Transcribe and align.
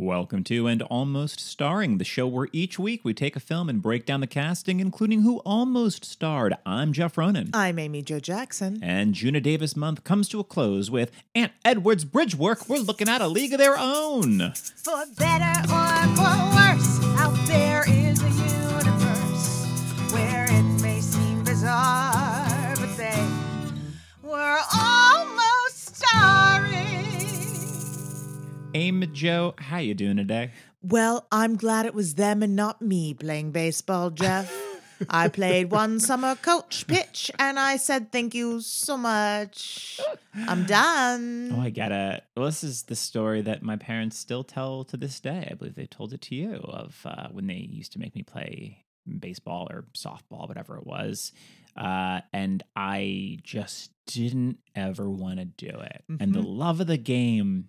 Welcome 0.00 0.44
to 0.44 0.66
and 0.66 0.80
Almost 0.80 1.40
Starring, 1.40 1.98
the 1.98 2.04
show 2.04 2.26
where 2.26 2.48
each 2.54 2.78
week 2.78 3.04
we 3.04 3.12
take 3.12 3.36
a 3.36 3.40
film 3.40 3.68
and 3.68 3.82
break 3.82 4.06
down 4.06 4.20
the 4.20 4.26
casting, 4.26 4.80
including 4.80 5.20
who 5.20 5.40
almost 5.40 6.06
starred. 6.06 6.54
I'm 6.64 6.94
Jeff 6.94 7.18
Ronan. 7.18 7.50
I'm 7.52 7.78
Amy 7.78 8.00
Jo 8.00 8.18
Jackson. 8.18 8.78
And 8.82 9.14
Geena 9.14 9.42
Davis 9.42 9.76
month 9.76 10.02
comes 10.02 10.30
to 10.30 10.40
a 10.40 10.44
close 10.44 10.90
with 10.90 11.10
Aunt 11.34 11.52
Edward's 11.66 12.06
bridge 12.06 12.34
work. 12.34 12.66
We're 12.66 12.78
looking 12.78 13.10
at 13.10 13.20
a 13.20 13.28
league 13.28 13.52
of 13.52 13.58
their 13.58 13.76
own. 13.78 14.54
For 14.76 15.04
better 15.18 15.60
or 15.70 16.16
for 16.16 16.36
worse, 16.54 17.04
out 17.20 17.36
there 17.46 17.84
is 17.86 17.99
Amy 28.74 29.06
Joe, 29.08 29.54
how 29.58 29.78
you 29.78 29.94
doing 29.94 30.16
today? 30.16 30.52
Well, 30.82 31.26
I'm 31.32 31.56
glad 31.56 31.86
it 31.86 31.94
was 31.94 32.14
them 32.14 32.42
and 32.42 32.54
not 32.56 32.80
me 32.80 33.14
playing 33.14 33.50
baseball, 33.50 34.10
Jeff. 34.10 34.50
I 35.08 35.28
played 35.28 35.70
one 35.70 35.98
summer 35.98 36.36
coach 36.36 36.86
pitch 36.86 37.30
and 37.38 37.58
I 37.58 37.76
said 37.78 38.12
thank 38.12 38.34
you 38.34 38.60
so 38.60 38.96
much. 38.96 39.98
I'm 40.46 40.64
done. 40.66 41.52
Oh, 41.54 41.60
I 41.60 41.70
get 41.70 41.90
it. 41.90 42.22
Well, 42.36 42.46
this 42.46 42.62
is 42.62 42.84
the 42.84 42.94
story 42.96 43.40
that 43.42 43.62
my 43.62 43.76
parents 43.76 44.18
still 44.18 44.44
tell 44.44 44.84
to 44.84 44.96
this 44.96 45.18
day. 45.20 45.48
I 45.50 45.54
believe 45.54 45.74
they 45.74 45.86
told 45.86 46.12
it 46.12 46.20
to 46.22 46.34
you 46.34 46.54
of 46.64 47.00
uh, 47.04 47.28
when 47.32 47.46
they 47.46 47.54
used 47.54 47.92
to 47.94 47.98
make 47.98 48.14
me 48.14 48.22
play 48.22 48.84
baseball 49.18 49.68
or 49.70 49.86
softball, 49.96 50.46
whatever 50.48 50.76
it 50.76 50.86
was. 50.86 51.32
Uh, 51.76 52.20
and 52.32 52.62
I 52.76 53.38
just 53.42 53.90
didn't 54.06 54.58
ever 54.74 55.08
want 55.10 55.38
to 55.38 55.44
do 55.46 55.68
it. 55.68 56.04
And 56.20 56.34
the 56.34 56.42
Mhm. 56.42 56.58
love 56.58 56.80
of 56.80 56.86
the 56.88 56.98
game 56.98 57.68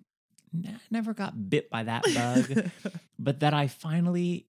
n- 0.53 0.79
never 0.89 1.13
got 1.13 1.49
bit 1.49 1.69
by 1.69 1.83
that 1.83 2.03
bug, 2.13 2.69
but 3.19 3.39
that 3.41 3.53
I 3.53 3.67
finally 3.67 4.47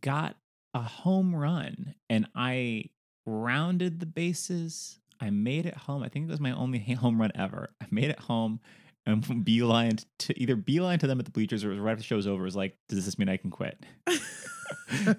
got 0.00 0.36
a 0.74 0.82
home 0.82 1.34
run 1.34 1.94
and 2.08 2.26
I 2.34 2.90
rounded 3.26 4.00
the 4.00 4.06
bases. 4.06 4.98
I 5.20 5.30
made 5.30 5.66
it 5.66 5.76
home. 5.76 6.02
I 6.02 6.08
think 6.08 6.26
it 6.26 6.30
was 6.30 6.40
my 6.40 6.52
only 6.52 6.78
home 6.94 7.20
run 7.20 7.32
ever. 7.34 7.70
I 7.80 7.86
made 7.90 8.10
it 8.10 8.20
home 8.20 8.60
and 9.06 9.44
beeline 9.44 9.98
to 10.20 10.40
either 10.40 10.56
beeline 10.56 10.98
to 11.00 11.06
them 11.06 11.18
at 11.18 11.24
the 11.24 11.30
bleachers 11.30 11.64
or 11.64 11.74
right 11.74 11.92
after 11.92 12.02
the 12.02 12.04
show 12.04 12.16
was 12.16 12.26
over. 12.26 12.42
Was 12.42 12.56
like, 12.56 12.76
does 12.88 13.04
this 13.04 13.18
mean 13.18 13.28
I 13.28 13.36
can 13.36 13.50
quit? 13.50 13.78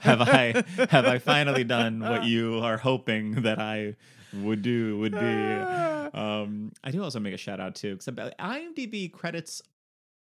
have 0.01 0.21
I 0.21 0.63
have 0.89 1.05
I 1.05 1.19
finally 1.19 1.63
done 1.63 1.99
what 1.99 2.23
you 2.23 2.59
are 2.59 2.77
hoping 2.77 3.43
that 3.43 3.59
I 3.59 3.95
would 4.33 4.61
do 4.61 4.97
would 4.99 5.11
be? 5.11 5.17
Um, 6.13 6.71
I 6.83 6.91
do 6.91 7.03
also 7.03 7.19
make 7.19 7.33
a 7.33 7.37
shout 7.37 7.59
out 7.59 7.75
too 7.75 7.95
because 7.95 8.07
IMDb 8.07 9.11
credits 9.11 9.61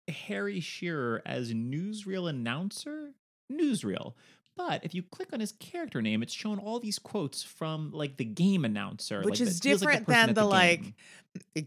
Harry 0.07 0.59
Shearer 0.59 1.21
as 1.25 1.53
newsreel 1.53 2.29
announcer. 2.29 3.13
Newsreel. 3.51 4.13
But 4.57 4.83
if 4.83 4.93
you 4.93 5.03
click 5.03 5.29
on 5.31 5.39
his 5.39 5.51
character 5.53 6.01
name, 6.01 6.21
it's 6.23 6.33
shown 6.33 6.57
all 6.59 6.79
these 6.79 6.99
quotes 6.99 7.43
from 7.43 7.91
like 7.93 8.17
the 8.17 8.25
game 8.25 8.65
announcer, 8.65 9.21
Which 9.21 9.39
like, 9.39 9.47
is 9.49 9.59
feels 9.59 9.83
like 9.83 9.99
different 9.99 10.07
than 10.07 10.29
at 10.29 10.35
the, 10.35 10.43
like. 10.45 10.93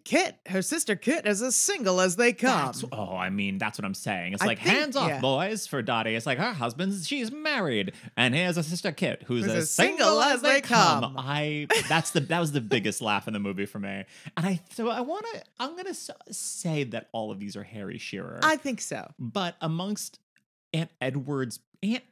Kit, 0.05 0.34
her 0.46 0.62
sister 0.62 0.96
Kit, 0.96 1.28
is 1.28 1.41
as 1.42 1.55
single 1.55 2.00
as 2.00 2.16
they 2.16 2.33
come. 2.33 2.66
That's, 2.66 2.84
oh, 2.91 3.14
I 3.16 3.30
mean, 3.30 3.58
that's 3.58 3.78
what 3.78 3.84
I'm 3.84 3.94
saying. 3.94 4.33
It's 4.33 4.42
I 4.42 4.46
like 4.46 4.58
think- 4.58 4.77
hands 4.77 4.96
off, 4.96 5.08
yeah. 5.08 5.20
boys, 5.20 5.68
for 5.68 5.80
Dottie. 5.80 6.16
It's 6.16 6.27
like 6.27 6.38
her 6.38 6.52
husband's 6.52 7.06
she's 7.06 7.30
married, 7.30 7.92
and 8.16 8.34
here's 8.34 8.56
a 8.56 8.64
sister 8.64 8.91
Kit 8.91 9.22
who's 9.28 9.44
Who's 9.44 9.55
as 9.55 9.70
single 9.70 10.20
as 10.20 10.42
they 10.42 10.61
come. 10.61 11.14
I 11.16 11.68
that's 11.88 12.11
the 12.11 12.18
that 12.18 12.41
was 12.41 12.50
the 12.50 12.61
biggest 12.61 13.00
laugh 13.00 13.28
in 13.28 13.33
the 13.33 13.38
movie 13.38 13.66
for 13.66 13.78
me. 13.78 14.06
And 14.36 14.44
I 14.46 14.61
so 14.72 14.88
I 14.88 15.02
want 15.02 15.24
to 15.34 15.42
I'm 15.61 15.77
gonna 15.77 15.94
say 15.94 16.83
that 16.84 17.08
all 17.12 17.30
of 17.30 17.38
these 17.38 17.55
are 17.56 17.62
Harry 17.62 17.98
Shearer, 17.98 18.41
I 18.42 18.56
think 18.56 18.80
so. 18.80 19.12
but 19.20 19.55
amongst 19.61 20.18
Aunt 20.74 20.91
Edward's 21.00 21.61
Aunt 21.84 22.02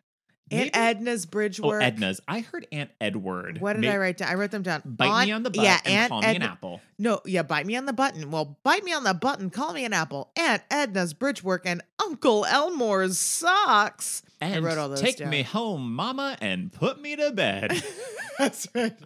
Aunt 0.51 0.71
Edna's 0.75 1.27
bridge 1.27 1.61
oh 1.63 1.69
work. 1.69 1.83
Edna's. 1.83 2.21
I 2.27 2.41
heard 2.41 2.67
Aunt 2.73 2.91
Edward. 3.01 3.61
What 3.61 3.81
did 3.81 3.87
I 3.87 3.97
write 3.97 4.19
down? 4.19 4.31
I 4.31 4.35
wrote 4.35 4.51
them 4.51 4.63
down. 4.63 4.83
Bite 4.85 5.27
me 5.27 5.33
on 5.33 5.43
the 5.43 5.51
butt 5.51 5.65
yeah, 5.65 5.81
and 5.85 5.95
Aunt 5.95 6.09
call 6.11 6.21
me 6.21 6.27
an 6.27 6.37
Edna- 6.37 6.47
apple. 6.47 6.81
No, 6.99 7.21
yeah, 7.25 7.43
bite 7.43 7.67
me 7.67 7.77
on 7.77 7.87
the 7.87 7.93
button. 7.93 8.31
Well, 8.31 8.59
bite 8.63 8.85
me 8.85 8.93
on 8.93 9.05
the 9.05 9.15
button, 9.15 9.51
call 9.51 9.73
me 9.73 9.85
an 9.85 9.93
apple. 9.93 10.31
Aunt 10.37 10.63
Edna's 10.71 11.15
bridge 11.15 11.43
work 11.43 11.63
and 11.65 11.83
Uncle 12.01 12.45
Elmore's 12.45 13.19
socks. 13.19 14.23
And 14.41 14.65
wrote 14.65 14.79
all 14.79 14.89
those 14.89 15.01
take 15.01 15.17
down. 15.17 15.31
me 15.31 15.43
home, 15.43 15.95
Mama, 15.95 16.37
and 16.41 16.73
put 16.73 17.01
me 17.01 17.17
to 17.17 17.31
bed. 17.33 17.83
That's 18.39 18.69
right. 18.75 18.97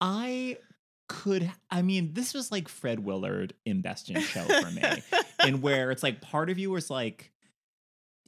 I 0.00 0.58
could 1.08 1.50
I 1.70 1.82
mean, 1.82 2.12
this 2.12 2.34
was 2.34 2.50
like 2.50 2.68
Fred 2.68 3.00
Willard 3.00 3.54
in 3.64 3.80
Best 3.80 4.10
in 4.10 4.20
Show 4.20 4.42
for 4.42 4.70
me. 4.70 4.82
and 5.40 5.62
where 5.62 5.90
it's 5.90 6.02
like 6.02 6.20
part 6.20 6.50
of 6.50 6.58
you 6.58 6.70
was 6.70 6.90
like 6.90 7.30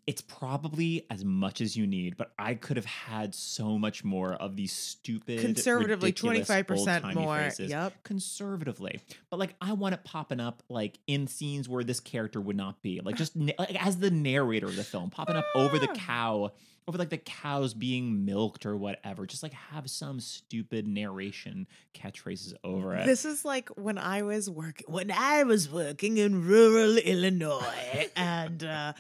it's 0.07 0.21
probably 0.23 1.05
as 1.11 1.25
much 1.25 1.61
as 1.61 1.77
you 1.77 1.85
need, 1.87 2.17
but 2.17 2.31
I 2.39 2.55
could 2.55 2.77
have 2.77 2.87
had 2.87 3.35
so 3.35 3.77
much 3.77 4.05
more 4.05 4.35
of 4.35 4.55
these 4.55 4.73
stupid, 4.73 5.41
Conservatively, 5.41 6.13
25% 6.13 7.15
more. 7.15 7.37
phrases. 7.39 7.71
Yep. 7.71 7.93
Conservatively, 8.05 9.01
but 9.31 9.39
like 9.39 9.55
I 9.61 9.73
want 9.73 9.95
it 9.95 10.05
popping 10.05 10.39
up 10.41 10.63
like 10.69 10.99
in 11.07 11.27
scenes 11.27 11.69
where 11.69 11.83
this 11.83 11.99
character 12.01 12.41
would 12.41 12.57
not 12.57 12.83
be, 12.83 13.01
like 13.03 13.17
just 13.17 13.35
na- 13.35 13.53
like, 13.59 13.85
as 13.85 13.97
the 13.99 14.11
narrator 14.11 14.67
of 14.67 14.77
the 14.77 14.85
film, 14.85 15.11
popping 15.11 15.37
up 15.37 15.47
over 15.55 15.79
the 15.79 15.89
Ah. 15.91 15.95
cow, 15.95 16.53
over 16.87 16.99
like 16.99 17.11
the 17.11 17.19
cows 17.19 17.75
being 17.75 18.25
milked 18.25 18.65
or 18.65 18.77
whatever. 18.77 19.27
Just 19.27 19.43
like 19.43 19.53
have 19.55 19.91
some 19.91 20.21
stupid 20.21 20.87
narration 20.87 21.67
catchphrases 21.95 22.53
over 22.63 22.95
it. 22.95 23.07
This 23.07 23.25
is 23.25 23.45
like 23.45 23.71
when 23.71 23.99
I 23.99 24.23
was 24.23 24.49
working 24.49 24.87
when 24.89 25.11
I 25.11 25.43
was 25.43 25.69
working 25.69 26.19
in 26.19 26.47
rural 26.47 26.97
Illinois 26.99 28.09
and 28.15 28.63
uh 28.63 28.93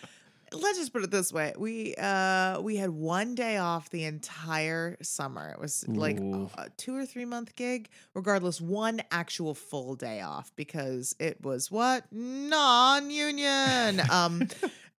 let's 0.60 0.78
just 0.78 0.92
put 0.92 1.02
it 1.04 1.10
this 1.10 1.32
way. 1.32 1.52
We 1.56 1.94
uh 1.96 2.60
we 2.60 2.76
had 2.76 2.90
one 2.90 3.34
day 3.34 3.56
off 3.58 3.90
the 3.90 4.04
entire 4.04 4.96
summer. 5.02 5.50
It 5.50 5.60
was 5.60 5.86
like 5.88 6.20
Ooh. 6.20 6.50
a 6.56 6.68
two 6.76 6.96
or 6.96 7.06
3 7.06 7.24
month 7.24 7.54
gig, 7.56 7.88
regardless 8.14 8.60
one 8.60 9.00
actual 9.10 9.54
full 9.54 9.94
day 9.94 10.20
off 10.20 10.52
because 10.56 11.14
it 11.18 11.42
was 11.42 11.70
what? 11.70 12.04
Non-union. 12.12 14.00
um 14.10 14.48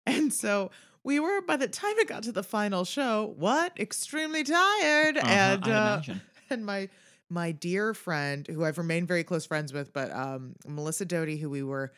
and 0.06 0.32
so 0.32 0.70
we 1.04 1.20
were 1.20 1.40
by 1.42 1.56
the 1.56 1.68
time 1.68 1.94
it 1.98 2.08
got 2.08 2.22
to 2.24 2.32
the 2.32 2.42
final 2.42 2.84
show, 2.84 3.34
what? 3.36 3.78
Extremely 3.78 4.44
tired 4.44 5.16
Uh-huh, 5.18 5.28
and 5.28 5.68
uh, 5.68 6.00
and 6.50 6.64
my 6.66 6.88
my 7.30 7.52
dear 7.52 7.92
friend 7.94 8.46
who 8.46 8.64
I've 8.64 8.78
remained 8.78 9.06
very 9.06 9.22
close 9.24 9.44
friends 9.44 9.72
with, 9.72 9.92
but 9.92 10.10
um, 10.14 10.54
Melissa 10.66 11.04
Doty, 11.04 11.36
who 11.36 11.50
we 11.50 11.62
were 11.62 11.92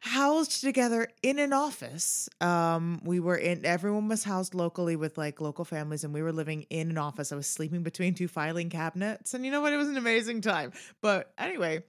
housed 0.00 0.60
together 0.60 1.08
in 1.22 1.38
an 1.38 1.52
office. 1.52 2.28
Um, 2.40 3.00
we 3.04 3.20
were 3.20 3.36
in 3.36 3.64
everyone 3.64 4.08
was 4.08 4.24
housed 4.24 4.54
locally 4.54 4.96
with 4.96 5.18
like 5.18 5.40
local 5.40 5.64
families, 5.64 6.04
and 6.04 6.12
we 6.14 6.22
were 6.22 6.32
living 6.32 6.66
in 6.70 6.90
an 6.90 6.98
office. 6.98 7.32
I 7.32 7.36
was 7.36 7.46
sleeping 7.46 7.82
between 7.82 8.14
two 8.14 8.28
filing 8.28 8.70
cabinets, 8.70 9.34
and 9.34 9.44
you 9.44 9.50
know 9.50 9.60
what? 9.60 9.72
It 9.72 9.76
was 9.76 9.88
an 9.88 9.96
amazing 9.96 10.40
time. 10.40 10.72
But 11.02 11.32
anyway. 11.38 11.82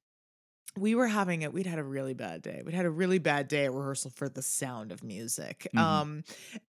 We 0.77 0.93
were 0.93 1.07
having 1.07 1.41
it. 1.41 1.51
We'd 1.51 1.65
had 1.65 1.79
a 1.79 1.83
really 1.83 2.13
bad 2.13 2.43
day. 2.43 2.61
We'd 2.63 2.75
had 2.75 2.85
a 2.85 2.91
really 2.91 3.17
bad 3.17 3.47
day 3.47 3.65
at 3.65 3.73
rehearsal 3.73 4.11
for 4.11 4.29
The 4.29 4.43
Sound 4.43 4.91
of 4.91 5.03
Music. 5.03 5.67
Mhm. 5.75 5.79
Um, 5.79 6.23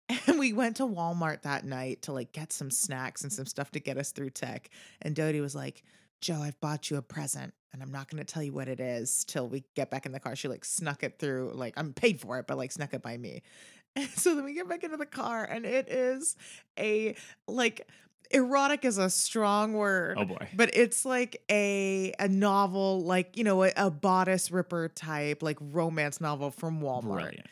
and 0.26 0.40
we 0.40 0.52
went 0.52 0.78
to 0.78 0.82
Walmart 0.82 1.42
that 1.42 1.64
night 1.64 2.02
to 2.02 2.12
like 2.12 2.32
get 2.32 2.52
some 2.52 2.68
snacks 2.68 3.22
and 3.22 3.32
some 3.32 3.46
stuff 3.46 3.70
to 3.72 3.78
get 3.78 3.98
us 3.98 4.10
through 4.10 4.30
tech. 4.30 4.70
And 5.02 5.14
Dodie 5.14 5.40
was 5.40 5.54
like, 5.54 5.84
Joe, 6.22 6.40
I've 6.40 6.58
bought 6.60 6.88
you 6.90 6.96
a 6.96 7.02
present 7.02 7.52
and 7.72 7.82
I'm 7.82 7.90
not 7.90 8.08
going 8.08 8.24
to 8.24 8.32
tell 8.32 8.42
you 8.42 8.52
what 8.52 8.68
it 8.68 8.80
is 8.80 9.24
till 9.24 9.48
we 9.48 9.64
get 9.74 9.90
back 9.90 10.06
in 10.06 10.12
the 10.12 10.20
car. 10.20 10.36
She 10.36 10.48
like 10.48 10.64
snuck 10.64 11.02
it 11.02 11.18
through, 11.18 11.52
like, 11.54 11.74
I'm 11.76 11.92
paid 11.92 12.20
for 12.20 12.38
it, 12.38 12.46
but 12.46 12.56
like 12.56 12.72
snuck 12.72 12.94
it 12.94 13.02
by 13.02 13.18
me. 13.18 13.42
And 13.94 14.08
so 14.08 14.34
then 14.34 14.44
we 14.44 14.54
get 14.54 14.66
back 14.70 14.84
into 14.84 14.96
the 14.96 15.04
car 15.04 15.44
and 15.44 15.66
it 15.66 15.86
is 15.90 16.34
a 16.78 17.14
like 17.46 17.86
erotic 18.30 18.86
is 18.86 18.96
a 18.96 19.10
strong 19.10 19.74
oh, 19.74 19.78
word. 19.80 20.16
Oh 20.18 20.24
boy. 20.24 20.48
But 20.54 20.74
it's 20.74 21.04
like 21.04 21.42
a 21.50 22.14
a 22.18 22.26
novel, 22.26 23.04
like 23.04 23.36
you 23.36 23.44
know, 23.44 23.64
a, 23.64 23.72
a 23.76 23.90
bodice 23.90 24.50
ripper 24.50 24.88
type, 24.88 25.42
like 25.42 25.58
romance 25.60 26.22
novel 26.22 26.50
from 26.50 26.80
Walmart. 26.80 27.02
Brilliant. 27.02 27.46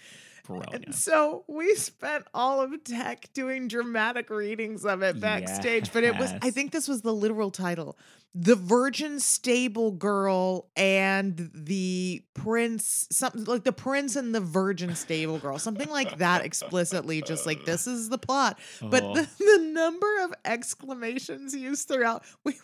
Brilliant. 0.59 0.85
And 0.87 0.95
so 0.95 1.45
we 1.47 1.75
spent 1.75 2.25
all 2.35 2.61
of 2.61 2.83
tech 2.85 3.33
doing 3.33 3.69
dramatic 3.69 4.31
readings 4.31 4.85
of 4.85 5.03
it 5.03 5.21
backstage. 5.21 5.93
But 5.93 6.05
it 6.05 6.17
was, 6.19 6.33
I 6.43 6.51
think 6.51 6.73
this 6.73 6.89
was 6.89 7.03
the 7.03 7.13
literal 7.15 7.51
title 7.51 7.97
The 8.35 8.57
Virgin 8.57 9.21
Stable 9.21 9.93
Girl 9.93 10.69
and 10.77 11.51
the 11.55 12.23
Prince, 12.35 13.07
something 13.11 13.45
like 13.45 13.65
the 13.65 13.73
Prince 13.73 14.17
and 14.17 14.35
the 14.35 14.41
Virgin 14.41 14.95
Stable 14.97 15.39
Girl, 15.39 15.59
something 15.59 15.89
like 15.91 16.19
that 16.19 16.45
explicitly, 16.45 17.23
just 17.23 17.47
like 17.47 17.65
this 17.65 17.87
is 17.87 18.09
the 18.09 18.19
plot. 18.19 18.59
But 18.83 19.03
Oh. 19.05 19.15
the, 19.15 19.29
the 19.39 19.65
number 19.73 20.23
of 20.25 20.33
exclamations 20.45 21.55
used 21.55 21.89
throughout, 21.89 22.25
we 22.45 22.53
were, 22.53 22.59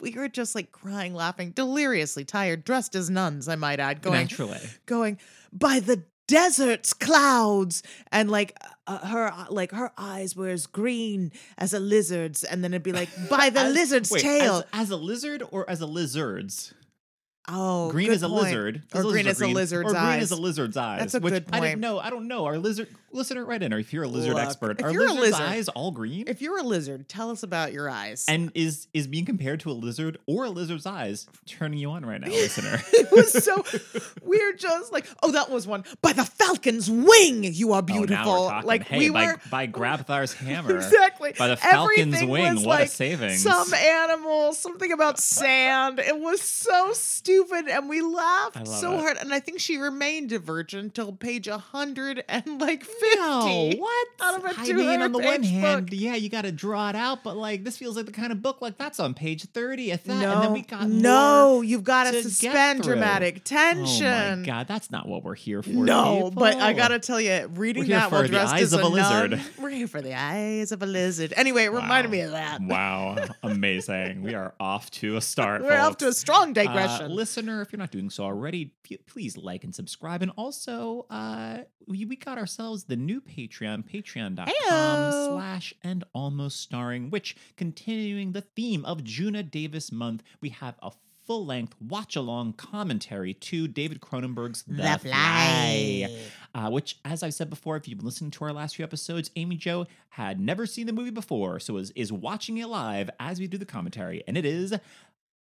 we 0.00 0.12
were 0.12 0.28
just 0.28 0.54
like 0.54 0.70
crying, 0.72 1.14
laughing, 1.14 1.50
deliriously 1.50 2.24
tired, 2.24 2.64
dressed 2.64 2.94
as 2.94 3.10
nuns, 3.10 3.48
I 3.48 3.56
might 3.56 3.80
add, 3.80 4.00
going, 4.02 4.20
Naturally. 4.20 4.58
going 4.86 5.18
by 5.52 5.80
the 5.80 6.02
desert's 6.32 6.92
clouds 6.94 7.82
and 8.10 8.30
like 8.30 8.56
uh, 8.86 8.98
her 9.06 9.32
like 9.50 9.70
her 9.72 9.92
eyes 9.98 10.34
were 10.34 10.48
as 10.48 10.66
green 10.66 11.30
as 11.58 11.72
a 11.74 11.78
lizard's 11.80 12.42
and 12.44 12.64
then 12.64 12.72
it'd 12.72 12.82
be 12.82 12.92
like 12.92 13.08
by 13.30 13.50
the 13.50 13.60
As- 13.60 13.74
lizard's 13.74 14.10
wait, 14.10 14.22
tail 14.22 14.64
As, 14.72 14.82
as 14.84 14.90
a 14.90 14.96
lizard 14.96 15.42
or 15.50 15.68
as 15.68 15.80
a 15.80 15.86
lizard's? 15.86 16.74
oh 17.48 17.90
green 17.90 18.10
as 18.10 18.22
a 18.22 18.28
point. 18.28 18.42
lizard. 18.44 18.82
or 18.94 19.02
green 19.02 19.26
as 19.26 19.40
a 19.40 19.46
lizard's 19.48 19.90
or 19.90 19.94
green 19.94 20.04
eyes 20.04 20.22
as 20.22 20.30
a 20.30 20.36
lizard's 20.40 20.76
eyes. 20.76 21.00
That's 21.00 21.14
a 21.14 21.20
which 21.20 21.34
good 21.34 21.44
I 21.52 21.60
didn't 21.60 21.80
know. 21.80 21.98
I 21.98 22.08
don't 22.10 22.28
know. 22.28 22.44
Are 22.46 22.56
lizard 22.58 22.88
listener, 23.12 23.44
right 23.44 23.62
in. 23.62 23.72
Or 23.72 23.78
if 23.78 23.92
you're 23.92 24.04
a 24.04 24.08
lizard 24.08 24.34
Look, 24.34 24.42
expert, 24.42 24.80
if 24.80 24.86
are 24.86 24.90
you're 24.92 25.02
a 25.06 25.12
lizards' 25.12 25.32
lizard- 25.38 25.46
eyes 25.46 25.68
all 25.68 25.90
green? 25.90 26.24
If 26.28 26.40
you're 26.42 26.58
a 26.58 26.62
lizard, 26.62 27.08
tell 27.08 27.30
us 27.30 27.42
about 27.42 27.72
your 27.72 27.88
eyes. 27.90 28.24
and 28.28 28.50
is 28.54 28.86
is 28.94 29.06
being 29.06 29.24
compared 29.24 29.60
to 29.60 29.70
a 29.70 29.72
lizard 29.72 30.18
or 30.26 30.44
a 30.44 30.50
lizard's 30.50 30.86
eyes 30.86 31.26
turning 31.46 31.78
you 31.78 31.90
on 31.90 32.04
right 32.06 32.20
now, 32.20 32.28
listener? 32.30 32.80
it 32.92 33.10
was 33.12 33.32
so 33.44 33.64
we're 34.22 34.52
just 34.54 34.92
like, 34.92 35.06
oh, 35.22 35.32
that 35.32 35.50
was 35.50 35.66
one 35.66 35.84
by 36.00 36.12
the 36.12 36.24
falcon's 36.24 36.90
wing. 36.90 37.44
You 37.44 37.72
are 37.72 37.82
Oh, 37.82 37.84
now 37.86 38.00
we're 38.00 38.06
beautiful. 38.06 38.48
talking. 38.48 38.66
like 38.66 38.86
hey, 38.86 38.98
we 38.98 39.10
by, 39.10 39.26
were 39.26 39.40
by 39.50 39.66
Grabthar's 39.66 40.32
hammer, 40.34 40.76
exactly 40.76 41.32
by 41.38 41.48
the 41.48 41.56
falcon's 41.56 41.98
Everything 42.14 42.28
wing. 42.28 42.54
was 42.54 42.64
What 42.66 42.78
like 42.80 42.88
a 42.88 42.90
savings! 42.90 43.42
Some 43.42 43.72
animal, 43.74 44.52
something 44.52 44.92
about 44.92 45.18
sand. 45.18 45.98
It 45.98 46.18
was 46.18 46.40
so 46.40 46.92
stupid, 46.92 47.66
and 47.68 47.88
we 47.88 48.00
laughed 48.02 48.56
I 48.56 48.60
love 48.62 48.68
so 48.80 48.92
it. 48.94 49.00
hard. 49.00 49.16
And 49.18 49.32
I 49.34 49.40
think 49.40 49.58
she 49.60 49.76
remained 49.78 50.32
a 50.32 50.38
virgin 50.38 50.90
till 50.90 51.12
page 51.12 51.48
a 51.48 51.58
hundred 51.58 52.24
and 52.28 52.60
like. 52.60 52.84
No, 53.16 53.70
what? 53.76 54.08
Out 54.20 54.38
of 54.38 54.44
a 54.44 54.54
I 54.60 54.72
mean, 54.72 55.02
on 55.02 55.12
the 55.12 55.18
one 55.18 55.42
hand, 55.42 55.90
book. 55.90 55.98
yeah, 55.98 56.14
you 56.14 56.28
got 56.28 56.42
to 56.42 56.52
draw 56.52 56.88
it 56.90 56.96
out, 56.96 57.22
but 57.24 57.36
like 57.36 57.64
this 57.64 57.76
feels 57.76 57.96
like 57.96 58.06
the 58.06 58.12
kind 58.12 58.32
of 58.32 58.42
book 58.42 58.60
like 58.60 58.78
that's 58.78 59.00
on 59.00 59.14
page 59.14 59.44
thirty. 59.46 59.90
That, 59.90 60.06
No, 60.06 60.14
and 60.32 60.42
then 60.42 60.52
we 60.52 60.62
got 60.62 60.88
no, 60.88 61.60
you've 61.62 61.84
got 61.84 62.10
to 62.12 62.22
suspend 62.22 62.82
dramatic 62.82 63.36
Oh 63.38 63.40
tension. 63.44 64.40
my 64.40 64.46
god, 64.46 64.68
that's 64.68 64.90
not 64.90 65.08
what 65.08 65.24
we're 65.24 65.34
here 65.34 65.62
for. 65.62 65.70
No, 65.70 66.30
but 66.32 66.56
I 66.56 66.72
gotta 66.72 66.98
tell 66.98 67.20
you, 67.20 67.48
reading 67.54 67.82
We're 67.82 67.86
here 67.86 67.96
that 67.98 68.10
while 68.12 68.22
for 68.22 68.28
the 68.28 68.32
dressed 68.32 68.54
eyes 68.54 68.62
as 68.62 68.72
of 68.74 68.80
a 68.80 68.82
nun, 68.84 68.92
lizard. 68.92 69.40
we're 69.60 69.70
here 69.70 69.88
for 69.88 70.00
the 70.00 70.14
eyes 70.14 70.72
of 70.72 70.82
a 70.82 70.86
lizard. 70.86 71.32
Anyway, 71.36 71.64
it 71.64 71.72
reminded 71.72 72.08
Wow. 72.08 72.12
me 72.12 72.20
of 72.20 72.30
that. 72.32 72.60
Wow, 72.62 73.16
amazing. 73.42 74.22
we 74.22 74.34
are 74.34 74.54
off 74.60 74.90
to 74.92 75.16
a 75.16 75.20
start. 75.20 75.62
We're 75.72 75.78
off 75.78 75.96
to 75.98 76.06
a 76.06 76.08
folks. 76.08 76.18
strong 76.18 76.50
Uh, 76.50 76.62
digression. 76.64 77.10
listener, 77.14 77.62
if 77.62 77.72
you're 77.72 77.78
not 77.78 77.90
doing 77.90 78.10
so 78.10 78.24
already, 78.24 78.72
please 79.06 79.36
like 79.36 79.64
and 79.64 79.74
subscribe. 79.74 80.22
And 80.22 80.32
also, 80.36 81.06
uh, 81.10 81.58
we, 81.86 82.04
we 82.04 82.16
got 82.16 82.38
ourselves 82.38 82.84
the 82.92 82.96
new 82.96 83.22
Patreon, 83.22 83.90
patreon.com 83.90 84.46
Heyo. 84.46 85.28
slash 85.28 85.72
and 85.82 86.04
almost 86.12 86.60
starring, 86.60 87.08
which 87.08 87.34
continuing 87.56 88.32
the 88.32 88.42
theme 88.42 88.84
of 88.84 88.98
Geena 88.98 89.50
Davis 89.50 89.90
month, 89.90 90.22
we 90.42 90.50
have 90.50 90.74
a 90.82 90.92
full 91.24 91.46
length 91.46 91.74
watch 91.80 92.16
along 92.16 92.52
commentary 92.52 93.32
to 93.32 93.66
David 93.66 94.02
Cronenberg's 94.02 94.64
The, 94.64 94.98
Fly. 95.00 96.06
Uh, 96.54 96.68
which, 96.68 96.98
as 97.02 97.22
I've 97.22 97.32
said 97.32 97.48
before, 97.48 97.78
if 97.78 97.88
you've 97.88 97.96
been 97.96 98.04
listening 98.04 98.30
to 98.32 98.44
our 98.44 98.52
last 98.52 98.76
few 98.76 98.84
episodes, 98.84 99.30
Amy 99.36 99.56
Joe 99.56 99.86
had 100.10 100.38
never 100.38 100.66
seen 100.66 100.86
the 100.86 100.92
movie 100.92 101.10
before, 101.10 101.58
so 101.60 101.78
is, 101.78 101.92
is 101.92 102.12
watching 102.12 102.58
it 102.58 102.66
live 102.66 103.08
as 103.18 103.40
we 103.40 103.46
do 103.46 103.56
the 103.56 103.64
commentary. 103.64 104.22
And 104.28 104.36
it 104.36 104.44
is 104.44 104.74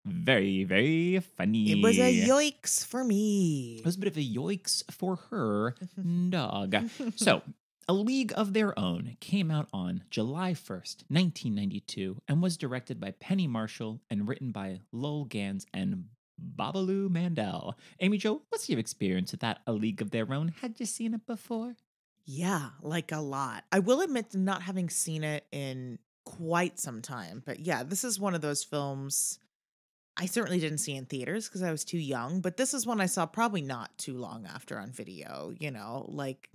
very, 0.05 0.65
very 0.65 1.21
funny. 1.37 1.73
It 1.73 1.83
was 1.83 1.99
a 1.99 2.27
yoiks 2.27 2.85
for 2.85 3.05
me. 3.05 3.77
It 3.79 3.85
was 3.85 3.97
a 3.97 3.99
bit 3.99 4.09
of 4.09 4.17
a 4.17 4.21
yoiks 4.27 4.83
for 4.91 5.17
her 5.31 5.75
dog. 6.31 6.77
So, 7.17 7.43
A 7.89 7.93
League 7.93 8.33
of 8.37 8.53
Their 8.53 8.79
Own 8.79 9.17
came 9.21 9.51
out 9.51 9.69
on 9.73 10.05
July 10.11 10.53
1st, 10.53 11.05
1992, 11.09 12.23
and 12.29 12.43
was 12.43 12.57
directed 12.57 12.99
by 13.01 13.13
Penny 13.13 13.47
Marshall 13.47 14.01
and 14.11 14.27
written 14.27 14.53
by 14.53 14.81
Lowell 14.93 15.27
Ganz 15.27 15.67
and 15.75 16.05
Babaloo 16.57 17.11
Mandel. 17.11 17.77
Amy 18.01 18.17
Jo, 18.17 18.43
what's 18.49 18.69
your 18.69 18.79
experience 18.79 19.33
with 19.33 19.41
that 19.41 19.61
A 19.67 19.73
League 19.73 20.01
of 20.01 20.11
Their 20.11 20.33
Own? 20.33 20.55
Had 20.61 20.81
you 20.81 20.87
seen 20.87 21.13
it 21.15 21.27
before? 21.27 21.77
Yeah, 22.25 22.71
like 22.81 23.13
a 23.13 23.21
lot. 23.21 23.65
I 23.73 23.81
will 23.81 24.01
admit 24.01 24.31
to 24.31 24.39
not 24.39 24.63
having 24.63 24.89
seen 24.89 25.25
it 25.25 25.45
in 25.53 25.99
quite 26.25 26.79
some 26.79 27.03
time, 27.03 27.43
but 27.45 27.61
yeah, 27.61 27.83
this 27.83 28.05
is 28.05 28.21
one 28.21 28.35
of 28.35 28.41
those 28.41 28.63
films 28.63 29.39
I 30.21 30.27
certainly 30.27 30.61
didn't 30.61 30.79
see 30.79 30.95
in 30.95 31.07
theaters 31.07 31.49
because 31.49 31.63
I 31.63 31.71
was 31.71 31.83
too 31.83 31.99
young, 31.99 32.43
but 32.43 32.59
this 32.59 32.75
is 32.75 32.87
one 32.87 33.01
I 33.01 33.07
saw 33.07 33.25
probably 33.25 33.63
not 33.63 33.97
too 33.97 34.19
long 34.19 34.45
after 34.45 34.79
on 34.79 34.93
video, 34.93 35.55
you 35.59 35.71
know, 35.71 36.05
like 36.09 36.51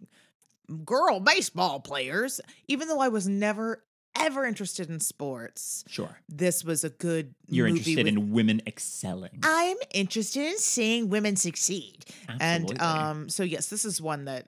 girl 0.86 1.20
baseball 1.20 1.80
players. 1.80 2.40
Even 2.68 2.88
though 2.88 3.00
I 3.00 3.08
was 3.08 3.28
never 3.28 3.84
ever 4.18 4.46
interested 4.46 4.90
in 4.90 5.00
sports, 5.00 5.84
Sure. 5.88 6.18
this 6.30 6.64
was 6.64 6.84
a 6.84 6.90
good 6.90 7.34
You're 7.48 7.68
interested 7.68 7.98
with- 7.98 8.08
in 8.08 8.32
women 8.32 8.62
excelling. 8.68 9.40
I'm 9.44 9.78
interested 9.94 10.44
in 10.46 10.58
seeing 10.58 11.10
women 11.10 11.36
succeed. 11.36 12.06
Absolutely. 12.30 12.78
And 12.78 12.82
um, 12.82 13.30
so 13.30 13.44
yes, 13.44 13.68
this 13.68 13.86
is 13.86 14.02
one 14.02 14.26
that 14.26 14.48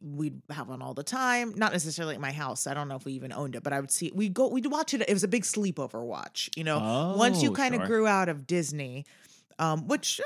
we'd 0.00 0.40
have 0.50 0.70
on 0.70 0.80
all 0.82 0.94
the 0.94 1.02
time. 1.02 1.52
Not 1.56 1.72
necessarily 1.72 2.14
at 2.14 2.20
my 2.20 2.32
house. 2.32 2.66
I 2.66 2.74
don't 2.74 2.88
know 2.88 2.96
if 2.96 3.04
we 3.04 3.12
even 3.12 3.32
owned 3.32 3.56
it, 3.56 3.62
but 3.62 3.72
I 3.72 3.80
would 3.80 3.90
see 3.90 4.12
we 4.14 4.28
go 4.28 4.48
we'd 4.48 4.66
watch 4.66 4.94
it. 4.94 5.02
It 5.08 5.12
was 5.12 5.24
a 5.24 5.28
big 5.28 5.42
sleepover 5.42 6.02
watch. 6.04 6.50
You 6.56 6.64
know, 6.64 7.14
once 7.18 7.42
you 7.42 7.50
Oh, 7.50 7.54
kind 7.54 7.74
of 7.74 7.80
sure. 7.80 7.86
grew 7.88 8.06
out 8.06 8.28
of 8.28 8.46
Disney, 8.46 9.06
um, 9.58 9.88
which 9.88 10.20
uh, 10.20 10.24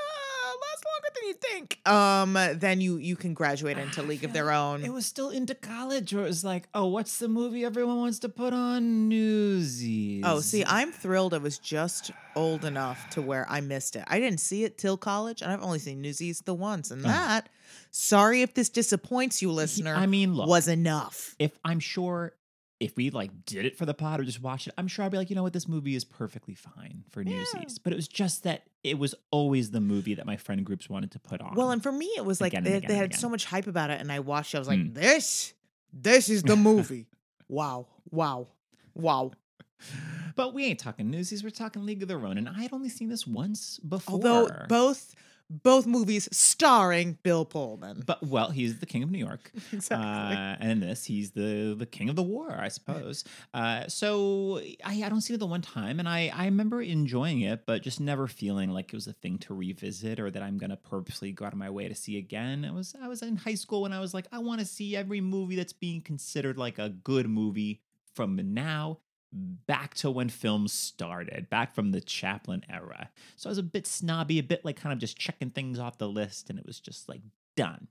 than 1.23 1.27
you 1.27 1.33
think, 1.33 1.87
um, 1.87 2.33
then 2.33 2.81
you 2.81 2.97
you 2.97 3.15
can 3.15 3.33
graduate 3.33 3.77
into 3.77 4.01
I 4.01 4.05
League 4.05 4.23
of 4.23 4.33
Their 4.33 4.51
Own. 4.51 4.83
It 4.83 4.91
was 4.91 5.05
still 5.05 5.29
into 5.29 5.55
college 5.55 6.13
where 6.13 6.23
it 6.23 6.27
was 6.27 6.43
like, 6.43 6.67
oh, 6.73 6.87
what's 6.87 7.19
the 7.19 7.27
movie 7.27 7.63
everyone 7.65 7.97
wants 7.97 8.19
to 8.19 8.29
put 8.29 8.53
on 8.53 9.09
Newsies? 9.09 10.23
Oh, 10.25 10.39
see, 10.39 10.63
I'm 10.65 10.91
thrilled. 10.91 11.33
I 11.33 11.37
was 11.37 11.57
just 11.57 12.11
old 12.35 12.65
enough 12.65 13.09
to 13.11 13.21
where 13.21 13.45
I 13.49 13.61
missed 13.61 13.95
it. 13.95 14.03
I 14.07 14.19
didn't 14.19 14.39
see 14.39 14.63
it 14.63 14.77
till 14.77 14.97
college, 14.97 15.41
and 15.41 15.51
I've 15.51 15.63
only 15.63 15.79
seen 15.79 16.01
Newsies 16.01 16.41
the 16.41 16.53
once, 16.53 16.91
and 16.91 17.03
that. 17.03 17.49
Sorry 17.91 18.41
if 18.41 18.53
this 18.53 18.69
disappoints 18.69 19.41
you, 19.41 19.51
listener. 19.51 19.93
I 19.93 20.05
mean, 20.05 20.33
look, 20.33 20.47
was 20.47 20.67
enough. 20.67 21.35
if 21.39 21.51
I'm 21.63 21.79
sure 21.79 22.33
if 22.83 22.95
we 22.95 23.09
like 23.09 23.45
did 23.45 23.65
it 23.65 23.77
for 23.77 23.85
the 23.85 23.93
pod 23.93 24.19
or 24.19 24.23
just 24.23 24.41
watched 24.41 24.67
it, 24.67 24.73
I'm 24.77 24.87
sure 24.87 25.03
I'd 25.05 25.11
be 25.11 25.17
like, 25.17 25.29
you 25.29 25.35
know 25.35 25.43
what, 25.43 25.53
this 25.53 25.67
movie 25.67 25.95
is 25.95 26.03
perfectly 26.03 26.55
fine 26.55 27.03
for 27.11 27.21
Yeah. 27.21 27.37
Newsies. 27.37 27.79
But 27.79 27.93
it 27.93 27.95
was 27.95 28.07
just 28.07 28.43
that 28.43 28.63
it 28.83 28.99
was 28.99 29.15
always 29.31 29.71
the 29.71 29.79
movie 29.81 30.13
that 30.15 30.25
my 30.25 30.37
friend 30.37 30.65
groups 30.65 30.89
wanted 30.89 31.11
to 31.11 31.19
put 31.19 31.41
on. 31.41 31.55
Well, 31.55 31.71
and 31.71 31.81
for 31.81 31.91
me, 31.91 32.05
it 32.17 32.25
was 32.25 32.41
like 32.41 32.53
Again 32.53 32.63
they, 32.63 32.73
again 32.77 32.87
they 32.89 32.95
had 32.97 33.15
so 33.15 33.29
much 33.29 33.45
hype 33.45 33.67
about 33.67 33.89
it, 33.89 33.99
and 34.01 34.11
I 34.11 34.19
watched. 34.19 34.53
it. 34.53 34.57
I 34.57 34.59
was 34.59 34.67
like, 34.67 34.79
Hmm. 34.79 34.93
this, 34.93 35.53
this 35.91 36.29
is 36.29 36.43
the 36.43 36.55
movie. 36.55 37.07
wow, 37.47 37.87
wow, 38.11 38.47
wow. 38.93 39.31
but 40.35 40.53
we 40.53 40.65
ain't 40.65 40.79
talking 40.79 41.09
Newsies, 41.09 41.43
we're 41.43 41.49
talking 41.49 41.85
League 41.85 42.01
of 42.01 42.07
Their 42.07 42.25
Own, 42.25 42.37
and 42.37 42.47
I 42.49 42.61
had 42.63 42.73
only 42.73 42.89
seen 42.89 43.09
this 43.09 43.27
once 43.27 43.79
before. 43.79 44.13
Although 44.15 44.49
both 44.69 45.13
both 45.61 45.85
movies 45.85 46.27
starring 46.31 47.17
Bill 47.23 47.45
Pullman. 47.45 48.03
but 48.05 48.25
well, 48.25 48.49
he's 48.49 48.79
the 48.79 48.85
king 48.85 49.03
of 49.03 49.11
New 49.11 49.19
York. 49.19 49.51
exactly. 49.71 50.07
Uh, 50.07 50.55
and 50.59 50.71
in 50.71 50.79
this, 50.79 51.05
he's 51.05 51.31
the 51.31 51.75
the 51.77 51.85
king 51.85 52.09
of 52.09 52.15
the 52.15 52.23
war, 52.23 52.55
I 52.57 52.69
suppose. 52.69 53.23
Uh, 53.53 53.87
so 53.87 54.59
I, 54.83 55.03
I 55.03 55.09
don't 55.09 55.21
see 55.21 55.33
it 55.33 55.39
the 55.39 55.45
one 55.45 55.61
time, 55.61 55.99
and 55.99 56.09
I 56.09 56.31
I 56.33 56.45
remember 56.45 56.81
enjoying 56.81 57.41
it, 57.41 57.65
but 57.65 57.81
just 57.83 57.99
never 57.99 58.27
feeling 58.27 58.71
like 58.71 58.93
it 58.93 58.95
was 58.95 59.07
a 59.07 59.13
thing 59.13 59.37
to 59.39 59.53
revisit 59.53 60.19
or 60.19 60.31
that 60.31 60.41
I'm 60.41 60.57
gonna 60.57 60.77
purposely 60.77 61.31
go 61.31 61.45
out 61.45 61.53
of 61.53 61.59
my 61.59 61.69
way 61.69 61.87
to 61.87 61.95
see 61.95 62.17
again. 62.17 62.65
I 62.65 62.71
was 62.71 62.95
I 63.01 63.07
was 63.07 63.21
in 63.21 63.35
high 63.35 63.55
school 63.55 63.83
when 63.83 63.93
I 63.93 63.99
was 63.99 64.13
like, 64.13 64.27
I 64.31 64.39
want 64.39 64.59
to 64.59 64.65
see 64.65 64.95
every 64.95 65.21
movie 65.21 65.55
that's 65.55 65.73
being 65.73 66.01
considered 66.01 66.57
like 66.57 66.79
a 66.79 66.89
good 66.89 67.27
movie 67.27 67.81
from 68.13 68.39
now 68.53 68.99
back 69.33 69.93
to 69.95 70.11
when 70.11 70.29
films 70.29 70.71
started, 70.71 71.49
back 71.49 71.73
from 71.73 71.91
the 71.91 72.01
Chaplin 72.01 72.63
era. 72.69 73.09
So 73.35 73.49
I 73.49 73.51
was 73.51 73.57
a 73.57 73.63
bit 73.63 73.87
snobby, 73.87 74.39
a 74.39 74.43
bit 74.43 74.63
like 74.63 74.75
kind 74.79 74.93
of 74.93 74.99
just 74.99 75.17
checking 75.17 75.49
things 75.49 75.79
off 75.79 75.97
the 75.97 76.07
list, 76.07 76.49
and 76.49 76.59
it 76.59 76.65
was 76.65 76.79
just 76.79 77.09
like 77.09 77.21
done. 77.57 77.87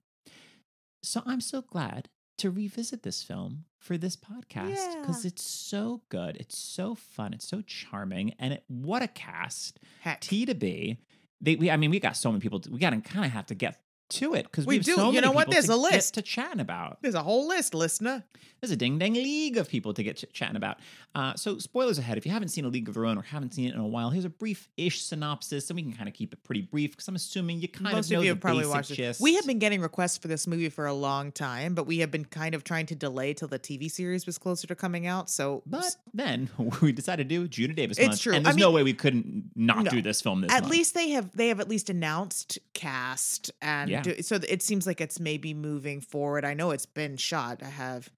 So 1.02 1.22
I'm 1.26 1.40
so 1.40 1.62
glad 1.62 2.08
to 2.38 2.50
revisit 2.50 3.02
this 3.02 3.22
film 3.22 3.64
for 3.78 3.99
this 3.99 4.16
podcast 4.16 5.00
because 5.00 5.25
Yeah. 5.25 5.28
it's 5.28 5.42
so 5.44 6.02
good, 6.08 6.37
it's 6.37 6.56
so 6.58 6.94
fun, 6.94 7.34
it's 7.34 7.46
so 7.46 7.61
charming, 7.62 8.34
and 8.38 8.54
it, 8.54 8.64
what 8.68 9.02
a 9.02 9.08
cast! 9.08 9.80
Heck. 10.00 10.20
T 10.20 10.46
to 10.46 10.54
B. 10.54 10.99
They, 11.40 11.56
we, 11.56 11.70
I 11.72 11.76
mean, 11.76 11.90
we 11.90 11.99
got 11.99 12.16
so 12.16 12.30
many 12.30 12.40
people. 12.40 12.61
To, 12.61 12.70
we 12.70 12.78
got 12.78 12.90
to 12.90 13.00
kind 13.00 13.26
of 13.26 13.32
have 13.32 13.46
to 13.46 13.54
get 13.56 13.80
to 14.12 14.35
it 14.35 14.45
because 14.45 14.66
We 14.66 14.78
we, 14.78 14.85
do. 14.85 14.95
So 14.97 15.11
You 15.12 15.21
know 15.21 15.33
what? 15.33 15.50
There's 15.50 15.69
a 15.69 15.76
list. 15.76 16.14
to 16.14 16.23
chat 16.23 16.59
about. 16.61 16.99
There's 17.02 17.14
a 17.14 17.23
whole 17.23 17.47
list, 17.49 17.75
listener. 17.75 18.25
There's 18.61 18.71
a 18.71 18.76
ding 18.76 18.97
dang 18.97 19.14
league 19.14 19.57
of 19.57 19.69
people 19.69 19.92
to 19.92 20.04
get 20.04 20.19
ch- 20.19 20.25
chatting 20.33 20.54
about. 20.54 20.78
Uh, 21.16 21.35
so, 21.35 21.59
spoilers 21.59 21.99
ahead. 21.99 22.16
If 22.16 22.25
you 22.25 22.31
haven't 22.31 22.49
seen 22.50 22.64
A 22.64 22.69
League 22.69 22.88
of 22.88 22.95
Their 22.95 23.07
Own 23.07 23.19
or 23.19 23.23
haven't 23.23 23.54
seen 23.54 23.66
it 23.69 23.75
in 23.75 23.81
a 23.81 23.87
while, 23.87 24.11
here's 24.11 24.25
a 24.25 24.28
brief 24.31 24.69
ish 24.76 25.02
synopsis, 25.02 25.69
and 25.69 25.76
we 25.76 25.83
can 25.83 25.92
kind 25.92 26.09
of 26.09 26.14
keep 26.14 26.33
it 26.33 26.45
pretty 26.45 26.61
brief 26.62 26.92
because 26.92 27.09
I'm 27.09 27.16
assuming 27.16 27.61
you 27.61 27.66
kind 27.66 27.97
Most 27.97 28.07
of 28.07 28.12
know 28.12 28.19
of 28.19 28.25
you 28.25 28.31
the 28.31 28.35
have 28.37 28.40
probably 28.40 28.61
basic 28.62 28.75
watched 28.75 28.92
gist. 28.95 29.21
We 29.21 29.35
have 29.35 29.45
been 29.47 29.59
getting 29.59 29.81
requests 29.81 30.16
for 30.19 30.28
this 30.28 30.47
movie 30.47 30.69
for 30.69 30.87
a 30.87 30.95
long 30.95 31.33
time, 31.33 31.75
but 31.75 31.88
we 31.88 31.99
have 31.99 32.12
been 32.12 32.25
kind 32.25 32.54
of 32.54 32.62
trying 32.62 32.87
to 32.87 32.95
delay 32.95 33.35
till 33.35 33.49
the 33.49 33.59
TV 33.59 33.90
series 33.90 34.26
was 34.26 34.38
closer 34.38 34.69
to 34.69 34.76
coming 34.76 35.09
out. 35.09 35.28
So, 35.28 35.64
But 35.66 35.97
then 36.14 36.49
we 36.81 36.92
decided 36.92 37.28
to 37.28 37.35
do 37.35 37.49
Geena 37.49 37.75
Davis 37.75 37.99
It's 37.99 38.07
month, 38.07 38.21
true. 38.21 38.33
and 38.35 38.47
I 38.47 38.50
there's 38.52 38.61
no 38.61 38.71
way 38.71 38.85
we 38.85 38.95
couldn't 38.95 39.50
not 39.57 39.85
No. 39.87 39.90
do 39.90 40.02
this 40.02 40.21
film 40.21 40.40
this 40.42 40.52
at 40.52 40.62
month. 40.62 40.73
least 40.73 40.95
they 40.95 41.11
have 41.11 41.37
they 41.37 41.49
have 41.49 41.59
at 41.59 41.69
least 41.69 41.90
announced 41.90 42.61
cast 42.75 43.50
and 43.61 43.90
Yeah. 43.90 44.01
Do, 44.02 44.23
so 44.23 44.38
it 44.49 44.62
seems 44.62 44.87
like 44.87 45.00
it's 45.00 45.21
maybe 45.21 45.54
moving 45.54 46.00
forward. 46.00 46.44
I 46.44 46.54
know 46.54 46.71
it's 46.71 46.87
been 46.87 47.16
shot. 47.16 47.62
I 47.62 47.68
have 47.68 48.11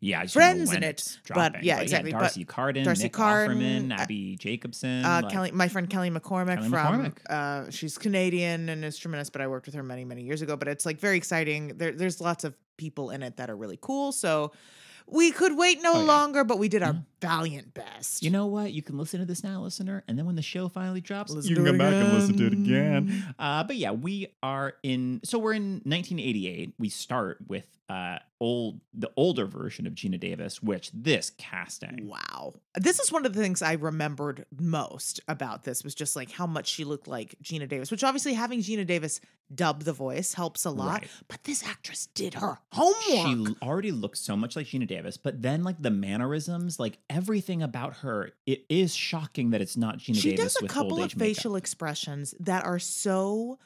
yeah, 0.00 0.20
I 0.20 0.22
just 0.24 0.34
don't 0.34 0.42
know 0.42 0.46
friends 0.48 0.72
in 0.72 0.82
it, 0.82 0.88
it's 0.88 1.18
but 1.28 1.34
dropping. 1.34 1.64
yeah, 1.64 1.80
exactly, 1.80 2.12
but 2.12 2.18
D'Arcy 2.18 2.44
Carden, 2.44 2.84
D'Arcy 2.84 3.04
Nick 3.04 3.12
Carden, 3.12 3.58
Offerman, 3.58 3.92
uh, 3.92 4.02
Abbi 4.02 4.36
Jacobson, 4.36 5.04
uh, 5.04 5.20
like- 5.22 5.32
Kelly, 5.32 5.50
my 5.52 5.68
friend 5.68 5.88
Kelly 5.88 6.10
McCormack 6.10 6.56
Kelly 6.56 6.68
from 6.68 7.04
McCormack. 7.04 7.16
Uh, 7.28 7.70
she's 7.70 7.96
Canadian 7.96 8.68
and 8.68 8.84
is 8.84 8.98
tremendous, 8.98 9.30
but 9.30 9.40
I 9.40 9.46
worked 9.46 9.66
with 9.66 9.74
her 9.74 9.82
many 9.82 10.04
many 10.04 10.22
years 10.22 10.42
ago. 10.42 10.56
But 10.56 10.68
it's 10.68 10.84
like 10.84 11.00
very 11.00 11.16
exciting. 11.16 11.78
There, 11.78 11.92
there's 11.92 12.20
lots 12.20 12.44
of 12.44 12.54
people 12.76 13.10
in 13.10 13.22
it 13.22 13.38
that 13.38 13.48
are 13.48 13.56
really 13.56 13.78
cool. 13.80 14.12
So 14.12 14.52
we 15.08 15.30
could 15.30 15.56
wait 15.56 15.80
no 15.82 15.94
Oh, 15.94 16.00
yeah. 16.00 16.06
longer, 16.06 16.44
but 16.44 16.58
we 16.58 16.68
did 16.68 16.82
our 16.82 16.92
Yeah. 16.94 17.00
valiant 17.20 17.74
best. 17.74 18.22
You 18.22 18.30
know 18.30 18.46
what? 18.46 18.72
You 18.72 18.82
can 18.82 18.98
listen 18.98 19.20
to 19.20 19.26
this 19.26 19.44
now, 19.44 19.62
listener, 19.62 20.02
and 20.08 20.18
then 20.18 20.26
when 20.26 20.34
the 20.36 20.42
show 20.42 20.68
finally 20.68 21.00
drops, 21.00 21.30
Listen 21.32 21.50
you 21.50 21.56
can 21.56 21.64
come 21.66 21.78
back 21.78 21.94
and 21.94 22.12
listen 22.12 22.36
to 22.38 22.46
it 22.46 22.52
again. 22.52 23.04
again. 23.08 23.34
Uh, 23.38 23.64
but 23.64 23.76
yeah, 23.76 23.92
we 23.92 24.28
are 24.42 24.74
in. 24.82 25.20
So 25.24 25.38
we're 25.38 25.52
in 25.54 25.80
1988. 25.84 26.74
We 26.78 26.88
start 26.88 27.38
with 27.46 27.66
uh, 27.88 28.18
old 28.40 28.80
the 28.92 29.10
older 29.16 29.46
version 29.46 29.86
of 29.86 29.94
Geena 29.94 30.18
Davis, 30.18 30.62
which 30.62 30.90
this 30.92 31.30
casting. 31.38 32.08
Wow. 32.08 32.54
This 32.74 32.98
is 32.98 33.12
one 33.12 33.24
of 33.24 33.32
the 33.32 33.40
things 33.40 33.62
I 33.62 33.74
remembered 33.74 34.44
most 34.58 35.20
about 35.28 35.62
this 35.64 35.84
was 35.84 35.94
just 35.94 36.16
like 36.16 36.30
how 36.30 36.46
much 36.46 36.66
she 36.66 36.84
looked 36.84 37.06
like 37.06 37.36
Geena 37.42 37.68
Davis, 37.68 37.90
which 37.90 38.02
obviously 38.02 38.34
having 38.34 38.60
Geena 38.60 38.86
Davis 38.86 39.20
dub 39.54 39.84
the 39.84 39.92
voice 39.92 40.34
helps 40.34 40.64
a 40.64 40.70
lot. 40.70 41.02
Right. 41.02 41.10
But 41.28 41.44
this 41.44 41.64
actress 41.64 42.06
did 42.06 42.34
her 42.34 42.58
homework. 42.72 43.56
She 43.56 43.56
already 43.62 43.92
looks 43.92 44.20
so 44.20 44.36
much 44.36 44.56
like 44.56 44.66
Geena 44.66 44.86
Davis, 44.86 45.16
but 45.16 45.40
then 45.40 45.62
like 45.62 45.80
the 45.80 45.90
mannerisms, 45.90 46.80
like 46.80 46.98
everything 47.08 47.62
about 47.62 47.98
her, 47.98 48.32
it 48.46 48.64
is 48.68 48.94
shocking 48.94 49.50
that 49.50 49.60
it's 49.60 49.76
not 49.76 49.98
Geena 49.98 50.16
she 50.16 50.30
Davis 50.30 50.54
does 50.54 50.62
a 50.62 50.64
with 50.64 50.72
couple 50.72 50.98
of 50.98 51.04
age 51.04 51.16
makeup. 51.16 51.36
facial 51.36 51.56
expressions 51.56 52.34
that 52.40 52.64
are 52.64 52.80
so 52.80 53.58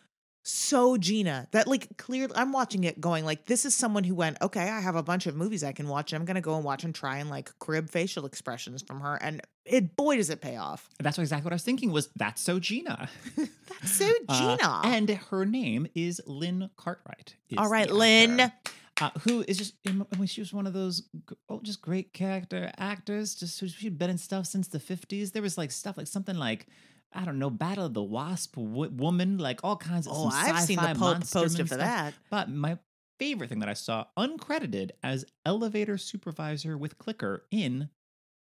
so 0.42 0.96
Geena 0.96 1.50
that 1.50 1.68
like 1.68 1.96
clearly 1.98 2.32
I'm 2.34 2.52
watching 2.52 2.84
it 2.84 3.00
going 3.00 3.24
like 3.24 3.44
this 3.46 3.64
is 3.66 3.74
someone 3.74 4.04
who 4.04 4.14
went 4.14 4.38
okay 4.40 4.68
I 4.70 4.80
have 4.80 4.96
a 4.96 5.02
bunch 5.02 5.26
of 5.26 5.36
movies 5.36 5.62
I 5.62 5.72
can 5.72 5.86
watch 5.88 6.12
and 6.12 6.20
I'm 6.20 6.24
gonna 6.26 6.40
go 6.40 6.54
and 6.56 6.64
watch 6.64 6.82
and 6.84 6.94
try 6.94 7.18
and 7.18 7.28
like 7.28 7.50
crib 7.58 7.90
facial 7.90 8.24
expressions 8.24 8.82
from 8.82 9.00
her 9.00 9.16
and 9.20 9.42
it 9.66 9.96
boy 9.96 10.16
does 10.16 10.30
it 10.30 10.40
pay 10.40 10.56
off 10.56 10.88
That's 10.98 11.18
exactly 11.18 11.44
what 11.44 11.52
I 11.52 11.56
was 11.56 11.62
thinking. 11.64 11.92
Was 11.92 12.08
that's 12.16 12.40
so 12.40 12.58
Geena? 12.58 13.08
that's 13.36 13.90
so 13.92 14.10
Uh, 14.28 14.56
Geena 14.56 14.84
and 14.86 15.10
her 15.10 15.44
name 15.44 15.86
is 15.94 16.20
Lynn 16.26 16.70
Cartwright. 16.76 17.36
is 17.50 17.58
all 17.58 17.68
right 17.68 17.90
Lynn 17.90 18.40
actor. 18.40 18.72
uh, 19.02 19.10
who 19.20 19.44
is 19.46 19.58
just 19.58 19.74
I 19.86 19.92
mean, 19.92 20.26
she 20.26 20.40
was 20.40 20.52
one 20.54 20.66
of 20.66 20.72
those 20.72 21.02
oh 21.50 21.60
just 21.62 21.82
great 21.82 22.14
character 22.14 22.70
actors 22.78 23.34
just 23.34 23.60
who- 23.60 23.68
she'd 23.68 23.98
been 23.98 24.10
in 24.10 24.18
stuff 24.18 24.46
since 24.46 24.68
the 24.68 24.78
50s 24.78 25.32
there 25.32 25.42
was 25.42 25.58
like 25.58 25.70
stuff 25.70 25.98
like 25.98 26.06
something 26.06 26.36
like 26.36 26.66
I 27.12 27.24
don't 27.24 27.38
know, 27.38 27.50
Battle 27.50 27.86
of 27.86 27.94
the 27.94 28.02
Wasp, 28.02 28.54
w- 28.56 28.90
woman, 28.90 29.38
like 29.38 29.60
all 29.64 29.76
kinds 29.76 30.06
of. 30.06 30.12
oh 30.14 30.30
I've 30.32 30.60
seen 30.60 30.76
the 30.76 30.82
sci-fi 30.82 30.94
po- 30.94 31.14
monsterman 31.20 31.32
poster 31.42 31.66
for 31.66 31.76
that 31.76 32.14
But 32.30 32.48
my 32.50 32.78
favorite 33.18 33.48
thing 33.50 33.58
that 33.60 33.68
I 33.68 33.74
saw 33.74 34.04
uncredited 34.16 34.90
as 35.02 35.24
elevator 35.44 35.98
supervisor 35.98 36.78
with 36.78 36.98
clicker 36.98 37.44
in 37.50 37.88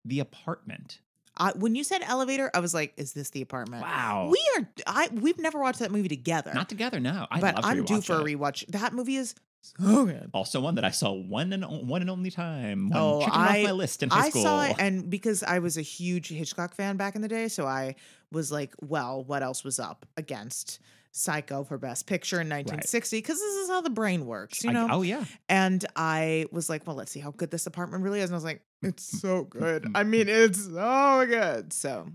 the 0.05 0.19
apartment. 0.19 0.99
I, 1.37 1.51
when 1.55 1.73
you 1.75 1.83
said 1.83 2.01
elevator 2.03 2.51
I 2.53 2.59
was 2.59 2.73
like 2.75 2.93
is 2.95 3.13
this 3.13 3.31
the 3.31 3.41
apartment 3.41 3.81
Wow. 3.81 4.29
we 4.31 4.39
are 4.57 4.69
I 4.85 5.09
we've 5.11 5.39
never 5.39 5.59
watched 5.59 5.79
that 5.79 5.91
movie 5.91 6.07
together 6.07 6.51
Not 6.53 6.69
together 6.69 6.99
no. 6.99 7.25
I'd 7.31 7.41
but 7.41 7.55
love 7.55 7.63
to 7.63 7.69
I'm 7.71 7.83
due 7.85 8.01
for 8.01 8.13
a 8.19 8.23
rewatch 8.23 8.65
that 8.67 8.93
movie 8.93 9.15
is 9.15 9.33
so 9.61 10.05
good 10.05 10.29
Also, 10.33 10.59
one 10.59 10.75
that 10.75 10.83
I 10.85 10.91
saw 10.91 11.11
one 11.13 11.51
and 11.53 11.63
o- 11.65 11.69
one 11.85 12.01
and 12.01 12.09
only 12.09 12.29
time. 12.29 12.89
One 12.89 12.99
Oh, 12.99 13.21
I- 13.21 13.25
off 13.61 13.63
my 13.63 13.71
list 13.71 14.03
in 14.03 14.09
high 14.09 14.25
I 14.25 14.29
school. 14.29 14.43
saw 14.43 14.65
it, 14.65 14.75
and 14.77 15.09
because 15.09 15.41
I 15.41 15.59
was 15.59 15.77
a 15.77 15.81
huge 15.81 16.27
Hitchcock 16.29 16.75
fan 16.75 16.97
back 16.97 17.15
in 17.15 17.21
the 17.21 17.29
day, 17.29 17.47
so 17.47 17.65
I 17.65 17.95
was 18.33 18.51
like, 18.51 18.73
well, 18.81 19.23
what 19.23 19.41
else 19.43 19.63
was 19.63 19.79
up 19.79 20.05
against 20.17 20.79
Psycho 21.11 21.63
for 21.63 21.77
Best 21.77 22.07
Picture 22.07 22.37
in 22.41 22.47
1960? 22.49 23.17
Because 23.19 23.37
this 23.39 23.55
is 23.55 23.69
how 23.69 23.81
the 23.81 23.89
brain 23.89 24.25
works, 24.25 24.63
you 24.63 24.71
I- 24.71 24.73
know? 24.73 24.87
oh 24.91 25.01
yeah, 25.03 25.23
And 25.47 25.85
I 25.95 26.47
was 26.51 26.69
like, 26.69 26.85
well, 26.85 26.95
let's 26.95 27.11
see 27.11 27.19
how 27.19 27.31
good 27.31 27.51
this 27.51 27.67
apartment 27.67 28.03
really 28.03 28.19
is. 28.19 28.25
And 28.29 28.35
I 28.35 28.37
was 28.37 28.43
like, 28.43 28.61
it's 28.81 29.03
so 29.03 29.43
good. 29.49 29.85
I 29.95 30.03
mean, 30.03 30.27
it's 30.27 30.65
so 30.65 31.25
good. 31.27 31.71
So, 31.71 32.07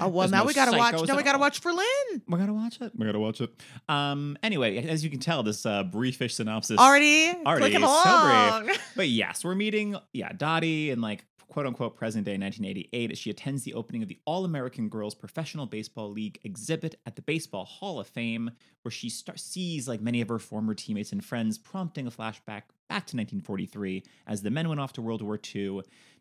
oh, 0.00 0.08
well, 0.08 0.20
There's 0.28 0.32
now 0.32 0.40
no 0.40 0.46
we 0.46 0.54
got 0.54 0.70
to 0.70 0.76
watch. 0.76 0.94
psychos 0.94 1.06
Now 1.08 1.16
we 1.16 1.22
got 1.22 1.32
to 1.32 1.38
all. 1.38 1.40
watch 1.40 1.60
for 1.60 1.72
Lynn. 1.72 2.22
we 2.26 2.38
gotta 2.38 2.52
watch 2.52 2.80
it. 2.80 2.92
We 2.96 3.06
gotta 3.06 3.18
watch 3.20 3.40
it. 3.40 3.50
Um. 3.88 4.36
Anyway, 4.42 4.78
as 4.86 5.04
you 5.04 5.10
can 5.10 5.20
tell, 5.20 5.42
this 5.42 5.64
uh, 5.64 5.84
briefish 5.84 6.34
synopsis 6.34 6.78
Already, 6.78 7.32
already 7.46 7.72
so 7.74 8.62
brief. 8.64 8.92
But 8.96 9.08
yes, 9.08 9.44
we're 9.44 9.54
meeting 9.54 9.96
yeah 10.12 10.32
Dottie 10.32 10.90
and 10.90 11.00
like 11.00 11.24
quote 11.58 11.66
unquote 11.66 11.96
present 11.96 12.24
day 12.24 12.38
1988 12.38 13.10
as 13.10 13.18
she 13.18 13.30
attends 13.30 13.64
the 13.64 13.74
opening 13.74 14.00
of 14.00 14.08
the 14.08 14.20
All 14.26 14.44
American 14.44 14.88
Girls 14.88 15.12
Professional 15.12 15.66
Baseball 15.66 16.08
League 16.08 16.38
exhibit 16.44 17.00
at 17.04 17.16
the 17.16 17.22
Baseball 17.22 17.64
Hall 17.64 17.98
of 17.98 18.06
Fame, 18.06 18.52
where 18.82 18.92
she 18.92 19.10
sees 19.10 19.88
like 19.88 20.00
many 20.00 20.20
of 20.20 20.28
her 20.28 20.38
former 20.38 20.72
teammates 20.72 21.10
and 21.10 21.24
friends, 21.24 21.58
prompting 21.58 22.06
a 22.06 22.12
flashback 22.12 22.62
back 22.86 23.08
to 23.08 23.16
1943 23.16 24.04
as 24.28 24.40
the 24.40 24.52
men 24.52 24.68
went 24.68 24.80
off 24.80 24.92
to 24.92 25.02
World 25.02 25.20
War 25.20 25.36
II. 25.52 25.80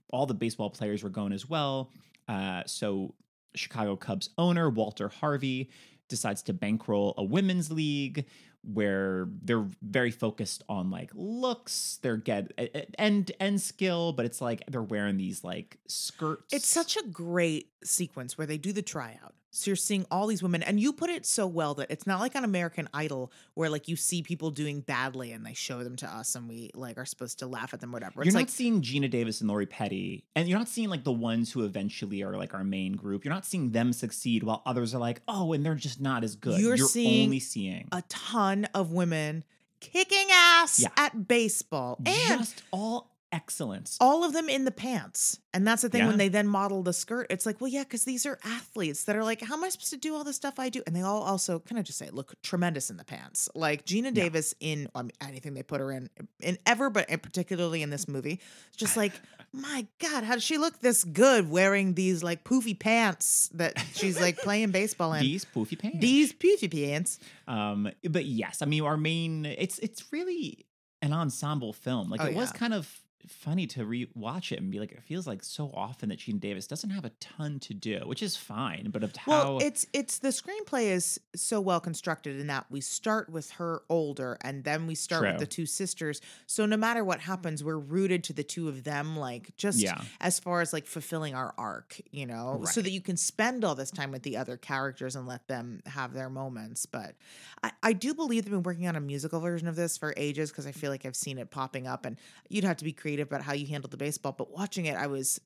All 0.09 0.25
the 0.25 0.33
baseball 0.33 0.71
players 0.71 1.03
were 1.03 1.11
going 1.11 1.33
as 1.33 1.47
well. 1.47 1.91
Uh, 2.27 2.63
so 2.65 3.13
Chicago 3.53 3.95
Cubs 3.95 4.31
owner 4.39 4.71
Walter 4.71 5.07
Harvey 5.07 5.69
decides 6.09 6.41
to 6.41 6.53
bankroll 6.53 7.13
a 7.15 7.23
women's 7.23 7.71
league 7.71 8.25
where 8.63 9.27
they're 9.43 9.67
very 9.81 10.11
focused 10.11 10.63
on 10.67 10.89
like 10.91 11.11
looks, 11.13 11.99
they're 12.01 12.17
get 12.17 12.51
and 12.97 13.31
and 13.39 13.61
skill, 13.61 14.13
but 14.13 14.25
it's 14.25 14.41
like 14.41 14.63
they're 14.67 14.81
wearing 14.81 15.17
these 15.17 15.43
like 15.43 15.77
skirts. 15.87 16.53
It's 16.53 16.67
such 16.67 16.97
a 16.97 17.03
great 17.03 17.71
sequence 17.83 18.37
where 18.37 18.47
they 18.47 18.57
do 18.57 18.73
the 18.73 18.81
tryout. 18.81 19.33
So 19.57 19.71
you're 19.71 19.75
seeing 19.75 20.05
all 20.11 20.27
these 20.27 20.43
women, 20.43 20.61
and 20.61 20.79
you 20.79 20.93
put 20.93 21.09
it 21.09 21.25
so 21.25 21.47
well 21.47 21.73
that 21.75 21.89
it's 21.89 22.05
not 22.05 22.19
like 22.19 22.35
on 22.35 22.43
American 22.43 22.87
Idol 22.93 23.31
where 23.55 23.69
like 23.69 23.87
you 23.87 23.95
see 23.95 24.21
people 24.21 24.51
doing 24.51 24.81
badly 24.81 25.31
and 25.31 25.43
they 25.45 25.53
show 25.55 25.83
them 25.83 25.95
to 25.97 26.07
us 26.07 26.35
and 26.35 26.47
we 26.47 26.69
like 26.75 26.97
are 26.97 27.05
supposed 27.05 27.39
to 27.39 27.47
laugh 27.47 27.73
at 27.73 27.79
them, 27.81 27.91
whatever. 27.91 28.19
You're 28.19 28.25
It's 28.25 28.33
not 28.35 28.41
like 28.41 28.49
seeing 28.49 28.81
Geena 28.81 29.09
Davis 29.09 29.41
and 29.41 29.49
Lori 29.49 29.65
Petty, 29.65 30.23
and 30.35 30.47
you're 30.47 30.59
not 30.59 30.67
seeing 30.67 30.89
like 30.89 31.03
the 31.03 31.11
ones 31.11 31.51
who 31.51 31.63
eventually 31.65 32.21
are 32.21 32.37
like 32.37 32.53
our 32.53 32.63
main 32.63 32.93
group. 32.93 33.25
You're 33.25 33.33
not 33.33 33.45
seeing 33.45 33.71
them 33.71 33.93
succeed 33.93 34.43
while 34.43 34.61
others 34.65 34.93
are 34.93 34.99
like, 34.99 35.21
oh, 35.27 35.53
and 35.53 35.65
they're 35.65 35.75
just 35.75 35.99
not 35.99 36.23
as 36.23 36.35
good. 36.35 36.59
You're 36.61 36.77
seeing 36.77 37.25
only 37.25 37.39
seeing 37.39 37.87
a 37.91 38.03
ton 38.09 38.65
of 38.75 38.91
women 38.91 39.43
kicking 39.79 40.27
ass 40.31 40.79
Yeah. 40.79 40.89
at 40.97 41.27
baseball 41.27 41.97
and 42.05 42.39
just 42.39 42.63
all 42.71 43.16
excellence. 43.31 43.97
all 43.99 44.23
of 44.23 44.33
them 44.33 44.47
in 44.49 44.63
the 44.65 44.71
pants. 44.71 45.39
And 45.53 45.65
that's 45.67 45.81
the 45.81 45.89
thing 45.89 46.01
Yeah. 46.01 46.07
when 46.07 46.17
they 46.17 46.29
then 46.29 46.47
model 46.47 46.83
the 46.83 46.93
skirt, 46.93 47.27
it's 47.29 47.45
like, 47.45 47.59
well, 47.59 47.67
yeah, 47.69 47.83
because 47.83 48.05
these 48.05 48.25
are 48.25 48.37
athletes 48.43 49.03
that 49.05 49.15
are 49.15 49.23
like, 49.23 49.41
how 49.41 49.55
am 49.55 49.63
I 49.63 49.69
supposed 49.69 49.89
to 49.89 49.97
do 49.97 50.15
all 50.15 50.23
the 50.23 50.33
stuff 50.33 50.59
I 50.59 50.69
do? 50.69 50.83
And 50.85 50.95
they 50.95 51.01
all 51.01 51.23
also, 51.23 51.59
can 51.59 51.77
I 51.77 51.81
just 51.81 51.97
say, 51.97 52.09
look 52.11 52.35
tremendous 52.43 52.89
in 52.89 52.97
the 52.97 53.03
pants. 53.03 53.49
Like 53.55 53.85
Geena 53.85 54.13
Davis 54.13 54.53
in 54.59 54.87
I 54.95 55.01
mean, 55.01 55.11
anything 55.19 55.55
they 55.55 55.63
put 55.63 55.81
her 55.81 55.91
in, 55.91 56.09
in 56.39 56.57
ever, 56.65 56.89
but 56.89 57.07
particularly 57.21 57.81
in 57.81 57.89
this 57.89 58.07
movie, 58.07 58.39
it's 58.67 58.77
just 58.77 58.95
like, 58.95 59.13
my 59.51 59.87
God, 59.99 60.23
how 60.23 60.33
does 60.35 60.43
she 60.43 60.57
look 60.57 60.79
this 60.79 61.03
good 61.03 61.49
wearing 61.49 61.95
these 61.95 62.23
like 62.23 62.43
poofy 62.43 62.77
pants 62.79 63.49
that 63.55 63.83
she's 63.93 64.19
like 64.21 64.37
playing 64.37 64.71
baseball 64.71 65.13
in? 65.13 65.21
These 65.21 65.45
poofy 65.45 65.77
pants. 65.79 65.97
These 65.99 66.33
poofy 66.33 66.71
pants. 66.71 67.19
Um, 67.47 67.89
but 68.09 68.25
yes, 68.25 68.61
I 68.61 68.65
mean 68.65 68.83
our 68.83 68.97
main 68.97 69.45
it's 69.45 69.79
it's 69.79 70.11
really 70.13 70.65
an 71.01 71.13
ensemble 71.13 71.73
film. 71.73 72.09
Like 72.09 72.21
Oh, 72.21 72.25
it 72.25 72.35
was 72.35 72.51
kind 72.51 72.73
of 72.73 72.91
funny 73.27 73.67
to 73.67 73.85
re-watch 73.85 74.51
it 74.51 74.59
and 74.59 74.71
be 74.71 74.79
like, 74.79 74.91
it 74.91 75.03
feels 75.03 75.27
like 75.27 75.43
so 75.43 75.71
often 75.73 76.09
that 76.09 76.19
Gene 76.19 76.39
Davis 76.39 76.67
doesn't 76.67 76.89
have 76.89 77.05
a 77.05 77.09
ton 77.19 77.59
to 77.61 77.73
do, 77.73 78.01
which 78.05 78.23
is 78.23 78.35
fine. 78.35 78.89
But 78.91 79.03
of 79.03 79.15
how 79.15 79.31
Well, 79.31 79.59
it's 79.59 79.85
it's 79.93 80.19
the 80.19 80.29
screenplay 80.29 80.85
is 80.91 81.19
so 81.35 81.59
well 81.61 81.79
constructed 81.79 82.39
in 82.39 82.47
that 82.47 82.65
we 82.69 82.81
start 82.81 83.29
with 83.29 83.51
her 83.51 83.81
older 83.89 84.37
and 84.41 84.63
then 84.63 84.87
we 84.87 84.95
start 84.95 85.23
with 85.27 85.39
the 85.39 85.47
two 85.47 85.65
sisters. 85.65 86.21
So 86.45 86.65
no 86.65 86.77
matter 86.77 87.03
what 87.03 87.19
happens, 87.19 87.63
we're 87.63 87.77
rooted 87.77 88.23
to 88.25 88.33
the 88.33 88.43
two 88.43 88.67
of 88.69 88.83
them, 88.83 89.17
like 89.17 89.55
just 89.57 89.79
Yeah. 89.81 90.01
as 90.21 90.39
far 90.39 90.61
as 90.61 90.71
like 90.73 90.85
fulfilling 90.85 91.33
our 91.35 91.53
arc, 91.57 91.99
you 92.11 92.25
know, 92.25 92.61
so 92.65 92.81
that 92.81 92.91
you 92.91 93.01
can 93.01 93.17
spend 93.17 93.63
all 93.65 93.75
this 93.75 93.91
time 93.91 94.11
with 94.11 94.23
the 94.23 94.37
other 94.37 94.57
characters 94.57 95.15
and 95.15 95.27
let 95.27 95.47
them 95.47 95.81
have 95.85 96.13
their 96.13 96.29
moments. 96.29 96.85
But 96.85 97.15
I, 97.63 97.71
I 97.81 97.93
do 97.93 98.13
believe 98.13 98.45
they've 98.45 98.51
been 98.51 98.63
working 98.63 98.87
on 98.87 98.95
a 98.95 99.01
musical 99.01 99.39
version 99.39 99.67
of 99.67 99.75
this 99.75 99.97
for 99.97 100.13
ages 100.15 100.51
because 100.51 100.67
I 100.67 100.71
feel 100.71 100.91
like 100.91 101.05
I've 101.05 101.15
seen 101.15 101.37
it 101.37 101.49
popping 101.49 101.87
up 101.87 102.05
and 102.05 102.17
you'd 102.49 102.63
have 102.63 102.77
to 102.77 102.85
be 102.85 102.93
creative 102.93 103.16
about 103.23 103.41
how 103.41 103.53
you 103.53 103.67
handle 103.67 103.89
the 103.89 103.97
baseball. 103.97 104.33
But 104.37 104.51
watching 104.51 104.85
it, 104.85 104.95
I 104.95 105.07
was 105.07 105.39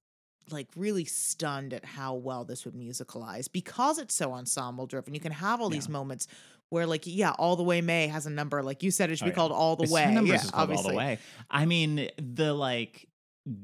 like 0.50 0.68
really 0.76 1.06
stunned 1.06 1.74
at 1.74 1.86
how 1.86 2.16
well 2.16 2.44
this 2.44 2.66
would 2.66 2.74
musicalize 2.74 3.52
because 3.52 3.98
it's 4.00 4.16
so 4.16 4.34
ensemble 4.34 4.88
driven. 4.88 5.14
You 5.14 5.20
can 5.20 5.32
have 5.32 5.62
all 5.62 5.70
these 5.70 5.88
moments 5.88 6.28
where 6.70 6.86
like 6.86 7.04
yeah, 7.06 7.32
all 7.38 7.56
the 7.56 7.64
way 7.64 7.82
May 7.82 8.08
has 8.08 8.26
a 8.26 8.30
number 8.30 8.64
like 8.64 8.82
you 8.84 8.92
said 8.92 9.12
it 9.12 9.18
should 9.18 9.26
Oh, 9.26 9.28
be 9.28 9.30
yeah. 9.32 9.36
called 9.36 9.52
all 9.52 9.76
the 9.76 9.84
It's- 9.84 9.94
way. 9.94 10.12
numbers 10.14 10.30
yeah, 10.30 10.44
is 10.46 10.52
called 10.52 10.64
obviously. 10.64 10.86
all 10.86 10.92
the 10.92 10.98
way. 10.98 11.20
I 11.50 11.66
mean, 11.66 12.10
the 12.18 12.54
like 12.54 13.08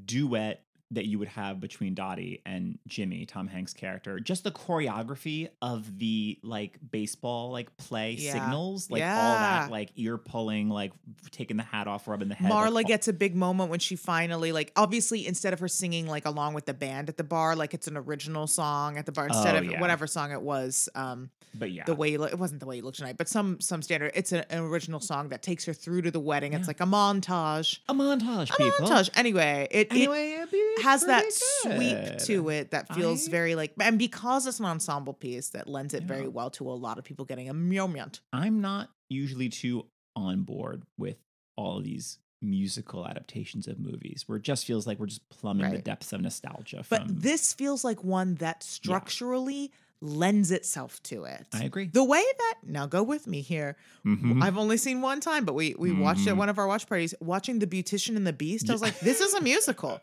duet 0.05 0.63
that 0.91 1.05
you 1.05 1.19
would 1.19 1.27
have 1.27 1.59
between 1.59 1.93
Dottie 1.93 2.41
and 2.45 2.79
Jimmy, 2.87 3.25
Tom 3.25 3.47
Hanks' 3.47 3.73
character, 3.73 4.19
just 4.21 4.43
the 4.45 4.51
choreography 4.51 5.49
of 5.61 5.99
the 5.99 6.39
like 6.43 6.77
baseball 6.91 7.51
like 7.51 7.75
play 7.77 8.13
Yeah. 8.13 8.33
signals, 8.33 8.89
like 8.89 9.01
all 9.03 9.07
that 9.07 9.69
like 9.69 9.89
ear 9.97 10.17
pulling, 10.17 10.69
like 10.69 10.93
taking 11.31 11.57
the 11.57 11.63
hat 11.63 11.87
off, 11.87 12.07
rubbing 12.07 12.29
the 12.29 12.35
head. 12.35 12.49
like, 12.49 12.69
Marla 12.71 12.75
all- 12.77 12.83
gets 12.83 13.07
a 13.07 13.13
big 13.13 13.35
moment 13.35 13.69
when 13.69 13.79
she 13.79 13.95
finally 13.97 14.51
like 14.51 14.71
obviously 14.75 15.27
instead 15.27 15.51
of 15.53 15.59
her 15.59 15.67
singing 15.67 16.07
like 16.07 16.25
along 16.25 16.53
with 16.53 16.65
the 16.65 16.73
band 16.73 17.09
at 17.09 17.17
the 17.17 17.23
bar 17.23 17.55
like 17.55 17.73
it's 17.73 17.87
an 17.87 17.97
original 17.97 18.47
song 18.47 18.97
at 18.97 19.05
the 19.05 19.11
bar 19.11 19.27
instead 19.27 19.55
Oh, 19.55 19.59
of 19.59 19.65
yeah. 19.65 19.81
whatever 19.81 20.07
song 20.07 20.31
it 20.31 20.41
was 20.41 20.87
um 20.95 21.29
but 21.53 21.71
yeah, 21.71 21.83
the 21.85 21.95
way 21.95 22.11
you 22.11 22.19
look 22.19 22.31
it 22.31 22.37
wasn't 22.37 22.59
the 22.59 22.65
way 22.65 22.75
you 22.77 22.81
look 22.83 22.93
tonight 22.95 23.17
but 23.17 23.27
some 23.27 23.59
some 23.59 23.81
standard 23.81 24.11
it's 24.15 24.31
a, 24.31 24.49
an 24.51 24.59
original 24.63 24.99
song 24.99 25.29
that 25.29 25.41
takes 25.41 25.65
her 25.65 25.73
through 25.73 26.01
to 26.03 26.11
the 26.11 26.19
wedding 26.19 26.53
it's 26.53 26.67
like 26.67 26.79
a 26.79 26.85
montage 26.85 27.79
a 27.89 27.93
montage, 27.93 28.49
a 28.53 28.55
people. 28.57 28.87
montage 28.87 29.09
anyway 29.15 29.67
it, 29.71 29.87
it 29.87 29.91
Anyway, 29.93 30.31
it'd 30.33 30.51
be 30.51 30.75
has 30.81 31.05
that 31.05 31.23
pretty 31.63 31.77
sweep 31.77 32.17
to 32.25 32.49
it 32.49 32.71
that 32.71 32.93
feels 32.93 33.27
I- 33.27 33.31
very 33.31 33.55
like 33.55 33.73
and 33.79 33.97
because 33.97 34.47
it's 34.47 34.59
an 34.59 34.65
ensemble 34.65 35.13
piece 35.13 35.49
that 35.49 35.67
lends 35.67 35.93
it 35.93 36.03
very 36.03 36.27
well 36.27 36.49
to 36.51 36.69
a 36.69 36.73
lot 36.73 36.97
of 36.97 37.03
people 37.03 37.25
getting 37.25 37.49
a 37.49 37.53
moment 37.53 38.21
I'm 38.33 38.61
not 38.61 38.89
usually 39.09 39.49
too 39.49 39.85
on 40.15 40.43
board 40.43 40.83
with 40.97 41.17
all 41.55 41.77
of 41.77 41.83
these 41.83 42.19
musical 42.41 43.07
adaptations 43.07 43.67
of 43.67 43.79
movies 43.79 44.23
where 44.27 44.37
it 44.37 44.43
just 44.43 44.65
feels 44.65 44.85
like 44.85 44.99
we're 44.99 45.07
just 45.07 45.27
plumbing 45.29 45.71
the 45.71 45.79
depths 45.79 46.13
of 46.13 46.21
nostalgia 46.21 46.83
but 46.87 47.01
this 47.07 47.53
feels 47.53 47.83
like 47.83 48.03
one 48.03 48.35
that 48.35 48.61
structurally 48.61 49.71
lends 49.99 50.51
itself 50.51 51.01
to 51.03 51.23
it. 51.23 51.45
I 51.53 51.63
agree. 51.63 51.87
The 51.87 52.03
way 52.03 52.23
that 52.37 52.55
now 52.63 52.85
go 52.85 53.01
with 53.01 53.25
me 53.25 53.41
here. 53.41 53.75
Mhm. 54.05 54.43
I've 54.43 54.57
only 54.57 54.77
seen 54.77 55.01
one 55.01 55.19
time, 55.19 55.43
but 55.43 55.53
we 55.53 55.75
we 55.77 55.91
watched 55.91 56.27
at 56.27 56.35
Mhm. 56.35 56.37
one 56.37 56.49
of 56.49 56.57
our 56.59 56.67
watch 56.67 56.87
parties. 56.87 57.13
Watching 57.19 57.59
the 57.59 57.67
Beautician 57.67 58.15
and 58.15 58.25
the 58.25 58.31
Beast, 58.33 58.69
I 58.69 58.73
was 58.73 58.81
like, 58.81 58.99
"This 58.99 59.19
is 59.21 59.33
a 59.33 59.41
musical. 59.41 59.99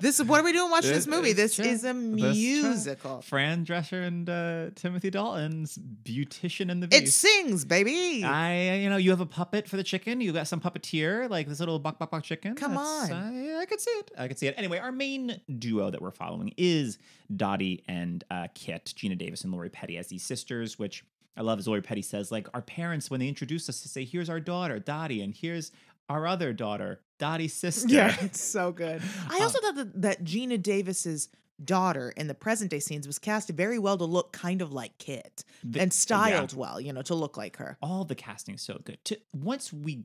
This 0.00 0.18
is 0.18 0.26
what 0.26 0.40
are 0.40 0.44
we 0.44 0.52
doing 0.52 0.70
watching 0.70 0.90
this, 0.92 1.04
This 1.04 1.14
movie? 1.14 1.30
is 1.30 1.36
This 1.36 1.54
true. 1.56 1.64
is 1.66 1.84
a 1.84 1.92
This 1.92 2.36
is 2.36 2.60
true. 2.60 2.70
musical. 2.70 3.20
Fran 3.22 3.64
Drescher 3.66 4.06
and 4.06 4.28
uh, 4.28 4.70
Timothy 4.74 5.10
Dalton's 5.10 5.78
Beautician 6.04 6.70
and 6.70 6.82
the 6.82 6.88
Beast. 6.88 7.02
It 7.02 7.10
sings, 7.12 7.64
baby. 7.64 8.24
I, 8.24 8.76
you 8.78 8.88
know, 8.90 8.96
you 8.96 9.10
have 9.10 9.20
a 9.20 9.26
puppet 9.26 9.68
for 9.68 9.76
the 9.76 9.84
chicken. 9.84 10.20
You 10.20 10.32
got 10.32 10.48
some 10.48 10.60
puppeteer, 10.60 11.28
like 11.30 11.48
this 11.48 11.60
little 11.60 11.78
buck 11.78 11.98
buck 11.98 12.10
buck 12.10 12.22
chicken. 12.24 12.54
Come 12.54 12.74
That's- 12.74 13.10
on. 13.10 13.12
uh, 13.12 13.30
yeah, 13.42 13.58
I 13.58 13.66
could 13.66 13.80
see 13.80 13.90
it. 13.90 14.10
I 14.18 14.26
could 14.28 14.38
see 14.38 14.46
it. 14.46 14.54
Anyway, 14.56 14.78
our 14.78 14.92
main 14.92 15.40
duo 15.58 15.90
that 15.90 16.00
we're 16.00 16.10
following 16.10 16.52
is 16.56 16.98
Dottie 17.34 17.82
and 17.88 18.22
uh, 18.30 18.48
Kit, 18.54 18.92
Geena 18.96 19.16
Davis 19.16 19.33
and 19.42 19.52
Lori 19.52 19.70
Petty 19.70 19.96
as 19.98 20.06
these 20.06 20.22
sisters. 20.22 20.78
Which 20.78 21.04
I 21.36 21.40
love, 21.42 21.58
as 21.58 21.66
Lori 21.66 21.82
Petty 21.82 22.02
says, 22.02 22.30
like 22.30 22.46
our 22.54 22.62
parents 22.62 23.10
when 23.10 23.18
they 23.18 23.26
introduced 23.26 23.68
us 23.68 23.80
to 23.82 23.88
say, 23.88 24.04
"Here's 24.04 24.30
our 24.30 24.38
daughter, 24.40 24.78
Dottie, 24.78 25.22
and 25.22 25.34
here's 25.34 25.72
our 26.08 26.26
other 26.26 26.52
daughter, 26.52 27.00
Dottie's 27.18 27.54
sister." 27.54 27.88
yeah, 27.92 28.14
it's 28.20 28.40
so 28.40 28.70
good. 28.70 29.02
I 29.28 29.38
Uh, 29.40 29.42
also 29.42 29.58
thought 29.60 29.74
that, 29.76 30.02
that 30.02 30.24
Geena 30.24 30.62
Davis's 30.62 31.28
daughter 31.64 32.12
in 32.16 32.26
the 32.26 32.34
present 32.34 32.68
day 32.70 32.80
scenes 32.80 33.06
was 33.06 33.18
cast 33.18 33.48
very 33.48 33.78
well 33.78 33.96
to 33.96 34.04
look 34.04 34.32
kind 34.32 34.60
of 34.60 34.72
like 34.72 34.98
Kit 34.98 35.44
The- 35.62 35.80
and 35.80 35.92
yeah. 35.92 35.96
styled 35.96 36.54
well, 36.56 36.80
you 36.80 36.92
know, 36.92 37.02
to 37.02 37.14
look 37.14 37.36
like 37.36 37.56
her. 37.58 37.78
all 37.80 38.04
the 38.04 38.16
casting 38.16 38.56
is 38.56 38.62
so 38.62 38.80
good. 38.84 38.98
To 39.04 39.18
once 39.32 39.72
we 39.72 40.04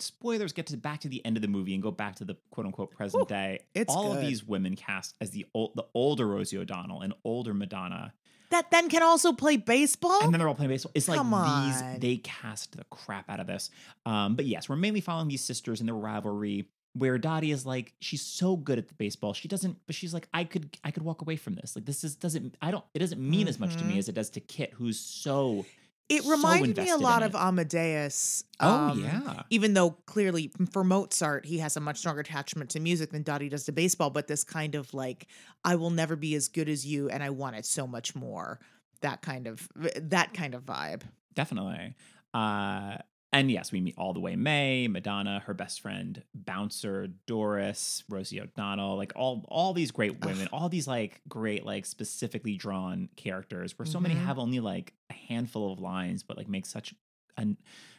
spoilers 0.00 0.52
get 0.52 0.66
to 0.66 0.76
back 0.76 1.00
to 1.00 1.08
the 1.08 1.24
end 1.24 1.36
of 1.36 1.42
the 1.42 1.48
movie 1.48 1.74
and 1.74 1.82
go 1.82 1.90
back 1.90 2.16
to 2.16 2.24
the 2.24 2.36
quote 2.50 2.66
unquote 2.66 2.90
present 2.92 3.22
Whew, 3.22 3.36
day, 3.36 3.60
it's 3.74 3.94
all 3.94 4.12
of 4.12 4.20
these 4.20 4.44
women 4.44 4.76
cast 4.76 5.14
as 5.20 5.30
the 5.30 5.46
old, 5.54 5.72
the 5.76 5.84
older 5.94 6.26
Rosie 6.26 6.58
O'Donnell 6.58 7.00
and 7.02 7.14
older 7.24 7.54
Madonna, 7.54 8.12
That 8.50 8.70
then 8.70 8.88
can 8.88 9.02
also 9.02 9.32
play 9.32 9.56
baseball. 9.56 10.22
and 10.22 10.32
then 10.32 10.38
they're 10.38 10.48
all 10.48 10.54
playing 10.54 10.70
baseball. 10.70 10.92
It's 10.94 11.08
like 11.08 11.18
Come 11.18 11.30
these, 11.30 12.00
they 12.00 12.16
cast 12.16 12.76
the 12.76 12.84
crap 12.84 13.28
out 13.28 13.40
of 13.40 13.46
this. 13.46 13.70
Um, 14.06 14.36
but 14.36 14.46
yes, 14.46 14.68
we're 14.68 14.76
mainly 14.76 15.00
following 15.00 15.28
these 15.28 15.44
sisters 15.44 15.80
and 15.80 15.88
their 15.88 15.96
rivalry. 15.96 16.68
Where 16.94 17.18
Dottie 17.18 17.52
is 17.52 17.64
like, 17.66 17.92
she's 18.00 18.22
so 18.22 18.56
good 18.56 18.78
at 18.78 18.88
the 18.88 18.94
baseball. 18.94 19.32
She 19.32 19.46
doesn't, 19.46 19.76
but 19.86 19.94
she's 19.94 20.12
like, 20.12 20.26
I 20.34 20.42
could, 20.44 20.76
I 20.82 20.90
could 20.90 21.04
walk 21.04 21.20
away 21.20 21.36
from 21.36 21.54
this. 21.54 21.76
Like, 21.76 21.84
this 21.84 22.02
is 22.02 22.16
doesn't, 22.16 22.56
I 22.60 22.70
don't, 22.72 22.82
it 22.94 22.98
doesn't 22.98 23.20
mean 23.20 23.46
as 23.46 23.60
much 23.60 23.76
to 23.76 23.84
me 23.84 23.98
as 23.98 24.08
it 24.08 24.14
does 24.14 24.30
to 24.30 24.40
Kit, 24.40 24.72
who's 24.72 24.98
so. 24.98 25.64
It 26.08 26.22
so 26.22 26.30
reminded 26.30 26.76
me 26.76 26.90
a 26.90 26.96
lot 26.96 27.22
of. 27.22 27.34
Amadeus. 27.34 28.44
Oh 28.60 28.68
um, 28.68 29.00
yeah, 29.00 29.42
even 29.50 29.74
though 29.74 29.90
clearly 30.06 30.50
for 30.70 30.82
Mozart 30.82 31.44
he 31.44 31.58
has 31.58 31.76
a 31.76 31.80
much 31.80 31.98
stronger 31.98 32.20
attachment 32.20 32.70
to 32.70 32.80
music 32.80 33.10
than 33.10 33.22
Dottie 33.22 33.48
does 33.48 33.64
to 33.64 33.72
baseball, 33.72 34.10
but 34.10 34.26
this 34.26 34.44
kind 34.44 34.74
of 34.74 34.92
like 34.94 35.26
I 35.64 35.76
will 35.76 35.90
never 35.90 36.16
be 36.16 36.34
as 36.34 36.48
good 36.48 36.68
as 36.68 36.86
you 36.86 37.08
and 37.08 37.22
I 37.22 37.30
want 37.30 37.56
it 37.56 37.66
so 37.66 37.86
much 37.86 38.14
more. 38.14 38.58
That 39.02 39.22
kind 39.22 39.46
of 39.46 39.68
that 39.96 40.34
kind 40.34 40.54
of 40.54 40.64
vibe. 40.64 41.02
definitely. 41.34 41.94
Uh, 42.34 42.98
and 43.32 43.50
yes, 43.50 43.70
we 43.72 43.80
meet 43.80 43.94
all 43.98 44.14
the 44.14 44.20
way 44.20 44.36
May, 44.36 44.88
Madonna, 44.88 45.40
her 45.46 45.52
best 45.54 45.80
friend, 45.80 46.22
Bouncer, 46.34 47.08
Doris, 47.26 48.02
Rosie 48.08 48.40
O'Donnell, 48.40 48.96
like 48.96 49.12
all 49.16 49.44
all 49.48 49.72
these 49.74 49.90
great 49.90 50.24
women, 50.24 50.48
all 50.52 50.68
these 50.68 50.88
like 50.88 51.20
great 51.28 51.64
like 51.66 51.84
specifically 51.86 52.56
drawn 52.56 53.08
characters. 53.16 53.78
Where 53.78 53.86
so 53.86 54.00
many 54.00 54.14
Mhm. 54.14 54.24
have 54.24 54.38
only 54.38 54.60
like 54.60 54.94
a 55.10 55.14
handful 55.14 55.72
of 55.72 55.78
lines, 55.80 56.22
but 56.22 56.36
like 56.36 56.48
make 56.48 56.64
such 56.66 56.94
an 57.36 57.56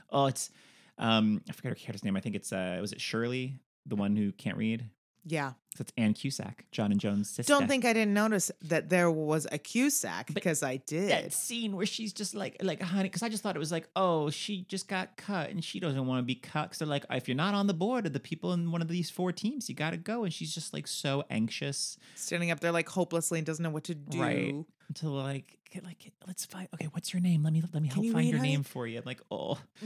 oh, 0.10 0.26
it's 0.26 0.50
um 0.98 1.42
I 1.48 1.54
forget 1.54 1.70
her 1.72 1.76
character's 1.76 2.04
name. 2.04 2.16
I 2.16 2.22
think 2.22 2.36
it's 2.36 2.52
uh 2.52 2.78
was 2.82 2.92
it 2.92 3.00
Shirley, 3.02 3.60
the 3.86 3.96
one 3.96 4.16
who 4.16 4.32
can't 4.32 4.58
read. 4.58 4.90
Yeah. 5.26 5.54
So 5.78 5.84
it's 5.84 5.94
Ann 5.98 6.14
Cusack, 6.14 6.66
John 6.72 6.92
and 6.92 7.00
Joan's 7.00 7.30
sister. 7.30 7.54
Don't 7.54 7.68
think 7.68 7.86
I 7.86 7.94
didn't 7.94 8.14
notice 8.14 8.52
that 8.64 8.90
there 8.90 9.10
was 9.10 9.48
a 9.52 9.58
Cusack 9.58 10.34
because 10.34 10.64
I 10.64 10.78
did. 10.78 11.10
that 11.10 11.32
scene 11.32 11.76
where 11.76 11.86
she's 11.86 12.12
just 12.12 12.34
like 12.36 12.58
like 12.62 12.82
honey 12.82 13.04
because 13.04 13.24
i 13.24 13.30
just 13.30 13.44
thought 13.44 13.56
it 13.56 13.60
was 13.60 13.72
like 13.72 13.88
oh 13.96 14.30
she 14.30 14.64
just 14.64 14.88
got 14.88 15.16
cut 15.16 15.50
and 15.52 15.64
she 15.64 15.80
doesn't 15.80 16.06
want 16.06 16.20
to 16.20 16.24
be 16.24 16.36
cut 16.36 16.64
because 16.64 16.80
they're 16.80 16.88
like 16.88 17.06
if 17.12 17.28
you're 17.28 17.36
not 17.38 17.54
on 17.54 17.68
the 17.68 17.74
board 17.74 18.06
of 18.06 18.14
the 18.14 18.20
people 18.20 18.52
in 18.54 18.72
one 18.72 18.82
of 18.82 18.88
these 18.88 19.10
four 19.10 19.32
teams 19.32 19.70
you 19.70 19.76
gotta 19.76 19.98
go 19.98 20.24
and 20.24 20.34
she's 20.34 20.54
just 20.54 20.74
like 20.74 20.88
so 20.88 21.24
anxious 21.30 21.98
Standing 22.16 22.52
up 22.52 22.60
there 22.60 22.72
like 22.72 22.90
hopelessly 22.90 23.40
and 23.40 23.46
doesn't 23.46 23.64
know 23.64 23.70
what 23.70 23.84
to 23.86 23.96
do. 23.96 24.20
Right. 24.22 24.56
to 24.96 25.10
like 25.10 25.58
get 25.72 25.84
like 25.84 26.12
let's 26.26 26.46
find 26.46 26.68
okay 26.74 26.88
what's 26.94 27.14
your 27.14 27.22
name 27.22 27.44
let 27.44 27.54
me 27.54 27.62
let 27.74 27.82
me 27.84 27.90
help 27.90 28.04
you 28.04 28.12
find 28.12 28.28
your 28.28 28.38
honey? 28.40 28.50
name 28.50 28.64
for 28.64 28.88
you 28.88 28.98
i'm 28.98 29.04
like 29.06 29.22
oh 29.30 29.58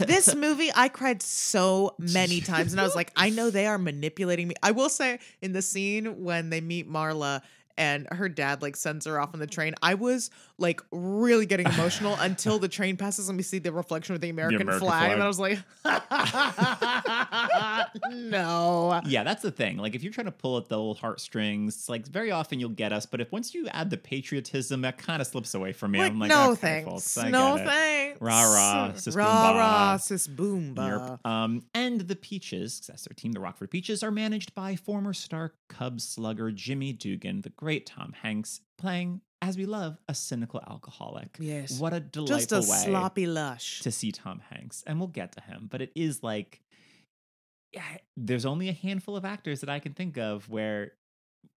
this 0.00 0.34
movie 0.34 0.70
i 0.74 0.88
cried 0.88 1.22
so 1.22 1.94
many 1.98 2.40
times 2.42 2.72
and 2.72 2.80
i 2.80 2.84
was 2.84 2.94
like 2.94 3.10
i 3.16 3.30
know 3.30 3.48
they 3.50 3.66
are 3.66 3.78
manipulating 3.78 4.46
me 4.46 4.54
i 4.62 4.70
will 4.70 4.81
say 4.88 5.18
in 5.40 5.52
the 5.52 5.62
scene 5.62 6.22
when 6.22 6.50
they 6.50 6.60
meet 6.60 6.90
marla 6.90 7.42
and 7.76 8.06
her 8.12 8.28
dad 8.28 8.62
like 8.62 8.76
sends 8.76 9.06
her 9.06 9.18
off 9.18 9.34
on 9.34 9.40
the 9.40 9.46
train 9.46 9.74
i 9.82 9.94
was 9.94 10.30
like 10.62 10.80
really 10.90 11.44
getting 11.44 11.66
emotional 11.66 12.16
until 12.20 12.58
the 12.58 12.68
train 12.68 12.96
passes 12.96 13.28
and 13.28 13.36
we 13.36 13.42
see 13.42 13.58
the 13.58 13.72
reflection 13.72 14.14
of 14.14 14.22
the 14.22 14.30
american, 14.30 14.62
American 14.62 14.88
flag, 14.88 15.12
and 15.12 15.22
i 15.22 15.26
was 15.26 15.38
like 15.38 15.58
no. 18.10 19.00
Yeah 19.06 19.24
that's 19.24 19.42
the 19.42 19.50
thing. 19.50 19.76
Like 19.78 19.94
if 19.94 20.02
you're 20.02 20.12
trying 20.12 20.26
to 20.26 20.32
pull 20.32 20.56
at 20.56 20.68
the 20.68 20.76
old 20.78 20.98
heartstrings 20.98 21.74
it's 21.76 21.88
like 21.88 22.06
very 22.06 22.30
often 22.30 22.60
you'll 22.60 22.68
get 22.70 22.92
us 22.92 23.06
but 23.06 23.20
if 23.20 23.30
once 23.32 23.54
you 23.54 23.66
add 23.68 23.90
the 23.90 23.96
patriotism 23.96 24.82
that 24.82 24.98
kind 24.98 25.20
of 25.20 25.26
slips 25.28 25.54
away 25.54 25.72
from 25.72 25.92
me. 25.92 25.98
Like, 25.98 26.12
i'm 26.12 26.18
like 26.18 26.28
no 26.30 26.52
okay, 26.52 26.84
thanks. 26.86 27.16
no 27.16 27.56
thanks. 27.56 28.20
Rah, 28.20 28.42
rah, 28.54 28.92
sis 28.94 29.14
rah 29.14 29.48
boom, 29.50 29.56
rah 29.58 29.96
sis 29.96 30.26
boom 30.26 30.74
bah. 30.74 30.88
Yerp. 31.24 31.28
Um, 31.28 31.62
and 31.74 32.00
the 32.02 32.16
Peaches, 32.16 32.80
'cause 32.80 32.86
that's 32.88 33.04
their 33.04 33.14
team, 33.14 33.32
the 33.32 33.40
Rockford 33.40 33.70
Peaches, 33.70 34.02
are 34.02 34.10
managed 34.10 34.54
by 34.54 34.76
former 34.76 35.12
star 35.12 35.54
Cubs 35.68 36.06
slugger 36.08 36.50
Jimmy 36.52 36.92
Dugan, 36.92 37.42
the 37.42 37.50
great 37.50 37.86
Tom 37.86 38.12
Hanks, 38.22 38.60
playing, 38.78 39.20
as 39.42 39.58
we 39.58 39.66
love, 39.66 39.98
a 40.08 40.14
cynical 40.14 40.60
alcoholic. 40.66 41.36
yes 41.38 41.78
What 41.78 41.92
a 41.92 42.00
delightful 42.00 42.38
just 42.38 42.52
a 42.52 42.70
way 42.70 42.84
sloppy 42.84 43.26
lush 43.26 43.80
to 43.80 43.90
see 43.90 44.12
Tom 44.12 44.40
Hanks. 44.50 44.82
And 44.86 44.98
we'll 44.98 45.08
get 45.08 45.32
to 45.32 45.40
him, 45.42 45.68
but 45.70 45.82
it 45.82 45.92
is 45.94 46.22
like, 46.22 46.60
yeah, 47.72 47.82
there's 48.16 48.46
only 48.46 48.68
a 48.68 48.72
handful 48.72 49.16
of 49.16 49.24
actors 49.24 49.60
that 49.60 49.68
I 49.68 49.80
can 49.80 49.92
think 49.92 50.16
of 50.16 50.48
where 50.48 50.92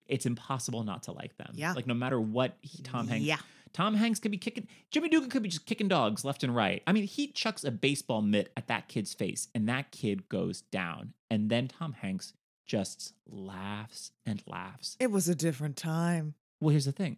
it's 0.08 0.26
impossible 0.26 0.84
not 0.84 1.04
to 1.04 1.12
like 1.12 1.38
them. 1.38 1.54
Yeah. 1.54 1.74
Like 1.74 1.88
no 1.88 1.94
matter 1.94 2.20
what 2.20 2.58
he, 2.62 2.84
Tom 2.84 3.08
Hanks 3.08 3.26
yeah 3.26 3.38
Tom 3.76 3.94
Hanks 3.94 4.22
could 4.22 4.32
be 4.32 4.38
kicking. 4.38 4.70
Jimmy 4.90 5.10
Dugan 5.10 5.30
could 5.30 5.44
be 5.44 5.50
just 5.50 5.66
kicking 5.66 5.90
dogs 5.90 6.24
left 6.24 6.46
and 6.46 6.56
right. 6.56 6.82
I 6.88 6.94
mean, 6.94 7.04
he 7.04 7.28
chucks 7.28 7.66
a 7.66 7.72
baseball 7.72 8.22
mitt 8.22 8.54
at 8.56 8.68
that 8.68 8.88
kid's 8.88 9.14
face, 9.14 9.50
and 9.54 9.68
that 9.68 9.92
kid 9.92 10.30
goes 10.30 10.62
down. 10.62 11.12
And 11.30 11.50
then 11.50 11.68
Tom 11.68 11.92
Hanks 11.92 12.32
just 12.66 13.14
laughs 13.28 14.12
and 14.26 14.42
laughs. 14.48 14.96
it 15.02 15.12
was 15.12 15.28
a 15.28 15.36
different 15.36 15.76
time 15.76 16.36
Well, 16.62 16.70
here's 16.70 16.86
the 16.86 16.94
thing. 16.94 17.18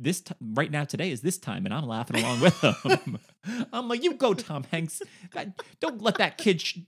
This 0.00 0.20
t- 0.20 0.34
right 0.40 0.70
now 0.70 0.84
today 0.84 1.10
is 1.10 1.20
this 1.22 1.38
time, 1.38 1.64
and 1.64 1.74
I'm 1.74 1.86
laughing 1.86 2.22
along 2.22 2.40
with 2.40 2.60
them 2.60 3.18
I'm 3.72 3.88
like, 3.88 4.04
you 4.04 4.14
go, 4.14 4.32
Tom 4.34 4.64
Hanks. 4.70 5.00
God, 5.30 5.54
don't 5.80 6.00
let 6.02 6.16
that 6.18 6.38
kid 6.38 6.60
sh- 6.60 6.78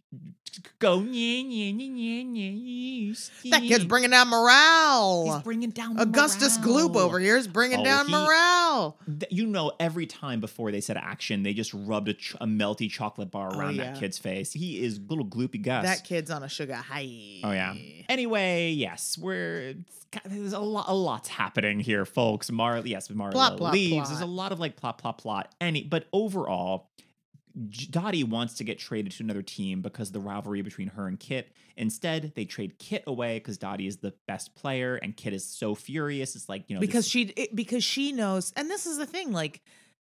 go. 0.79 1.01
That 3.51 3.63
kid's 3.63 3.85
bringing 3.85 4.11
down 4.11 4.29
morale. 4.29 5.25
He's 5.35 5.43
bringing 5.43 5.71
down 5.71 5.99
Augustus 5.99 6.59
Gloop 6.59 6.97
over 6.97 7.19
here 7.19 7.37
is 7.37 7.49
bringing 7.49 7.81
Oh, 7.81 7.85
down 7.85 8.07
he- 8.07 8.13
morale. 8.13 8.99
th- 9.07 9.31
you 9.33 9.47
know 9.47 9.73
every 9.81 10.07
time 10.07 10.41
before 10.41 10.71
they 10.71 10.81
said 10.81 10.97
action 10.97 11.43
they 11.43 11.53
just 11.55 11.73
rubbed 11.75 12.09
a, 12.09 12.15
ch- 12.15 12.35
a 12.41 12.47
melty 12.47 12.91
chocolate 12.91 13.31
bar 13.31 13.51
Oh, 13.55 13.59
around 13.59 13.77
yeah. 13.77 13.93
that 13.93 14.01
kid's 14.01 14.19
face 14.19 14.53
he 14.53 14.83
is 14.83 14.99
little 15.09 15.25
gloopy 15.27 15.61
gus 15.63 15.85
That 15.85 16.05
kid's 16.05 16.31
on 16.31 16.43
a 16.43 16.49
sugar 16.49 16.75
high. 16.75 17.41
oh 17.45 17.51
yeah 17.53 17.75
anyway 18.09 18.71
yes 18.71 19.17
we're 19.19 19.75
it's 19.77 20.07
there's 20.25 20.53
a 20.53 20.59
lot 20.59 20.87
a 20.89 20.95
lot's 20.95 21.29
happening 21.29 21.79
here 21.81 22.05
folks 22.05 22.51
Mar 22.51 22.81
yes 23.09 23.17
Marla 23.17 23.33
Plot, 23.33 23.57
plot, 23.59 23.73
leaves 23.73 23.95
plot. 23.95 24.09
there's 24.09 24.21
a 24.21 24.27
lot 24.27 24.53
of 24.53 24.61
like 24.61 24.77
plot 24.77 24.99
plot 24.99 25.19
plot 25.19 25.55
any 25.61 25.83
but 25.85 26.07
overall 26.13 26.91
Dottie 27.91 28.23
wants 28.25 28.55
to 28.55 28.65
get 28.65 28.79
traded 28.79 29.11
to 29.13 29.25
another 29.25 29.43
team 29.43 29.83
because 29.83 30.09
of 30.09 30.13
the 30.13 30.21
rivalry 30.21 30.63
between 30.63 30.87
her 30.89 31.09
and 31.09 31.19
Kit. 31.19 31.51
Instead, 31.77 32.33
they 32.37 32.45
trade 32.45 32.79
Kit 32.79 33.03
away 33.09 33.39
because 33.41 33.59
Dottie 33.59 33.89
is 33.89 33.97
the 33.97 34.15
best 34.29 34.55
player, 34.55 34.95
and 34.95 35.17
Kit 35.17 35.33
is 35.33 35.45
so 35.45 35.75
furious. 35.75 36.37
It's 36.37 36.49
like 36.49 36.63
you 36.69 36.75
know 36.77 36.81
because 36.81 37.05
this- 37.07 37.11
she 37.11 37.23
it, 37.37 37.57
because 37.57 37.83
she 37.83 38.13
knows, 38.13 38.53
and 38.55 38.71
this 38.71 38.87
is 38.87 38.99
the 38.99 39.07
thing, 39.07 39.33
like. 39.33 39.63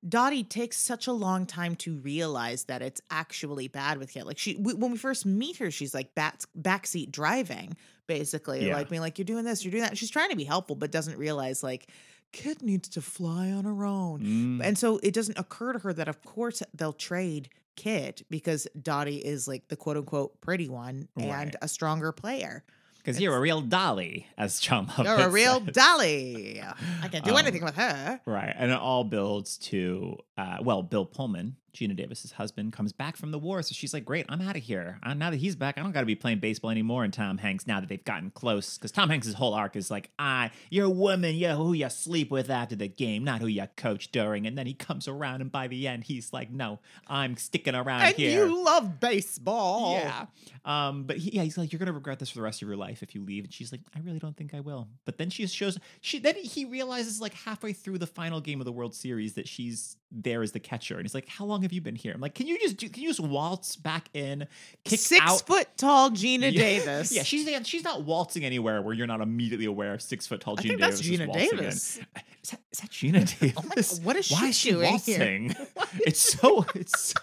Dottie 0.10 0.44
takes 0.44 0.78
such 0.78 1.06
a 1.06 1.12
long 1.12 1.46
time 1.46 1.76
to 1.76 1.96
realize 1.98 2.64
that 2.64 2.82
it's 2.82 3.02
actually 3.12 3.68
bad 3.68 4.00
with 4.00 4.12
Kit. 4.12 4.26
Like 4.26 4.40
she, 4.40 4.56
w- 4.56 4.76
when 4.76 4.92
we 4.94 4.98
first 4.98 5.28
meet 5.28 5.58
her, 5.58 5.70
she's 5.70 5.94
like 5.94 6.16
back 6.16 6.40
backseat 6.60 7.12
driving, 7.12 7.78
basically, 8.08 8.66
Yeah. 8.66 8.78
like 8.78 8.90
being 8.90 9.04
like, 9.04 9.20
"You're 9.20 9.26
doing 9.26 9.46
this, 9.46 9.64
you're 9.64 9.70
doing 9.70 9.84
that." 9.84 10.00
She's 10.00 10.10
trying 10.10 10.32
to 10.32 10.36
be 10.36 10.44
helpful, 10.44 10.76
but 10.76 10.90
doesn't 10.92 11.20
realize 11.20 11.62
like 11.62 11.92
Kit 12.32 12.62
needs 12.62 12.88
to 12.90 13.02
fly 13.02 13.52
on 13.52 13.66
her 13.66 13.86
own. 13.86 14.22
Mm. 14.22 14.62
And 14.66 14.78
so 14.78 15.00
it 15.04 15.14
doesn't 15.14 15.38
occur 15.38 15.74
to 15.74 15.80
her 15.80 15.94
that, 15.94 16.08
of 16.08 16.24
course, 16.24 16.64
they'll 16.74 16.94
trade 16.94 17.50
Kit 17.76 18.24
because 18.30 18.68
Dottie 18.82 19.18
is 19.18 19.48
like 19.48 19.68
the 19.68 19.76
quote 19.76 19.98
unquote 19.98 20.40
pretty 20.42 20.70
one 20.70 21.08
and 21.18 21.56
a 21.62 21.68
stronger 21.68 22.12
player. 22.12 22.64
Because 22.98 23.20
you're 23.20 23.36
a 23.36 23.40
real 23.40 23.62
dolly, 23.62 24.28
as 24.38 24.60
Jon 24.60 24.86
Lovitz 24.86 25.06
You're 25.06 25.28
a 25.28 25.30
real 25.32 25.66
says. 25.66 25.74
Dolly. 25.74 26.62
I 27.02 27.08
can't 27.08 27.26
do 27.26 27.32
Um, 27.32 27.38
anything 27.40 27.64
with 27.64 27.76
her. 27.76 28.22
Right. 28.28 28.54
And 28.56 28.70
it 28.72 28.78
all 28.78 29.04
builds 29.04 29.58
to, 29.58 30.18
uh, 30.38 30.58
well, 30.62 30.84
Bill 30.84 31.06
Pullman, 31.06 31.56
Geena 31.74 31.96
Davis's 31.96 32.34
husband, 32.34 32.74
comes 32.74 32.92
back 32.94 33.16
from 33.18 33.32
the 33.32 33.40
war. 33.40 33.62
So 33.62 33.74
she's 33.74 33.94
like, 33.94 34.06
"Great, 34.06 34.26
I'm 34.30 34.42
out 34.42 34.56
of 34.56 34.64
here. 34.64 35.00
Uh, 35.04 35.14
now 35.14 35.30
that 35.30 35.38
he's 35.38 35.56
back, 35.56 35.78
I 35.78 35.82
don't 35.82 35.92
got 35.92 36.02
to 36.02 36.06
be 36.06 36.16
playing 36.16 36.40
baseball 36.40 36.70
anymore." 36.70 37.04
And 37.04 37.14
Tom 37.14 37.38
Hanks, 37.38 37.68
now 37.68 37.80
that 37.80 37.90
they've 37.90 38.04
gotten 38.04 38.32
close, 38.32 38.78
because 38.78 38.92
Tom 38.92 39.10
Hanks' 39.10 39.34
whole 39.34 39.54
arc 39.54 39.76
is 39.76 39.90
like, 39.92 40.10
"Ah, 40.20 40.52
you're 40.70 40.86
a 40.86 40.90
woman. 40.90 41.36
You're 41.36 41.54
who 41.54 41.74
you 41.74 41.90
sleep 41.90 42.32
with 42.32 42.50
after 42.50 42.76
the 42.76 42.88
game, 42.88 43.24
not 43.24 43.42
who 43.42 43.48
you 43.48 43.68
coach 43.78 44.12
during." 44.12 44.46
And 44.48 44.58
then 44.58 44.68
he 44.68 44.74
comes 44.74 45.08
around, 45.08 45.42
and 45.42 45.52
by 45.52 45.68
the 45.68 45.88
end, 45.88 46.04
he's 46.04 46.34
like, 46.34 46.52
"No, 46.52 46.80
I'm 47.08 47.38
sticking 47.38 47.76
around 47.76 48.02
and 48.02 48.16
here." 48.16 48.46
you 48.46 48.64
love 48.64 49.00
baseball. 49.00 49.94
Yeah. 49.94 50.26
Um, 50.66 51.04
but 51.04 51.18
he, 51.18 51.32
yeah, 51.32 51.44
he's 51.44 51.58
like, 51.58 51.72
you're 51.72 51.80
gonna 51.80 51.92
regret 51.92 52.20
this 52.20 52.30
for 52.30 52.38
the 52.38 52.44
rest 52.44 52.62
of 52.62 52.68
your 52.68 52.78
life 52.78 53.02
if 53.02 53.16
you 53.16 53.24
leave. 53.24 53.44
And 53.44 53.54
she's 53.54 53.72
like, 53.72 53.82
I 53.96 54.00
really 54.00 54.20
don't 54.20 54.36
think 54.36 54.54
I 54.54 54.60
will. 54.60 54.88
But 55.06 55.18
then 55.18 55.30
she 55.30 55.48
shows 55.48 55.78
she 56.02 56.20
then 56.20 56.36
he 56.36 56.66
realizes 56.66 57.20
like 57.20 57.34
halfway 57.34 57.74
through 57.74 57.98
the 57.98 58.08
final 58.08 58.42
game 58.42 58.60
of 58.62 58.66
the 58.66 58.72
World 58.72 58.94
Series 58.94 59.34
that 59.34 59.48
she's 59.48 59.98
there 60.12 60.42
as 60.42 60.52
the 60.52 60.60
catcher. 60.60 60.96
And 60.96 61.04
he's 61.04 61.16
like, 61.16 61.28
How 61.28 61.46
long 61.46 61.61
have 61.62 61.74
you 61.74 61.82
been 61.82 61.96
here? 61.96 62.14
I'm 62.14 62.22
like, 62.22 62.36
Can 62.36 62.48
you 62.48 62.60
just 62.60 62.78
do 62.78 62.90
can 62.90 63.04
you 63.04 63.10
just 63.10 63.20
waltz 63.20 63.76
back 63.76 64.10
in, 64.14 64.48
kick 64.84 65.00
Six 65.00 65.22
out 65.22 65.42
foot 65.48 65.68
tall 65.78 66.10
Geena 66.12 66.52
Yeah. 66.52 66.62
Davis. 66.62 67.12
Yeah, 67.12 67.24
she's 67.24 67.48
she's 67.68 67.84
not 67.84 68.04
waltzing 68.04 68.44
anywhere 68.46 68.82
where 68.82 68.94
you're 68.94 69.08
not 69.08 69.22
immediately 69.22 69.66
aware 69.66 69.98
six 70.00 70.28
foot 70.28 70.42
tall 70.42 70.56
I 70.58 70.64
Geena 70.64 70.68
think 70.68 70.80
that's 70.80 71.00
Davis 71.02 71.20
Geena 71.20 71.24
is 71.24 71.28
waltzing 71.28 71.50
in. 71.52 71.58
Davis. 71.58 72.00
Is 72.44 72.50
that, 72.50 72.60
is 72.72 72.80
that 72.80 72.90
Geena 72.90 73.40
Davis? 73.40 74.00
what 74.02 74.16
is 74.18 74.26
she 74.26 74.34
Why 74.34 74.48
is 74.48 74.58
she 74.58 74.76
waltzing? 74.76 75.56
It's 76.06 76.20
so 76.40 76.66
it's 76.74 77.10
so, 77.10 77.20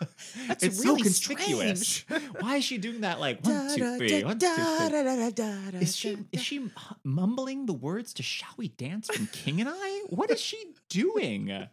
That's 0.46 0.62
it's 0.62 0.84
really 0.84 0.98
so 0.98 1.04
conspicuous. 1.04 2.04
Why 2.40 2.56
is 2.56 2.64
she 2.64 2.76
doing 2.78 3.00
that? 3.00 3.18
Like 3.18 3.42
one, 3.44 3.74
two, 3.76 3.96
three, 3.98 4.22
one, 4.24 4.38
two, 4.38 4.46
three. 4.54 5.80
Is 5.80 5.96
she 5.96 6.18
is 6.32 6.40
she 6.42 6.68
mumbling 7.02 7.66
the 7.66 7.72
words 7.72 8.12
to 8.14 8.22
"Shall 8.22 8.52
We 8.56 8.68
Dance" 8.68 9.08
from 9.08 9.26
King 9.28 9.60
and 9.60 9.70
I? 9.72 10.04
What 10.10 10.30
is 10.30 10.40
she 10.40 10.62
doing? 10.90 11.66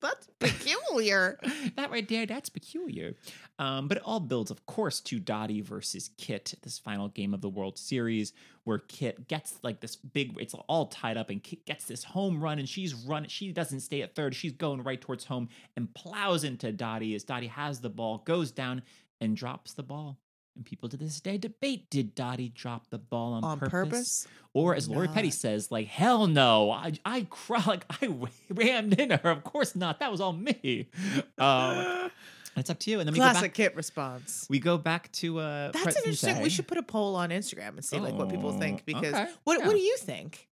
That's 0.00 0.28
peculiar. 0.38 1.38
that 1.76 1.90
right 1.90 2.08
there, 2.08 2.26
that's 2.26 2.48
peculiar. 2.48 3.16
Um, 3.58 3.88
but 3.88 3.98
it 3.98 4.02
all 4.06 4.20
builds, 4.20 4.50
of 4.50 4.64
course, 4.66 5.00
to 5.02 5.18
Dottie 5.18 5.60
versus 5.60 6.10
Kit, 6.16 6.54
this 6.62 6.78
final 6.78 7.08
game 7.08 7.34
of 7.34 7.40
the 7.40 7.48
World 7.48 7.78
Series, 7.78 8.32
where 8.64 8.78
Kit 8.78 9.28
gets 9.28 9.58
like 9.62 9.80
this 9.80 9.96
big, 9.96 10.40
it's 10.40 10.54
all 10.54 10.86
tied 10.86 11.16
up, 11.16 11.30
and 11.30 11.42
Kit 11.42 11.66
gets 11.66 11.84
this 11.84 12.04
home 12.04 12.42
run, 12.42 12.58
and 12.58 12.68
she's 12.68 12.94
run, 12.94 13.28
she 13.28 13.52
doesn't 13.52 13.80
stay 13.80 14.02
at 14.02 14.14
third, 14.14 14.34
she's 14.34 14.52
going 14.52 14.82
right 14.82 15.00
towards 15.00 15.24
home 15.24 15.48
and 15.76 15.92
plows 15.94 16.44
into 16.44 16.72
Dottie 16.72 17.14
as 17.14 17.24
Dottie 17.24 17.48
has 17.48 17.80
the 17.80 17.90
ball, 17.90 18.18
goes 18.24 18.50
down, 18.50 18.82
and 19.20 19.36
drops 19.36 19.74
the 19.74 19.82
ball. 19.82 20.18
And 20.60 20.66
people 20.66 20.90
to 20.90 20.98
this 20.98 21.18
day 21.20 21.38
debate 21.38 21.88
did 21.88 22.14
Dottie 22.14 22.50
drop 22.50 22.90
the 22.90 22.98
ball 22.98 23.32
on, 23.32 23.44
On 23.44 23.58
purpose? 23.58 24.28
Or 24.52 24.74
as 24.74 24.90
Lori 24.90 25.08
Petty 25.08 25.30
says, 25.30 25.70
like, 25.70 25.86
hell 25.86 26.26
no. 26.26 26.70
I 26.70 26.92
I 27.02 27.26
cry 27.30 27.62
like 27.66 27.86
I 27.88 28.14
rammed 28.50 29.00
into 29.00 29.16
her. 29.16 29.30
Of 29.30 29.42
course 29.42 29.74
not. 29.74 30.00
That 30.00 30.10
was 30.12 30.20
all 30.20 30.34
me. 30.34 30.88
Um, 31.38 32.10
it's 32.56 32.68
up 32.68 32.78
to 32.80 32.90
you. 32.90 33.00
And 33.00 33.08
then 33.08 33.14
we 33.14 33.18
go 33.20 33.24
Classic 33.24 33.52
back, 33.52 33.54
Kit 33.54 33.74
response. 33.76 34.46
we 34.50 34.58
go 34.58 34.76
back 34.76 35.10
to 35.12 35.38
uh 35.38 35.70
That's 35.72 35.96
interesting. 35.96 36.34
day. 36.34 36.42
We 36.42 36.50
should 36.50 36.66
put 36.68 36.76
a 36.76 36.82
poll 36.82 37.16
on 37.16 37.30
Instagram 37.30 37.68
and 37.70 37.84
see 37.84 37.98
like 37.98 38.12
what 38.12 38.28
people 38.28 38.50
Oh, 38.50 38.58
think 38.58 38.84
because 38.84 39.14
okay, 39.14 39.28
what 39.44 39.60
yeah. 39.60 39.66
what 39.66 39.72
do 39.72 39.80
you 39.80 39.96
think? 39.96 40.46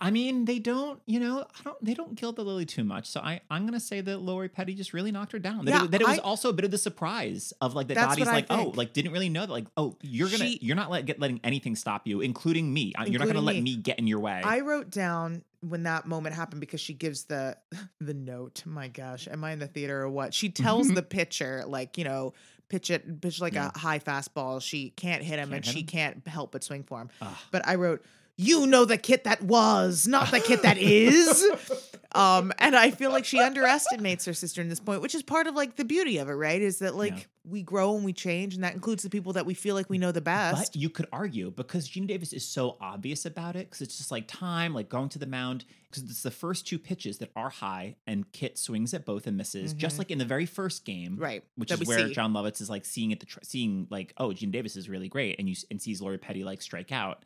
I 0.00 0.10
mean, 0.10 0.44
they 0.44 0.58
don't, 0.58 1.00
you 1.06 1.20
know, 1.20 1.40
I 1.58 1.62
don't 1.62 1.84
they 1.84 1.94
don't 1.94 2.14
gild 2.16 2.36
the 2.36 2.44
lily 2.44 2.66
too 2.66 2.82
much. 2.84 3.06
So 3.06 3.20
I 3.20 3.40
I'm 3.48 3.64
gonna 3.66 3.78
say 3.80 4.00
that 4.00 4.18
Lori 4.18 4.48
Petty 4.48 4.74
just 4.74 4.92
really 4.92 5.12
knocked 5.12 5.32
her 5.32 5.38
down. 5.38 5.64
That, 5.64 5.70
Yeah, 5.70 5.84
it, 5.84 5.90
that 5.92 6.00
it 6.00 6.06
was 6.08 6.18
I- 6.18 6.22
also 6.22 6.48
a 6.48 6.52
bit 6.52 6.64
of 6.64 6.70
the 6.72 6.78
surprise 6.78 7.52
of 7.60 7.74
like 7.74 7.88
that 7.88 7.94
Dottie's 7.94 8.26
like, 8.26 8.46
oh, 8.50 8.72
like 8.74 8.92
didn't 8.92 9.12
really 9.12 9.28
know 9.28 9.42
that 9.46 9.50
like, 9.52 9.66
oh, 9.76 9.96
you're 10.02 10.28
gonna 10.28 10.44
She- 10.46 10.58
you're 10.60 10.76
not 10.76 10.90
let, 10.90 11.06
get, 11.06 11.20
letting 11.20 11.40
anything 11.44 11.76
stop 11.76 12.06
you, 12.06 12.20
including 12.20 12.72
me. 12.74 12.92
Uh, 12.98 13.04
You're 13.04 13.20
not 13.20 13.26
gonna 13.28 13.38
Including 13.38 13.44
let 13.44 13.54
me. 13.54 13.76
me 13.76 13.76
get 13.76 13.98
in 14.00 14.06
your 14.08 14.18
way. 14.20 14.42
I 14.44 14.60
wrote 14.60 14.90
down 14.90 15.42
when 15.60 15.84
that 15.84 16.06
moment 16.06 16.34
happened 16.34 16.60
because 16.60 16.80
she 16.80 16.92
gives 16.92 17.24
the 17.24 17.56
the 18.00 18.14
note. 18.14 18.62
My 18.66 18.88
gosh, 18.88 19.28
am 19.28 19.44
I 19.44 19.52
in 19.52 19.60
the 19.60 19.68
theater 19.68 20.02
or 20.02 20.10
what? 20.10 20.34
She 20.34 20.48
tells 20.50 20.88
the 20.92 21.02
pitcher 21.02 21.62
like 21.66 21.96
you 21.96 22.04
know 22.04 22.34
pitch 22.68 22.90
it 22.90 23.20
pitch 23.20 23.40
like 23.40 23.54
Yeah. 23.54 23.70
a 23.74 23.78
high 23.78 24.00
fastball. 24.00 24.60
She 24.60 24.90
can't 24.90 25.22
hit 25.22 25.38
him 25.38 25.50
Can't 25.50 25.54
and 25.54 25.64
hit 25.64 25.72
she 25.72 25.80
him? 25.80 25.86
can't 25.86 26.26
help 26.26 26.50
but 26.50 26.64
swing 26.64 26.82
for 26.82 27.00
him. 27.00 27.10
Ugh. 27.22 27.36
But 27.52 27.66
I 27.68 27.76
wrote. 27.76 28.04
You 28.36 28.66
know 28.66 28.84
the 28.84 28.98
kit 28.98 29.24
that 29.24 29.42
was, 29.42 30.08
not 30.08 30.30
the 30.32 30.40
kit 30.40 30.62
that 30.62 30.76
is. 30.76 31.44
um, 32.16 32.52
and 32.58 32.74
I 32.74 32.90
feel 32.90 33.10
like 33.12 33.24
she 33.24 33.38
underestimates 33.40 34.24
her 34.24 34.34
sister 34.34 34.60
in 34.60 34.68
this 34.68 34.80
point, 34.80 35.02
which 35.02 35.14
is 35.14 35.22
part 35.22 35.46
of 35.46 35.54
like 35.54 35.76
the 35.76 35.84
beauty 35.84 36.18
of 36.18 36.28
it, 36.28 36.32
right? 36.32 36.60
Is 36.60 36.80
that 36.80 36.96
like 36.96 37.12
Yeah. 37.12 37.22
we 37.44 37.62
grow 37.62 37.94
and 37.94 38.04
we 38.04 38.12
change, 38.12 38.54
and 38.56 38.64
that 38.64 38.74
includes 38.74 39.04
the 39.04 39.10
people 39.10 39.34
that 39.34 39.46
we 39.46 39.54
feel 39.54 39.76
like 39.76 39.88
we 39.88 39.98
know 39.98 40.10
the 40.10 40.20
best. 40.20 40.72
But 40.72 40.80
you 40.80 40.90
could 40.90 41.06
argue 41.12 41.52
because 41.52 41.86
Gene 41.88 42.08
Davis 42.08 42.32
is 42.32 42.44
so 42.44 42.76
obvious 42.80 43.24
about 43.24 43.54
it 43.54 43.70
because 43.70 43.82
it's 43.82 43.98
just 43.98 44.10
like 44.10 44.26
time, 44.26 44.74
like 44.74 44.88
going 44.88 45.10
to 45.10 45.18
the 45.20 45.26
mound. 45.26 45.64
Because 45.88 46.10
it's 46.10 46.22
the 46.24 46.32
first 46.32 46.66
two 46.66 46.80
pitches 46.80 47.18
that 47.18 47.30
are 47.36 47.50
high, 47.50 47.94
and 48.04 48.32
Kit 48.32 48.58
swings 48.58 48.92
at 48.94 49.04
both 49.06 49.28
and 49.28 49.36
misses, 49.36 49.72
just 49.74 49.94
Mhm. 49.94 49.98
like 50.00 50.10
in 50.10 50.18
the 50.18 50.24
very 50.24 50.44
first 50.46 50.84
game, 50.84 51.14
right. 51.16 51.44
Which 51.54 51.68
that 51.68 51.80
is 51.80 51.86
where 51.86 52.08
see. 52.08 52.12
Jon 52.14 52.32
Lovitz 52.32 52.60
is 52.60 52.68
like 52.68 52.84
seeing 52.84 53.12
it, 53.12 53.20
the 53.20 53.26
tr- 53.26 53.38
seeing 53.44 53.86
like, 53.90 54.12
oh, 54.16 54.32
Gene 54.32 54.50
Davis 54.50 54.74
is 54.74 54.88
really 54.88 55.08
great, 55.08 55.36
and 55.38 55.48
you 55.48 55.54
and 55.70 55.80
sees 55.80 56.00
Lori 56.02 56.18
Petty 56.18 56.42
like 56.42 56.62
strike 56.62 56.90
out, 56.90 57.22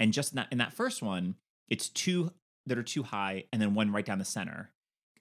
and 0.00 0.12
just 0.12 0.32
in 0.32 0.36
that 0.36 0.48
in 0.50 0.58
that 0.58 0.72
first 0.72 1.02
one, 1.02 1.36
it's 1.68 1.88
two 1.88 2.32
that 2.66 2.78
are 2.78 2.82
too 2.82 3.02
high, 3.02 3.44
and 3.52 3.60
then 3.60 3.74
one 3.74 3.92
right 3.92 4.04
down 4.04 4.18
the 4.18 4.24
center. 4.24 4.70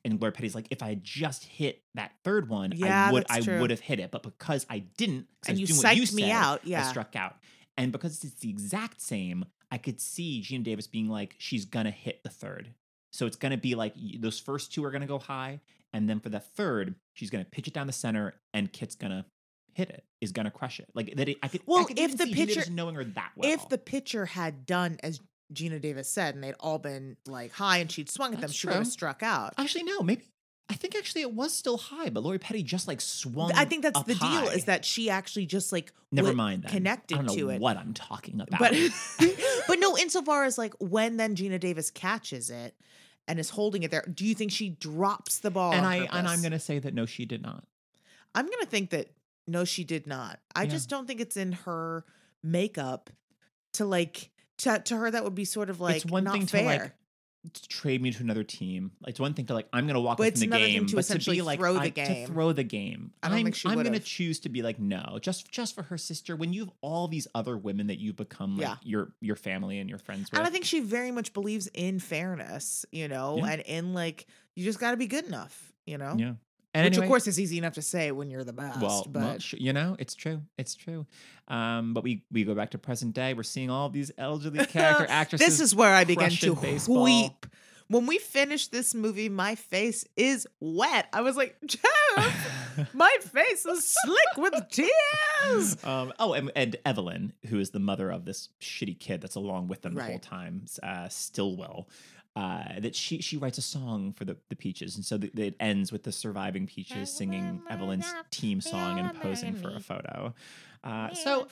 And 0.05 0.19
Lori 0.21 0.33
Petty's 0.33 0.53
like, 0.55 0.67
if 0.69 0.83
I 0.83 0.89
had 0.89 1.03
just 1.03 1.45
hit 1.45 1.81
that 1.95 2.11
third 2.25 2.49
one, 2.49 2.73
Yeah, 2.75 3.07
I 3.07 3.11
would 3.13 3.25
I 3.29 3.39
true. 3.39 3.59
would 3.61 3.69
have 3.69 3.79
hit 3.79 3.99
it. 3.99 4.11
But 4.11 4.23
because 4.23 4.65
I 4.69 4.79
didn't, 4.79 5.27
I 5.47 5.51
and 5.51 5.59
was 5.61 5.69
you 5.69 5.75
what 5.81 5.95
you 5.95 6.03
psyched 6.03 6.13
me 6.13 6.21
said, 6.23 6.31
out. 6.31 6.59
I 6.65 6.67
Yeah. 6.67 6.83
struck 6.89 7.15
out. 7.15 7.37
And 7.77 7.91
because 7.91 8.21
it's 8.23 8.35
the 8.41 8.49
exact 8.49 8.99
same, 9.01 9.45
I 9.71 9.77
could 9.77 10.01
see 10.01 10.41
Geena 10.41 10.63
Davis 10.63 10.87
being 10.87 11.07
like, 11.07 11.35
she's 11.37 11.63
gonna 11.65 11.91
hit 11.91 12.21
the 12.23 12.29
third. 12.29 12.73
So 13.13 13.25
it's 13.25 13.37
gonna 13.37 13.57
be 13.57 13.75
like 13.75 13.93
those 14.19 14.39
first 14.39 14.73
two 14.73 14.83
are 14.83 14.91
gonna 14.91 15.07
go 15.07 15.19
high, 15.19 15.61
and 15.93 16.09
then 16.09 16.19
for 16.19 16.29
the 16.29 16.39
third, 16.41 16.95
she's 17.13 17.29
gonna 17.29 17.45
pitch 17.45 17.67
it 17.69 17.73
down 17.73 17.87
the 17.87 17.93
center, 17.93 18.33
and 18.53 18.71
Kit's 18.73 18.95
gonna 18.95 19.25
hit 19.73 19.89
it, 19.89 20.03
is 20.21 20.31
gonna 20.31 20.51
crush 20.51 20.79
it. 20.79 20.89
Like 20.93 21.15
that. 21.15 21.29
I 21.41 21.47
could. 21.47 21.61
I 21.61 21.63
Well, 21.65 21.85
could 21.85 21.99
if 21.99 22.17
the 22.17 22.25
see 22.25 22.33
Geena 22.33 22.35
Davis 22.35 22.55
pitcher- 22.55 22.71
knowing 22.71 22.95
her 22.95 23.03
that 23.03 23.31
well. 23.35 23.51
If 23.51 23.67
the 23.69 23.77
pitcher 23.77 24.25
had 24.25 24.65
done 24.65 24.97
as 25.03 25.19
Geena 25.53 25.79
Davis 25.81 26.09
said, 26.09 26.35
and 26.35 26.43
they'd 26.43 26.55
all 26.59 26.79
been 26.79 27.17
like 27.27 27.51
high, 27.53 27.77
and 27.77 27.91
she'd 27.91 28.09
swung 28.09 28.33
at 28.33 28.41
them, 28.41 28.51
she 28.51 28.67
would 28.67 28.75
have 28.77 28.87
struck 28.87 29.21
out. 29.23 29.53
actually 29.57 29.83
no, 29.83 30.01
maybe 30.01 30.23
I 30.69 30.75
think 30.75 30.95
actually 30.95 31.21
it 31.21 31.33
was 31.33 31.53
still 31.53 31.77
high, 31.77 32.09
but 32.09 32.23
Lori 32.23 32.39
Petty 32.39 32.63
just 32.63 32.87
like 32.87 33.01
swung. 33.01 33.51
I 33.51 33.65
think 33.65 33.83
that's 33.83 34.01
the 34.03 34.15
deal 34.15 34.19
high. 34.27 34.45
is 34.53 34.65
that 34.65 34.85
she 34.85 35.09
actually 35.09 35.45
just 35.45 35.71
like 35.71 35.91
Never 36.11 36.33
mind. 36.33 36.63
Then. 36.63 36.71
connected 36.71 37.15
I 37.15 37.17
don't 37.17 37.27
know 37.27 37.33
to 37.35 37.49
it. 37.49 37.61
What 37.61 37.75
I'm 37.77 37.93
talking 37.93 38.39
about. 38.39 38.59
But 38.59 38.73
but 39.67 39.79
no, 39.79 39.97
insofar 39.97 40.45
as 40.45 40.57
like 40.57 40.73
when 40.79 41.17
then 41.17 41.35
Geena 41.35 41.59
Davis 41.59 41.91
catches 41.91 42.49
it 42.49 42.75
and 43.27 43.39
is 43.39 43.49
holding 43.49 43.83
it 43.83 43.91
there, 43.91 44.05
do 44.11 44.25
you 44.25 44.33
think 44.35 44.51
she 44.51 44.69
drops 44.69 45.39
the 45.39 45.51
ball? 45.51 45.73
and 45.73 45.85
I 45.85 46.07
and 46.11 46.27
I'm 46.27 46.41
gonna 46.41 46.59
say 46.59 46.79
that 46.79 46.93
no, 46.93 47.05
she 47.05 47.25
did 47.25 47.41
not. 47.41 47.63
I'm 48.33 48.45
gonna 48.49 48.65
think 48.65 48.89
that 48.91 49.09
no, 49.47 49.65
she 49.65 49.83
did 49.83 50.07
not. 50.07 50.39
I 50.55 50.63
Yeah. 50.63 50.69
just 50.69 50.89
don't 50.89 51.05
think 51.07 51.19
it's 51.21 51.37
in 51.37 51.51
her 51.51 52.05
makeup 52.41 53.09
to 53.73 53.85
like 53.85 54.29
to, 54.59 54.79
to 54.79 54.97
her 54.97 55.09
that 55.11 55.23
would 55.23 55.35
be 55.35 55.45
sort 55.45 55.69
of 55.69 55.79
like 55.79 55.97
it's 55.97 56.05
one 56.05 56.25
thing 56.29 56.45
fair. 56.45 56.61
to 56.77 56.83
like 56.83 56.91
to 57.53 57.67
trade 57.67 58.01
me 58.01 58.09
to 58.09 58.23
another 58.23 58.43
team. 58.45 58.91
Like, 59.01 59.09
It's 59.11 59.19
one 59.19 59.33
thing 59.33 59.47
to 59.47 59.53
like 59.53 59.67
I'm 59.73 59.85
gonna 59.85 59.99
walk 59.99 60.17
But 60.17 60.31
from 60.37 60.49
the 60.49 60.57
game, 60.57 60.85
to 60.85 60.95
but 60.95 60.99
essentially 60.99 61.35
to 61.37 61.41
be 61.41 61.45
like 61.45 61.59
throw 61.59 61.73
the 61.73 61.79
I- 61.81 61.89
game. 61.89 62.27
to 62.27 62.31
throw 62.31 62.53
the 62.53 62.63
game. 62.63 63.11
I 63.21 63.27
don't 63.27 63.35
oh, 63.35 63.39
I'm, 63.39 63.43
think 63.45 63.55
she 63.55 63.67
I'm 63.67 63.75
gonna 63.83 63.99
choose 63.99 64.39
to 64.41 64.49
be 64.49 64.61
like 64.61 64.79
no, 64.79 65.17
just 65.21 65.51
just 65.51 65.75
for 65.75 65.83
her 65.83 65.97
sister. 65.97 66.35
When 66.37 66.53
you 66.53 66.61
have 66.61 66.71
all 66.81 67.09
these 67.09 67.27
other 67.35 67.57
women 67.57 67.87
that 67.87 67.99
you've 67.99 68.15
become 68.15 68.55
like 68.57 68.61
Yeah. 68.67 68.75
your 68.83 69.11
your 69.19 69.35
family 69.35 69.79
and 69.79 69.89
your 69.89 69.99
friends 69.99 70.31
with, 70.31 70.37
And 70.39 70.47
I 70.47 70.51
think 70.51 70.63
she 70.63 70.79
very 70.79 71.11
much 71.11 71.33
believes 71.33 71.67
in 71.73 71.99
fairness, 71.99 72.85
you 72.93 73.09
know, 73.09 73.37
Yeah. 73.39 73.47
and 73.47 73.61
in 73.63 73.93
like 73.93 74.25
you 74.55 74.63
just 74.63 74.79
got 74.79 74.91
to 74.91 74.97
be 74.97 75.07
good 75.07 75.25
enough, 75.25 75.73
you 75.85 75.97
know. 75.97 76.15
yeah. 76.17 76.33
And 76.75 76.85
Which 76.85 76.93
anyway- 76.93 77.05
of 77.05 77.09
course 77.09 77.27
is 77.27 77.39
easy 77.39 77.57
enough 77.59 77.73
to 77.73 77.81
say 77.83 78.11
when 78.11 78.29
you're 78.31 78.43
the 78.43 78.53
best. 78.53 78.79
well, 78.81 79.05
but 79.09 79.21
well, 79.21 79.39
sh- 79.39 79.55
you 79.59 79.73
know, 79.73 79.95
it's 79.99 80.15
true. 80.15 80.41
It's 80.57 80.73
true. 80.75 81.05
Um, 81.47 81.93
but 81.93 82.03
we 82.03 82.23
we 82.31 82.43
go 82.45 82.55
back 82.55 82.71
to 82.71 82.77
present 82.79 83.13
day. 83.13 83.33
We're 83.35 83.43
seeing 83.43 83.69
all 83.69 83.89
these 83.89 84.11
elderly 84.17 84.65
character 84.67 85.05
actresses. 85.07 85.45
this 85.47 85.59
is 85.59 85.75
where 85.75 85.93
I 85.93 86.03
began 86.03 86.31
to 86.31 86.55
baseball. 86.55 87.03
weep. 87.03 87.45
When 87.89 88.07
we 88.07 88.17
finished 88.17 88.71
this 88.71 88.95
movie, 88.95 89.27
my 89.29 89.53
face 89.55 90.05
is 90.15 90.47
wet. 90.61 91.07
I 91.13 91.21
was 91.21 91.35
like, 91.35 91.57
Jeff, 91.65 92.89
my 92.93 93.15
face 93.19 93.65
is 93.65 93.95
slick 94.03 94.37
with 94.37 94.53
tears. 94.71 95.77
Um, 95.83 96.13
oh, 96.17 96.31
and, 96.31 96.49
and 96.55 96.77
Evelyn, 96.85 97.33
who 97.49 97.59
is 97.59 97.71
the 97.71 97.79
mother 97.79 98.09
of 98.09 98.23
this 98.23 98.47
shitty 98.61 98.97
kid 98.97 99.19
that's 99.19 99.35
along 99.35 99.67
with 99.67 99.81
them 99.81 99.93
the 99.95 100.03
whole 100.03 100.17
time, 100.17 100.63
uh, 100.81 101.09
Stillwell, 101.09 101.89
uh, 102.35 102.79
that 102.79 102.95
she 102.95 103.21
she 103.21 103.37
writes 103.37 103.57
a 103.57 103.61
song 103.61 104.13
for 104.13 104.25
the, 104.25 104.35
the 104.49 104.55
Peaches, 104.55 104.95
and 104.95 105.05
so 105.05 105.17
th- 105.17 105.33
it 105.35 105.55
ends 105.59 105.91
with 105.91 106.03
the 106.03 106.11
surviving 106.11 106.65
Peaches 106.65 107.11
singing 107.11 107.61
Evelyn's 107.69 108.11
team 108.31 108.59
song 108.61 108.99
and 108.99 109.13
posing 109.21 109.53
for 109.55 109.69
a 109.69 109.79
photo. 109.79 110.33
Uh, 110.83 111.13
so, 111.13 111.47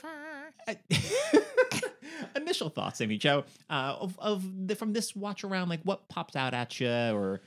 uh, 0.67 0.73
initial 2.35 2.69
thoughts, 2.69 2.99
Amy 2.99 3.17
Joe, 3.17 3.45
uh, 3.69 3.95
of, 3.99 4.19
of 4.19 4.67
the, 4.67 4.75
from 4.75 4.91
this 4.91 5.15
watch 5.15 5.43
around, 5.45 5.69
like 5.69 5.79
what 5.83 6.09
pops 6.09 6.35
out 6.35 6.53
at 6.53 6.79
you, 6.79 6.89
or 6.89 7.41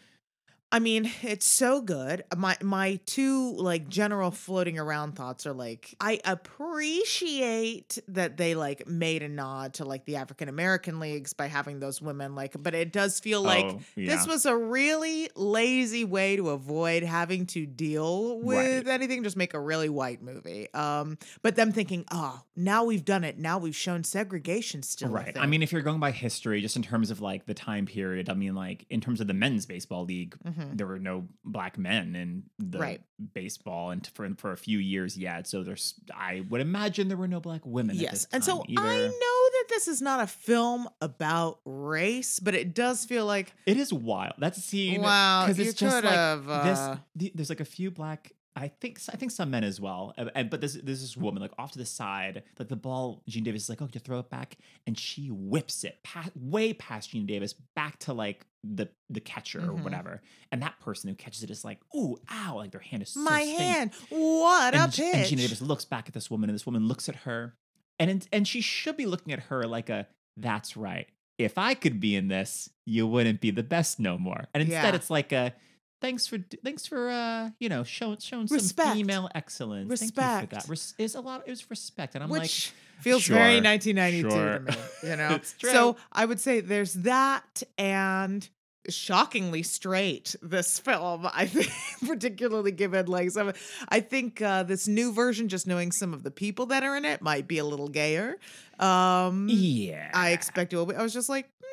I 0.73 0.81
mean, 0.81 1.09
it's 1.23 1.47
so 1.47 1.81
good. 1.81 2.25
My 2.37 2.57
my 2.61 2.99
two 3.07 3.53
like 3.55 3.89
general 3.89 4.33
floating 4.33 4.77
around 4.79 5.13
thoughts 5.13 5.47
are 5.47 5.53
like 5.53 5.95
I 6.01 6.19
appreciate 6.25 7.99
that 8.09 8.37
they 8.37 8.55
like 8.57 8.87
made 8.89 9.23
a 9.23 9.29
nod 9.29 9.75
to 9.75 9.85
like 9.85 10.05
the 10.05 10.17
African 10.17 10.49
American 10.49 10.99
leagues 11.01 11.33
by 11.33 11.47
having 11.47 11.79
those 11.79 12.03
women 12.03 12.35
like 12.35 12.57
but 12.61 12.75
it 12.75 12.93
does 12.93 13.21
feel 13.21 13.43
like 13.43 13.65
Oh, 13.67 13.81
this 13.97 14.27
was 14.27 14.47
a 14.47 14.57
really 14.57 15.31
lazy 15.37 16.05
way 16.05 16.37
to 16.37 16.51
avoid 16.51 17.03
having 17.03 17.47
to 17.47 17.67
deal 17.67 18.41
with 18.41 18.87
Right. 18.87 18.89
anything 18.89 19.23
just 19.23 19.37
make 19.37 19.55
a 19.55 19.61
really 19.61 19.89
white 19.89 20.23
movie. 20.23 20.73
Um 20.75 21.19
but 21.43 21.57
them 21.57 21.73
thinking, 21.73 22.05
"Oh, 22.11 22.43
now 22.57 22.85
we've 22.85 23.05
done 23.05 23.23
it. 23.25 23.39
Now 23.39 23.59
we've 23.59 23.77
shown 23.77 24.03
segregation 24.05 24.83
still." 24.83 25.09
Right. 25.11 25.37
I 25.39 25.47
mean, 25.47 25.63
if 25.63 25.73
you're 25.73 25.83
going 25.83 26.01
by 26.01 26.11
history, 26.11 26.61
just 26.61 26.77
in 26.77 26.83
terms 26.83 27.11
of 27.11 27.21
like 27.21 27.47
the 27.47 27.55
time 27.55 27.87
period, 27.87 28.29
I 28.29 28.35
mean, 28.35 28.55
like 28.55 28.87
in 28.91 29.01
terms 29.01 29.21
of 29.21 29.27
the 29.29 29.35
men's 29.35 29.67
baseball 29.67 30.05
league, 30.05 30.37
Mhm. 30.65 30.77
there 30.79 30.87
were 30.87 30.99
no 30.99 31.29
black 31.45 31.79
men 31.79 32.15
in 32.17 32.45
the 32.59 32.79
Right. 32.79 33.03
baseball, 33.35 33.91
and 33.91 34.07
for 34.15 34.29
for 34.37 34.53
a 34.53 34.57
few 34.57 34.79
years, 34.79 35.17
yeah. 35.17 35.43
So 35.45 35.63
there's, 35.63 35.95
I 36.15 36.41
would 36.49 36.61
imagine 36.61 37.09
there 37.09 37.17
were 37.17 37.29
no 37.29 37.41
black 37.41 37.65
women. 37.65 37.97
at 37.97 38.03
Yes. 38.03 38.27
And 38.33 38.43
so 38.45 38.65
either. 38.69 38.81
I 38.83 38.97
know 38.99 39.09
that 39.53 39.65
this 39.69 39.89
is 39.89 40.01
not 40.03 40.21
a 40.21 40.27
film 40.27 40.89
about 41.01 41.61
race, 41.65 42.41
but 42.41 42.55
it 42.55 42.75
does 42.75 43.05
feel 43.05 43.27
like 43.27 43.53
It 43.67 43.77
is 43.77 43.93
wild. 43.93 44.35
That 44.39 44.57
scene. 44.57 45.03
Wow, 45.03 45.47
because 45.47 45.59
it's 45.59 45.79
just 45.79 46.05
like 46.05 46.15
could've, 46.15 46.47
this. 46.47 46.79
uh, 46.79 46.99
the- 47.17 47.33
there's 47.35 47.49
like 47.51 47.61
a 47.61 47.65
few 47.65 47.91
black. 47.91 48.33
I 48.57 48.69
think 48.69 49.01
I 49.13 49.17
think 49.17 49.33
some 49.33 49.51
men 49.51 49.65
as 49.65 49.81
well. 49.81 50.15
And 50.37 50.49
but 50.49 50.61
this 50.61 50.75
this 50.83 51.17
woman 51.17 51.43
like 51.43 51.51
off 51.59 51.73
to 51.73 51.79
the 51.79 51.85
side, 51.87 52.45
like 52.59 52.69
the 52.69 52.77
ball. 52.77 53.23
Gene 53.29 53.43
Davis 53.43 53.65
is 53.65 53.69
like, 53.69 53.83
oh, 53.83 53.89
you 53.93 53.99
throw 54.01 54.21
it 54.21 54.31
back, 54.31 54.57
and 54.87 54.97
she 54.99 55.29
whips 55.29 55.83
it 55.83 55.99
past, 56.05 56.31
way 56.37 56.73
past 56.73 57.11
Gene 57.11 57.27
Davis 57.27 57.53
back 57.75 57.99
to 58.01 58.13
like 58.13 58.47
the 58.63 58.89
the 59.11 59.21
catcher 59.21 59.59
or 59.61 59.75
Mhm. 59.75 59.83
whatever. 59.83 60.23
And 60.53 60.63
that 60.63 60.79
person 60.79 61.11
who 61.11 61.17
catches 61.17 61.43
it 61.43 61.51
is 61.51 61.65
like, 61.65 61.81
ooh, 61.97 62.17
ow, 62.31 62.57
like 62.59 62.71
their 62.71 62.81
hand 62.81 63.03
is 63.03 63.11
so 63.11 63.21
my 63.21 63.43
stained. 63.43 63.61
hand. 63.61 63.91
What 64.11 64.75
a 64.75 64.77
and, 64.77 64.85
and 64.85 64.93
pitch. 64.93 65.33
Geena 65.33 65.39
Davis 65.39 65.61
looks 65.61 65.85
back 65.85 66.07
at 66.07 66.15
this 66.15 66.31
woman, 66.31 66.49
and 66.49 66.55
this 66.55 66.65
woman 66.65 66.87
looks 66.87 67.09
at 67.09 67.17
her, 67.17 67.57
and 67.99 68.27
and 68.33 68.47
she 68.47 68.61
should 68.61 68.97
be 68.97 69.07
looking 69.07 69.33
at 69.33 69.41
her 69.41 69.67
like 69.67 69.91
a, 69.91 70.07
that's 70.37 70.77
right. 70.77 71.09
If 71.39 71.59
I 71.59 71.75
could 71.75 71.99
be 71.99 72.15
in 72.15 72.29
this, 72.29 72.71
you 72.87 73.09
wouldn't 73.09 73.41
be 73.41 73.51
the 73.51 73.65
best 73.65 73.99
no 73.99 74.17
more. 74.17 74.45
And 74.55 74.63
instead, 74.63 74.85
Yeah. 74.85 74.95
it's 74.95 75.11
like 75.11 75.33
a, 75.33 75.53
thanks 76.01 76.27
for 76.27 76.39
thanks 76.65 76.87
for 76.87 77.09
uh 77.11 77.51
you 77.59 77.69
know 77.69 77.85
showing 77.85 78.19
showing 78.19 78.47
some 78.47 78.57
Respect. 78.57 78.95
female 78.97 79.29
excellence. 79.35 79.89
Thank 80.01 80.17
you 80.17 80.23
for 80.23 80.29
Respect. 80.29 80.51
that. 80.53 80.69
Res- 80.69 80.95
is 80.99 81.15
a 81.15 81.21
lot. 81.21 81.43
It 81.47 81.51
was 81.51 81.69
respect, 81.71 82.15
and 82.15 82.25
I'm 82.25 82.31
Which 82.31 82.73
like, 82.73 83.03
feels 83.03 83.27
very 83.27 83.61
1992 83.61 84.31
sure. 84.31 84.59
to 84.59 84.61
me, 84.61 85.11
you 85.11 85.17
know. 85.29 85.35
It's 85.35 85.53
true. 85.55 85.71
So 85.71 85.97
I 86.13 86.25
would 86.25 86.41
say 86.41 86.61
there's 86.61 86.95
that 86.95 87.63
and 87.79 88.49
shockingly 88.91 89.63
straight 89.63 90.37
this 90.43 90.79
film 90.79 91.27
i 91.33 91.47
think 91.47 91.71
particularly 92.07 92.71
given 92.71 93.07
like 93.07 93.31
some 93.31 93.51
i 93.89 93.99
think 93.99 94.43
uh 94.43 94.63
this 94.63 94.87
new 94.87 95.11
version 95.11 95.49
just 95.49 95.67
knowing 95.67 95.91
some 95.91 96.13
of 96.13 96.23
the 96.23 96.31
people 96.31 96.67
that 96.67 96.83
are 96.85 96.95
in 96.95 97.07
it 97.07 97.23
might 97.23 97.49
be 97.49 97.57
a 97.57 97.65
little 97.65 97.89
gayer 97.89 98.37
um 98.79 99.47
yeah, 99.49 100.11
i 100.13 100.33
expect 100.33 100.71
it 100.75 100.77
will 100.77 100.85
be 100.85 100.95
i 100.95 101.03
was 101.03 101.15
just 101.15 101.31
like 101.31 101.49
no 101.63 101.69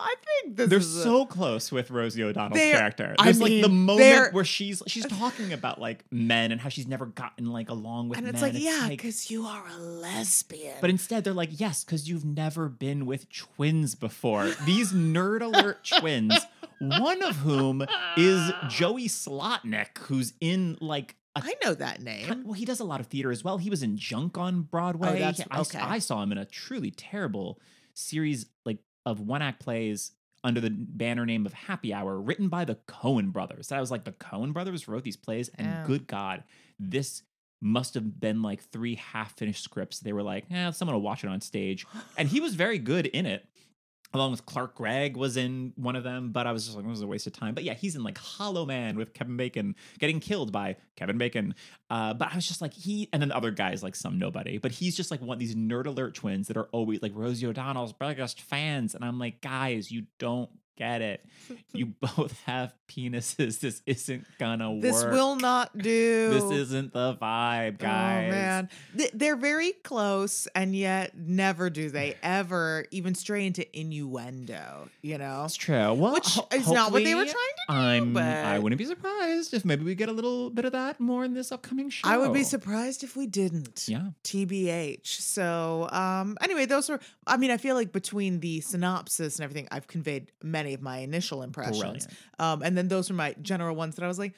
i 0.00 0.14
think 0.24 0.56
this 0.56 0.68
They're 0.70 0.78
is 0.78 0.96
a- 0.96 1.02
so 1.02 1.26
close 1.26 1.70
with 1.70 1.90
Rosie 1.90 2.22
O'Donnell's 2.24 2.58
They're- 2.58 2.76
character. 2.76 3.14
I 3.18 3.24
There's 3.24 3.40
like 3.40 3.50
the 3.62 3.68
mean, 3.68 3.84
moment 3.86 4.32
where 4.34 4.44
she's 4.44 4.82
she's 4.86 5.06
talking 5.18 5.52
about 5.52 5.80
like 5.80 6.04
men 6.10 6.50
and 6.52 6.60
how 6.60 6.68
she's 6.70 6.86
never 6.88 7.06
gotten 7.06 7.46
like 7.52 7.68
along 7.68 8.08
with 8.08 8.18
and 8.18 8.24
men. 8.26 8.34
it's 8.34 8.42
like 8.42 8.54
yeah 8.54 8.80
like- 8.82 8.90
because 8.90 9.30
you 9.30 9.44
are 9.46 9.62
a 9.76 9.78
lesbian 9.78 10.76
But 10.80 10.90
instead, 10.90 11.24
they're 11.24 11.32
like, 11.34 11.60
yes, 11.60 11.84
because 11.84 12.08
you've 12.08 12.24
never 12.24 12.68
been 12.68 13.06
with 13.06 13.30
twins 13.30 13.94
before. 13.94 14.50
These 14.64 14.92
nerd 14.92 15.42
alert 15.42 15.84
twins, 15.98 16.34
one 16.78 17.22
of 17.22 17.36
whom 17.36 17.84
is 18.16 18.52
Joey 18.68 19.08
Slotnick, 19.08 19.98
who's 19.98 20.32
in 20.40 20.76
like 20.80 21.16
a 21.36 21.42
i 21.44 21.54
know 21.64 21.74
that 21.74 22.02
name 22.02 22.42
well, 22.44 22.54
he 22.54 22.64
does 22.64 22.80
a 22.80 22.84
lot 22.84 22.98
of 23.00 23.06
theater 23.06 23.30
as 23.30 23.44
well. 23.44 23.58
He 23.58 23.70
was 23.70 23.82
in 23.84 23.96
Junk 23.96 24.36
on 24.36 24.62
Broadway. 24.62 25.08
Oh, 25.08 25.12
that's- 25.12 25.38
He- 25.38 25.44
I, 25.50 25.60
okay. 25.60 25.78
I 25.78 25.98
saw 26.00 26.22
him 26.22 26.32
in 26.32 26.38
a 26.38 26.44
truly 26.44 26.90
terrible 26.90 27.60
series 27.94 28.46
like 28.64 28.78
of 29.10 29.20
one 29.20 29.42
act 29.42 29.60
plays 29.60 30.12
under 30.42 30.60
the 30.60 30.70
banner 30.70 31.26
name 31.26 31.44
of 31.44 31.52
Happy 31.52 31.92
Hour, 31.92 32.18
written 32.18 32.48
by 32.48 32.64
the 32.64 32.76
Coen 32.88 33.30
brothers. 33.32 33.68
That 33.68 33.76
I 33.76 33.80
was 33.80 33.90
like, 33.90 34.04
the 34.04 34.12
Coen 34.12 34.52
brothers 34.54 34.88
wrote 34.88 35.02
these 35.04 35.16
plays, 35.16 35.50
and 35.56 35.68
Oh. 35.84 35.86
good 35.86 36.06
God, 36.06 36.44
this 36.78 37.22
must 37.60 37.92
have 37.92 38.18
been 38.18 38.40
like 38.40 38.62
three 38.62 38.94
half 38.94 39.36
finished 39.36 39.62
scripts. 39.62 40.00
They 40.00 40.14
were 40.14 40.22
like, 40.22 40.46
eh, 40.50 40.70
someone 40.70 40.94
will 40.94 41.02
watch 41.02 41.24
it 41.24 41.28
on 41.28 41.42
stage. 41.42 41.84
And 42.16 42.26
he 42.26 42.40
was 42.40 42.54
very 42.54 42.78
good 42.78 43.04
in 43.06 43.26
it. 43.26 43.46
Along 44.12 44.32
with 44.32 44.44
Clark 44.44 44.74
Gregg 44.74 45.16
was 45.16 45.36
in 45.36 45.72
one 45.76 45.94
of 45.94 46.02
them, 46.02 46.32
but 46.32 46.46
I 46.46 46.52
was 46.52 46.64
just 46.64 46.76
like, 46.76 46.84
it 46.84 46.88
was 46.88 47.00
a 47.00 47.06
waste 47.06 47.28
of 47.28 47.32
time. 47.32 47.54
But 47.54 47.62
yeah, 47.62 47.74
he's 47.74 47.94
in 47.94 48.02
like 48.02 48.18
Hollow 48.18 48.66
Man 48.66 48.96
with 48.96 49.14
Kevin 49.14 49.36
Bacon 49.36 49.76
getting 50.00 50.18
killed 50.18 50.50
by 50.50 50.76
Kevin 50.96 51.16
Bacon. 51.16 51.54
Uh, 51.90 52.14
but 52.14 52.32
I 52.32 52.34
was 52.34 52.46
just 52.46 52.60
like, 52.60 52.74
he, 52.74 53.08
and 53.12 53.22
then 53.22 53.28
the 53.28 53.36
other 53.36 53.52
guys 53.52 53.82
like 53.82 53.94
some 53.94 54.18
nobody, 54.18 54.58
but 54.58 54.72
he's 54.72 54.96
just 54.96 55.10
like 55.10 55.20
one 55.20 55.36
of 55.36 55.38
these 55.38 55.54
nerd 55.54 55.86
alert 55.86 56.14
twins 56.14 56.48
that 56.48 56.56
are 56.56 56.68
always 56.72 57.02
like 57.02 57.12
Rosie 57.14 57.46
O'Donnell's 57.46 57.92
biggest 57.92 58.40
fans. 58.40 58.94
And 58.94 59.04
I'm 59.04 59.18
like, 59.18 59.40
guys, 59.40 59.92
you 59.92 60.06
don't 60.18 60.50
get 60.80 61.02
it. 61.02 61.24
You 61.72 61.86
both 62.00 62.40
have 62.46 62.72
penises. 62.88 63.60
This 63.60 63.82
isn't 63.86 64.24
gonna 64.38 64.72
work. 64.72 64.82
this 64.82 65.04
will 65.04 65.36
not 65.36 65.76
do 65.76 66.30
This 66.30 66.60
isn't 66.60 66.92
the 66.92 67.14
vibe, 67.14 67.78
guys. 67.78 68.28
Oh 68.28 68.30
man, 68.30 68.68
they're 69.12 69.36
very 69.36 69.72
close, 69.72 70.48
and 70.54 70.74
yet 70.74 71.16
never 71.16 71.68
do 71.68 71.90
they 71.90 72.16
ever 72.22 72.86
even 72.90 73.14
stray 73.14 73.46
into 73.46 73.64
innuendo. 73.78 74.88
You 75.02 75.18
know, 75.18 75.44
It's 75.44 75.56
true. 75.56 75.92
Well, 75.92 76.14
which 76.14 76.28
ho- 76.28 76.48
is 76.52 76.70
not 76.70 76.92
what 76.92 77.04
they 77.04 77.14
were 77.14 77.24
trying 77.24 77.34
to 77.34 77.64
do. 77.68 77.74
I'm. 77.74 78.16
I 78.16 78.58
wouldn't 78.58 78.78
be 78.78 78.86
surprised 78.86 79.52
if 79.52 79.64
maybe 79.64 79.84
we 79.84 79.94
get 79.94 80.08
a 80.08 80.12
little 80.12 80.48
bit 80.50 80.64
of 80.64 80.72
that 80.72 80.98
more 80.98 81.24
in 81.24 81.34
this 81.34 81.52
upcoming 81.52 81.90
show. 81.90 82.08
I 82.08 82.16
would 82.16 82.32
be 82.32 82.42
surprised 82.42 83.04
if 83.04 83.16
we 83.16 83.26
didn't. 83.26 83.84
Yeah. 83.86 84.08
TBH. 84.24 85.06
So, 85.06 85.88
um, 85.92 86.38
anyway, 86.42 86.64
those 86.66 86.88
were. 86.88 87.00
I 87.26 87.36
mean, 87.36 87.50
I 87.50 87.58
feel 87.58 87.74
like 87.74 87.92
between 87.92 88.40
the 88.40 88.60
synopsis 88.60 89.36
and 89.36 89.44
everything, 89.44 89.68
I've 89.70 89.86
conveyed 89.86 90.32
many 90.42 90.69
of 90.74 90.82
my 90.82 90.98
initial 90.98 91.42
impressions. 91.42 92.06
Um, 92.38 92.62
and 92.62 92.76
then 92.76 92.88
those 92.88 93.10
were 93.10 93.16
my 93.16 93.34
general 93.42 93.74
ones 93.76 93.96
that 93.96 94.04
I 94.04 94.08
was 94.08 94.18
like, 94.18 94.34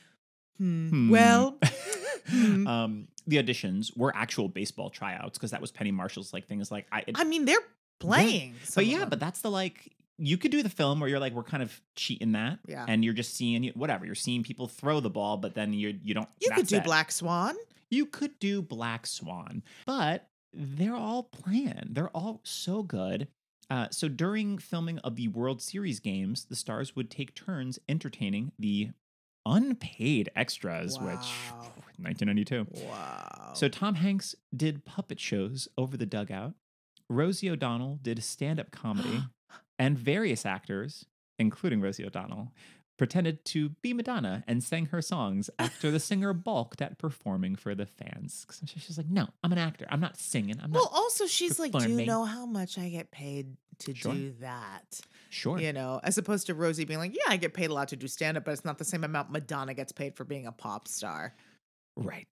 hmm. 0.59 0.89
Hmm. 0.89 1.11
Well, 1.11 1.59
hmm. 2.29 2.67
um, 2.67 3.09
the 3.27 3.37
auditions 3.43 3.97
were 3.97 4.15
actual 4.15 4.49
baseball 4.49 4.91
tryouts 4.91 5.39
because 5.39 5.51
that 5.53 5.61
was 5.61 5.71
Penny 5.71 5.91
Marshall's 5.93 6.33
like 6.33 6.47
thing. 6.47 6.61
Is 6.61 6.71
like 6.71 6.87
I. 6.93 7.05
it- 7.07 7.17
I 7.17 7.25
mean, 7.25 7.45
they're 7.45 7.59
playing. 8.01 8.55
some 8.65 8.83
but 8.83 8.87
yeah, 8.87 9.05
but 9.05 9.21
that's 9.21 9.41
the 9.43 9.51
like 9.51 9.93
you 10.19 10.37
could 10.37 10.51
do 10.51 10.63
the 10.63 10.69
film 10.69 11.01
where 11.01 11.09
you're 11.09 11.19
like 11.21 11.33
we're 11.33 11.43
kind 11.43 11.63
of 11.63 11.81
cheating 11.97 12.33
that, 12.33 12.59
Yeah. 12.67 12.85
and 12.89 13.05
you're 13.05 13.15
just 13.15 13.35
seeing 13.35 13.65
whatever 13.75 14.05
you're 14.07 14.15
seeing 14.15 14.43
people 14.43 14.69
throw 14.69 15.01
the 15.01 15.11
ball, 15.11 15.37
but 15.37 15.55
then 15.55 15.73
you 15.73 15.99
you 16.03 16.15
don't. 16.15 16.29
you 16.41 16.51
could 16.51 16.67
do 16.67 16.77
it. 16.77 16.85
Black 16.85 17.11
Swan. 17.13 17.55
You 17.91 18.07
could 18.07 18.39
do 18.39 18.63
Black 18.63 19.07
Swan, 19.07 19.63
but 19.85 20.29
they're 20.55 20.95
all 20.97 21.25
planned. 21.25 21.91
They're 21.93 22.09
all 22.11 22.41
so 22.45 22.83
good. 22.83 23.29
Uh, 23.71 23.89
so 23.91 24.09
during 24.09 24.59
filming 24.59 24.99
of 24.99 25.17
the 25.17 25.29
World 25.29 25.63
Series 25.63 26.01
games, 26.01 26.45
the 26.47 26.57
stars 26.57 26.95
would 26.95 27.11
take 27.11 27.35
turns 27.35 27.79
entertaining 27.89 28.53
the 28.59 28.91
unpaid 29.47 30.31
extras, 30.37 30.99
which 30.99 31.33
1992. 31.99 32.67
Wow. 32.87 33.53
So 33.55 33.69
Tom 33.69 33.97
Hanks 33.97 34.35
did 34.55 34.85
puppet 34.85 35.21
shows 35.21 35.69
over 35.77 35.97
the 35.97 36.07
dugout. 36.07 36.55
Rosie 37.09 37.51
O'Donnell 37.51 37.99
did 38.03 38.23
stand-up 38.23 38.71
comedy, 38.71 39.25
and 39.79 39.99
various 39.99 40.47
actors, 40.47 41.07
including 41.39 41.81
Rosie 41.81 42.05
O'Donnell, 42.07 42.53
pretended 42.99 43.45
to 43.47 43.71
be 43.83 43.93
Madonna 43.93 44.45
and 44.47 44.63
sang 44.63 44.87
her 44.87 45.03
songs 45.03 45.51
after 45.59 45.91
the 45.91 45.99
singer 46.01 46.33
balked 46.33 46.81
at 46.83 46.99
performing 46.99 47.57
for 47.57 47.75
the 47.75 47.87
fans. 47.87 48.47
She's 48.65 48.97
like, 48.99 49.09
"No, 49.09 49.29
I'm 49.43 49.53
an 49.53 49.59
actor. 49.59 49.87
I'm 49.91 50.01
not 50.01 50.17
singing. 50.17 50.57
I'm 50.63 50.71
well, 50.71 50.85
not 50.85 50.93
also 50.95 51.27
she's 51.27 51.59
like, 51.59 51.73
do 51.73 51.89
you 51.91 52.07
know 52.07 52.25
how 52.25 52.47
much 52.47 52.79
I 52.79 52.89
get 52.89 53.11
paid 53.11 53.57
to 53.81 53.95
Sure. 53.95 54.13
do 54.13 54.33
that? 54.41 55.01
sure." 55.31 55.59
You 55.59 55.73
know, 55.73 56.01
as 56.03 56.19
opposed 56.19 56.47
to 56.49 56.55
Rosie 56.55 56.85
being 56.85 57.01
like, 57.01 57.15
yeah, 57.15 57.33
I 57.33 57.37
get 57.37 57.55
paid 57.55 57.71
a 57.71 57.75
lot 57.75 57.89
to 57.89 57.97
do 57.97 58.07
stand 58.07 58.37
up, 58.37 58.45
but 58.45 58.53
it's 58.53 58.65
not 58.65 58.79
the 58.79 58.85
same 58.85 59.05
amount 59.05 59.31
Madonna 59.33 59.75
gets 59.75 59.93
paid 59.93 60.15
for 60.15 60.25
being 60.25 60.47
a 60.47 60.53
pop 60.53 60.87
star. 60.89 61.35
Right, 61.97 62.29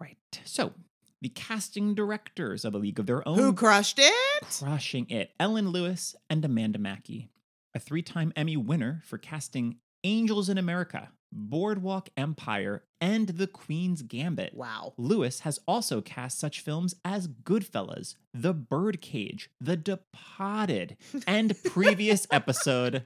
right. 0.00 0.16
So 0.44 0.72
the 1.20 1.28
casting 1.30 1.94
directors 1.94 2.64
of 2.64 2.74
A 2.74 2.78
League 2.78 2.98
of 2.98 3.06
Their 3.06 3.26
Own 3.26 3.38
Who 3.38 3.52
crushed 3.52 3.98
it? 4.00 4.44
crushing 4.58 5.06
it. 5.10 5.32
Ellen 5.40 5.70
Lewis 5.70 6.14
and 6.30 6.44
Amanda 6.44 6.78
Mackey, 6.78 7.28
a 7.74 7.78
three 7.78 8.02
time 8.02 8.32
Emmy 8.36 8.56
winner 8.56 9.02
for 9.06 9.18
casting 9.18 9.76
Angels 10.04 10.48
in 10.48 10.58
America, 10.58 11.10
Boardwalk 11.32 12.08
Empire, 12.16 12.84
and 13.00 13.28
The 13.28 13.46
Queen's 13.46 14.02
Gambit. 14.02 14.54
Wow. 14.54 14.94
Lewis 14.96 15.40
has 15.40 15.60
also 15.66 16.00
cast 16.00 16.38
such 16.38 16.60
films 16.60 16.94
as 17.04 17.28
Goodfellas, 17.28 18.14
The 18.32 18.54
Birdcage, 18.54 19.50
The 19.60 19.76
Departed, 19.76 20.96
and 21.26 21.54
previous 21.64 22.26
episode, 22.30 23.04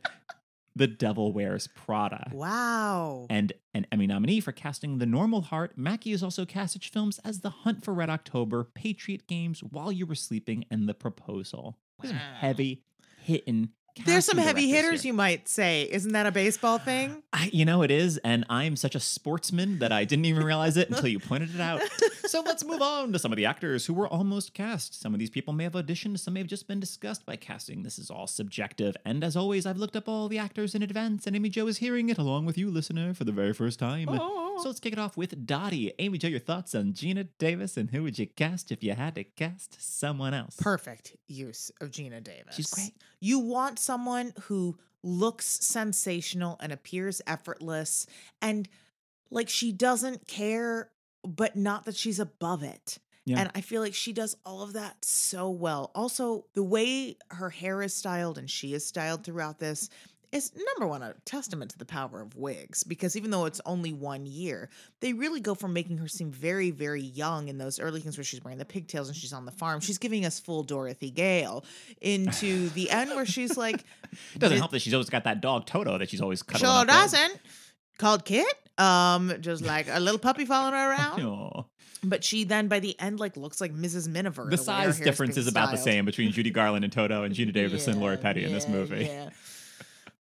The 0.77 0.87
Devil 0.87 1.33
Wears 1.33 1.67
Prada. 1.67 2.31
Wow. 2.33 3.27
And 3.29 3.53
an 3.75 3.87
Emmy 3.91 4.07
nominee 4.07 4.41
for 4.41 4.53
casting 4.53 4.99
The 4.99 5.07
Normal 5.07 5.43
Heart, 5.43 5.77
Mackey 5.77 6.13
has 6.13 6.23
also 6.23 6.45
cast 6.45 6.75
such 6.75 6.91
films 6.91 7.19
as 7.25 7.41
The 7.41 7.51
Hunt 7.51 7.85
for 7.85 7.93
Red 7.93 8.11
October, 8.11 8.65
Patriot 8.75 9.27
Games, 9.27 9.63
While 9.63 9.91
You 9.93 10.07
Were 10.07 10.15
Sleeping, 10.15 10.65
and 10.71 10.89
The 10.89 10.95
Proposal. 10.95 11.79
Wow. 12.03 12.11
heavy 12.41 12.83
hitting 13.23 13.69
There's 14.05 14.25
some 14.25 14.39
heavy 14.39 14.69
hitters, 14.69 15.05
you 15.05 15.13
might 15.13 15.49
say. 15.49 15.83
Isn't 15.91 16.13
that 16.13 16.27
a 16.27 16.33
baseball 16.33 16.79
thing? 16.79 17.23
I, 17.33 17.51
you 17.53 17.65
know 17.65 17.83
it 17.83 17.91
is, 17.91 18.19
and 18.19 18.45
I'm 18.49 18.77
such 18.77 18.95
a 18.95 19.01
sportsman 19.01 19.81
that 19.81 19.93
I 19.93 20.05
didn't 20.05 20.25
even 20.25 20.45
realize 20.45 20.77
it 20.77 20.89
until 20.89 21.09
you 21.09 21.19
pointed 21.19 21.55
it 21.55 21.61
out. 21.61 21.83
So 22.33 22.41
let's 22.41 22.65
move 22.65 22.81
on 22.81 23.13
to 23.13 23.19
some 23.19 23.31
of 23.31 23.37
the 23.37 23.45
actors 23.45 23.85
who 23.85 23.93
were 23.93 24.09
almost 24.09 24.55
cast. 24.55 24.99
Some 24.99 25.13
of 25.13 25.21
these 25.21 25.29
people 25.29 25.53
may 25.53 25.65
have 25.65 25.75
auditioned, 25.75 26.19
some 26.19 26.33
may 26.33 26.41
have 26.41 26.47
just 26.47 26.67
been 26.67 26.81
discussed 26.81 27.27
by 27.27 27.37
casting. 27.37 27.83
This 27.83 27.99
is 27.99 28.11
all 28.11 28.27
subjective, 28.27 28.97
and 29.05 29.23
as 29.23 29.37
always, 29.37 29.67
I've 29.67 29.77
looked 29.77 29.97
up 29.97 30.09
all 30.09 30.29
the 30.29 30.39
actors 30.39 30.75
in 30.75 30.83
advance, 30.83 31.27
and 31.27 31.37
Amy 31.37 31.51
Jo 31.51 31.67
is 31.67 31.79
hearing 31.79 32.09
it 32.09 32.17
along 32.17 32.47
with 32.47 32.57
you, 32.57 32.71
listener, 32.71 33.13
for 33.13 33.25
the 33.25 33.33
very 33.33 33.53
first 33.53 33.79
time. 33.79 34.09
Oh. 34.11 34.57
So 34.63 34.69
let's 34.69 34.81
kick 34.81 34.93
it 34.95 34.99
off 34.99 35.17
with 35.17 35.47
Dottie. 35.47 35.93
Amy 35.99 36.17
Jo, 36.17 36.29
your 36.29 36.39
thoughts 36.39 36.75
on 36.75 36.93
Geena 36.95 37.29
Davis, 37.39 37.77
and 37.77 37.91
who 37.91 38.03
would 38.05 38.19
you 38.19 38.27
cast 38.29 38.73
if 38.73 38.83
you 38.83 38.95
had 38.95 39.17
to 39.17 39.25
cast 39.25 39.77
someone 39.83 40.33
else? 40.33 40.57
Perfect 40.59 41.17
use 41.27 41.71
of 41.83 41.91
Geena 41.91 42.23
Davis. 42.23 42.55
She's 42.55 42.71
great. 42.71 42.93
You 43.23 43.39
want 43.39 43.79
someone 43.79 44.33
who 44.43 44.77
looks 45.05 45.47
sensational 45.47 46.57
and 46.61 46.73
appears 46.73 47.23
effortless 47.25 48.05
and 48.41 48.69
like 49.31 49.49
she 49.49 49.71
doesn't 49.71 50.27
care, 50.27 50.91
but 51.25 51.55
not 51.55 51.85
that 51.85 51.95
she's 51.95 52.19
above 52.19 52.65
it. 52.65 52.99
Yeah. 53.25 53.39
And 53.39 53.51
I 53.55 53.61
feel 53.61 53.81
like 53.81 53.95
she 53.95 54.13
does 54.13 54.37
all 54.45 54.63
of 54.63 54.73
that 54.73 55.05
so 55.05 55.49
well. 55.51 55.93
Also, 55.95 56.47
the 56.55 56.65
way 56.65 57.17
her 57.31 57.51
hair 57.51 57.81
is 57.81 57.95
styled 57.95 58.39
and 58.39 58.51
she 58.51 58.75
is 58.75 58.85
styled 58.85 59.23
throughout 59.23 59.61
this 59.61 59.89
is 60.33 60.51
number 60.57 60.89
one 60.89 61.03
a 61.03 61.15
testament 61.25 61.71
to 61.71 61.79
the 61.79 61.85
power 61.85 62.23
of 62.23 62.35
wigs 62.35 62.83
because 62.85 63.17
even 63.17 63.31
though 63.31 63.45
it's 63.45 63.61
only 63.67 63.93
one 63.93 64.25
year, 64.25 64.71
they 65.01 65.13
really 65.13 65.41
go 65.41 65.55
from 65.55 65.73
making 65.73 65.99
her 65.99 66.09
seem 66.09 66.31
very, 66.31 66.71
very 66.71 67.03
young 67.03 67.49
in 67.49 67.59
those 67.59 67.79
early 67.79 68.01
things 68.01 68.17
where 68.17 68.25
she's 68.25 68.43
wearing 68.43 68.59
the 68.59 68.65
pigtails 68.65 69.09
and 69.09 69.17
she's 69.17 69.33
on 69.33 69.45
the 69.45 69.53
farm. 69.53 69.81
She's 69.81 69.99
giving 69.99 70.25
us 70.25 70.41
full 70.41 70.63
Dorothy 70.63 71.11
Gale 71.11 71.65
into 72.01 72.69
the 72.71 72.91
end 72.91 73.11
where 73.11 73.27
she's 73.27 73.57
like, 73.57 73.85
It 74.35 74.39
doesn't 74.39 74.59
help 74.59 74.71
that 74.71 74.81
she's 74.81 74.95
always 74.95 75.11
got 75.11 75.25
that 75.25 75.41
dog 75.41 75.67
Toto 75.67 75.99
that 75.99 76.09
she's 76.09 76.21
always 76.21 76.43
cuddling 76.43 76.71
sure 76.71 76.85
doesn't. 76.87 77.39
Called 77.99 78.25
Kit, 78.25 78.47
um, 78.79 79.35
just 79.41 79.63
like 79.63 79.87
a 79.91 80.01
little 80.01 80.19
puppy 80.19 80.45
following 80.47 80.75
her 80.75 80.91
around. 80.93 81.21
Aw. 81.23 81.65
But 82.05 82.25
she 82.25 82.45
then 82.45 82.67
by 82.67 82.81
the 82.81 82.99
end 82.99 83.21
like 83.21 83.37
looks 83.37 83.61
like 83.61 83.73
Mrs. 83.73 84.09
Miniver. 84.09 84.49
The 84.51 84.59
size 84.59 84.99
difference 84.99 85.37
is 85.37 85.47
about 85.47 85.71
the 85.71 85.77
same 85.77 86.05
between 86.05 86.33
Judy 86.33 86.51
Garland 86.51 86.85
and 86.85 86.93
Toto 86.93 87.23
and 87.23 87.35
Geena 87.35 87.53
Davis 87.53 87.87
and 87.87 88.01
Laura 88.01 88.15
Yeah, 88.17 88.23
Petty 88.23 88.45
in 88.45 88.53
this 88.53 88.67
movie. 88.67 89.05
Yeah. 89.05 89.31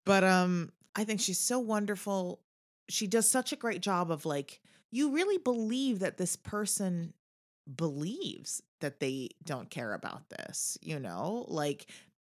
But 0.04 0.24
um 0.24 0.72
I 0.94 1.04
think 1.04 1.20
she's 1.20 1.38
so 1.40 1.58
wonderful. 1.58 2.40
She 2.88 3.06
does 3.06 3.30
such 3.30 3.52
a 3.52 3.56
great 3.56 3.80
job 3.80 4.10
of 4.10 4.26
like 4.26 4.60
you 4.90 5.10
really 5.12 5.38
believe 5.38 6.00
that 6.00 6.18
this 6.18 6.36
person 6.36 7.14
believes 7.76 8.62
that 8.80 9.00
they 9.00 9.30
don't 9.44 9.70
care 9.70 9.94
about 9.94 10.28
this, 10.28 10.76
you 10.82 10.98
know? 10.98 11.44
Like 11.48 11.86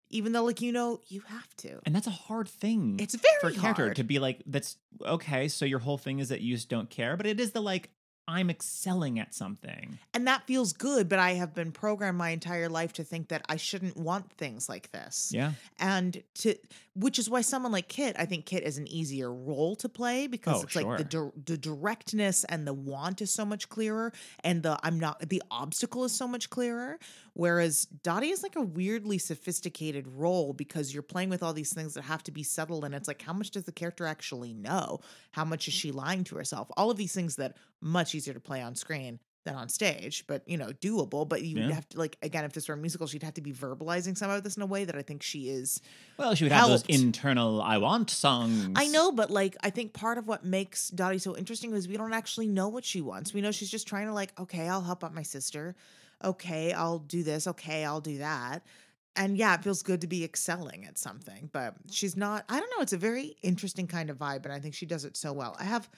even 0.10 0.32
though 0.32 0.44
like 0.44 0.62
you 0.62 0.72
know 0.72 1.02
you 1.08 1.22
have 1.28 1.56
to. 1.58 1.80
And 1.86 1.96
that's 1.96 2.08
a 2.08 2.12
hard 2.12 2.48
thing 2.48 2.98
It's 3.00 3.16
for 3.16 3.50
very 3.50 3.56
a 3.56 3.60
character 3.60 3.84
hard. 3.86 3.96
to 3.98 4.04
be 4.04 4.20
like, 4.20 4.44
that's 4.46 4.78
okay, 5.02 5.48
so 5.48 5.66
your 5.66 5.80
whole 5.80 5.98
thing 5.98 6.20
is 6.20 6.30
that 6.30 6.42
you 6.42 6.56
just 6.56 6.70
don't 6.70 6.90
care, 6.90 7.18
but 7.18 7.26
it 7.26 7.40
is 7.40 7.52
the 7.52 7.62
like, 7.62 7.90
I'm 8.28 8.50
excelling 8.50 9.20
at 9.20 9.34
something. 9.34 10.00
and 10.14 10.28
that 10.28 10.48
feels 10.48 10.72
good, 10.74 11.10
but 11.10 11.20
I 11.20 11.32
have 11.34 11.54
been 11.54 11.72
programmed 11.72 12.18
my 12.18 12.30
entire 12.30 12.70
life 12.70 12.94
to 12.94 13.04
think 13.04 13.28
that 13.30 13.44
I 13.50 13.58
shouldn't 13.58 13.98
want 13.98 14.32
things 14.34 14.70
like 14.70 14.92
this. 14.92 15.32
Yeah. 15.34 15.54
and 15.80 16.24
to 16.36 16.56
which 16.96 17.18
is 17.18 17.28
why 17.28 17.42
someone 17.42 17.72
like 17.72 17.88
Kit, 17.88 18.16
I 18.20 18.26
think 18.26 18.46
Kit 18.46 18.62
is 18.64 18.78
an 18.78 18.88
easier 18.88 19.34
role 19.34 19.76
to 19.78 19.90
play 19.90 20.28
because 20.28 20.62
Oh, 20.62 20.64
it's 20.64 20.76
like 20.76 21.10
the 21.10 21.32
the 21.46 21.58
directness 21.58 22.44
and 22.46 22.68
the 22.68 22.74
want 22.74 23.22
is 23.22 23.32
so 23.32 23.44
much 23.46 23.68
clearer, 23.68 24.14
and 24.44 24.62
the 24.64 24.78
I'm 24.84 25.00
not 25.00 25.28
the 25.28 25.42
obstacle 25.52 26.04
is 26.06 26.12
so 26.12 26.28
much 26.28 26.50
clearer. 26.50 27.00
Whereas 27.36 27.86
Dottie 28.04 28.30
is 28.30 28.44
like 28.44 28.56
a 28.56 28.62
weirdly 28.62 29.18
sophisticated 29.18 30.08
role 30.08 30.54
because 30.54 30.94
you're 30.94 31.02
playing 31.02 31.30
with 31.30 31.42
all 31.42 31.52
these 31.54 31.74
things 31.74 31.96
that 31.96 32.04
have 32.04 32.22
to 32.24 32.32
be 32.32 32.44
settled, 32.44 32.86
and 32.86 32.94
it's 32.94 33.08
like 33.08 33.22
how 33.24 33.34
much 33.34 33.52
does 33.52 33.64
the 33.64 33.72
character 33.72 34.06
actually 34.06 34.54
know? 34.54 35.00
How 35.32 35.44
much 35.46 35.68
is 35.68 35.74
she 35.74 35.92
lying 35.92 36.24
to 36.26 36.36
herself? 36.36 36.70
All 36.78 36.92
of 36.92 36.98
these 36.98 37.14
things 37.14 37.36
that 37.38 37.58
much 37.82 38.13
easier 38.16 38.34
to 38.34 38.40
play 38.40 38.62
on 38.62 38.76
screen 38.76 39.20
than 39.46 39.56
on 39.56 39.68
stage, 39.68 40.26
but 40.26 40.48
you 40.48 40.58
know, 40.58 40.70
doable. 40.70 41.28
But 41.28 41.42
you 41.44 41.58
Yeah. 41.60 41.72
have 41.72 41.88
to 41.90 42.00
like 42.00 42.18
again, 42.22 42.46
if 42.46 42.54
this 42.54 42.68
were 42.68 42.76
a 42.76 42.78
musical, 42.78 43.08
she'd 43.08 43.24
have 43.24 43.34
to 43.34 43.42
be 43.42 43.52
verbalizing 43.52 44.18
some 44.18 44.30
of 44.32 44.44
this 44.44 44.56
in 44.56 44.64
a 44.64 44.66
way 44.66 44.86
that 44.86 44.96
I 44.96 45.02
think 45.02 45.22
she 45.22 45.50
is. 45.50 45.82
Well, 46.18 46.34
she 46.36 46.46
would 46.46 46.52
have 46.54 46.70
those 46.70 46.84
internal 46.84 47.62
I 47.62 47.78
want 47.78 48.10
songs. 48.10 48.72
I 48.76 48.88
know, 48.88 49.12
but 49.12 49.30
like 49.30 49.58
I 49.62 49.70
think 49.70 49.94
part 49.94 50.18
of 50.18 50.28
what 50.28 50.46
makes 50.46 50.90
Dottie 50.90 51.18
so 51.18 51.36
interesting 51.36 51.74
is 51.74 51.88
we 51.88 51.98
don't 51.98 52.14
actually 52.14 52.48
know 52.48 52.70
what 52.70 52.86
she 52.86 53.02
wants. 53.02 53.34
We 53.34 53.42
know 53.42 53.52
she's 53.52 53.72
just 53.72 53.88
trying 53.88 54.08
to 54.08 54.14
like, 54.14 54.38
okay, 54.40 54.70
I'll 54.70 54.82
help 54.82 55.04
out 55.04 55.14
my 55.14 55.24
sister. 55.24 55.76
Okay, 56.24 56.72
I'll 56.72 57.00
do 57.00 57.24
this. 57.24 57.48
Okay, 57.48 57.84
I'll 57.84 58.02
do 58.02 58.20
that. 58.20 58.66
And 59.16 59.38
yeah, 59.38 59.54
it 59.56 59.64
feels 59.64 59.84
good 59.84 60.02
to 60.02 60.08
be 60.08 60.24
excelling 60.24 60.86
at 60.86 60.98
something, 60.98 61.50
but 61.52 61.76
she's 61.92 62.16
not. 62.18 62.46
I 62.50 62.60
don't 62.60 62.70
know. 62.76 62.82
It's 62.82 62.94
a 62.94 62.98
very 62.98 63.36
interesting 63.44 63.88
kind 63.88 64.10
of 64.10 64.18
vibe, 64.18 64.46
and 64.46 64.54
I 64.54 64.60
think 64.60 64.74
she 64.74 64.86
does 64.86 65.06
it 65.06 65.18
so 65.18 65.34
well. 65.34 65.56
I 65.60 65.66
have 65.66 65.90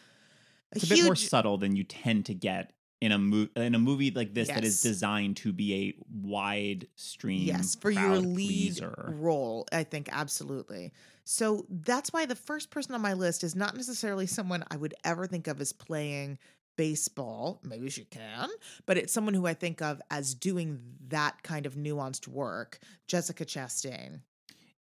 It's 0.74 0.84
a 0.84 0.88
huge. 0.88 1.00
bit 1.00 1.06
more 1.06 1.16
subtle 1.16 1.58
than 1.58 1.76
you 1.76 1.84
tend 1.84 2.26
to 2.28 2.34
get 2.34 2.74
in 3.02 3.12
a 3.12 3.18
movie 3.20 3.52
in 3.56 3.76
a 3.76 3.80
movie 3.80 4.12
like 4.12 4.34
this 4.34 4.48
that 4.48 4.64
is 4.64 4.82
designed 4.82 5.38
to 5.38 5.52
be 5.54 5.74
a 5.76 5.94
wide 6.10 6.88
stream 6.96 7.42
Yes, 7.42 7.76
for 7.76 7.92
your 7.92 8.18
lead 8.18 8.48
pleaser. 8.78 9.14
role, 9.18 9.68
I 9.72 9.84
think 9.84 10.10
absolutely. 10.12 10.94
So 11.24 11.66
that's 11.70 12.14
why 12.14 12.26
the 12.26 12.36
first 12.36 12.70
person 12.70 12.96
on 12.96 13.02
my 13.02 13.14
list 13.14 13.44
is 13.44 13.56
not 13.56 13.76
necessarily 13.76 14.28
someone 14.28 14.64
I 14.72 14.78
would 14.78 14.94
ever 15.04 15.28
think 15.28 15.48
of 15.48 15.60
as 15.60 15.74
playing 15.74 16.38
baseball. 16.78 17.60
Maybe 17.64 17.90
she 17.90 18.06
can, 18.06 18.50
but 18.86 18.98
it's 18.98 19.12
someone 19.14 19.34
who 19.34 19.46
I 19.46 19.54
think 19.54 19.82
of 19.82 20.02
as 20.10 20.34
doing 20.34 20.80
that 21.08 21.42
kind 21.44 21.66
of 21.66 21.76
nuanced 21.76 22.28
work. 22.28 22.80
Jessica 23.08 23.46
Chastain. 23.46 24.22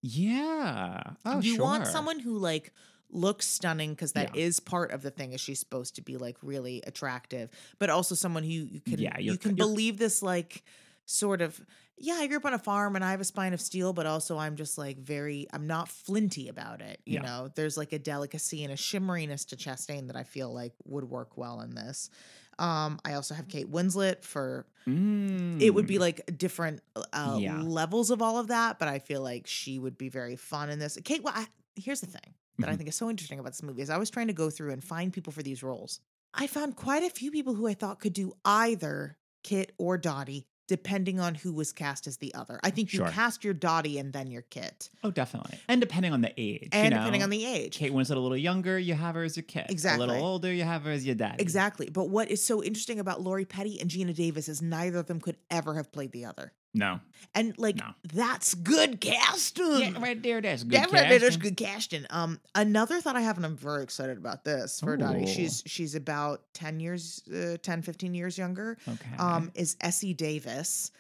Yeah. 0.02 1.02
Oh, 1.26 1.40
you 1.40 1.58
want 1.58 1.88
someone 1.88 2.20
who 2.20 2.38
like 2.38 2.72
looks 3.10 3.46
stunning 3.48 3.92
because 3.92 4.14
that 4.14 4.36
Yeah. 4.36 4.42
is 4.46 4.60
part 4.60 4.92
of 4.92 5.02
the 5.02 5.12
thing 5.12 5.34
is 5.34 5.42
she's 5.42 5.60
supposed 5.60 5.96
to 5.96 6.02
be 6.02 6.18
like 6.18 6.38
really 6.42 6.82
attractive 6.88 7.50
but 7.80 7.90
also 7.90 8.16
someone 8.16 8.44
who 8.44 8.50
you 8.50 8.82
can 8.82 9.00
Yeah, 9.00 9.18
you 9.20 9.38
can 9.38 9.56
believe 9.56 9.98
this 9.98 10.22
like 10.22 10.64
sort 11.06 11.42
of 11.42 11.60
yeah 11.98 12.16
i 12.16 12.28
grew 12.28 12.38
up 12.38 12.46
on 12.46 12.54
a 12.54 12.60
farm 12.60 12.96
and 12.96 13.06
i 13.06 13.12
have 13.12 13.22
a 13.22 13.26
spine 13.26 13.54
of 13.54 13.62
steel 13.62 13.94
but 13.94 14.06
also 14.08 14.38
i'm 14.38 14.56
just 14.56 14.78
like 14.78 14.98
very 14.98 15.46
i'm 15.54 15.68
not 15.68 15.88
flinty 15.88 16.50
about 16.50 16.82
it 16.82 17.00
you 17.06 17.16
Yeah. 17.16 17.22
know 17.22 17.50
there's 17.56 17.78
like 17.78 17.94
a 17.94 18.00
delicacy 18.00 18.64
and 18.64 18.74
a 18.74 18.76
shimmeriness 18.76 19.48
to 19.50 19.56
chastain 19.56 20.08
that 20.08 20.16
i 20.16 20.24
feel 20.24 20.52
like 20.52 20.74
would 20.86 21.06
work 21.06 21.38
well 21.38 21.62
in 21.62 21.76
this 21.76 22.10
um 22.58 23.00
i 23.06 23.14
also 23.14 23.36
have 23.36 23.48
kate 23.48 23.72
winslet 23.72 24.24
for 24.24 24.66
it 24.88 25.74
would 25.74 25.88
be 25.88 25.96
Mm. 25.98 26.00
like 26.00 26.38
different 26.38 26.82
uh, 27.14 27.38
Yeah. 27.40 27.62
levels 27.64 28.12
of 28.12 28.22
all 28.22 28.38
of 28.38 28.48
that, 28.50 28.78
but 28.78 28.88
I 28.88 29.00
feel 29.00 29.22
like 29.22 29.48
she 29.48 29.80
would 29.80 29.98
be 29.98 30.10
very 30.10 30.36
fun 30.36 30.70
in 30.70 30.78
this. 30.78 30.96
Kate, 31.04 31.24
well, 31.24 31.34
I, 31.36 31.48
here's 31.76 32.02
the 32.02 32.08
thing 32.08 32.34
that 32.60 32.70
I 32.70 32.74
Mhm. 32.74 32.78
think 32.78 32.90
is 32.90 32.96
so 32.96 33.10
interesting 33.10 33.40
about 33.40 33.52
this 33.54 33.64
movie 33.64 33.82
is 33.82 33.90
I 33.90 33.98
was 33.98 34.10
trying 34.10 34.28
to 34.28 34.34
go 34.34 34.50
through 34.50 34.72
and 34.72 34.84
find 34.84 35.12
people 35.14 35.34
for 35.34 35.44
these 35.44 35.62
roles. 35.64 36.00
I 36.34 36.48
found 36.48 36.76
quite 36.76 37.04
a 37.04 37.10
few 37.10 37.32
people 37.32 37.56
who 37.56 37.68
I 37.68 37.74
thought 37.74 38.00
could 38.00 38.14
do 38.14 38.34
either 38.44 39.18
Kit 39.44 39.74
or 39.78 39.98
Dottie, 39.98 40.48
depending 40.68 41.20
on 41.20 41.36
who 41.36 41.54
was 41.54 41.72
cast 41.72 42.08
as 42.08 42.18
the 42.18 42.34
other. 42.34 42.60
I 42.64 42.72
think 42.72 42.92
you 42.92 42.98
Sure. 42.98 43.10
cast 43.10 43.44
your 43.44 43.54
Dottie 43.54 44.00
and 44.00 44.12
then 44.12 44.32
your 44.32 44.42
Kit, 44.42 44.90
Oh, 45.04 45.12
definitely. 45.12 45.60
And 45.68 45.80
depending 45.80 46.12
on 46.12 46.22
the 46.22 46.34
age. 46.38 46.70
and 46.72 46.92
you 46.92 46.98
depending 47.00 47.22
on 47.24 47.30
the 47.30 47.46
age. 47.46 47.76
Kate 47.78 47.92
Winslet 47.94 48.16
a 48.16 48.20
little 48.20 48.36
younger, 48.36 48.80
you 48.80 48.96
have 48.96 49.14
her 49.16 49.24
as 49.24 49.38
your 49.38 49.44
Kit. 49.44 49.68
Exactly. 49.70 50.04
A 50.04 50.08
little 50.08 50.26
older, 50.26 50.52
you 50.52 50.64
have 50.64 50.82
her 50.84 50.92
as 50.92 51.06
your 51.06 51.14
Dottie. 51.16 51.36
Exactly. 51.42 51.90
But 51.90 52.10
what 52.10 52.32
is 52.32 52.44
so 52.44 52.64
interesting 52.64 53.00
about 53.00 53.22
Lori 53.22 53.46
Petty 53.46 53.80
and 53.80 53.90
Geena 53.92 54.14
Davis 54.16 54.50
is 54.50 54.62
neither 54.62 54.98
of 54.98 55.06
them 55.06 55.22
could 55.22 55.38
ever 55.52 55.76
have 55.76 55.92
played 55.92 56.12
the 56.12 56.26
other. 56.26 56.52
No. 56.76 57.00
And 57.34 57.58
like 57.58 57.76
No. 57.76 57.88
that's 58.14 58.54
good 58.54 59.02
casting. 59.02 59.80
Yeah, 59.80 60.00
right 60.02 60.22
there, 60.22 60.40
that's 60.42 60.64
good. 60.64 60.72
Definitely, 60.72 61.18
there's 61.18 61.36
casting. 61.36 61.42
good 61.42 61.58
casting. 61.58 62.06
Um, 62.10 62.40
another 62.54 63.02
thought 63.02 63.16
I 63.18 63.22
have, 63.22 63.36
and 63.38 63.46
I'm 63.46 63.58
very 63.58 63.84
excited 63.84 64.18
about 64.18 64.46
this 64.46 64.80
for 64.80 64.96
Dottie. 64.96 65.26
She's 65.26 65.62
she's 65.66 65.96
about 65.96 66.42
10 66.54 66.80
years, 66.80 67.24
uh, 67.34 67.58
10, 67.62 67.82
15 67.82 68.14
years 68.14 68.38
younger. 68.38 68.78
Okay. 68.88 69.18
Um, 69.18 69.52
is 69.56 69.76
Essie 69.82 70.14
Davis 70.14 70.92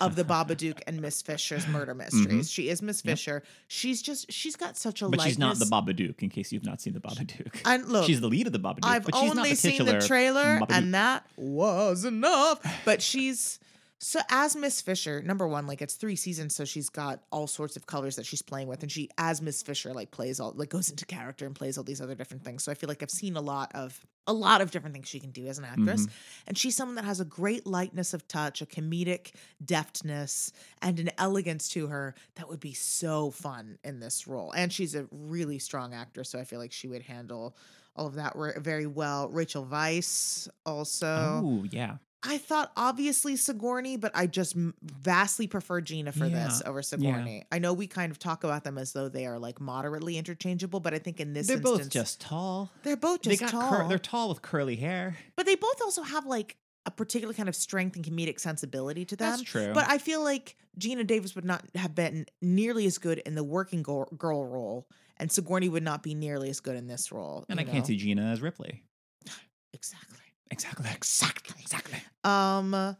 of 0.00 0.16
the 0.16 0.24
Babadook 0.24 0.80
and 0.86 1.00
Miss 1.00 1.22
Fisher's 1.22 1.66
Murder 1.68 1.94
Mm-hmm. 1.94 1.98
Mysteries. 1.98 2.50
She 2.50 2.68
is 2.70 2.82
Miss 2.82 3.00
Fisher. 3.00 3.42
She's 3.68 4.02
just 4.02 4.32
she's 4.32 4.56
got 4.56 4.76
such 4.76 5.02
a 5.02 5.08
but 5.08 5.20
she's 5.20 5.38
not 5.38 5.58
the 5.58 5.66
Babadook, 5.66 6.22
in 6.22 6.28
case 6.30 6.50
you've 6.50 6.64
not 6.64 6.80
seen 6.80 6.94
the 6.94 7.00
Babadook. 7.00 7.60
And 7.64 7.86
look, 7.88 8.06
she's 8.06 8.20
the 8.20 8.28
lead 8.28 8.46
of 8.48 8.52
the 8.52 8.58
Babadook, 8.60 8.80
I've 8.84 9.04
but 9.04 9.14
she's 9.14 9.28
not 9.28 9.36
only 9.38 9.50
the 9.50 9.56
seen 9.56 9.84
the 9.84 10.00
trailer, 10.00 10.60
Babadook. 10.60 10.66
and 10.70 10.94
that 10.94 11.26
was 11.36 12.04
enough. 12.04 12.60
But 12.84 13.00
she's 13.02 13.58
so 14.00 14.20
as 14.28 14.54
Miss 14.56 14.80
Fisher, 14.80 15.22
number 15.22 15.46
one, 15.46 15.66
like 15.66 15.80
it's 15.80 15.94
three 15.94 16.16
seasons, 16.16 16.54
so 16.54 16.64
she's 16.64 16.88
got 16.88 17.22
all 17.30 17.46
sorts 17.46 17.76
of 17.76 17.86
colors 17.86 18.16
that 18.16 18.26
she's 18.26 18.42
playing 18.42 18.68
with, 18.68 18.82
and 18.82 18.90
she 18.90 19.08
as 19.18 19.40
Miss 19.40 19.62
Fisher 19.62 19.94
like 19.94 20.10
plays 20.10 20.40
all 20.40 20.52
like 20.56 20.68
goes 20.68 20.90
into 20.90 21.06
character 21.06 21.46
and 21.46 21.54
plays 21.54 21.78
all 21.78 21.84
these 21.84 22.00
other 22.00 22.14
different 22.14 22.44
things. 22.44 22.64
So 22.64 22.72
I 22.72 22.74
feel 22.74 22.88
like 22.88 23.02
I've 23.02 23.10
seen 23.10 23.36
a 23.36 23.40
lot 23.40 23.72
of 23.74 23.98
a 24.26 24.32
lot 24.32 24.60
of 24.60 24.70
different 24.70 24.94
things 24.94 25.08
she 25.08 25.20
can 25.20 25.30
do 25.30 25.46
as 25.46 25.58
an 25.58 25.64
actress, 25.64 26.02
mm-hmm. 26.02 26.48
and 26.48 26.58
she's 26.58 26.76
someone 26.76 26.96
that 26.96 27.04
has 27.04 27.20
a 27.20 27.24
great 27.24 27.66
lightness 27.66 28.14
of 28.14 28.26
touch, 28.28 28.60
a 28.62 28.66
comedic 28.66 29.32
deftness, 29.64 30.52
and 30.82 30.98
an 30.98 31.10
elegance 31.16 31.68
to 31.70 31.86
her 31.86 32.14
that 32.34 32.48
would 32.48 32.60
be 32.60 32.74
so 32.74 33.30
fun 33.30 33.78
in 33.84 34.00
this 34.00 34.26
role. 34.26 34.52
And 34.52 34.72
she's 34.72 34.94
a 34.94 35.06
really 35.10 35.58
strong 35.58 35.94
actor, 35.94 36.24
so 36.24 36.38
I 36.38 36.44
feel 36.44 36.58
like 36.58 36.72
she 36.72 36.88
would 36.88 37.02
handle 37.02 37.56
all 37.96 38.06
of 38.06 38.14
that 38.14 38.34
very 38.58 38.86
well. 38.86 39.28
Rachel 39.28 39.64
Weisz 39.64 40.48
also. 40.66 41.42
Oh, 41.44 41.64
yeah. 41.70 41.96
I 42.26 42.38
thought 42.38 42.72
obviously 42.76 43.36
Sigourney, 43.36 43.96
but 43.96 44.10
I 44.14 44.26
just 44.26 44.54
vastly 44.82 45.46
prefer 45.46 45.80
Geena 45.80 46.12
for 46.12 46.28
this 46.28 46.62
over 46.64 46.82
Sigourney. 46.82 47.44
I 47.52 47.58
know 47.58 47.72
we 47.74 47.86
kind 47.86 48.10
of 48.10 48.18
talk 48.18 48.44
about 48.44 48.64
them 48.64 48.78
as 48.78 48.92
though 48.92 49.08
they 49.08 49.26
are 49.26 49.38
like 49.38 49.60
moderately 49.60 50.16
interchangeable, 50.16 50.80
but 50.80 50.94
I 50.94 50.98
think 50.98 51.20
in 51.20 51.32
this 51.34 51.46
They're 51.46 51.58
instance, 51.58 51.78
both 51.84 51.90
just 51.90 52.20
tall. 52.20 52.70
they're 52.82 52.96
both 52.96 53.22
They 53.22 53.30
just 53.36 53.42
got 53.42 53.50
tall. 53.50 53.70
cur- 53.70 53.88
they're 53.88 53.98
tall 53.98 54.28
with 54.30 54.42
curly 54.42 54.76
hair. 54.76 55.16
but 55.36 55.44
they 55.46 55.54
both 55.54 55.80
also 55.82 56.02
have 56.02 56.24
like 56.26 56.56
a 56.86 56.90
particular 56.90 57.32
kind 57.34 57.48
of 57.48 57.56
strength 57.56 57.96
and 57.96 58.04
comedic 58.04 58.38
sensibility 58.40 59.04
to 59.06 59.16
them. 59.16 59.30
That's 59.30 59.42
true. 59.42 59.72
But 59.72 59.88
I 59.88 59.98
feel 59.98 60.22
like 60.22 60.56
Geena 60.78 61.06
Davis 61.06 61.34
would 61.34 61.44
not 61.44 61.62
have 61.74 61.94
been 61.94 62.26
nearly 62.42 62.84
as 62.86 62.98
good 62.98 63.18
in 63.20 63.34
the 63.34 63.44
working 63.44 63.82
girl, 63.82 64.04
girl 64.18 64.46
role, 64.46 64.86
and 65.16 65.30
Sigourney 65.32 65.68
would 65.68 65.82
not 65.82 66.02
be 66.02 66.14
nearly 66.14 66.50
as 66.50 66.60
good 66.60 66.76
in 66.76 66.86
this 66.86 67.10
role. 67.12 67.44
and 67.48 67.58
I 67.58 67.62
you 67.62 67.70
can't 67.70 67.86
see 67.86 67.96
Geena 67.98 68.30
as 68.32 68.42
Ripley. 68.42 68.82
exactly. 69.72 70.18
Exactly. 70.54 70.90
Exactly. 70.94 71.60
Exactly. 71.60 71.98
Um, 72.22 72.72
and 72.74 72.96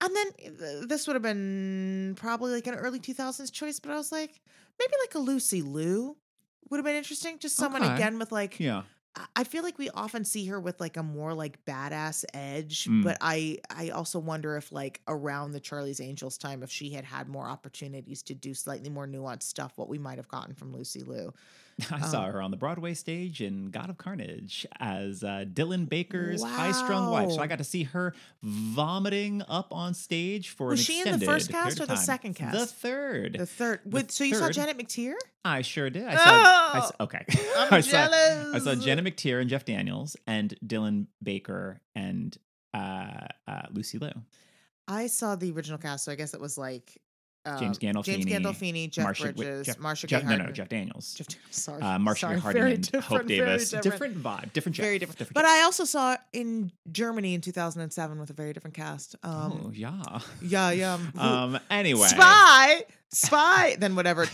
then 0.00 0.26
uh, 0.46 0.86
this 0.86 1.06
would 1.06 1.14
have 1.14 1.22
been 1.22 2.14
probably 2.16 2.52
like 2.52 2.66
an 2.68 2.74
early 2.74 3.00
2000s 3.00 3.50
choice, 3.52 3.80
but 3.80 3.90
I 3.90 3.96
was 3.96 4.12
like, 4.12 4.40
maybe 4.78 4.92
like 5.04 5.14
a 5.16 5.18
Lucy 5.18 5.60
Liu 5.62 6.16
would 6.70 6.76
have 6.78 6.84
been 6.84 6.94
interesting. 6.96 7.38
Just 7.38 7.56
someone 7.56 7.82
Okay. 7.82 7.94
again 7.94 8.18
with 8.18 8.30
like, 8.30 8.60
Yeah. 8.60 8.82
I- 9.16 9.26
I 9.36 9.44
feel 9.44 9.64
like 9.64 9.78
we 9.78 9.90
often 9.90 10.24
see 10.24 10.46
her 10.46 10.60
with 10.60 10.78
like 10.80 10.96
a 10.96 11.02
more 11.02 11.34
like 11.34 11.64
badass 11.64 12.24
edge, 12.32 12.84
Mm. 12.84 13.02
but 13.02 13.16
I 13.20 13.58
I 13.70 13.88
also 13.90 14.20
wonder 14.20 14.56
if 14.56 14.70
like 14.70 15.00
around 15.08 15.52
the 15.52 15.60
Charlie's 15.60 16.00
Angels 16.00 16.38
time, 16.38 16.62
if 16.62 16.70
she 16.70 16.90
had 16.90 17.04
had 17.04 17.26
more 17.28 17.48
opportunities 17.48 18.22
to 18.24 18.34
do 18.34 18.54
slightly 18.54 18.90
more 18.90 19.06
nuanced 19.08 19.44
stuff, 19.44 19.72
what 19.76 19.88
we 19.88 19.98
might 19.98 20.18
have 20.18 20.28
gotten 20.28 20.54
from 20.54 20.72
Lucy 20.72 21.00
Liu. 21.02 21.32
I 21.92 22.00
saw 22.00 22.24
Um, 22.24 22.32
her 22.32 22.42
on 22.42 22.50
the 22.50 22.56
Broadway 22.56 22.94
stage 22.94 23.40
in 23.40 23.70
God 23.70 23.88
of 23.90 23.98
Carnage 23.98 24.66
as 24.80 25.22
uh, 25.22 25.44
Dylan 25.52 25.88
Baker's 25.88 26.42
high-strung 26.42 27.10
wife. 27.10 27.30
So 27.32 27.40
I 27.40 27.46
got 27.46 27.58
to 27.58 27.64
see 27.64 27.84
her 27.84 28.14
vomiting 28.42 29.42
up 29.48 29.72
on 29.72 29.94
stage 29.94 30.48
for 30.50 30.68
Was 30.68 30.80
an 30.80 30.84
she 30.84 31.00
in 31.08 31.18
the 31.18 31.24
first 31.24 31.50
cast 31.50 31.80
or 31.80 31.86
the 31.86 31.96
second 31.96 32.34
The 32.34 32.38
cast? 32.40 32.74
third. 32.76 33.36
The 33.38 33.46
third, 33.46 33.80
The 33.84 33.90
with 33.90 34.10
so 34.10 34.24
you 34.24 34.34
saw 34.34 34.50
Janet 34.50 34.76
McTeer? 34.78 35.14
I 35.44 35.62
sure 35.62 35.88
did. 35.88 36.04
I 36.06 36.14
saw. 36.16 36.22
I 36.24 36.80
saw 36.80 36.90
okay. 37.04 37.24
I'm 37.58 37.74
I 37.74 37.80
saw, 37.80 37.90
jealous. 37.90 38.54
I 38.54 38.58
saw 38.58 38.74
Janet 38.74 39.04
McTeer 39.04 39.40
and 39.40 39.48
Jeff 39.48 39.64
Daniels 39.64 40.16
and 40.26 40.54
Dylan 40.66 41.06
Baker 41.22 41.80
and 41.94 42.36
uh, 42.74 43.26
uh, 43.46 43.62
Lucy 43.70 43.98
Liu. 43.98 44.12
I 44.88 45.06
saw 45.06 45.36
the 45.36 45.52
original 45.52 45.78
cast, 45.78 46.04
so 46.04 46.12
I 46.12 46.14
guess 46.16 46.34
it 46.34 46.40
was 46.40 46.58
like 46.58 46.98
uh, 47.46 47.58
James 47.58 47.78
James 47.78 47.96
Gandolfini, 47.96 48.24
Gandolfini, 48.26 48.90
Jeff 48.90 49.04
Marcia- 49.04 49.32
Bridges, 49.32 49.66
Jeff- 49.66 49.78
Marcia 49.78 50.06
Jeff, 50.06 50.22
Gay 50.22 50.36
no, 50.36 50.44
no. 50.44 50.52
Jeff 50.52 50.68
Daniels. 50.68 51.14
Jeff, 51.14 51.26
sorry, 51.50 51.80
uh, 51.82 51.98
Marcia 51.98 52.20
sorry, 52.20 52.34
Gay 52.36 52.40
Harden 52.40 52.72
and 52.72 52.86
Hope 53.04 53.26
Davis. 53.26 53.70
different. 53.70 53.84
Different 53.84 54.22
vibe, 54.22 54.52
different 54.52 54.76
Jeff. 54.76 54.84
very 54.84 54.98
different. 54.98 55.32
But 55.32 55.44
I 55.44 55.62
also 55.62 55.84
saw 55.84 56.16
in 56.32 56.72
Germany 56.90 57.34
in 57.34 57.40
2007 57.40 58.18
with 58.18 58.30
a 58.30 58.32
very 58.32 58.52
different 58.52 58.74
cast. 58.74 59.16
Um, 59.22 59.62
oh 59.66 59.70
yeah. 59.72 60.02
yeah, 60.42 60.70
yeah. 60.70 60.98
Um. 61.16 61.58
Anyway. 61.70 62.06
Spy, 62.08 62.82
spy. 63.10 63.76
then 63.78 63.94
whatever 63.94 64.26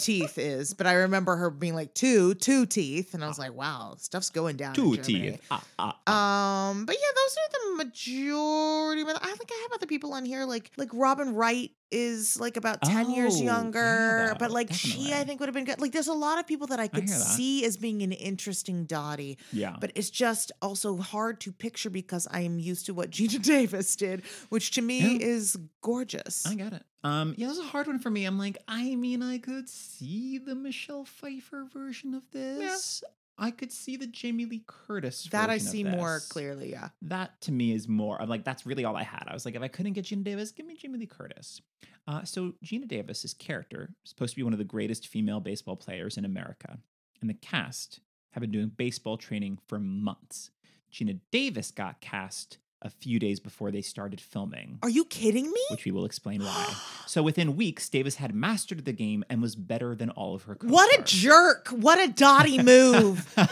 teeth 0.00 0.38
is. 0.38 0.74
But 0.74 0.86
I 0.86 0.94
remember 0.94 1.36
her 1.36 1.50
being 1.50 1.74
like 1.74 1.94
two, 1.94 2.34
two 2.34 2.66
teeth, 2.66 3.14
and 3.14 3.22
I 3.24 3.28
was 3.28 3.38
like, 3.38 3.52
wow, 3.54 3.94
stuff's 3.98 4.30
going 4.30 4.56
down. 4.56 4.74
Two 4.74 4.96
teeth. 4.96 5.40
Ah, 5.50 5.62
ah, 5.78 5.96
ah. 6.06 6.70
Um, 6.70 6.86
but 6.86 6.96
yeah, 6.96 7.08
those 7.14 7.36
are 7.36 7.50
the 7.78 7.84
majority. 7.84 9.02
I 9.02 9.34
think 9.36 9.50
I 9.52 9.60
have 9.62 9.72
other 9.74 9.86
people 9.86 10.12
on 10.14 10.24
here, 10.24 10.44
like 10.44 10.70
like 10.76 10.88
Robin 10.92 11.34
Wright 11.34 11.70
is 11.90 12.38
like 12.40 12.56
about 12.56 12.82
ten 12.82 13.10
years 13.10 13.36
Oh, 13.36 13.42
yeah, 13.42 13.44
younger, 13.56 14.28
though, 14.28 14.34
but 14.38 14.50
like 14.50 14.72
she, 14.72 15.12
I 15.12 15.24
think 15.24 15.40
would 15.40 15.46
have 15.48 15.54
been 15.54 15.64
good. 15.64 15.80
Like, 15.80 15.92
there's 15.92 16.08
a 16.08 16.12
lot 16.12 16.38
of 16.38 16.46
people 16.46 16.66
that 16.68 16.80
I 16.80 16.88
could 16.88 17.08
that. 17.08 17.12
see 17.12 17.64
as 17.64 17.76
being 17.76 18.02
an 18.02 18.12
interesting 18.12 18.84
Dottie, 18.84 19.38
yeah. 19.52 19.76
but 19.80 19.92
it's 19.94 20.10
just 20.10 20.52
also 20.62 20.96
hard 20.96 21.40
to 21.40 21.52
picture 21.52 21.90
because 21.90 22.26
I 22.30 22.40
am 22.42 22.58
used 22.58 22.86
to 22.86 22.94
what 22.94 23.10
Geena 23.10 23.42
Davis 23.44 23.96
did, 23.96 24.22
which 24.48 24.70
to 24.72 24.82
me 24.82 25.16
Yeah. 25.18 25.26
is 25.26 25.56
gorgeous. 25.82 26.46
I 26.46 26.54
get 26.54 26.72
it. 26.72 26.82
Um, 27.02 27.34
yeah, 27.38 27.46
it 27.46 27.48
was 27.48 27.58
a 27.58 27.64
hard 27.64 27.86
one 27.86 27.98
for 27.98 28.10
me. 28.10 28.26
I'm 28.26 28.38
like, 28.38 28.58
I 28.68 28.94
mean, 28.94 29.22
I 29.22 29.38
could 29.38 29.68
see 29.70 30.36
the 30.38 30.54
Michelle 30.54 31.04
Pfeiffer 31.06 31.64
version 31.72 32.14
of 32.14 32.22
this. 32.30 33.02
I 33.40 33.50
could 33.50 33.72
see 33.72 33.96
the 33.96 34.06
Jamie 34.06 34.44
Lee 34.44 34.62
Curtis. 34.66 35.26
that 35.32 35.48
I 35.48 35.56
see 35.56 35.82
more 35.82 36.20
clearly. 36.28 36.70
Yeah. 36.70 36.90
That 37.02 37.40
to 37.42 37.52
me 37.52 37.72
is 37.72 37.88
more. 37.88 38.20
I'm 38.20 38.28
like, 38.28 38.44
that's 38.44 38.66
really 38.66 38.84
all 38.84 38.96
I 38.96 39.02
had. 39.02 39.24
I 39.26 39.32
was 39.32 39.46
like, 39.46 39.54
if 39.54 39.62
I 39.62 39.68
couldn't 39.68 39.94
get 39.94 40.04
Geena 40.04 40.22
Davis, 40.22 40.52
give 40.52 40.66
me 40.66 40.76
Jamie 40.76 40.98
Lee 40.98 41.06
Curtis. 41.06 41.62
Uh, 42.06 42.22
so 42.22 42.52
Geena 42.64 42.86
Davis's 42.86 43.32
character 43.32 43.94
is 44.04 44.10
supposed 44.10 44.34
to 44.34 44.36
be 44.36 44.42
one 44.42 44.52
of 44.52 44.58
the 44.58 44.64
greatest 44.64 45.08
female 45.08 45.40
baseball 45.40 45.76
players 45.76 46.18
in 46.18 46.24
America, 46.26 46.78
and 47.20 47.30
the 47.30 47.34
cast 47.34 48.00
have 48.32 48.42
been 48.42 48.50
doing 48.52 48.70
baseball 48.76 49.16
training 49.16 49.58
for 49.66 49.78
months. 49.80 50.50
Geena 50.92 51.18
Davis 51.32 51.70
got 51.70 52.00
cast 52.00 52.58
a 52.82 52.90
few 52.90 53.18
days 53.18 53.40
before 53.40 53.70
they 53.70 53.82
started 53.82 54.20
filming 54.20 54.78
Are 54.82 54.88
you 54.88 55.04
kidding 55.04 55.50
me? 55.50 55.60
which 55.70 55.84
we 55.84 55.90
will 55.92 56.04
explain 56.04 56.42
why. 56.42 56.74
So 57.06 57.24
within 57.24 57.56
weeks, 57.56 57.88
Davis 57.88 58.14
had 58.16 58.32
mastered 58.34 58.84
the 58.84 58.92
game 58.92 59.24
and 59.28 59.42
was 59.42 59.56
better 59.56 59.96
than 59.96 60.10
all 60.10 60.34
of 60.36 60.44
her 60.44 60.54
co 60.54 60.68
What 60.68 60.96
a 60.96 61.02
jerk! 61.02 61.66
What 61.68 61.98
a 61.98 62.06
Dottie 62.12 62.62
move! 62.62 63.34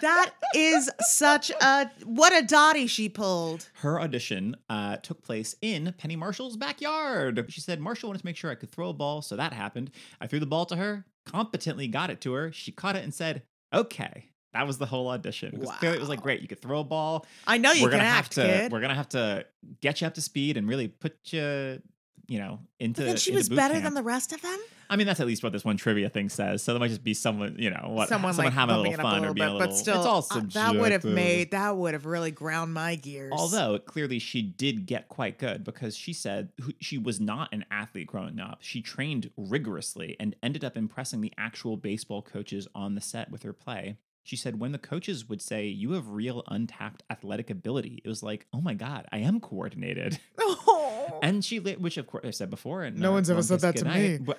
That 0.00 0.32
is 0.56 0.90
such 0.98 1.50
a 1.50 1.88
what 2.04 2.32
a 2.36 2.44
Dottie 2.44 2.88
she 2.88 3.08
pulled. 3.08 3.68
her 3.74 4.00
audition 4.00 4.56
uh, 4.68 4.96
took 4.96 5.22
place 5.22 5.54
in 5.62 5.94
Penny 5.96 6.16
Marshall's 6.16 6.56
backyard. 6.56 7.44
She 7.50 7.60
said 7.60 7.78
Marshall 7.80 8.08
wanted 8.08 8.18
to 8.18 8.26
make 8.26 8.34
sure 8.36 8.50
I 8.50 8.56
could 8.56 8.72
throw 8.72 8.88
a 8.88 8.92
ball, 8.92 9.22
so 9.22 9.36
that 9.36 9.52
happened. 9.52 9.92
I 10.20 10.26
threw 10.26 10.40
the 10.40 10.46
ball 10.46 10.66
to 10.66 10.76
her, 10.76 11.04
competently 11.24 11.86
got 11.86 12.10
it 12.10 12.20
to 12.22 12.32
her. 12.32 12.50
She 12.50 12.72
caught 12.72 12.96
it 12.96 13.04
and 13.04 13.14
said, 13.14 13.42
"Okay." 13.72 14.31
That 14.54 14.66
was 14.66 14.78
the 14.78 14.86
whole 14.86 15.08
audition. 15.08 15.50
Because 15.52 15.70
clearly 15.78 15.96
it 15.96 16.00
was 16.00 16.08
like, 16.08 16.20
great, 16.20 16.42
you 16.42 16.48
could 16.48 16.60
throw 16.60 16.80
a 16.80 16.84
ball. 16.84 17.26
I 17.46 17.58
know 17.58 17.72
you 17.72 17.82
we're 17.84 17.90
can 17.90 17.98
gonna 18.00 18.08
act, 18.10 18.34
have 18.36 18.46
to 18.46 18.52
kid. 18.52 18.72
we're 18.72 18.80
gonna 18.80 18.94
have 18.94 19.08
to 19.10 19.46
get 19.80 20.00
you 20.00 20.06
up 20.06 20.14
to 20.14 20.20
speed 20.20 20.56
and 20.56 20.68
really 20.68 20.88
put 20.88 21.16
you, 21.26 21.80
you 22.26 22.38
know, 22.38 22.60
into. 22.78 23.00
But 23.00 23.06
then 23.06 23.16
she 23.16 23.30
into 23.30 23.40
was 23.40 23.48
better 23.48 23.74
camp. 23.74 23.84
than 23.84 23.94
the 23.94 24.02
rest 24.02 24.32
of 24.32 24.42
them. 24.42 24.58
I 24.90 24.96
mean, 24.96 25.06
that's 25.06 25.20
at 25.20 25.26
least 25.26 25.42
what 25.42 25.54
this 25.54 25.64
one 25.64 25.78
trivia 25.78 26.10
thing 26.10 26.28
says. 26.28 26.62
So 26.62 26.74
there 26.74 26.80
might 26.80 26.88
just 26.88 27.02
be 27.02 27.14
someone, 27.14 27.56
you 27.58 27.70
know, 27.70 27.86
what 27.86 28.10
Someone, 28.10 28.36
like 28.36 28.52
having 28.52 28.74
a 28.74 28.78
little 28.78 28.92
it 28.92 29.00
up 29.00 29.06
a 29.06 29.08
fun 29.08 29.20
little 29.20 29.30
or 29.30 29.34
being 29.34 29.56
bit, 29.58 29.64
a 29.64 29.68
but 29.68 29.74
still, 29.74 29.96
it's 29.96 30.06
all 30.06 30.26
uh, 30.30 30.42
that 30.52 30.76
would 30.76 30.92
have 30.92 31.04
made 31.04 31.52
that 31.52 31.74
would 31.74 31.94
have 31.94 32.04
really 32.04 32.30
ground 32.30 32.74
my 32.74 32.96
gears. 32.96 33.32
Although 33.34 33.78
clearly 33.78 34.18
she 34.18 34.42
did 34.42 34.84
get 34.84 35.08
quite 35.08 35.38
good 35.38 35.64
because 35.64 35.96
she 35.96 36.12
said 36.12 36.50
she 36.78 36.98
was 36.98 37.20
not 37.20 37.48
an 37.54 37.64
athlete 37.70 38.06
growing 38.06 38.38
up. 38.38 38.58
She 38.60 38.82
trained 38.82 39.30
rigorously 39.38 40.14
and 40.20 40.36
ended 40.42 40.62
up 40.62 40.76
impressing 40.76 41.22
the 41.22 41.32
actual 41.38 41.78
baseball 41.78 42.20
coaches 42.20 42.68
on 42.74 42.94
the 42.94 43.00
set 43.00 43.30
with 43.30 43.44
her 43.44 43.54
play. 43.54 43.96
She 44.24 44.36
said 44.36 44.60
when 44.60 44.72
the 44.72 44.78
coaches 44.78 45.28
would 45.28 45.42
say, 45.42 45.66
You 45.66 45.92
have 45.92 46.08
real 46.08 46.44
untapped 46.48 47.02
athletic 47.10 47.50
ability, 47.50 48.00
it 48.04 48.08
was 48.08 48.22
like, 48.22 48.46
Oh 48.52 48.60
my 48.60 48.74
God, 48.74 49.06
I 49.12 49.18
am 49.18 49.40
coordinated. 49.40 50.18
Oh. 50.64 51.18
And 51.22 51.44
she, 51.44 51.58
which 51.58 51.96
of 51.96 52.06
course 52.06 52.24
I 52.24 52.30
said 52.30 52.48
before, 52.48 52.84
and 52.84 52.98
No 52.98 53.10
uh, 53.10 53.14
one's 53.14 53.28
ever 53.28 53.42
said 53.42 53.60
that 53.60 53.76
to 53.76 53.84
me. 53.84 54.18
But, 54.18 54.38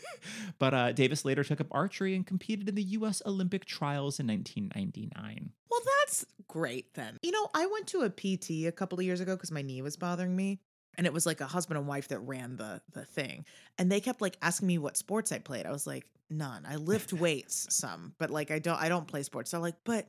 but 0.58 0.74
uh, 0.74 0.92
Davis 0.92 1.24
later 1.24 1.42
took 1.42 1.60
up 1.60 1.66
archery 1.70 2.14
and 2.14 2.26
competed 2.26 2.68
in 2.68 2.74
the 2.74 2.82
U.S. 2.82 3.22
Olympic 3.24 3.64
trials 3.64 4.20
in 4.20 4.26
1999. 4.26 5.50
Well, 5.70 5.80
that's 6.00 6.26
great 6.48 6.94
then. 6.94 7.18
You 7.22 7.32
know, 7.32 7.48
I 7.54 7.66
went 7.66 7.86
to 7.88 8.02
a 8.02 8.10
PT 8.10 8.66
a 8.66 8.72
couple 8.72 8.98
of 8.98 9.04
years 9.04 9.20
ago 9.20 9.34
because 9.34 9.50
my 9.50 9.62
knee 9.62 9.82
was 9.82 9.96
bothering 9.96 10.36
me. 10.36 10.60
And 10.98 11.06
it 11.06 11.12
was 11.12 11.26
like 11.26 11.40
a 11.40 11.46
husband 11.46 11.78
and 11.78 11.86
wife 11.86 12.08
that 12.08 12.18
ran 12.20 12.56
the 12.56 12.80
the 12.92 13.04
thing. 13.04 13.44
And 13.78 13.90
they 13.92 14.00
kept 14.00 14.20
like 14.20 14.36
asking 14.42 14.68
me 14.68 14.78
what 14.78 14.96
sports 14.96 15.32
I 15.32 15.38
played. 15.38 15.66
I 15.66 15.70
was 15.72 15.86
like, 15.86 16.06
none. 16.30 16.64
I 16.66 16.76
lift 16.76 17.12
weights 17.12 17.66
some, 17.70 18.14
but 18.18 18.30
like 18.30 18.50
I 18.50 18.58
don't 18.58 18.80
I 18.80 18.88
don't 18.88 19.06
play 19.06 19.22
sports. 19.22 19.50
They're 19.50 19.60
like, 19.60 19.76
but 19.84 20.08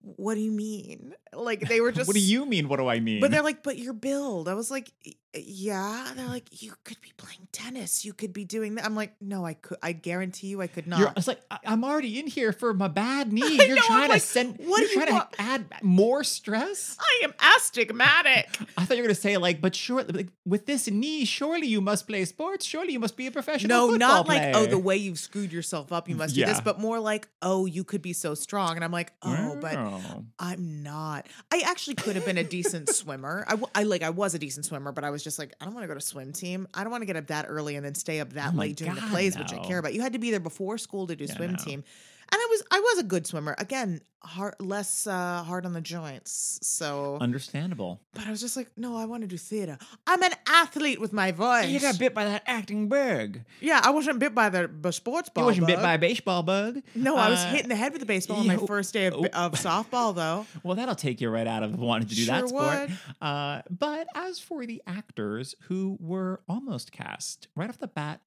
what 0.00 0.34
do 0.34 0.40
you 0.40 0.52
mean? 0.52 1.14
Like 1.32 1.60
they 1.68 1.80
were 1.80 1.90
just 1.92 2.06
what 2.08 2.14
do 2.14 2.20
you 2.20 2.46
mean? 2.46 2.68
What 2.68 2.76
do 2.76 2.86
I 2.88 3.00
mean? 3.00 3.20
But 3.20 3.30
they're 3.30 3.42
like, 3.42 3.62
but 3.62 3.78
your 3.78 3.94
build. 3.94 4.48
I 4.48 4.54
was 4.54 4.70
like, 4.70 4.92
"Y- 5.04 5.14
yeah. 5.34 6.12
They're 6.16 6.26
like, 6.26 6.62
you 6.62 6.72
could 6.84 7.00
be 7.00 7.12
playing 7.16 7.48
tennis. 7.52 8.04
You 8.04 8.12
could 8.12 8.32
be 8.32 8.44
doing 8.44 8.76
that. 8.76 8.84
I'm 8.84 8.94
like, 8.94 9.14
no, 9.20 9.44
I 9.44 9.54
could. 9.54 9.78
I 9.82 9.92
guarantee 9.92 10.48
you, 10.48 10.62
I 10.62 10.66
could 10.66 10.86
not. 10.86 11.00
You're, 11.00 11.08
I 11.08 11.22
like, 11.26 11.40
I- 11.50 11.58
I'm 11.66 11.84
already 11.84 12.18
in 12.18 12.26
here 12.26 12.52
for 12.52 12.74
my 12.74 12.88
bad 12.88 13.32
knee. 13.32 13.56
You're 13.56 13.76
know, 13.76 13.82
I'm 13.82 13.86
trying 13.86 14.08
like, 14.08 14.22
to 14.22 14.26
send. 14.26 14.58
what 14.58 14.80
you're 14.80 14.88
you 14.88 14.94
trying 14.94 15.14
want? 15.14 15.32
to 15.32 15.40
add 15.40 15.66
more 15.82 16.24
stress. 16.24 16.96
I 17.00 17.20
am 17.24 17.34
astigmatic. 17.56 18.48
I 18.76 18.84
thought 18.84 18.96
you 18.96 19.02
were 19.02 19.08
gonna 19.08 19.14
say 19.14 19.36
like, 19.36 19.60
but 19.60 19.74
sure, 19.74 20.02
like, 20.04 20.28
with 20.44 20.66
this 20.66 20.88
knee, 20.90 21.24
surely 21.24 21.66
you 21.66 21.80
must 21.80 22.06
play 22.06 22.24
sports. 22.24 22.66
Surely 22.66 22.92
you 22.92 23.00
must 23.00 23.16
be 23.16 23.26
a 23.26 23.30
professional. 23.30 23.88
No, 23.88 23.96
not 23.96 24.28
like, 24.28 24.56
oh, 24.56 24.66
the 24.66 24.78
way 24.78 24.96
you've 24.96 25.18
screwed 25.18 25.52
yourself 25.52 25.92
up, 25.92 26.08
you 26.08 26.14
mm, 26.14 26.18
must 26.18 26.34
do 26.34 26.44
this, 26.44 26.60
but 26.60 26.80
more 26.80 26.98
like, 26.98 27.28
oh, 27.42 27.66
you 27.66 27.84
could 27.84 28.02
be 28.02 28.12
so 28.12 28.34
strong. 28.34 28.76
And 28.76 28.84
I'm 28.84 28.92
like, 28.92 29.12
oh, 29.22 29.56
but 29.60 29.76
I'm 30.38 30.82
not. 30.82 31.26
I 31.52 31.62
actually 31.66 31.94
could 31.96 32.16
have 32.16 32.24
been 32.24 32.38
a 32.38 32.44
decent 32.44 32.88
swimmer. 32.88 33.44
I, 33.46 33.60
I 33.74 33.82
like 33.84 34.02
I 34.02 34.10
was 34.10 34.34
a 34.34 34.38
decent 34.38 34.66
swimmer, 34.66 34.92
but 34.92 35.04
I 35.04 35.10
was 35.10 35.22
just 35.22 35.27
like, 35.36 35.52
I 35.60 35.64
don't 35.64 35.74
want 35.74 35.82
to 35.82 35.88
go 35.88 35.94
to 35.94 36.00
swim 36.00 36.32
team. 36.32 36.68
I 36.72 36.84
don't 36.84 36.92
want 36.92 37.02
to 37.02 37.06
get 37.06 37.16
up 37.16 37.26
that 37.26 37.46
early 37.48 37.74
and 37.74 37.84
then 37.84 37.96
stay 37.96 38.20
up 38.20 38.34
that 38.34 38.52
Oh 38.54 38.58
late 38.58 38.76
doing 38.76 38.94
the 38.94 39.00
God, 39.00 39.10
plays, 39.10 39.36
which 39.36 39.52
I 39.52 39.58
care 39.58 39.78
about. 39.78 39.94
You 39.94 40.00
had 40.00 40.12
to 40.12 40.20
be 40.20 40.30
there 40.30 40.38
before 40.38 40.78
school 40.78 41.08
to 41.08 41.16
do 41.16 41.24
Yeah, 41.24 41.34
swim 41.34 41.50
no. 41.50 41.56
team. 41.56 41.82
And 42.30 42.40
I 42.40 42.46
was 42.50 42.62
I 42.70 42.80
was 42.80 42.98
a 42.98 43.02
good 43.04 43.26
swimmer. 43.26 43.54
Again, 43.58 44.00
hard, 44.22 44.54
less 44.60 45.06
uh, 45.06 45.42
hard 45.44 45.64
on 45.64 45.72
the 45.72 45.80
joints. 45.80 46.58
So, 46.62 47.16
Understandable. 47.20 48.00
but 48.12 48.26
I 48.26 48.30
was 48.30 48.40
just 48.40 48.56
like, 48.56 48.68
no, 48.76 48.96
I 48.96 49.06
want 49.06 49.22
to 49.22 49.26
do 49.26 49.38
theater. 49.38 49.78
I'm 50.06 50.22
an 50.22 50.32
athlete 50.46 51.00
with 51.00 51.12
my 51.12 51.32
voice. 51.32 51.68
You 51.68 51.80
got 51.80 51.98
bit 51.98 52.14
by 52.14 52.24
that 52.26 52.42
acting 52.46 52.88
bug. 52.88 53.40
Yeah, 53.60 53.80
I 53.82 53.90
wasn't 53.90 54.18
bit 54.18 54.34
by 54.34 54.50
the 54.50 54.68
b- 54.68 54.92
sports 54.92 55.30
ball. 55.30 55.44
You 55.44 55.46
wasn't 55.62 55.68
bit 55.68 55.78
by 55.80 55.94
a 55.94 55.98
baseball 55.98 56.42
bug. 56.42 56.82
No, 56.94 57.16
I 57.16 57.30
was 57.30 57.38
Uh, 57.38 57.50
hit 57.50 57.62
in 57.62 57.68
the 57.70 57.76
head 57.76 57.92
with 57.94 58.02
a 58.02 58.06
baseball 58.06 58.38
on 58.40 58.46
my 58.46 58.56
first 58.66 58.92
day 58.92 59.06
of, 59.06 59.14
oh. 59.14 59.24
of 59.32 59.52
softball, 59.52 60.14
though. 60.14 60.44
Well, 60.62 60.76
that'll 60.76 60.94
take 60.96 61.20
you 61.22 61.30
right 61.30 61.46
out 61.46 61.62
of 61.62 61.78
wanting 61.78 62.08
to 62.08 62.14
do 62.14 62.26
that 62.26 62.40
Sure 62.40 62.48
sport. 62.48 62.90
would. 62.90 62.98
Uh, 63.26 63.62
but 63.70 64.06
as 64.14 64.38
for 64.38 64.66
the 64.66 64.82
actors 64.86 65.54
who 65.68 65.96
were 66.00 66.42
almost 66.48 66.92
cast 66.92 67.48
right 67.56 67.70
off 67.70 67.78
the 67.78 67.86
bat, 67.88 68.20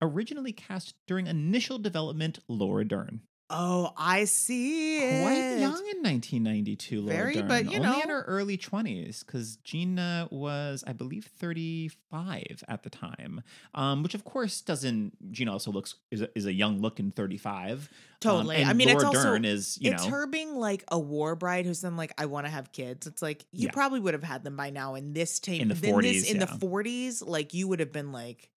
originally 0.00 0.52
cast 0.52 0.94
during 1.08 1.26
initial 1.26 1.78
development, 1.78 2.38
Laura 2.46 2.84
Dern. 2.84 3.22
Oh, 3.50 3.92
I 3.96 4.24
see. 4.24 4.98
Quite 4.98 5.32
it. 5.38 5.60
young 5.60 5.72
in 5.88 6.02
1992, 6.02 7.00
Laura 7.00 7.16
Very, 7.16 7.34
Dern. 7.36 7.48
but, 7.48 7.64
you 7.64 7.78
Only 7.78 7.88
know. 7.88 8.00
in 8.02 8.08
her 8.10 8.22
early 8.22 8.58
20s, 8.58 9.24
because 9.24 9.56
Geena 9.64 10.30
was, 10.30 10.84
I 10.86 10.92
believe, 10.92 11.24
35 11.38 12.62
at 12.68 12.82
the 12.82 12.90
time. 12.90 13.42
Um, 13.74 14.02
which 14.02 14.14
of 14.14 14.24
course 14.24 14.60
doesn't. 14.60 15.32
Geena 15.32 15.52
also 15.52 15.70
looks 15.72 15.94
is 16.10 16.20
a, 16.22 16.28
is 16.36 16.44
a 16.46 16.52
young 16.52 16.80
looking 16.80 17.10
35. 17.10 17.70
Um, 17.72 17.88
Totally. 18.20 18.56
and 18.56 18.68
I 18.68 18.72
mean, 18.72 18.88
Laura 18.88 18.96
it's 18.98 19.04
also 19.04 19.22
Dern 19.30 19.44
is 19.44 19.78
you 19.80 19.92
it's 19.92 20.04
know 20.04 20.10
her 20.10 20.26
being 20.26 20.54
like 20.56 20.84
a 20.88 20.98
war 20.98 21.34
bride 21.36 21.64
who's 21.66 21.80
then 21.80 21.96
like, 21.96 22.12
I 22.18 22.26
want 22.26 22.46
to 22.46 22.50
have 22.50 22.72
kids. 22.72 23.06
It's 23.06 23.22
like 23.22 23.46
you 23.52 23.66
Yeah. 23.66 23.72
probably 23.72 24.00
would 24.00 24.14
have 24.14 24.24
had 24.24 24.44
them 24.44 24.56
by 24.56 24.70
now 24.70 24.94
in 24.94 25.12
this 25.12 25.38
tape 25.38 25.62
In 25.62 25.68
the 25.68 25.74
this, 25.74 25.90
40s, 25.90 26.28
in 26.30 26.38
yeah. 26.40 26.44
the 26.46 26.58
forties. 26.58 27.22
Like 27.22 27.54
you 27.54 27.68
would 27.68 27.80
have 27.80 27.92
been 27.92 28.12
like, 28.12 28.50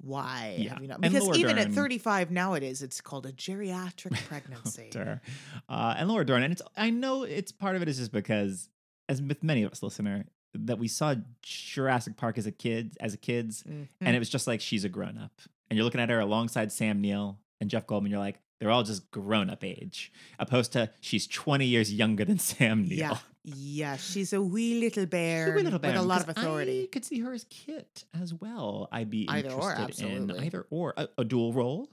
why 0.00 0.56
Yeah. 0.58 0.70
have 0.74 0.82
you 0.82 0.88
not? 0.88 1.00
Because 1.00 1.36
even 1.38 1.58
at 1.58 1.72
35 1.72 2.30
nowadays, 2.30 2.82
it's 2.82 3.00
called 3.00 3.26
a 3.26 3.32
geriatric 3.32 4.12
pregnancy. 4.28 4.88
Dern. 4.90 5.20
Uh, 5.68 5.94
and 5.98 6.08
Laura 6.08 6.24
Dern. 6.24 6.42
And 6.42 6.52
it's 6.52 6.62
I 6.76 6.90
know 6.90 7.24
it's 7.24 7.52
part 7.52 7.76
of 7.76 7.82
it 7.82 7.88
is 7.88 7.98
just 7.98 8.12
because, 8.12 8.68
as 9.08 9.20
with 9.20 9.42
many 9.42 9.62
of 9.64 9.72
us 9.72 9.82
listener, 9.82 10.24
that 10.54 10.78
we 10.78 10.88
saw 10.88 11.14
Jurassic 11.42 12.16
Park 12.16 12.38
as 12.38 12.46
a 12.46 12.52
kid, 12.52 12.96
as 13.00 13.12
a 13.14 13.16
kids, 13.16 13.62
Mhm. 13.64 13.88
and 14.00 14.16
it 14.16 14.18
was 14.18 14.28
just 14.30 14.46
like 14.46 14.60
she's 14.60 14.84
a 14.84 14.88
grown 14.88 15.18
up. 15.18 15.32
And 15.70 15.76
you're 15.76 15.84
looking 15.84 16.00
at 16.00 16.08
her 16.08 16.20
alongside 16.20 16.72
Sam 16.72 17.00
Neill 17.00 17.38
and 17.60 17.68
Jeff 17.68 17.86
Goldblum. 17.86 18.08
You're 18.10 18.18
like, 18.18 18.40
they're 18.60 18.70
all 18.70 18.82
just 18.82 19.10
grown 19.10 19.50
up 19.50 19.62
age, 19.62 20.10
opposed 20.38 20.72
to 20.72 20.90
she's 21.00 21.26
20 21.26 21.66
years 21.66 21.92
younger 21.92 22.24
than 22.24 22.38
Sam 22.38 22.82
Neill. 22.88 22.98
yeah, 22.98 23.18
yeah, 23.56 23.96
she's 23.96 24.32
a 24.32 24.40
wee 24.40 24.80
little 24.80 25.06
bear 25.06 25.46
She's 25.46 25.52
a 25.52 25.56
wee 25.56 25.62
little 25.62 25.78
with 25.78 25.96
a 25.96 26.02
lot 26.02 26.22
of 26.22 26.28
authority. 26.28 26.84
I 26.84 26.86
could 26.92 27.04
see 27.04 27.20
her 27.20 27.32
as 27.32 27.44
Kit 27.50 28.04
as 28.20 28.34
well. 28.34 28.88
I'd 28.92 29.10
be 29.10 29.26
Either 29.28 29.50
or, 29.50 29.70
interested 29.72 30.06
in 30.10 30.30
either 30.32 30.66
or 30.70 30.94
a, 30.96 31.08
a 31.18 31.24
dual 31.24 31.52
role, 31.52 31.88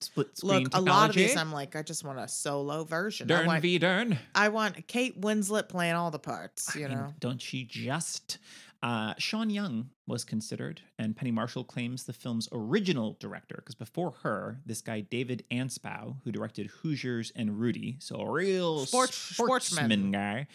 split 0.00 0.36
screen 0.36 0.64
Look, 0.64 0.74
a 0.76 0.80
lot 0.80 1.10
of 1.10 1.16
these. 1.16 1.36
I'm 1.36 1.52
like, 1.52 1.76
I 1.76 1.82
just 1.82 2.04
want 2.04 2.18
a 2.18 2.28
solo 2.28 2.84
version. 2.84 3.30
I 3.30 3.36
Dern 3.36 3.46
want, 3.46 3.62
v 3.62 3.78
Dern. 3.78 4.18
I 4.34 4.48
want 4.48 4.86
Kate 4.86 5.20
Winslet 5.20 5.68
playing 5.68 5.94
all 5.94 6.10
the 6.10 6.18
parts. 6.18 6.74
I 6.74 6.78
You 6.80 6.88
mean, 6.88 6.98
know, 6.98 7.14
don't 7.20 7.40
she 7.40 7.64
just? 7.64 8.38
Uh, 8.82 9.12
Sean 9.18 9.50
Young 9.50 9.90
was 10.06 10.24
considered, 10.24 10.80
and 10.98 11.14
Penny 11.14 11.30
Marshall 11.30 11.64
claims 11.64 12.04
the 12.04 12.14
film's 12.14 12.48
original 12.50 13.14
director, 13.20 13.56
because 13.58 13.74
before 13.74 14.12
her, 14.22 14.58
this 14.64 14.80
guy 14.80 15.00
David 15.02 15.44
Anspaugh, 15.50 16.16
who 16.24 16.32
directed 16.32 16.68
Hoosiers 16.80 17.30
and 17.36 17.60
Rudy, 17.60 17.96
so 17.98 18.16
a 18.16 18.30
real 18.30 18.86
Sports- 18.86 19.18
sportsman, 19.18 19.90
sportsman. 19.90 20.10
guy, 20.12 20.46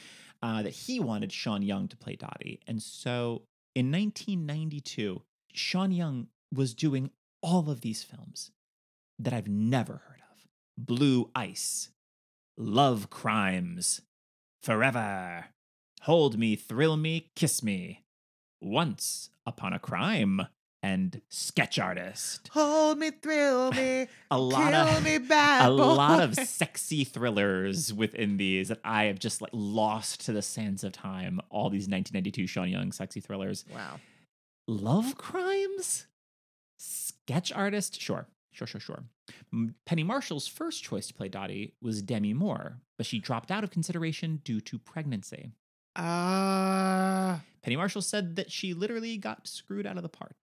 uh, 0.42 0.64
that 0.64 0.74
he 0.74 1.00
wanted 1.00 1.32
Sean 1.32 1.62
Young 1.62 1.88
to 1.88 1.98
play 1.98 2.16
Dottie. 2.16 2.60
And 2.68 2.82
so 2.82 3.44
in 3.74 3.92
1992, 3.92 5.22
Sean 5.54 5.92
Young 5.92 6.28
was 6.54 6.74
doing 6.74 7.12
all 7.42 7.70
of 7.70 7.82
these 7.82 8.04
films 8.04 8.52
that 9.20 9.34
I've 9.34 9.48
never 9.48 10.02
heard 10.08 10.22
of 10.32 10.48
Blue 10.78 11.30
Ice, 11.36 11.90
Love 12.58 13.10
Crimes, 13.10 14.02
Forever, 14.62 15.46
Hold 16.02 16.38
Me, 16.38 16.56
Thrill 16.56 16.98
Me, 16.98 17.32
Kiss 17.36 17.64
Me, 17.64 18.04
Once 18.62 19.30
Upon 19.46 19.74
a 19.74 19.80
Crime, 19.80 20.48
and 20.86 21.20
Sketch 21.30 21.80
Artist. 21.80 22.50
hold 22.54 23.00
me, 23.00 23.10
thrill 23.10 23.72
me, 23.80 24.08
A 24.30 24.38
lot 24.40 24.72
kill 24.72 24.98
of. 24.98 25.04
me, 25.04 25.18
bad 25.36 25.68
A 25.68 25.72
lot 25.72 26.22
of 26.22 26.36
sexy 26.48 27.04
thrillers 27.04 27.92
within 27.92 28.38
these 28.38 28.68
that 28.68 28.80
I 28.84 29.06
have 29.06 29.18
just 29.18 29.42
like 29.42 29.50
lost 29.52 30.26
to 30.26 30.32
the 30.32 30.44
sands 30.44 30.84
of 30.84 30.92
time. 30.94 31.40
All 31.50 31.70
these 31.70 31.88
1992 31.90 32.46
Sean 32.48 32.70
Young 32.70 32.92
sexy 32.92 33.20
thrillers. 33.20 33.66
Wow. 33.74 34.00
Love 34.68 35.18
crimes? 35.18 36.06
Sketch 36.78 37.52
artist? 37.52 38.00
Sure, 38.00 38.28
sure, 38.52 38.68
sure, 38.68 38.82
sure. 38.82 39.04
Penny 39.86 40.04
Marshall's 40.04 40.48
first 40.48 40.84
choice 40.84 41.08
to 41.08 41.14
play 41.16 41.30
Dottie 41.30 41.74
was 41.82 42.04
Demi 42.04 42.34
Moore, 42.34 42.78
but 42.98 43.08
she 43.08 43.20
dropped 43.20 43.50
out 43.50 43.64
of 43.64 43.72
consideration 43.72 44.42
due 44.44 44.62
to 44.62 44.78
pregnancy. 44.78 45.50
Ah. 45.96 47.42
Penny 47.64 47.78
Marshall 47.78 48.02
said 48.02 48.36
that 48.36 48.52
she 48.52 48.74
literally 48.74 49.18
got 49.18 49.48
screwed 49.48 49.88
out 49.88 49.98
of 49.98 50.04
the 50.04 50.10
part. 50.10 50.36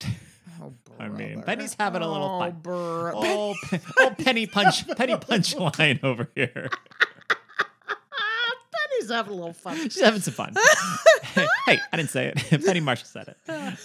Oh, 0.60 0.72
I 0.98 1.08
mean. 1.08 1.42
Penny's 1.42 1.74
having 1.78 2.02
a 2.02 2.10
little 2.10 2.28
oh, 2.36 2.38
fun. 2.40 2.58
bro- 2.60 3.12
oh, 3.14 3.54
oh, 3.98 4.14
penny 4.18 4.46
punch, 4.46 4.86
penny 4.96 5.16
punch 5.16 5.56
line 5.56 6.00
over 6.02 6.28
here. 6.34 6.70
Penny's 8.90 9.10
having 9.10 9.32
a 9.32 9.36
little 9.36 9.52
fun. 9.52 9.76
She's 9.76 10.00
having 10.00 10.20
some 10.20 10.34
fun. 10.34 10.54
hey, 11.66 11.78
I 11.92 11.96
didn't 11.96 12.10
say 12.10 12.32
it. 12.34 12.64
Penny 12.64 12.80
Marshall 12.80 13.06
said 13.06 13.28
it. 13.28 13.36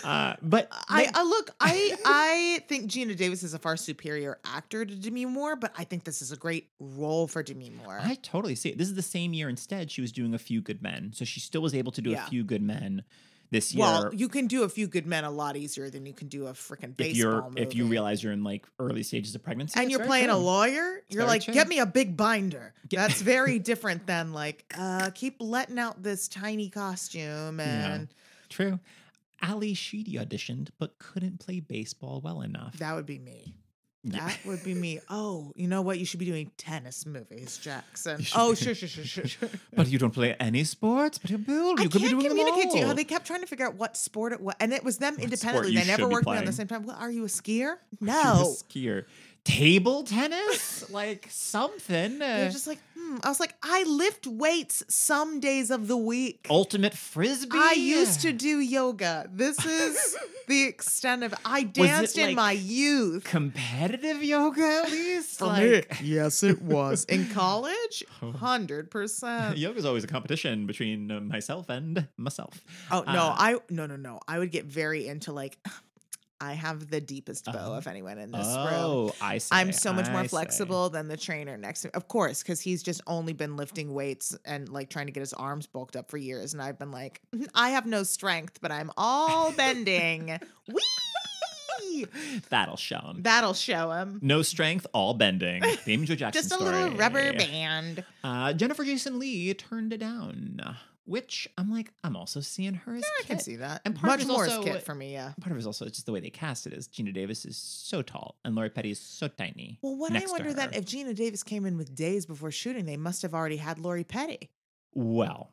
Uh, 0.03 0.36
but 0.41 0.68
I, 0.89 1.03
like- 1.03 1.18
I 1.18 1.24
look. 1.24 1.51
I 1.59 1.95
I 2.05 2.63
think 2.68 2.89
Geena 2.89 3.15
Davis 3.15 3.43
is 3.43 3.53
a 3.53 3.59
far 3.59 3.78
superior 3.78 4.39
actor 4.45 4.86
to 4.86 4.95
Demi 4.95 5.26
Moore, 5.26 5.55
but 5.55 5.72
I 5.78 5.84
think 5.84 6.03
this 6.03 6.22
is 6.22 6.32
a 6.32 6.38
great 6.38 6.70
role 6.80 7.28
for 7.28 7.43
Demi 7.43 7.70
Moore. 7.70 7.99
I 8.01 8.15
totally 8.15 8.55
see 8.55 8.70
it. 8.70 8.78
This 8.78 8.88
is 8.88 8.95
the 8.95 9.01
same 9.01 9.34
year 9.34 9.49
instead 9.49 9.91
she 9.91 10.01
was 10.01 10.11
doing 10.11 10.34
a 10.34 10.39
few 10.39 10.61
good 10.61 10.82
men. 10.82 11.11
So 11.13 11.26
she 11.26 11.39
still 11.39 11.61
was 11.61 11.74
able 11.76 11.91
to 11.93 12.01
do 12.01 12.11
Yeah. 12.11 12.26
a 12.26 12.30
few 12.30 12.43
good 12.43 12.61
men 12.61 13.03
this 13.50 13.74
year. 13.74 13.82
well, 13.86 14.14
you 14.14 14.28
can 14.28 14.48
do 14.48 14.64
a 14.64 14.70
few 14.70 14.88
good 14.88 15.06
men 15.06 15.24
a 15.24 15.32
lot 15.32 15.56
easier 15.56 15.89
than 15.89 16.06
you 16.06 16.14
can 16.14 16.28
do 16.28 16.48
a 16.48 16.54
freaking 16.54 16.95
baseball 16.95 17.10
if 17.12 17.16
you're 17.18 17.41
movie. 17.43 17.62
if 17.62 17.76
you 17.76 17.86
realize 17.86 18.24
you're 18.24 18.34
in 18.34 18.43
like 18.43 18.66
early 18.80 19.04
stages 19.04 19.34
of 19.36 19.43
pregnancy. 19.43 19.80
and 19.80 19.89
you're 19.89 20.00
very 20.00 20.08
playing 20.08 20.30
a 20.30 20.34
true. 20.34 20.38
lawyer, 20.41 21.02
you're 21.10 21.26
like, 21.26 21.43
true. 21.43 21.54
get 21.54 21.68
me 21.68 21.80
a 21.80 21.86
big 21.86 22.18
binder. 22.18 22.74
Get- 22.89 22.98
That's 23.08 23.22
very 23.22 23.60
different 23.60 24.06
than 24.08 24.34
like, 24.34 24.66
uh, 24.78 25.10
keep 25.14 25.38
letting 25.39 25.80
out 25.80 26.04
this 26.04 26.28
tiny 26.28 26.70
costume 26.70 27.60
Yeah. 27.60 27.93
and 27.93 28.08
True. 28.50 28.80
Ally 29.41 29.74
Sheedy 29.74 30.14
auditioned 30.14 30.70
but 30.80 30.98
couldn't 31.00 31.39
play 31.39 31.60
baseball 31.60 32.22
well 32.24 32.41
enough. 32.41 32.78
that 32.80 32.95
would 32.95 33.06
be 33.06 33.20
me. 33.20 33.54
That 34.12 34.38
would 34.45 34.64
be 34.64 34.74
me. 34.74 34.99
Oh, 35.10 35.51
you 35.55 35.68
know 35.68 35.82
what? 35.82 35.99
You 35.99 36.05
should 36.05 36.20
be 36.20 36.26
doing 36.26 36.51
tennis 36.58 37.05
movies, 37.05 37.58
Jackson. 37.58 38.26
Oh, 38.36 38.51
be- 38.51 38.55
sure, 38.58 38.76
sure, 38.76 38.88
sure, 38.88 39.03
sure, 39.03 39.26
sure. 39.28 39.49
But 39.76 39.88
you 39.88 39.97
don't 39.99 40.12
play 40.14 40.36
any 40.39 40.64
sports, 40.64 41.18
but 41.18 41.30
you 41.30 41.38
build. 41.38 41.80
You 41.80 41.86
I 41.86 41.88
could 41.88 42.01
can't 42.01 42.12
doing 42.12 42.24
them 42.24 42.38
communicate 42.38 42.72
to 42.72 42.78
you 42.78 42.86
how 42.86 42.91
oh, 42.91 42.95
they 42.95 43.03
kept 43.03 43.26
trying 43.28 43.41
to 43.41 43.47
figure 43.47 43.66
out 43.68 43.76
what 43.76 43.97
sport 43.97 44.34
it 44.34 44.41
was, 44.41 44.55
and 44.60 44.74
it 44.74 44.84
was 44.84 44.97
them 44.97 45.16
What 45.16 45.24
independently. 45.24 45.76
They 45.76 45.86
never 45.86 46.08
worked 46.08 46.28
me 46.28 46.38
on 46.38 46.45
the 46.45 46.51
same 46.53 46.68
time. 46.68 46.86
Well, 46.86 46.97
are 46.97 47.12
you 47.12 47.24
a 47.26 47.28
skier? 47.28 47.78
You're 47.99 48.10
a 48.10 48.14
No. 48.14 48.55
skier. 48.58 49.05
Table 49.48 50.04
tennis, 50.04 50.89
like 50.91 51.28
something. 51.30 52.20
They're 52.20 52.48
Uh, 52.48 52.52
just 52.52 52.68
like, 52.68 52.80
hmm. 52.98 53.16
I 53.24 53.30
was 53.30 53.39
like, 53.39 53.56
I 53.64 53.84
lift 53.84 54.28
weights 54.28 54.84
some 54.89 55.39
days 55.39 55.72
of 55.72 55.88
the 55.88 55.95
week. 55.95 56.45
ultimate 56.50 56.93
frisbee. 56.93 57.58
I 57.58 57.72
used 57.72 58.22
to 58.22 58.34
do 58.34 58.60
yoga. 58.60 59.30
This 59.32 59.64
is 59.66 60.18
the 60.50 60.64
extent 60.68 61.24
of 61.24 61.34
I 61.45 61.64
danced 61.64 62.18
in 62.18 62.28
like- 62.28 62.36
my 62.36 62.52
youth. 62.52 63.24
competitive 63.24 64.22
yoga 64.22 64.82
at 64.86 64.91
least. 64.91 65.39
Like, 65.41 65.98
yes, 66.04 66.43
it 66.43 66.62
was 66.62 67.06
in 67.06 67.30
college. 67.30 68.04
Hundred 68.20 68.91
percent. 68.91 69.58
Yoga's 69.58 69.86
always 69.86 70.04
a 70.04 70.08
competition 70.08 70.68
between 70.68 71.10
uh, 71.10 71.22
myself 71.22 71.70
and 71.70 72.08
myself. 72.18 72.62
Oh 72.91 73.04
no, 73.08 73.14
Uh, 73.14 73.36
I 73.38 73.56
no 73.70 73.86
no 73.86 73.95
no. 73.95 74.20
I 74.28 74.39
would 74.39 74.52
get 74.52 74.66
very 74.66 75.08
into 75.08 75.32
like. 75.32 75.58
I 76.39 76.53
have 76.53 76.89
the 76.89 77.01
deepest 77.01 77.45
bow 77.45 77.51
Uh-huh. 77.53 77.71
of 77.77 77.88
anyone 77.88 78.17
in 78.19 78.31
this 78.31 78.45
room. 78.45 78.67
Oh, 78.69 79.15
I 79.21 79.39
see. 79.39 79.49
I'm 79.55 79.71
so 79.71 79.91
much 79.91 80.07
I 80.07 80.11
more 80.13 80.23
flexible 80.25 80.89
than 80.89 81.07
the 81.07 81.17
trainer 81.17 81.57
next 81.57 81.81
to 81.81 81.88
me. 81.88 81.91
Of 81.95 82.07
course, 82.07 82.43
because 82.43 82.61
he's 82.61 82.83
just 82.83 83.01
only 83.07 83.33
been 83.33 83.55
lifting 83.57 83.93
weights 83.93 84.38
and 84.45 84.69
like 84.69 84.89
trying 84.89 85.07
to 85.07 85.11
get 85.11 85.21
his 85.21 85.33
arms 85.33 85.65
bulked 85.67 85.95
up 85.95 86.09
for 86.11 86.17
years. 86.17 86.53
And 86.53 86.61
I've 86.61 86.77
been 86.77 86.91
like, 86.91 87.21
I 87.55 87.69
have 87.71 87.85
no 87.85 88.03
strength, 88.03 88.59
but 88.61 88.71
I'm 88.71 88.91
all 88.97 89.51
bending. 89.57 90.38
Whee! 90.67 92.05
That'll 92.49 92.77
show 92.77 92.99
him. 92.99 93.23
That'll 93.23 93.53
show 93.53 93.91
him. 93.91 94.19
no 94.21 94.41
strength, 94.43 94.85
all 94.93 95.13
bending. 95.15 95.61
The 95.61 95.79
Amy 95.88 96.05
Jo 96.05 96.15
Jackson 96.15 96.41
Just 96.43 96.51
a 96.51 96.55
story. 96.55 96.71
little 96.71 96.97
rubber 96.97 97.33
band. 97.33 98.03
Uh, 98.23 98.53
Jennifer 98.53 98.83
Jason 98.83 99.17
Leigh 99.19 99.53
turned 99.53 99.93
it 99.93 99.97
down, 99.99 100.61
which 101.08 101.47
I'm 101.58 101.72
like, 101.72 101.91
I'm 102.03 102.16
also 102.16 102.41
seeing 102.41 102.74
her 102.74 102.95
as 102.95 103.03
I 103.20 103.24
can 103.24 103.39
see 103.39 103.55
that. 103.58 103.82
And 103.86 103.95
part 103.95 104.05
of 104.05 104.12
Much 104.12 104.22
is 104.22 104.28
more 104.28 104.43
also- 104.45 104.60
is 104.62 104.66
Kit 104.74 104.84
for 104.84 104.93
me, 104.93 105.14
yeah. 105.14 105.34
Part 105.39 105.51
of 105.51 105.58
it 105.58 105.60
is 105.60 105.68
also 105.68 105.86
just 105.86 106.05
the 106.05 106.12
way 106.12 106.20
they 106.20 106.30
cast 106.30 106.68
it 106.68 106.74
is 106.74 106.88
Geena 106.88 107.14
Davis 107.14 107.45
is 107.45 107.58
so 107.58 108.01
tall 108.01 108.36
and 108.45 108.55
Lori 108.55 108.70
Petty 108.70 108.91
is 108.91 108.99
so 108.99 109.28
tiny. 109.28 109.80
Well, 109.82 109.95
what 109.95 110.16
I 110.16 110.24
wonder 110.28 110.53
then 110.53 110.74
if 110.74 110.86
Geena 110.86 111.16
Davis 111.16 111.43
came 111.43 111.66
in 111.66 111.78
with 111.78 111.95
days 111.95 112.26
before 112.26 112.51
shooting, 112.51 112.86
they 112.86 112.97
must 112.97 113.22
have 113.22 113.34
already 113.34 113.58
had 113.58 113.80
Lori 113.80 114.03
Petty. 114.03 114.49
Well, 114.93 115.51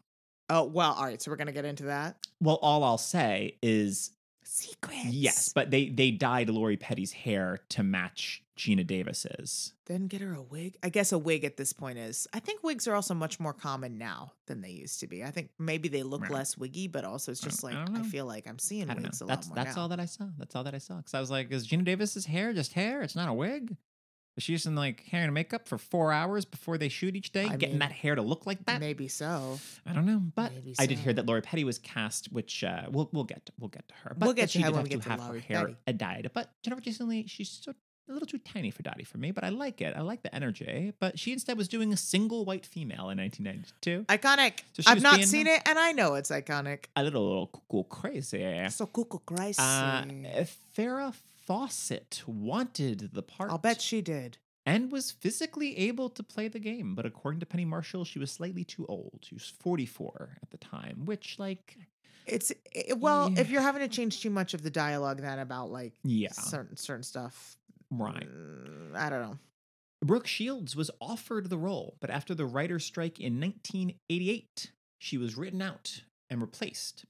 Oh 0.50 0.64
well, 0.64 0.92
all 0.92 1.04
right. 1.04 1.22
So 1.22 1.30
we're 1.30 1.38
gonna 1.38 1.52
get 1.52 1.64
into 1.64 1.84
that. 1.84 2.16
well, 2.40 2.58
all 2.60 2.84
I'll 2.84 2.98
say 2.98 3.56
is 3.62 4.10
Secrets. 4.46 5.06
Yes, 5.06 5.52
but 5.52 5.70
they 5.70 5.88
they 5.88 6.10
dyed 6.10 6.48
Lori 6.50 6.76
Petty's 6.76 7.12
hair 7.12 7.60
to 7.70 7.82
match 7.82 8.42
Geena 8.56 8.86
Davis's. 8.86 9.72
Then 9.86 10.06
get 10.06 10.20
her 10.20 10.32
a 10.34 10.42
wig. 10.42 10.76
I 10.82 10.88
guess 10.90 11.12
a 11.12 11.18
wig 11.18 11.44
at 11.44 11.56
this 11.56 11.72
point 11.72 11.98
is. 11.98 12.26
I 12.32 12.40
think 12.40 12.62
wigs 12.62 12.86
are 12.86 12.94
also 12.94 13.14
much 13.14 13.40
more 13.40 13.52
common 13.52 13.98
now 13.98 14.32
than 14.46 14.60
they 14.60 14.70
used 14.70 15.00
to 15.00 15.06
be. 15.06 15.24
I 15.24 15.30
think 15.30 15.50
maybe 15.58 15.88
they 15.88 16.02
look 16.02 16.22
Right. 16.22 16.30
less 16.30 16.56
wiggy, 16.56 16.88
but 16.88 17.04
also 17.04 17.32
it's 17.32 17.40
just 17.40 17.62
don't- 17.62 17.72
like 17.88 17.90
I 17.98 18.00
I, 18.00 18.08
feel 18.08 18.26
like 18.26 18.46
I'm 18.46 18.58
seeing 18.58 18.84
I 18.90 18.94
don't 18.94 19.02
know. 19.02 19.08
wigs 19.08 19.20
a 19.22 19.24
That's 19.26 19.48
lot 19.48 19.56
more 19.56 19.64
that's 19.64 19.76
now. 19.76 19.82
all 19.82 19.88
that 19.88 20.00
I 20.00 20.06
saw. 20.06 20.28
That's 20.38 20.54
all 20.54 20.64
that 20.64 20.74
I 20.74 20.78
saw. 20.78 20.96
Because 20.98 21.14
I 21.14 21.20
was 21.20 21.30
like, 21.30 21.50
is 21.50 21.66
Geena 21.66 21.84
Davis's 21.84 22.26
hair 22.26 22.52
just 22.52 22.74
hair? 22.74 23.02
It's 23.02 23.16
not 23.16 23.28
a 23.28 23.34
wig. 23.34 23.76
Is 24.36 24.42
she 24.42 24.52
using 24.52 24.74
like 24.74 25.04
hair 25.04 25.22
and 25.24 25.32
makeup 25.32 25.68
for 25.68 25.78
four 25.78 26.10
hours 26.12 26.44
before 26.44 26.76
they 26.76 26.88
shoot 26.88 27.14
each 27.14 27.30
day, 27.32 27.44
I 27.44 27.56
getting 27.56 27.70
mean, 27.74 27.78
that 27.80 27.92
hair 27.92 28.14
to 28.16 28.22
look 28.22 28.46
like 28.46 28.64
that? 28.66 28.80
Maybe 28.80 29.06
so. 29.06 29.60
I 29.86 29.92
don't 29.92 30.06
know, 30.06 30.18
but 30.34 30.52
Maybe 30.52 30.74
I 30.78 30.86
did 30.86 30.98
hear 30.98 31.12
that 31.12 31.26
Lori 31.26 31.40
Petty 31.40 31.62
was 31.62 31.78
cast, 31.78 32.32
which 32.32 32.64
uh, 32.64 32.82
we'll 32.90 33.08
we'll 33.12 33.24
get 33.24 33.46
to, 33.46 33.52
we'll 33.60 33.68
get 33.68 33.86
to 33.88 33.94
her. 34.02 34.14
But 34.18 34.26
We'll 34.26 34.34
get 34.34 34.46
to 34.50 34.58
she 34.58 34.60
her 34.62 34.70
did 34.70 34.76
have 34.76 34.88
to 34.88 34.98
to 34.98 35.08
have 35.10 35.20
her 35.20 35.38
hair 35.38 35.74
Petty. 35.86 35.96
dyed. 35.98 36.30
But 36.34 36.50
Jennifer 36.62 36.80
Jason 36.82 37.08
Leigh, 37.08 37.26
she's 37.28 37.48
so 37.62 37.72
a 38.08 38.12
little 38.12 38.26
too 38.26 38.36
tiny 38.38 38.70
for 38.70 38.82
Dottie 38.82 39.04
for 39.04 39.16
me, 39.16 39.30
but 39.30 39.44
I 39.44 39.48
like 39.48 39.80
it. 39.80 39.94
I 39.96 40.02
like 40.02 40.22
the 40.22 40.34
energy. 40.34 40.92
But 41.00 41.18
she 41.18 41.32
instead 41.32 41.56
was 41.56 41.68
doing 41.68 41.90
a 41.92 41.96
single 41.96 42.44
white 42.44 42.66
female 42.66 43.08
in 43.10 43.16
1992. 43.18 44.04
Iconic. 44.08 44.60
So 44.74 44.90
I've 44.90 45.00
not 45.00 45.20
seen 45.22 45.46
it, 45.46 45.62
and 45.64 45.78
I 45.78 45.92
know 45.92 46.14
it's 46.14 46.30
iconic. 46.30 46.84
A 46.96 47.02
little 47.02 47.46
cuckoo 47.46 47.84
crazy. 47.84 48.66
So 48.68 48.86
cuckoo 48.86 49.20
crazy. 49.24 49.58
Uh, 49.62 50.04
Farrah 50.76 51.14
Fawcett 51.46 52.22
wanted 52.26 53.10
the 53.12 53.22
part. 53.22 53.50
I'll 53.50 53.58
bet 53.58 53.80
she 53.80 54.00
did. 54.00 54.38
and 54.66 54.90
was 54.90 55.10
physically 55.10 55.76
able 55.78 56.08
to 56.10 56.22
play 56.22 56.48
the 56.48 56.58
game. 56.58 56.94
But 56.94 57.04
according 57.06 57.40
to 57.40 57.46
Penny 57.46 57.64
Marshall, 57.66 58.04
she 58.04 58.18
was 58.18 58.30
slightly 58.32 58.64
too 58.64 58.86
old. 58.88 59.20
She 59.22 59.34
was 59.34 59.52
44 59.60 60.38
at 60.42 60.50
the 60.50 60.56
time, 60.58 61.02
which, 61.04 61.38
like, 61.38 61.76
It's 62.26 62.50
it, 62.72 62.98
well, 62.98 63.30
Yeah. 63.30 63.40
if 63.40 63.50
you're 63.50 63.60
having 63.60 63.82
to 63.82 63.88
change 63.88 64.20
too 64.22 64.30
much 64.30 64.54
of 64.54 64.62
the 64.62 64.70
dialogue, 64.70 65.20
then 65.20 65.38
about 65.38 65.70
like 65.70 65.92
yeah, 66.02 66.32
certain 66.32 66.76
certain 66.78 67.02
stuff, 67.02 67.58
right. 67.90 68.26
mm, 68.26 68.94
I 68.96 69.10
don't 69.10 69.20
know. 69.20 69.38
Brooke 70.02 70.26
Shields 70.26 70.74
was 70.74 70.90
offered 71.00 71.50
the 71.50 71.58
role, 71.58 71.96
but 72.00 72.08
after 72.10 72.34
the 72.34 72.46
writer's 72.46 72.84
strike 72.84 73.20
in 73.20 73.38
1988, 73.40 74.72
she 74.98 75.18
was 75.18 75.36
written 75.36 75.60
out 75.62 76.02
and 76.30 76.40
replaced. 76.40 77.04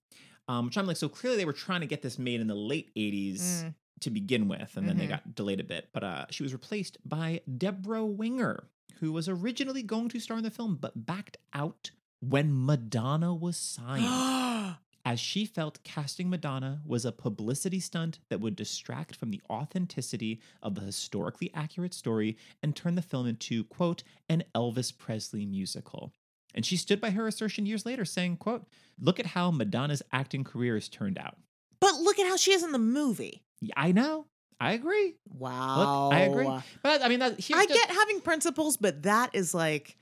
Um, 0.48 0.66
which 0.66 0.76
I'm 0.76 0.86
like, 0.86 0.96
so 0.98 1.08
clearly 1.08 1.38
they 1.38 1.44
were 1.44 1.52
trying 1.54 1.80
to 1.80 1.86
get 1.86 2.02
this 2.02 2.18
made 2.18 2.40
in 2.40 2.48
the 2.48 2.54
late 2.54 2.90
80s 2.96 3.40
Mm. 3.64 3.74
To 4.04 4.10
begin 4.10 4.48
with, 4.48 4.76
and 4.76 4.86
then 4.88 4.96
they 4.98 5.06
Mhm. 5.06 5.08
got 5.10 5.34
delayed 5.34 5.60
a 5.60 5.64
bit. 5.64 5.88
But 5.92 6.04
uh, 6.04 6.26
she 6.30 6.42
was 6.42 6.52
replaced 6.52 6.98
by 7.08 7.40
Debra 7.58 8.04
Winger, 8.04 8.68
who 9.00 9.12
was 9.12 9.28
originally 9.28 9.82
going 9.82 10.08
to 10.10 10.20
star 10.20 10.36
in 10.38 10.44
the 10.44 10.50
film, 10.50 10.76
but 10.76 11.06
backed 11.06 11.38
out 11.54 11.90
when 12.20 12.48
Madonna 12.66 13.34
was 13.34 13.56
signed, 13.56 14.04
as 15.06 15.20
she 15.20 15.46
felt 15.46 15.82
casting 15.84 16.28
Madonna 16.28 16.82
was 16.86 17.04
a 17.04 17.12
publicity 17.12 17.80
stunt 17.80 18.18
that 18.28 18.40
would 18.40 18.56
distract 18.56 19.16
from 19.16 19.30
the 19.30 19.40
authenticity 19.50 20.40
of 20.62 20.74
the 20.74 20.80
historically 20.82 21.50
accurate 21.54 21.94
story 21.94 22.36
and 22.62 22.74
turn 22.76 22.94
the 22.94 23.02
film 23.02 23.26
into, 23.26 23.64
quote, 23.64 24.02
an 24.28 24.44
Elvis 24.54 24.96
Presley 24.96 25.46
musical. 25.46 26.12
And 26.54 26.64
she 26.66 26.76
stood 26.76 27.00
by 27.00 27.10
her 27.10 27.26
assertion 27.26 27.66
years 27.66 27.84
later, 27.86 28.04
saying, 28.04 28.36
quote, 28.36 28.66
look 29.00 29.18
at 29.18 29.26
how 29.26 29.50
Madonna's 29.50 30.02
acting 30.12 30.44
career 30.44 30.74
has 30.74 30.88
turned 30.88 31.18
out. 31.18 31.38
but 31.80 32.00
look 32.00 32.18
at 32.18 32.26
how 32.26 32.36
she 32.36 32.52
is 32.52 32.62
in 32.62 32.72
the 32.72 32.78
movie. 32.78 33.42
I 33.76 33.92
know. 33.92 34.26
I 34.60 34.72
agree. 34.72 35.16
Wow. 35.36 36.10
I 36.12 36.20
agree. 36.20 36.48
But 36.82 37.02
I 37.02 37.08
mean, 37.08 37.18
that, 37.18 37.32
I 37.32 37.66
the- 37.66 37.74
get 37.74 37.90
having 37.90 38.20
principles, 38.20 38.76
but 38.76 39.02
that 39.02 39.30
is 39.34 39.52
like 39.54 39.96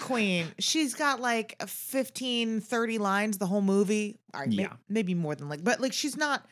Queen. 0.00 0.46
She's 0.58 0.94
got 0.94 1.20
like 1.20 1.60
15, 1.66 2.60
30 2.60 2.98
lines 2.98 3.38
the 3.38 3.46
whole 3.46 3.60
movie. 3.60 4.18
All 4.32 4.40
right, 4.40 4.48
may- 4.48 4.62
Yeah. 4.62 4.72
maybe 4.88 5.14
more 5.14 5.34
than 5.34 5.48
like, 5.48 5.62
but 5.64 5.80
like 5.80 5.92
she's 5.92 6.16
not. 6.16 6.46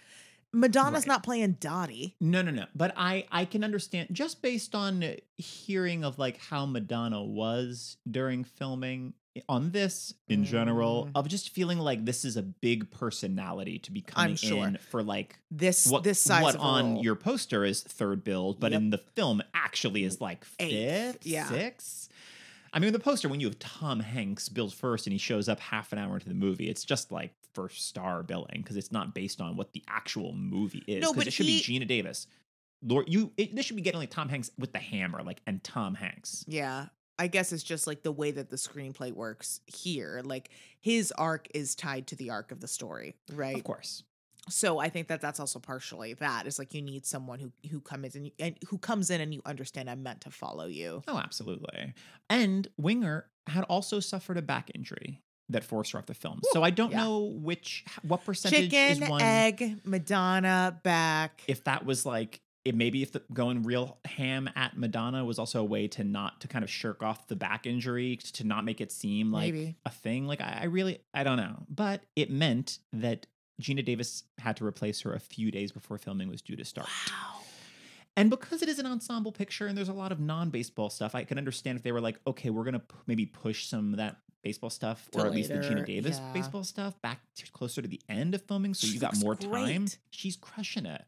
Madonna's 0.52 1.02
Right. 1.02 1.08
not 1.08 1.22
playing 1.22 1.52
Dottie. 1.60 2.16
No, 2.20 2.40
no, 2.40 2.50
no. 2.50 2.64
But 2.74 2.94
I 2.96 3.26
I 3.30 3.44
can 3.44 3.62
understand 3.62 4.08
just 4.12 4.40
based 4.42 4.74
on 4.74 5.04
hearing 5.36 6.02
of 6.04 6.18
like 6.18 6.38
how 6.38 6.64
Madonna 6.66 7.22
was 7.22 7.96
during 8.10 8.42
filming 8.44 9.12
on 9.48 9.70
this 9.70 10.14
in 10.28 10.44
general 10.44 11.06
Mm. 11.06 11.10
of 11.14 11.28
just 11.28 11.50
feeling 11.50 11.78
like 11.78 12.04
this 12.04 12.24
is 12.24 12.36
a 12.36 12.42
big 12.42 12.90
personality 12.90 13.78
to 13.80 13.90
be 13.92 14.00
coming 14.00 14.36
sure. 14.36 14.66
in 14.66 14.78
for 14.90 15.02
like 15.02 15.38
This 15.50 15.86
what 15.86 16.02
this 16.04 16.20
size 16.20 16.42
what 16.42 16.56
on 16.56 16.94
role. 16.94 17.02
your 17.04 17.14
poster 17.16 17.64
is 17.64 17.82
third 17.82 18.24
build, 18.24 18.60
but 18.60 18.72
Yep. 18.72 18.80
in 18.80 18.90
the 18.90 18.98
film 18.98 19.42
actually 19.54 20.04
is 20.04 20.20
like 20.20 20.44
Eighth, 20.58 21.12
fifth, 21.14 21.26
yeah. 21.26 21.48
sixth. 21.48 22.08
I 22.72 22.78
mean, 22.78 22.92
the 22.92 22.98
poster 22.98 23.28
when 23.28 23.40
you 23.40 23.46
have 23.46 23.58
Tom 23.58 24.00
Hanks 24.00 24.48
build 24.48 24.74
first 24.74 25.06
and 25.06 25.12
he 25.12 25.18
shows 25.18 25.48
up 25.48 25.60
half 25.60 25.92
an 25.92 25.98
hour 25.98 26.14
into 26.14 26.28
the 26.28 26.34
movie, 26.34 26.68
it's 26.68 26.84
just 26.84 27.10
like 27.10 27.32
first 27.54 27.86
star 27.88 28.22
billing 28.22 28.58
because 28.62 28.76
it's 28.76 28.92
not 28.92 29.14
based 29.14 29.40
on 29.40 29.56
what 29.56 29.72
the 29.72 29.82
actual 29.88 30.32
movie 30.34 30.84
is. 30.86 31.00
No, 31.02 31.14
but 31.14 31.26
it 31.26 31.32
should 31.32 31.46
he- 31.46 31.58
be 31.62 31.78
Geena 31.80 31.86
Davis. 31.86 32.26
Lord, 32.82 33.08
you 33.08 33.32
it, 33.38 33.56
this 33.56 33.64
should 33.64 33.76
be 33.76 33.82
getting 33.82 34.00
like 34.00 34.10
Tom 34.10 34.28
Hanks 34.28 34.50
with 34.58 34.72
the 34.72 34.78
hammer, 34.78 35.22
like 35.22 35.40
and 35.46 35.64
Tom 35.64 35.94
Hanks. 35.94 36.44
Yeah. 36.46 36.86
I 37.18 37.28
guess 37.28 37.52
it's 37.52 37.62
just 37.62 37.86
like 37.86 38.02
the 38.02 38.12
way 38.12 38.30
that 38.30 38.50
the 38.50 38.56
screenplay 38.56 39.12
works 39.12 39.60
here. 39.66 40.20
Like 40.24 40.50
his 40.80 41.12
arc 41.12 41.48
is 41.54 41.74
tied 41.74 42.06
to 42.08 42.16
the 42.16 42.30
arc 42.30 42.52
of 42.52 42.60
the 42.60 42.68
story, 42.68 43.16
right? 43.32 43.56
Of 43.56 43.64
course. 43.64 44.02
So 44.48 44.78
I 44.78 44.90
think 44.90 45.08
that 45.08 45.20
that's 45.20 45.40
also 45.40 45.58
partially 45.58 46.14
that 46.14 46.46
is 46.46 46.58
like 46.58 46.72
you 46.72 46.82
need 46.82 47.04
someone 47.04 47.40
who 47.40 47.52
who 47.68 47.80
comes 47.80 48.14
in 48.14 48.22
and 48.22 48.32
and 48.38 48.58
who 48.68 48.78
comes 48.78 49.10
in 49.10 49.20
and 49.20 49.34
you 49.34 49.42
understand 49.44 49.90
I'm 49.90 50.02
meant 50.02 50.20
to 50.22 50.30
follow 50.30 50.66
you. 50.66 51.02
Oh, 51.08 51.18
absolutely. 51.18 51.94
And 52.30 52.68
Winger 52.76 53.26
had 53.48 53.64
also 53.64 53.98
suffered 54.00 54.36
a 54.36 54.42
back 54.42 54.70
injury 54.74 55.22
that 55.48 55.64
forced 55.64 55.92
her 55.92 55.98
off 55.98 56.06
the 56.06 56.14
film. 56.14 56.40
so 56.52 56.62
I 56.62 56.70
don't 56.70 56.90
yeah. 56.90 57.04
know 57.04 57.20
which 57.20 57.84
what 58.02 58.24
percentage 58.24 58.70
Chicken, 58.70 59.02
is 59.02 59.08
one 59.08 59.22
egg, 59.22 59.80
Madonna, 59.84 60.78
back. 60.82 61.42
if 61.46 61.64
that 61.64 61.86
was 61.86 62.04
like 62.04 62.40
it 62.66 62.74
maybe 62.74 63.00
if 63.00 63.12
the, 63.12 63.22
going 63.32 63.62
real 63.62 63.96
ham 64.04 64.50
at 64.56 64.76
Madonna 64.76 65.24
was 65.24 65.38
also 65.38 65.60
a 65.60 65.64
way 65.64 65.86
to 65.86 66.02
not 66.02 66.40
to 66.40 66.48
kind 66.48 66.64
of 66.64 66.70
shirk 66.70 67.00
off 67.00 67.28
the 67.28 67.36
back 67.36 67.64
injury 67.64 68.16
to 68.16 68.42
not 68.42 68.64
make 68.64 68.80
it 68.80 68.90
seem 68.90 69.30
like 69.30 69.54
Maybe. 69.54 69.76
a 69.86 69.90
thing. 69.90 70.26
Like 70.26 70.40
I, 70.40 70.58
I 70.62 70.64
really 70.64 70.98
I 71.14 71.22
don't 71.22 71.36
know, 71.36 71.62
but 71.68 72.02
it 72.16 72.28
meant 72.28 72.80
that 72.92 73.26
Geena 73.62 73.84
Davis 73.84 74.24
had 74.38 74.56
to 74.56 74.66
replace 74.66 75.00
her 75.02 75.14
a 75.14 75.20
few 75.20 75.52
days 75.52 75.70
before 75.70 75.96
filming 75.96 76.28
was 76.28 76.42
due 76.42 76.56
to 76.56 76.64
start. 76.64 76.88
Wow. 77.08 77.40
And 78.16 78.30
because 78.30 78.62
it 78.62 78.68
is 78.68 78.80
an 78.80 78.86
ensemble 78.86 79.30
picture 79.30 79.68
and 79.68 79.78
there's 79.78 79.88
a 79.88 79.94
lot 79.94 80.10
of 80.10 80.18
non-baseball 80.18 80.90
stuff, 80.90 81.14
I 81.14 81.22
can 81.22 81.38
understand 81.38 81.76
if 81.76 81.84
they 81.84 81.92
were 81.92 82.00
like, 82.00 82.18
okay, 82.26 82.50
we're 82.50 82.64
gonna 82.64 82.80
p- 82.80 82.96
maybe 83.06 83.26
push 83.26 83.66
some 83.66 83.92
of 83.92 83.98
that 83.98 84.16
baseball 84.42 84.70
stuff, 84.70 85.08
or 85.14 85.26
at 85.26 85.32
least 85.32 85.50
the 85.50 85.56
Geena 85.56 85.84
Davis 85.86 86.18
yeah. 86.18 86.32
baseball 86.32 86.64
stuff, 86.64 87.00
back 87.02 87.20
to 87.36 87.50
closer 87.52 87.80
to 87.82 87.88
the 87.88 88.00
end 88.08 88.34
of 88.34 88.42
filming, 88.42 88.74
so 88.74 88.88
She 88.88 88.94
you 88.94 89.00
got 89.00 89.16
more 89.18 89.36
time. 89.36 89.86
She's 90.10 90.36
crushing 90.36 90.86
it. 90.86 91.04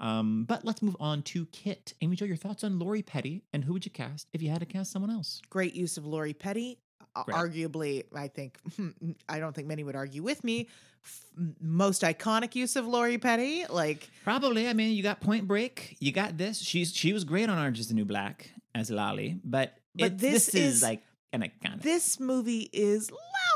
Um, 0.00 0.44
but 0.44 0.64
let's 0.64 0.80
move 0.82 0.96
on 1.00 1.22
to 1.22 1.46
Kit. 1.46 1.94
Amy 2.02 2.14
Jo, 2.16 2.24
your 2.24 2.36
thoughts 2.36 2.62
on 2.64 2.78
Lori 2.78 3.02
Petty 3.02 3.42
and 3.52 3.64
who 3.64 3.72
would 3.72 3.84
you 3.84 3.90
cast 3.90 4.28
if 4.32 4.40
you 4.42 4.48
had 4.50 4.60
to 4.60 4.66
cast 4.66 4.92
someone 4.92 5.10
else? 5.10 5.40
Great 5.50 5.74
use 5.74 5.96
of 5.96 6.06
Lori 6.06 6.32
Petty. 6.34 6.78
Great. 7.24 7.36
Arguably, 7.36 8.04
I 8.14 8.28
think 8.28 8.58
I 9.28 9.40
don't 9.40 9.52
think 9.54 9.66
many 9.66 9.82
would 9.82 9.96
argue 9.96 10.22
with 10.22 10.44
me. 10.44 10.68
F- 11.04 11.24
most 11.60 12.02
iconic 12.02 12.54
use 12.54 12.76
of 12.76 12.86
Lori 12.86 13.18
Petty, 13.18 13.64
like 13.68 14.08
Probably. 14.22 14.68
I 14.68 14.72
mean, 14.72 14.94
you 14.96 15.02
got 15.02 15.20
Point 15.20 15.48
Break. 15.48 15.96
You 15.98 16.12
got 16.12 16.38
this. 16.38 16.58
She's 16.60 16.94
she 16.94 17.12
was 17.12 17.24
great 17.24 17.48
on 17.48 17.58
Orange 17.58 17.80
Is 17.80 17.88
the 17.88 17.94
New 17.94 18.04
Black 18.04 18.50
as 18.74 18.90
Lolly, 18.90 19.40
but 19.42 19.74
But 19.96 20.12
it- 20.12 20.18
this 20.18 20.46
this, 20.46 20.54
is- 20.54 20.74
is 20.76 20.82
like 20.82 21.02
an 21.32 21.42
iconic. 21.42 21.82
this 21.82 22.20
movie 22.20 22.68
is 22.72 23.10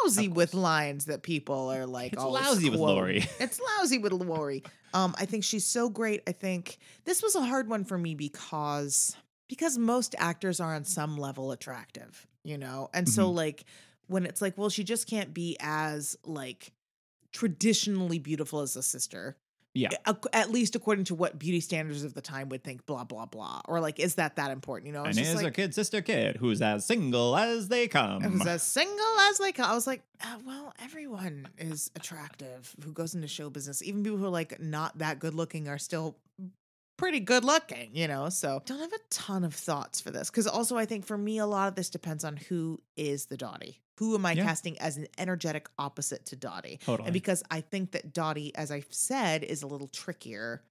lousy 0.04 0.28
with 0.28 0.54
lines 0.54 1.04
that 1.04 1.22
people 1.22 1.70
are 1.70 1.86
like 1.86 2.12
It's 2.14 2.22
lousy 2.22 2.68
with. 2.68 2.80
Lori. 2.80 3.24
It's 3.40 3.60
lousy 3.78 3.98
with 3.98 4.12
Lori. 4.12 4.62
Um, 4.94 5.14
I 5.18 5.24
think 5.26 5.44
she's 5.44 5.64
so 5.64 5.88
great. 5.88 6.22
I 6.26 6.32
think 6.32 6.78
this 7.04 7.22
was 7.22 7.34
a 7.34 7.42
hard 7.44 7.68
one 7.68 7.84
for 7.84 7.96
me 7.98 8.14
because 8.14 9.16
because 9.48 9.76
most 9.78 10.14
actors 10.18 10.60
are 10.60 10.74
on 10.74 10.84
some 10.84 11.16
level 11.18 11.52
attractive, 11.52 12.26
you 12.42 12.56
know, 12.58 12.88
and 12.94 13.08
so 13.08 13.30
Mhm. 13.30 13.34
like 13.34 13.64
when 14.06 14.24
it's 14.26 14.40
like, 14.42 14.56
well, 14.56 14.70
she 14.70 14.82
just 14.84 15.06
can't 15.06 15.32
be 15.34 15.56
as 15.60 16.16
like 16.24 16.72
traditionally 17.32 18.18
beautiful 18.18 18.60
as 18.60 18.76
a 18.76 18.82
sister. 18.82 19.36
Yeah. 19.74 19.88
At 20.32 20.50
least 20.50 20.76
according 20.76 21.04
to 21.06 21.14
what 21.14 21.38
beauty 21.38 21.60
standards 21.60 22.04
of 22.04 22.12
the 22.12 22.20
time 22.20 22.50
would 22.50 22.62
think, 22.62 22.84
blah 22.84 23.04
blah 23.04 23.26
blah, 23.26 23.62
or 23.66 23.80
like, 23.80 23.98
is 23.98 24.16
that 24.16 24.36
that 24.36 24.50
important? 24.50 24.88
You 24.88 24.92
know, 24.92 25.04
and 25.04 25.18
is 25.18 25.32
a 25.32 25.44
like, 25.44 25.54
kid 25.54 25.74
sister 25.74 26.02
kid 26.02 26.36
who's 26.36 26.60
as 26.60 26.84
single 26.84 27.36
as 27.36 27.68
they 27.68 27.88
come. 27.88 28.22
it 28.22 28.30
was 28.30 28.46
as 28.46 28.62
single 28.62 29.18
as 29.30 29.38
they 29.38 29.52
come. 29.52 29.70
I 29.70 29.74
was 29.74 29.86
like, 29.86 30.02
uh, 30.20 30.36
well, 30.46 30.74
everyone 30.82 31.48
is 31.56 31.90
attractive 31.96 32.74
who 32.84 32.92
goes 32.92 33.14
into 33.14 33.28
show 33.28 33.48
business. 33.48 33.82
Even 33.82 34.02
people 34.02 34.18
who 34.18 34.26
are 34.26 34.30
like 34.30 34.60
not 34.60 34.98
that 34.98 35.18
good 35.18 35.34
looking 35.34 35.68
are 35.68 35.78
still 35.78 36.16
pretty 37.02 37.20
good 37.20 37.44
looking, 37.44 37.90
you 37.94 38.06
know? 38.08 38.28
So 38.28 38.62
don't 38.64 38.78
have 38.78 38.92
a 38.92 38.98
ton 39.10 39.44
of 39.44 39.54
thoughts 39.54 40.00
for 40.00 40.10
this. 40.10 40.30
Cause 40.30 40.46
also 40.46 40.76
I 40.76 40.86
think 40.86 41.04
for 41.04 41.18
me, 41.18 41.38
a 41.38 41.46
lot 41.46 41.68
of 41.68 41.74
this 41.74 41.90
depends 41.90 42.24
on 42.24 42.36
who 42.36 42.80
is 42.96 43.26
the 43.26 43.36
Dottie. 43.36 43.80
Who 43.98 44.14
am 44.14 44.24
I 44.24 44.32
Yeah. 44.32 44.44
casting 44.44 44.78
as 44.80 44.96
an 44.96 45.06
energetic 45.18 45.68
opposite 45.78 46.24
to 46.26 46.36
Dottie? 46.36 46.78
totally. 46.84 47.06
And 47.08 47.12
because 47.12 47.42
I 47.50 47.60
think 47.60 47.90
that 47.92 48.12
Dottie, 48.12 48.54
as 48.54 48.70
I've 48.70 48.86
said, 48.90 49.42
is 49.44 49.62
a 49.62 49.66
little 49.66 49.88
trickier 49.88 50.62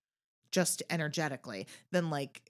just 0.51 0.83
energetically 0.89 1.67
than 1.91 2.09
like 2.09 2.41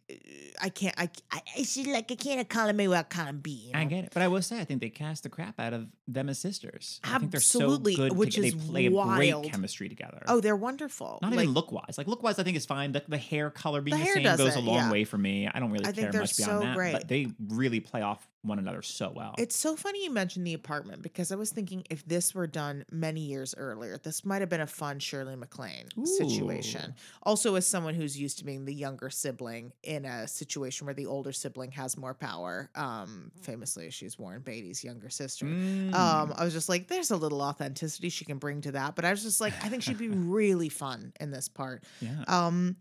I 0.61 0.69
can't. 0.69 0.95
I, 0.97 1.09
I 1.31 1.41
it's 1.57 1.75
just 1.75 1.87
like 1.87 2.11
I 2.11 2.15
can't 2.15 2.47
column 2.49 2.79
A 2.79 2.87
without 2.87 3.09
column 3.09 3.39
B. 3.39 3.51
You 3.51 3.73
know? 3.73 3.79
I 3.79 3.85
get 3.85 4.05
it, 4.05 4.11
but 4.13 4.21
I 4.21 4.27
will 4.27 4.41
say 4.41 4.59
I 4.59 4.65
think 4.65 4.81
they 4.81 4.89
cast 4.89 5.23
the 5.23 5.29
crap 5.29 5.59
out 5.59 5.73
of 5.73 5.87
them 6.07 6.29
as 6.29 6.39
sisters. 6.39 6.99
I 7.03 7.17
think 7.19 7.31
they're 7.31 7.37
Absolutely, 7.37 7.95
so 7.95 8.09
good. 8.09 8.17
which 8.17 8.35
to, 8.35 8.45
is 8.45 8.53
they 8.53 8.59
play 8.59 8.89
wild. 8.89 9.15
great 9.15 9.51
chemistry 9.51 9.89
together. 9.89 10.23
Oh, 10.27 10.39
they're 10.39 10.55
wonderful. 10.55 11.19
not 11.21 11.31
like, 11.31 11.43
even 11.43 11.53
look 11.53 11.71
wise. 11.71 11.97
Like 11.97 12.07
look 12.07 12.23
wise, 12.23 12.39
I 12.39 12.43
think 12.43 12.57
is 12.57 12.65
fine. 12.65 12.91
The, 12.91 13.03
the 13.07 13.17
hair 13.17 13.49
color 13.49 13.81
being 13.81 13.97
The 13.97 14.03
the, 14.03 14.11
same 14.13 14.37
goes 14.37 14.55
a 14.55 14.59
long 14.59 14.75
yeah. 14.75 14.91
way 14.91 15.03
for 15.03 15.17
me. 15.17 15.47
I 15.47 15.59
don't 15.59 15.71
really 15.71 15.85
I 15.85 15.91
care 15.91 16.11
much 16.11 16.37
beyond 16.37 16.51
so 16.51 16.59
that. 16.59 16.75
great. 16.75 16.93
But 16.93 17.07
they 17.07 17.27
really 17.49 17.79
play 17.79 18.01
off 18.01 18.27
one 18.43 18.59
another 18.59 18.81
so 18.81 19.11
well. 19.15 19.35
It's 19.37 19.55
so 19.55 19.75
funny 19.75 20.03
you 20.03 20.11
mentioned 20.11 20.47
the 20.47 20.53
apartment 20.53 21.03
because 21.03 21.31
I 21.31 21.35
was 21.35 21.51
thinking 21.51 21.83
if 21.89 22.05
this 22.05 22.33
were 22.33 22.47
done 22.47 22.85
many 22.91 23.21
years 23.21 23.53
earlier, 23.57 23.97
this 23.97 24.25
might 24.25 24.41
have 24.41 24.49
been 24.49 24.61
a 24.61 24.67
fun 24.67 24.99
Shirley 24.99 25.35
MacLaine 25.35 25.87
situation. 26.05 26.95
Also, 27.23 27.55
as 27.55 27.67
someone 27.67 27.93
who's 27.93 28.19
used 28.19 28.39
to 28.39 28.45
being 28.45 28.65
the 28.65 28.73
younger 28.73 29.09
sibling 29.09 29.73
in 29.83 30.00
a 30.05 30.27
situation 30.27 30.85
where 30.85 30.93
the 30.93 31.05
older 31.05 31.31
sibling 31.31 31.71
has 31.71 31.97
more 31.97 32.13
power, 32.13 32.69
um, 32.75 33.31
famously 33.41 33.89
she's 33.91 34.17
Warren 34.19 34.41
Beatty's 34.41 34.83
younger 34.83 35.09
sister. 35.09 35.45
Mm. 35.45 35.93
Um, 35.93 36.33
I 36.35 36.43
was 36.43 36.53
just 36.53 36.69
like, 36.69 36.87
there's 36.87 37.11
a 37.11 37.17
little 37.17 37.41
authenticity 37.41 38.09
she 38.09 38.25
can 38.25 38.37
bring 38.37 38.61
to 38.61 38.71
that, 38.73 38.95
but 38.95 39.05
I 39.05 39.11
was 39.11 39.23
just 39.23 39.41
like, 39.41 39.53
I 39.63 39.69
think 39.69 39.83
she'd 39.83 39.97
be 39.97 40.09
really 40.09 40.69
fun 40.69 41.13
in 41.19 41.31
this 41.31 41.47
part. 41.49 41.83
yeah. 41.99 42.23
Um, 42.27 42.77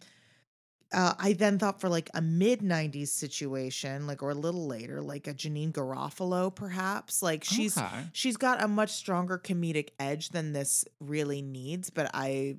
uh, 0.92 1.14
I 1.20 1.34
then 1.34 1.56
thought 1.56 1.80
for 1.80 1.88
like 1.88 2.10
a 2.14 2.20
mid 2.20 2.62
'90s 2.62 3.08
situation, 3.10 4.08
like 4.08 4.24
or 4.24 4.30
a 4.30 4.34
little 4.34 4.66
later, 4.66 5.00
like 5.00 5.28
a 5.28 5.32
Janeane 5.34 5.70
Garofalo, 5.70 6.52
perhaps. 6.52 7.22
Like 7.22 7.44
she's 7.44 7.78
Okay. 7.78 8.06
she's 8.12 8.36
got 8.36 8.60
a 8.60 8.66
much 8.66 8.90
stronger 8.90 9.38
comedic 9.38 9.90
edge 10.00 10.30
than 10.30 10.52
this 10.52 10.84
really 10.98 11.42
needs. 11.42 11.90
But 11.90 12.10
I, 12.12 12.56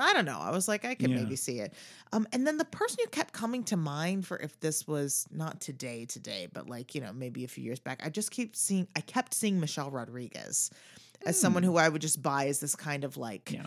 I 0.00 0.12
don't 0.12 0.24
know. 0.24 0.38
I 0.38 0.50
was 0.50 0.68
like, 0.68 0.84
I 0.84 0.94
could 0.94 1.10
Yeah. 1.10 1.16
maybe 1.16 1.36
see 1.36 1.60
it. 1.60 1.74
Um, 2.12 2.26
and 2.32 2.46
then 2.46 2.56
the 2.58 2.64
person 2.64 2.98
who 3.04 3.08
kept 3.10 3.32
coming 3.32 3.64
to 3.64 3.76
mind 3.76 4.26
for 4.26 4.36
if 4.38 4.58
this 4.60 4.86
was 4.86 5.26
not 5.30 5.60
today, 5.60 6.04
today, 6.06 6.48
but 6.52 6.68
like 6.68 6.94
you 6.94 7.00
know 7.00 7.12
maybe 7.12 7.44
a 7.44 7.48
few 7.48 7.64
years 7.64 7.78
back, 7.80 8.00
I 8.04 8.08
just 8.10 8.30
keep 8.30 8.56
seeing. 8.56 8.88
I 8.96 9.00
kept 9.00 9.34
seeing 9.34 9.60
Michelle 9.60 9.90
Rodriguez 9.90 10.70
as 11.26 11.38
someone 11.40 11.62
who 11.64 11.76
I 11.76 11.88
would 11.88 12.00
just 12.02 12.22
buy 12.22 12.46
as 12.46 12.60
this 12.60 12.76
kind 12.76 13.02
of 13.04 13.16
like 13.16 13.50
Yeah. 13.52 13.66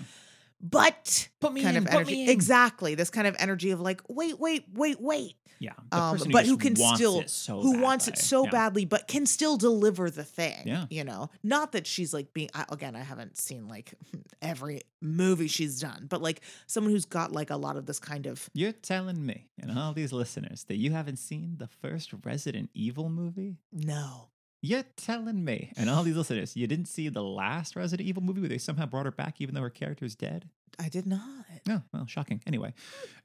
but 0.62 1.30
Put 1.40 1.54
me 1.54 1.64
kind 1.64 1.76
in, 1.78 1.84
of 1.84 1.90
put 1.90 1.96
energy. 2.02 2.30
Exactly. 2.30 2.96
This 2.96 3.10
kind 3.10 3.28
of 3.28 3.36
energy 3.40 3.72
of 3.72 3.82
like, 3.82 4.02
wait, 4.08 4.40
wait, 4.40 4.66
wait, 4.74 5.02
wait. 5.02 5.36
Yeah. 5.62 5.74
Um, 5.92 6.18
but 6.32 6.48
who 6.48 6.58
just 6.58 6.62
can 6.62 6.96
still 6.96 7.24
so 7.28 7.62
who 7.62 7.80
wants 7.80 8.08
it 8.08 8.18
so 8.18 8.46
Yeah. 8.46 8.50
badly, 8.50 8.84
but 8.86 9.08
can 9.08 9.28
still 9.28 9.58
deliver 9.58 10.10
the 10.10 10.24
thing. 10.24 10.64
Yeah. 10.66 10.88
You 10.90 11.04
know, 11.04 11.30
not 11.44 11.72
that 11.74 11.86
she's 11.86 12.16
like 12.16 12.34
being 12.34 12.50
I, 12.56 12.66
again. 12.72 12.96
I 12.96 13.04
haven't 13.04 13.38
seen 13.38 13.68
like 13.68 13.94
every 14.42 14.82
movie 15.02 15.48
she's 15.48 15.80
done, 15.80 16.08
but 16.10 16.20
like 16.20 16.42
someone 16.66 16.92
who's 16.92 17.06
got 17.06 17.32
like 17.32 17.52
a 17.52 17.58
lot 17.58 17.78
of 17.78 17.86
this 17.86 18.00
kind 18.00 18.26
of 18.26 18.50
You're 18.54 18.72
telling 18.72 19.24
me 19.24 19.50
and 19.62 19.78
all 19.78 19.94
these 19.94 20.12
listeners 20.12 20.64
that 20.64 20.78
you 20.78 20.92
haven't 20.94 21.18
seen 21.18 21.58
the 21.60 21.68
first 21.68 22.12
Resident 22.26 22.72
Evil 22.74 23.10
movie? 23.10 23.58
no. 23.72 24.30
You're 24.64 24.86
telling 24.96 25.44
me 25.44 25.72
and 25.76 25.90
all 25.90 26.04
these 26.04 26.16
listeners 26.16 26.56
you 26.56 26.68
didn't 26.68 26.86
see 26.86 27.10
the 27.10 27.24
last 27.24 27.76
Resident 27.76 28.08
Evil 28.08 28.22
movie 28.24 28.42
where 28.42 28.50
they 28.50 28.60
somehow 28.60 28.86
brought 28.86 29.06
her 29.06 29.12
back 29.12 29.42
even 29.42 29.56
though 29.56 29.62
her 29.62 29.70
character's 29.72 30.14
dead? 30.16 30.50
I 30.80 30.88
did 30.88 31.06
not. 31.08 31.46
Oh, 31.70 31.82
well, 31.94 32.06
shocking. 32.08 32.42
Anyway. 32.48 32.74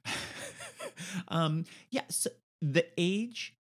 um, 1.27 1.65
yeah, 1.89 2.03
so 2.09 2.29
the 2.61 2.85
age 2.97 3.53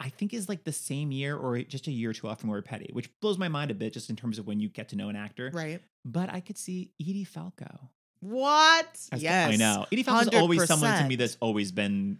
I 0.00 0.08
think 0.08 0.32
is 0.32 0.48
like 0.48 0.64
the 0.64 0.72
same 0.72 1.12
year 1.12 1.36
or 1.36 1.58
just 1.62 1.86
a 1.86 1.90
year 1.90 2.10
or 2.10 2.12
two 2.14 2.26
off 2.26 2.40
from 2.40 2.48
Lori 2.48 2.62
Petty, 2.62 2.90
which 2.92 3.10
blows 3.20 3.36
my 3.36 3.48
mind 3.48 3.70
a 3.70 3.74
bit 3.74 3.92
just 3.92 4.08
in 4.08 4.16
terms 4.16 4.38
of 4.38 4.46
when 4.46 4.58
you 4.58 4.68
get 4.68 4.88
to 4.88 4.96
know 4.96 5.10
an 5.10 5.16
actor. 5.16 5.50
Right. 5.52 5.80
But 6.04 6.32
I 6.32 6.40
could 6.40 6.56
see 6.56 6.90
Edie 7.00 7.24
Falco. 7.24 7.90
What? 8.20 8.88
as- 9.12 9.22
yes. 9.22 9.52
I 9.52 9.56
know. 9.56 9.86
Edie 9.92 10.02
Falco's 10.02 10.28
always 10.34 10.64
someone 10.66 10.98
to 11.02 11.06
me 11.06 11.16
that's 11.16 11.36
always 11.40 11.70
been 11.70 12.18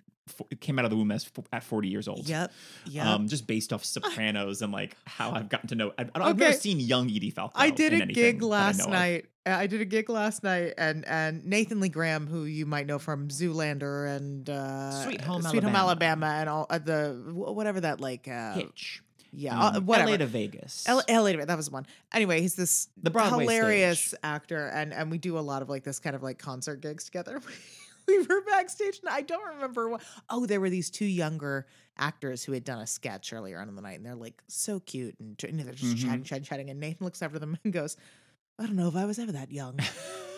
came 0.60 0.78
out 0.78 0.84
of 0.84 0.90
the 0.90 0.96
womb 0.96 1.10
as 1.12 1.30
at 1.52 1.62
40 1.64 1.88
years 1.88 2.08
old. 2.08 2.28
Yep. 2.28 2.52
Yep. 2.86 3.06
Um, 3.06 3.28
just 3.28 3.46
based 3.46 3.72
off 3.72 3.84
Sopranos 3.84 4.62
and 4.62 4.72
like 4.72 4.96
how 5.06 5.30
I've 5.32 5.48
gotten 5.48 5.68
to 5.68 5.74
know. 5.74 5.92
I, 5.98 6.06
I've 6.14 6.38
never 6.38 6.52
seen 6.52 6.80
young 6.80 7.06
Edie 7.10 7.30
Falco. 7.30 7.52
I 7.54 7.70
did 7.70 7.92
in 7.92 8.02
a 8.02 8.06
gig 8.06 8.40
that 8.40 8.46
I 8.46 8.48
last 8.48 8.80
of. 8.80 8.90
night. 8.90 9.26
Uh, 9.46 9.50
I 9.52 9.66
did 9.66 9.80
a 9.80 9.86
gig 9.86 10.10
last 10.10 10.42
night, 10.42 10.74
and 10.76 11.04
and 11.06 11.44
Nathan 11.46 11.80
Lee 11.80 11.88
Graham, 11.88 12.26
who 12.26 12.44
you 12.44 12.66
might 12.66 12.86
know 12.86 12.98
from 12.98 13.28
Zoolander 13.28 14.14
and 14.14 14.48
uh, 14.50 14.90
Sweet 15.04 15.20
Home 15.22 15.40
Sweet 15.42 15.62
Home 15.62 15.74
Alabama. 15.74 16.26
Alabama, 16.26 16.40
and 16.40 16.48
all 16.50 16.66
uh, 16.68 16.78
the 16.78 17.18
whatever 17.32 17.80
that 17.80 18.00
like 18.02 18.28
uh, 18.28 18.52
Hitch. 18.52 19.02
yeah, 19.32 19.58
Um, 19.58 19.86
whatever. 19.86 20.10
LA 20.10 20.16
to 20.18 20.26
Vegas. 20.26 20.84
L- 20.86 21.02
LA 21.08 21.32
to- 21.32 21.46
that 21.46 21.56
was 21.56 21.70
one. 21.70 21.86
Anyway, 22.12 22.42
he's 22.42 22.54
this 22.54 22.88
The 23.02 23.10
Broadway 23.10 23.44
hilarious 23.44 24.00
stage. 24.08 24.20
actor, 24.22 24.66
and 24.68 24.92
and 24.92 25.10
we 25.10 25.16
do 25.16 25.38
a 25.38 25.40
lot 25.40 25.62
of 25.62 25.70
like 25.70 25.84
this 25.84 26.00
kind 26.00 26.14
of 26.14 26.22
like 26.22 26.38
concert 26.38 26.82
gigs 26.82 27.04
together. 27.04 27.40
we 28.18 28.22
were 28.26 28.40
backstage, 28.42 29.00
and 29.00 29.08
I 29.08 29.22
don't 29.22 29.46
remember 29.54 29.88
what. 29.88 30.02
Oh, 30.28 30.46
there 30.46 30.60
were 30.60 30.70
these 30.70 30.90
two 30.90 31.04
younger 31.06 31.66
actors 31.98 32.42
who 32.44 32.52
had 32.52 32.64
done 32.64 32.80
a 32.80 32.86
sketch 32.86 33.32
earlier 33.32 33.60
on 33.60 33.68
in 33.68 33.76
the 33.76 33.82
night, 33.82 33.96
and 33.98 34.06
they're 34.06 34.14
like 34.14 34.42
so 34.48 34.80
cute, 34.80 35.16
and, 35.20 35.42
and 35.44 35.60
they're 35.60 35.72
just 35.74 35.96
Mhm. 35.96 36.04
chatting, 36.06 36.24
chatting, 36.24 36.44
chatting. 36.44 36.70
And 36.70 36.80
Nathan 36.80 37.04
looks 37.04 37.22
over 37.22 37.38
them 37.38 37.58
and 37.64 37.72
goes, 37.72 37.96
"I 38.58 38.66
don't 38.66 38.76
know 38.76 38.88
if 38.88 38.96
I 38.96 39.04
was 39.06 39.18
ever 39.18 39.32
that 39.32 39.50
young." 39.52 39.78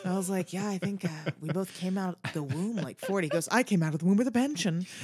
I 0.05 0.17
was 0.17 0.29
like, 0.29 0.53
"Yeah, 0.53 0.69
I 0.69 0.79
think 0.79 1.05
uh, 1.05 1.09
we 1.41 1.51
both 1.51 1.73
came 1.75 1.97
out 1.97 2.19
of 2.25 2.33
the 2.33 2.43
womb 2.43 2.77
like 2.77 2.99
40. 2.99 3.27
He 3.27 3.31
goes, 3.31 3.49
"I 3.51 3.63
came 3.63 3.83
out 3.83 3.95
of 3.95 4.01
the 4.01 4.07
womb 4.07 4.17
with 4.19 4.27
a 4.29 4.33
pension." 4.33 4.87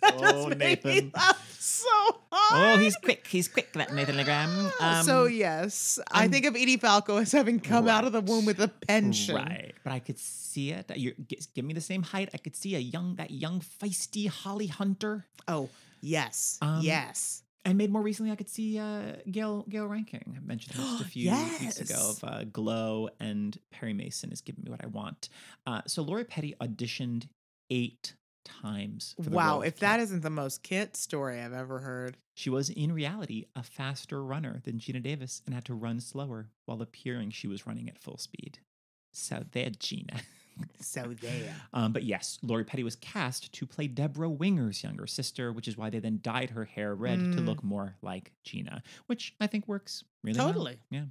That 0.00 0.14
Oh, 0.16 0.48
made 0.48 0.84
me 0.84 0.92
Nathan. 0.92 1.10
laugh 1.14 1.43
so 1.64 1.88
Oh, 2.32 2.76
he's 2.78 2.96
quick. 2.96 3.26
He's 3.26 3.48
quick, 3.48 3.72
that 3.74 3.92
Nathan 3.94 4.16
Lee 4.16 4.24
Graham. 4.24 4.70
Um, 4.80 5.04
so 5.04 5.24
yes, 5.26 5.98
i 6.10 6.22
I'm- 6.22 6.30
think 6.30 6.44
of 6.46 6.54
Edie 6.56 6.76
Falco 6.76 7.16
as 7.18 7.32
having 7.32 7.60
come 7.60 7.88
out 7.88 8.04
of 8.04 8.12
the 8.12 8.20
womb 8.20 8.44
with 8.44 8.60
a 8.60 8.68
pension. 8.68 9.36
Right, 9.36 9.72
but 9.84 9.92
I 9.92 9.98
could 10.00 10.18
see 10.18 10.70
it. 10.72 10.90
You 10.96 11.14
give 11.54 11.64
me 11.64 11.72
the 11.74 11.80
same 11.80 12.02
height. 12.02 12.28
I 12.34 12.38
could 12.38 12.56
see 12.56 12.74
a 12.74 12.78
young, 12.80 13.16
that 13.16 13.30
young, 13.30 13.60
feisty 13.60 14.28
Holly 14.28 14.66
Hunter. 14.66 15.26
Oh 15.48 15.68
yes, 16.00 16.58
Um, 16.62 16.80
yes. 16.82 17.42
And 17.66 17.78
made 17.78 17.90
more 17.90 18.02
recently, 18.02 18.30
I 18.30 18.36
could 18.36 18.50
see 18.50 18.78
uh, 18.78 19.14
Gayle 19.30 19.64
Gayle 19.70 19.86
Rankin. 19.86 20.22
I 20.36 20.40
mentioned 20.46 20.76
this 20.76 21.00
a 21.00 21.04
few 21.14 21.30
weeks 21.30 21.80
ago 21.80 22.10
of 22.10 22.22
uh, 22.24 22.44
Glow 22.44 23.08
and 23.20 23.58
Perry 23.70 23.94
Mason 23.94 24.32
is 24.32 24.42
giving 24.42 24.64
me 24.64 24.70
what 24.70 24.84
I 24.84 24.88
want. 24.88 25.30
Uh, 25.66 25.80
so 25.86 26.02
Lori 26.02 26.24
Petty 26.24 26.54
auditioned 26.60 27.28
eight 27.70 28.14
times. 28.44 29.14
For 29.22 29.30
the 29.30 29.36
Wow, 29.36 29.60
if 29.62 29.78
that 29.80 30.00
isn't 30.00 30.22
the 30.22 30.30
most 30.30 30.62
Kit 30.62 30.96
story 30.96 31.40
I've 31.40 31.52
ever 31.52 31.80
heard. 31.80 32.16
She 32.34 32.50
was 32.50 32.68
in 32.70 32.92
reality 32.92 33.46
a 33.56 33.62
faster 33.62 34.22
runner 34.22 34.60
than 34.64 34.78
Geena 34.78 35.02
Davis 35.02 35.40
and 35.46 35.54
had 35.54 35.64
to 35.66 35.74
run 35.74 36.00
slower 36.00 36.50
while 36.66 36.82
appearing 36.82 37.30
she 37.30 37.46
was 37.46 37.66
running 37.66 37.88
at 37.88 37.98
full 37.98 38.18
speed. 38.18 38.58
So 39.12 39.44
there, 39.52 39.70
Geena. 39.70 40.20
So 40.80 41.14
there. 41.20 41.54
Um, 41.72 41.92
but 41.92 42.04
yes, 42.04 42.38
Lori 42.42 42.62
Petty 42.64 42.84
was 42.84 42.94
cast 42.96 43.52
to 43.52 43.66
play 43.66 43.88
Debra 43.88 44.28
Winger's 44.30 44.84
younger 44.84 45.06
sister, 45.08 45.52
which 45.52 45.66
is 45.66 45.76
why 45.76 45.90
they 45.90 45.98
then 45.98 46.20
dyed 46.22 46.50
her 46.50 46.64
hair 46.64 46.94
red 46.94 47.18
to 47.18 47.38
Mm. 47.40 47.46
look 47.46 47.64
more 47.64 47.96
like 48.02 48.30
Geena, 48.46 48.82
which 49.06 49.34
I 49.40 49.48
think 49.48 49.66
works 49.66 50.04
really 50.22 50.38
well. 50.38 50.46
Totally. 50.48 50.78
Yeah. 50.90 51.06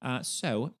Uh, 0.00 0.22
so, 0.22 0.74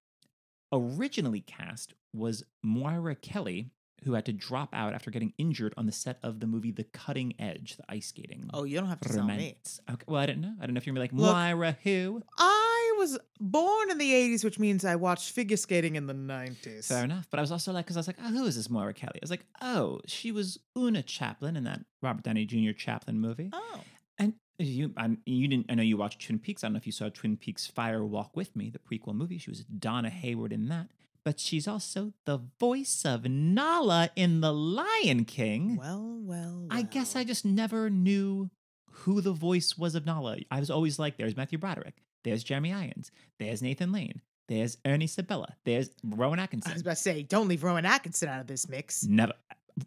originally 0.72 1.40
cast 1.40 1.94
was 2.12 2.42
Moira 2.62 3.14
Kelly, 3.14 3.70
who 4.04 4.14
had 4.14 4.24
to 4.26 4.32
drop 4.32 4.70
out 4.72 4.94
after 4.94 5.10
getting 5.10 5.32
injured 5.38 5.74
on 5.76 5.86
the 5.86 5.92
set 5.92 6.18
of 6.22 6.40
the 6.40 6.46
movie 6.46 6.70
The 6.70 6.84
Cutting 6.84 7.34
Edge, 7.38 7.76
the 7.76 7.84
ice 7.88 8.08
skating. 8.08 8.50
Oh, 8.52 8.64
you 8.64 8.78
don't 8.78 8.88
have 8.88 9.00
to 9.00 9.08
tell 9.08 9.24
me. 9.24 9.56
Okay. 9.90 10.04
Well, 10.06 10.20
I 10.20 10.26
didn't 10.26 10.42
know. 10.42 10.54
I 10.60 10.66
don't 10.66 10.74
know 10.74 10.78
if 10.78 10.86
you're 10.86 10.94
gonna 10.94 11.06
be 11.06 11.14
like 11.14 11.20
Look, 11.20 11.34
Moira 11.34 11.76
who. 11.82 12.22
I 12.38 12.94
was 12.98 13.18
born 13.40 13.90
in 13.90 13.98
the 13.98 14.12
80s, 14.12 14.44
which 14.44 14.58
means 14.58 14.84
I 14.84 14.96
watched 14.96 15.32
figure 15.32 15.56
skating 15.56 15.96
in 15.96 16.06
the 16.06 16.14
90s. 16.14 16.86
Fair 16.86 17.04
enough. 17.04 17.26
But 17.30 17.38
I 17.38 17.42
was 17.42 17.52
also 17.52 17.72
like, 17.72 17.86
because 17.86 17.96
I 17.96 18.00
was 18.00 18.06
like, 18.06 18.18
oh, 18.22 18.28
who 18.30 18.44
is 18.46 18.56
this 18.56 18.68
Moira 18.68 18.94
Kelly? 18.94 19.14
I 19.16 19.22
was 19.22 19.30
like, 19.30 19.44
oh, 19.60 20.00
she 20.06 20.32
was 20.32 20.58
Oona 20.76 21.02
Chaplin 21.02 21.56
in 21.56 21.64
that 21.64 21.80
Robert 22.00 22.24
Downey 22.24 22.44
Jr. 22.44 22.72
Chaplin 22.72 23.20
movie. 23.20 23.50
Oh. 23.52 23.80
And 24.18 24.34
you, 24.58 24.92
I, 24.96 25.16
you 25.26 25.48
didn't. 25.48 25.66
I 25.70 25.74
know 25.74 25.82
you 25.82 25.96
watched 25.96 26.24
Twin 26.24 26.38
Peaks. 26.38 26.62
I 26.62 26.66
don't 26.66 26.74
know 26.74 26.78
if 26.78 26.86
you 26.86 26.92
saw 26.92 27.08
Twin 27.08 27.36
Peaks: 27.36 27.66
Fire 27.66 28.04
Walk 28.04 28.36
with 28.36 28.54
Me, 28.54 28.70
the 28.70 28.78
prequel 28.78 29.14
movie. 29.14 29.38
She 29.38 29.50
was 29.50 29.64
Donna 29.64 30.10
Hayward 30.10 30.52
in 30.52 30.68
that, 30.68 30.88
but 31.24 31.38
she's 31.40 31.68
also 31.68 32.12
the 32.24 32.40
voice 32.58 33.04
of 33.04 33.24
Nala 33.26 34.10
in 34.16 34.40
The 34.40 34.52
Lion 34.52 35.24
King. 35.24 35.76
Well, 35.76 36.18
well, 36.22 36.60
well. 36.60 36.66
I 36.70 36.82
guess 36.82 37.16
I 37.16 37.24
just 37.24 37.44
never 37.44 37.90
knew 37.90 38.50
who 38.90 39.20
the 39.20 39.32
voice 39.32 39.76
was 39.78 39.94
of 39.94 40.06
Nala. 40.06 40.38
I 40.50 40.60
was 40.60 40.70
always 40.70 40.98
like, 40.98 41.16
"There's 41.16 41.36
Matthew 41.36 41.58
Broderick. 41.58 41.94
There's 42.24 42.44
Jeremy 42.44 42.72
Irons. 42.72 43.10
There's 43.38 43.62
Nathan 43.62 43.92
Lane. 43.92 44.20
There's 44.48 44.76
Ernie 44.84 45.06
Sabella. 45.06 45.56
There's 45.64 45.90
Rowan 46.04 46.38
Atkinson. 46.38 46.72
I 46.72 46.74
was 46.74 46.82
about 46.82 46.96
to 46.96 47.02
say, 47.02 47.22
don't 47.22 47.48
leave 47.48 47.62
Rowan 47.62 47.86
Atkinson 47.86 48.28
out 48.28 48.40
of 48.40 48.46
this 48.46 48.68
mix. 48.68 49.04
Never. 49.04 49.32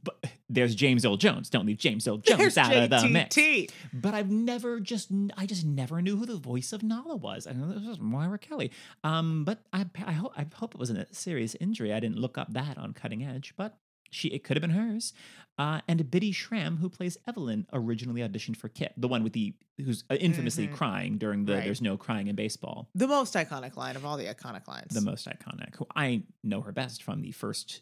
But 0.03 0.25
there's 0.49 0.75
James 0.75 1.05
Earl 1.05 1.17
Jones. 1.17 1.49
Don't 1.49 1.65
leave 1.65 1.77
James 1.77 2.07
Earl 2.07 2.17
Jones 2.17 2.39
There's 2.39 2.57
out 2.57 2.75
of 2.75 2.89
the 2.89 3.07
mix. 3.09 3.35
JTT. 3.35 3.71
But 3.93 4.13
I've 4.13 4.29
never 4.31 4.79
just 4.79 5.09
I 5.37 5.45
just 5.45 5.65
never 5.65 6.01
knew 6.01 6.17
who 6.17 6.25
the 6.25 6.37
voice 6.37 6.73
of 6.73 6.83
Nala 6.83 7.15
was. 7.15 7.47
I 7.47 7.53
know 7.53 7.67
this 7.73 7.87
was 7.87 7.99
Moira 7.99 8.37
Kelly. 8.37 8.71
Um, 9.03 9.43
but 9.45 9.59
I 9.73 9.85
I 10.05 10.11
hope 10.13 10.33
I 10.37 10.45
hope 10.53 10.73
it 10.75 10.79
wasn't 10.79 10.99
a 10.99 11.13
serious 11.13 11.55
injury. 11.59 11.93
I 11.93 11.99
didn't 11.99 12.17
look 12.17 12.37
up 12.37 12.53
that 12.53 12.77
on 12.77 12.93
Cutting 12.93 13.23
Edge, 13.23 13.53
but 13.57 13.77
she 14.11 14.27
it 14.29 14.43
could 14.43 14.55
have 14.57 14.61
been 14.61 14.69
hers. 14.71 15.13
Uh, 15.57 15.79
and 15.87 16.11
Bitty 16.11 16.33
Schram, 16.33 16.79
who 16.79 16.89
plays 16.89 17.17
Evelyn, 17.25 17.65
originally 17.71 18.19
auditioned 18.19 18.57
for 18.57 18.67
Kit, 18.67 18.91
the 18.97 19.07
one 19.07 19.23
with 19.23 19.31
the 19.31 19.53
who's 19.77 20.03
uh, 20.09 20.15
infamously 20.15 20.67
Mhm. 20.67 20.73
crying 20.73 21.17
during 21.17 21.45
the 21.45 21.53
Right. 21.55 21.63
"There's 21.63 21.81
no 21.81 21.95
crying 21.97 22.27
in 22.27 22.35
baseball." 22.35 22.89
The 22.93 23.07
most 23.07 23.33
iconic 23.35 23.77
line 23.77 23.95
of 23.95 24.05
all 24.05 24.17
the 24.17 24.25
iconic 24.25 24.67
lines. 24.67 24.93
The 24.93 24.99
most 25.01 25.25
iconic. 25.27 25.75
Who 25.77 25.87
I 25.95 26.23
know 26.43 26.59
her 26.61 26.73
best 26.73 27.01
from 27.03 27.21
the 27.21 27.31
first 27.31 27.81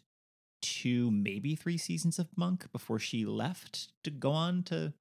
two, 0.64 1.10
maybe 1.10 1.54
three 1.54 1.76
seasons 1.76 2.18
of 2.18 2.26
Monk 2.36 2.72
before 2.72 2.98
she 2.98 3.26
left 3.26 3.88
to 4.02 4.10
go 4.10 4.30
on 4.32 4.62
to 4.64 4.94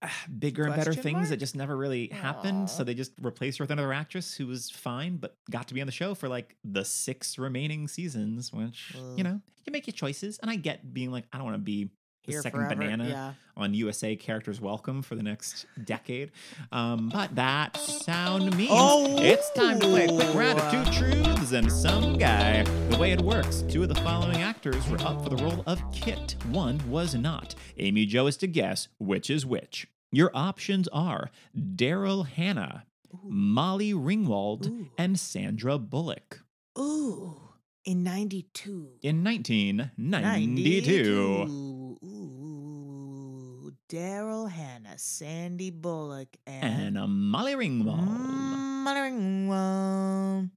uh, 0.00 0.08
bigger 0.38 0.64
and 0.64 0.74
better 0.74 0.92
Question 0.92 1.02
things 1.02 1.28
that 1.28 1.36
just 1.36 1.54
never 1.54 1.76
really 1.76 2.08
happened. 2.08 2.70
So 2.70 2.84
they 2.84 2.94
just 2.94 3.12
replaced 3.20 3.58
her 3.58 3.64
with 3.64 3.70
another 3.70 3.92
actress 3.92 4.32
who 4.34 4.46
was 4.46 4.70
fine, 4.70 5.18
but 5.18 5.36
got 5.50 5.68
to 5.68 5.74
be 5.74 5.82
on 5.82 5.86
the 5.86 5.92
show 5.92 6.14
for 6.14 6.26
like 6.26 6.56
the 6.64 6.86
six 6.86 7.36
remaining 7.36 7.86
seasons, 7.86 8.50
which, 8.50 8.96
you 9.14 9.24
know, 9.24 9.42
you 9.66 9.72
make 9.72 9.86
your 9.86 9.92
choices. 9.92 10.38
And 10.38 10.50
I 10.50 10.56
get 10.56 10.94
being 10.94 11.12
like, 11.12 11.24
I 11.32 11.36
don't 11.36 11.44
want 11.44 11.56
to 11.56 11.62
be 11.62 11.90
the 12.26 12.32
Here 12.32 12.42
second 12.42 12.60
forever. 12.60 12.74
banana 12.76 13.08
Yeah. 13.08 13.32
on 13.56 13.74
USA 13.74 14.16
Characters 14.16 14.60
Welcome 14.60 15.02
for 15.02 15.14
the 15.14 15.22
next 15.22 15.66
decade. 15.84 16.30
Um, 16.72 17.08
but 17.10 17.34
that 17.36 17.76
sound 17.76 18.56
means 18.56 18.70
Oh! 18.72 19.18
it's 19.22 19.50
time 19.52 19.80
to 19.80 19.86
play 19.86 20.04
a 20.06 20.08
quick 20.08 20.34
round 20.34 20.58
of 20.60 20.70
two 20.70 20.92
truths 20.98 21.52
and 21.52 21.70
some 21.70 22.16
guy. 22.18 22.62
The 22.90 22.96
way 22.98 23.12
it 23.12 23.20
works, 23.20 23.62
two 23.68 23.82
of 23.82 23.88
the 23.88 23.94
following 23.96 24.42
actors 24.42 24.88
were 24.88 25.00
up 25.02 25.22
for 25.22 25.30
the 25.30 25.42
role 25.42 25.62
of 25.66 25.82
Kit. 25.92 26.36
One 26.50 26.80
was 26.90 27.14
not. 27.14 27.54
Amy 27.78 28.06
Jo 28.06 28.26
is 28.26 28.36
to 28.38 28.46
guess 28.46 28.88
which 28.98 29.28
is 29.30 29.44
which. 29.46 29.86
Your 30.10 30.30
options 30.34 30.88
are 30.88 31.30
Daryl 31.56 32.26
Hannah, 32.26 32.84
Molly 33.22 33.92
Ringwald, 33.92 34.66
Ooh. 34.68 34.88
and 34.96 35.18
Sandra 35.18 35.78
Bullock. 35.78 36.42
Ooh. 36.78 37.40
In 37.84 38.02
92. 38.02 38.88
In 39.02 39.22
1992. 39.24 41.98
Ooh. 42.02 43.72
Daryl 43.90 44.50
Hannah, 44.50 44.96
Sandy 44.96 45.70
Bullock, 45.70 46.28
and, 46.46 46.96
And 46.96 47.30
Molly 47.30 47.54
Ringwald. 47.54 48.02
Molly 48.04 49.00
Ringwald. 49.00 50.50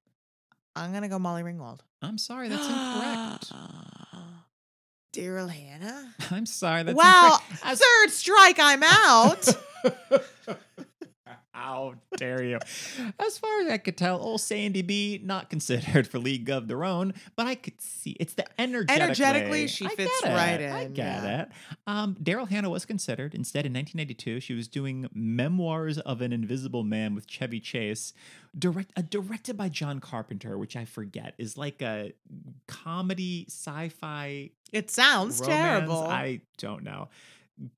I'm 0.76 0.94
gonna 0.94 1.10
go 1.10 1.20
Molly 1.20 1.44
Ringwald. 1.44 1.80
I'm 2.02 2.18
sorry, 2.18 2.50
that's 2.50 2.68
incorrect. 2.68 3.52
Daryl 5.14 5.50
Hannah. 5.50 6.14
I'm 6.32 6.46
sorry, 6.46 6.84
that's 6.84 6.98
wow, 6.98 7.40
incorrect. 7.52 7.82
Third 7.82 8.12
strike, 8.12 8.58
I'm 8.60 8.84
out. 8.84 9.48
How 11.58 11.96
dare 12.18 12.44
you? 12.44 12.60
As 13.20 13.40
far 13.40 13.62
as 13.62 13.72
I 13.72 13.80
could 13.80 13.98
tell, 13.98 14.22
old 14.22 14.42
Sandy 14.42 14.84
B 14.84 15.20
not 15.24 15.50
considered 15.50 16.08
for 16.08 16.20
League 16.20 16.52
of 16.52 16.68
Their 16.68 16.84
Own, 16.84 17.16
but 17.36 17.48
I 17.48 17.56
could 17.56 17.82
see 17.82 18.12
it's 18.20 18.34
the 18.36 18.46
energetically. 18.60 19.04
Energetically, 19.04 19.68
she 19.68 19.88
I 19.88 19.90
fits 19.90 20.24
right 20.24 20.62
I 20.62 20.82
in, 20.82 20.94
get 20.94 21.24
yeah. 21.24 21.42
it. 21.42 21.50
Um, 21.88 22.16
Daryl 22.22 22.48
Hannah 22.48 22.70
was 22.70 22.86
considered. 22.86 23.34
Instead, 23.34 23.66
in 23.66 23.74
1992, 23.74 24.40
she 24.40 24.54
was 24.54 24.68
doing 24.68 25.10
Memoirs 25.14 25.98
of 25.98 26.22
an 26.22 26.32
Invisible 26.32 26.84
Man 26.84 27.16
with 27.16 27.26
Chevy 27.26 27.60
Chase, 27.60 28.14
direct 28.58 28.92
uh, 28.96 29.02
directed 29.02 29.58
by 29.58 29.68
John 29.68 30.00
Carpenter, 30.00 30.60
which 30.60 30.76
I 30.76 30.86
forget 30.86 31.34
is 31.40 31.58
like 31.58 31.82
a 31.82 32.14
comedy 32.68 33.46
sci-fi 33.50 34.52
it 34.72 34.92
sounds 34.92 35.40
romance. 35.40 35.58
terrible. 35.58 36.04
I 36.04 36.42
don't 36.58 36.84
know. 36.84 37.08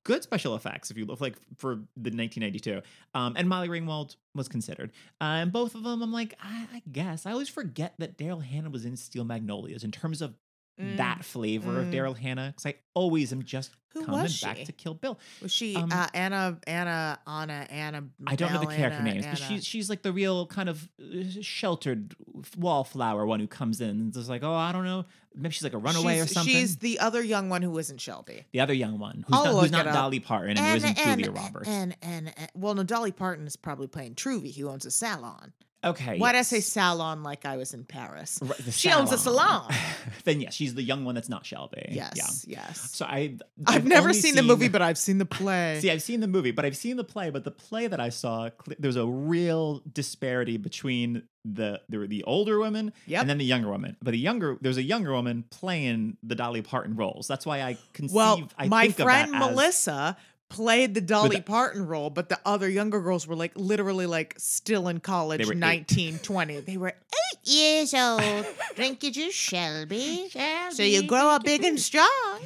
Good 0.04 0.22
special 0.22 0.54
effects 0.56 0.90
if 0.90 0.96
you 0.96 1.06
look 1.06 1.20
like 1.20 1.36
for 1.56 1.76
the 1.96 2.10
1992. 2.10 2.82
Um, 3.14 3.34
and 3.36 3.48
Molly 3.48 3.68
Ringwald 3.68 4.16
was 4.34 4.48
considered. 4.48 4.92
Uh, 5.20 5.40
and 5.40 5.52
both 5.52 5.74
of 5.74 5.82
them, 5.82 6.02
I'm 6.02 6.12
like, 6.12 6.34
I, 6.42 6.66
I 6.74 6.82
guess. 6.90 7.26
I 7.26 7.32
always 7.32 7.48
forget 7.48 7.94
that 7.98 8.18
Daryl 8.18 8.42
Hannah 8.42 8.70
was 8.70 8.84
in 8.84 8.96
Steel 8.96 9.24
Magnolias 9.24 9.82
in 9.84 9.90
terms 9.90 10.20
of 10.20 10.34
Mm. 10.80 10.96
that 10.96 11.24
flavor 11.24 11.78
of 11.80 11.86
Mm. 11.86 11.92
Daryl 11.92 12.16
Hannah. 12.16 12.48
Because 12.56 12.66
I 12.66 12.74
always 12.94 13.32
am 13.32 13.42
just 13.44 13.70
Who 13.92 14.04
coming 14.04 14.26
back 14.42 14.64
to 14.64 14.72
Kill 14.72 14.94
Bill. 14.94 15.18
Was 15.42 15.52
she 15.52 15.76
Um, 15.76 15.90
uh, 15.92 16.06
Anna, 16.14 16.58
Anna, 16.66 17.18
Anna, 17.26 17.66
Anna? 17.70 18.04
I 18.26 18.36
don't 18.36 18.52
know 18.52 18.60
the 18.60 18.66
character 18.66 19.00
Anna, 19.00 19.12
names, 19.14 19.26
but 19.26 19.36
she's 19.36 19.64
she's 19.64 19.90
like 19.90 20.02
the 20.02 20.12
real 20.12 20.46
kind 20.46 20.68
of 20.68 20.88
uh, 21.00 21.24
sheltered 21.42 22.14
wallflower 22.56 23.26
one 23.26 23.40
who 23.40 23.46
comes 23.46 23.80
in 23.80 23.90
and 23.90 24.16
is 24.16 24.28
like, 24.28 24.42
oh, 24.42 24.54
I 24.54 24.72
don't 24.72 24.84
know, 24.84 25.04
maybe 25.34 25.52
she's 25.52 25.64
like 25.64 25.74
a 25.74 25.78
runaway 25.78 26.14
she's, 26.14 26.24
or 26.30 26.34
something. 26.34 26.54
She's 26.54 26.76
the 26.76 26.98
other 27.00 27.22
young 27.22 27.48
one 27.48 27.62
who 27.62 27.76
isn't 27.78 28.00
Shelby. 28.00 28.44
the 28.52 28.60
other 28.60 28.74
young 28.74 28.98
one 28.98 29.24
who's 29.26 29.36
I'll 29.36 29.44
not, 29.52 29.60
who's 29.62 29.70
not. 29.70 29.84
Dolly 29.86 30.20
Parton 30.20 30.56
and, 30.56 30.60
who 30.60 30.76
isn't 30.76 31.06
and, 31.06 31.20
Julia 31.20 31.32
Roberts. 31.32 31.68
And, 31.68 31.96
and 32.02 32.32
and 32.36 32.50
well, 32.54 32.74
no, 32.74 32.82
Dolly 32.84 33.12
Parton 33.12 33.46
is 33.46 33.56
probably 33.56 33.86
playing 33.86 34.14
Truvy, 34.14 34.56
who 34.56 34.68
owns 34.68 34.86
a 34.86 34.90
salon. 34.90 35.52
Okay, 35.84 36.18
Why 36.18 36.32
did 36.32 36.38
I 36.38 36.42
say 36.42 36.60
salon 36.60 37.22
like 37.22 37.44
I 37.46 37.56
was 37.56 37.72
in 37.74 37.84
Paris? 37.84 38.38
Right, 38.42 38.60
She 38.72 38.90
owns 38.90 39.12
a 39.12 39.18
salon. 39.18 39.72
then 40.24 40.40
yes, 40.40 40.54
she's 40.54 40.74
the 40.74 40.82
young 40.82 41.04
one 41.04 41.14
that's 41.14 41.28
not 41.28 41.44
Shelby. 41.46 41.86
Yes, 41.90 42.44
Yeah. 42.46 42.58
yes. 42.58 42.90
So 42.92 43.04
I 43.06 43.36
I've, 43.66 43.84
never 43.86 44.08
only 44.08 44.20
seen, 44.20 44.34
the 44.34 44.42
movie, 44.42 44.68
but 44.68 44.82
I've 44.82 44.98
seen 44.98 45.18
the 45.18 45.24
play. 45.26 45.78
see, 45.80 45.90
I've 45.90 46.02
seen 46.02 46.20
the 46.20 46.28
movie, 46.28 46.50
but 46.50 46.64
I've 46.64 46.76
seen 46.76 46.96
the 46.96 47.04
play. 47.04 47.30
But 47.30 47.44
the 47.44 47.50
play 47.50 47.86
that 47.86 48.00
I 48.00 48.08
saw, 48.10 48.50
cl- 48.64 48.76
there's 48.78 48.96
a 48.96 49.06
real 49.06 49.82
disparity 49.92 50.56
between 50.56 51.22
the 51.44 51.80
the, 51.88 52.06
the 52.06 52.22
older 52.24 52.58
women 52.58 52.92
Yep. 53.06 53.20
and 53.22 53.30
then 53.30 53.38
the 53.38 53.44
younger 53.46 53.70
woman. 53.70 53.96
But 54.02 54.10
the 54.12 54.18
younger, 54.18 54.58
there's 54.60 54.76
a 54.76 54.82
younger 54.82 55.12
woman 55.12 55.44
playing 55.50 56.18
the 56.22 56.34
Dolly 56.34 56.60
Parton 56.62 56.96
roles. 56.96 57.26
That's 57.26 57.46
why 57.46 57.62
I 57.62 57.78
conceive. 57.94 58.14
well, 58.14 58.48
I 58.58 58.68
my 58.68 58.82
think 58.86 58.98
of 58.98 59.04
friend 59.04 59.32
that 59.32 59.42
as- 59.42 59.50
Melissa 59.50 60.16
played 60.50 60.92
the 60.94 61.00
Dolly 61.00 61.36
the- 61.36 61.42
Parton 61.42 61.86
role, 61.86 62.10
but 62.10 62.28
the 62.28 62.38
other 62.44 62.68
younger 62.68 63.00
girls 63.00 63.26
were 63.26 63.36
like 63.36 63.52
literally 63.56 64.04
like 64.06 64.34
still 64.36 64.88
in 64.88 65.00
college, 65.00 65.40
They 65.40 65.46
were 65.46 65.64
eight. 65.64 66.22
20. 66.22 66.60
They 66.60 66.76
were 66.76 66.88
eight 66.92 67.48
years 67.48 67.94
old. 67.94 68.44
Drink 68.76 69.02
your 69.02 69.12
juice, 69.12 69.34
Shelby. 69.34 70.28
So 70.70 70.82
you 70.82 71.06
grow 71.06 71.28
up 71.28 71.44
big 71.44 71.64
and 71.64 71.80
strong. 71.80 72.40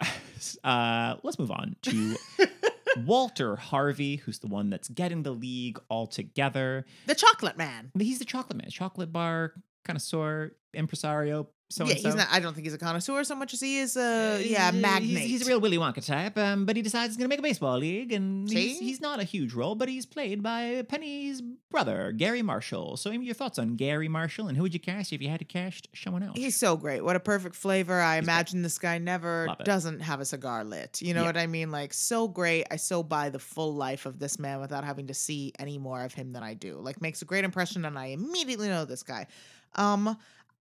uh, 0.64 1.16
let's 1.22 1.38
move 1.38 1.50
on 1.50 1.76
to 1.82 2.16
Walter 3.04 3.56
Harvey, 3.56 4.16
who's 4.16 4.38
the 4.38 4.46
one 4.46 4.70
that's 4.70 4.88
getting 4.88 5.22
the 5.22 5.32
league 5.32 5.78
all 5.88 6.06
together. 6.06 6.86
The 7.06 7.14
Chocolate 7.14 7.56
Man. 7.58 7.90
He's 7.98 8.18
the 8.18 8.24
chocolate 8.24 8.56
man, 8.58 8.70
chocolate 8.70 9.12
bar 9.12 9.52
connoisseur, 9.84 10.52
impresario. 10.74 11.48
So 11.72 11.84
yeah, 11.86 11.94
he's 11.94 12.16
not. 12.16 12.26
I 12.32 12.40
don't 12.40 12.52
think 12.52 12.66
he's 12.66 12.74
a 12.74 12.78
connoisseur 12.78 13.22
so 13.22 13.36
much 13.36 13.54
as 13.54 13.60
he 13.60 13.78
is 13.78 13.96
a 13.96 14.42
yeah 14.44 14.72
magnate. 14.72 15.02
He's, 15.02 15.18
he's 15.20 15.42
a 15.46 15.48
real 15.48 15.60
Willy 15.60 15.78
Wonka 15.78 16.04
type, 16.04 16.36
um, 16.36 16.66
but 16.66 16.74
he 16.74 16.82
decides 16.82 17.10
he's 17.12 17.16
going 17.16 17.26
to 17.26 17.28
make 17.28 17.38
a 17.38 17.42
baseball 17.42 17.78
league, 17.78 18.12
and 18.12 18.50
he's, 18.50 18.80
he's 18.80 19.00
not 19.00 19.20
a 19.20 19.22
huge 19.24 19.54
role, 19.54 19.76
but 19.76 19.88
he's 19.88 20.04
played 20.04 20.42
by 20.42 20.82
Penny's 20.88 21.40
brother, 21.70 22.10
Garry 22.10 22.42
Marshall. 22.42 22.96
So, 22.96 23.12
Amy, 23.12 23.26
your 23.26 23.36
thoughts 23.36 23.56
on 23.58 23.76
Garry 23.76 24.08
Marshall, 24.08 24.48
and 24.48 24.56
who 24.56 24.64
would 24.64 24.74
you 24.74 24.80
cast 24.80 25.12
if 25.12 25.22
you 25.22 25.28
had 25.28 25.38
to 25.38 25.44
cast 25.44 25.86
someone 25.94 26.24
else? 26.24 26.36
He's 26.36 26.56
so 26.56 26.76
great. 26.76 27.04
What 27.04 27.14
a 27.14 27.20
perfect 27.20 27.54
flavor. 27.54 28.00
I 28.00 28.16
He's 28.16 28.24
great. 28.24 28.34
imagine 28.34 28.62
this 28.62 28.78
guy 28.78 28.98
never 28.98 29.46
doesn't 29.64 30.00
have 30.00 30.18
a 30.20 30.24
cigar 30.24 30.64
lit. 30.64 31.00
You 31.00 31.14
know 31.14 31.20
Yeah. 31.20 31.26
what 31.28 31.36
I 31.36 31.46
mean? 31.46 31.70
Like 31.70 31.94
so 31.94 32.26
great. 32.26 32.66
I 32.72 32.76
so 32.76 33.04
buy 33.04 33.28
the 33.30 33.38
full 33.38 33.76
life 33.76 34.06
of 34.06 34.18
this 34.18 34.40
man 34.40 34.60
without 34.60 34.82
having 34.82 35.06
to 35.06 35.14
see 35.14 35.52
any 35.58 35.78
more 35.78 36.02
of 36.02 36.14
him 36.14 36.32
than 36.32 36.42
I 36.42 36.54
do. 36.54 36.78
Like 36.80 37.00
makes 37.00 37.22
a 37.22 37.24
great 37.26 37.44
impression 37.44 37.84
and 37.84 37.96
I 37.96 38.06
immediately 38.06 38.66
know 38.68 38.84
this 38.84 39.04
guy. 39.04 39.28
Um 39.76 40.16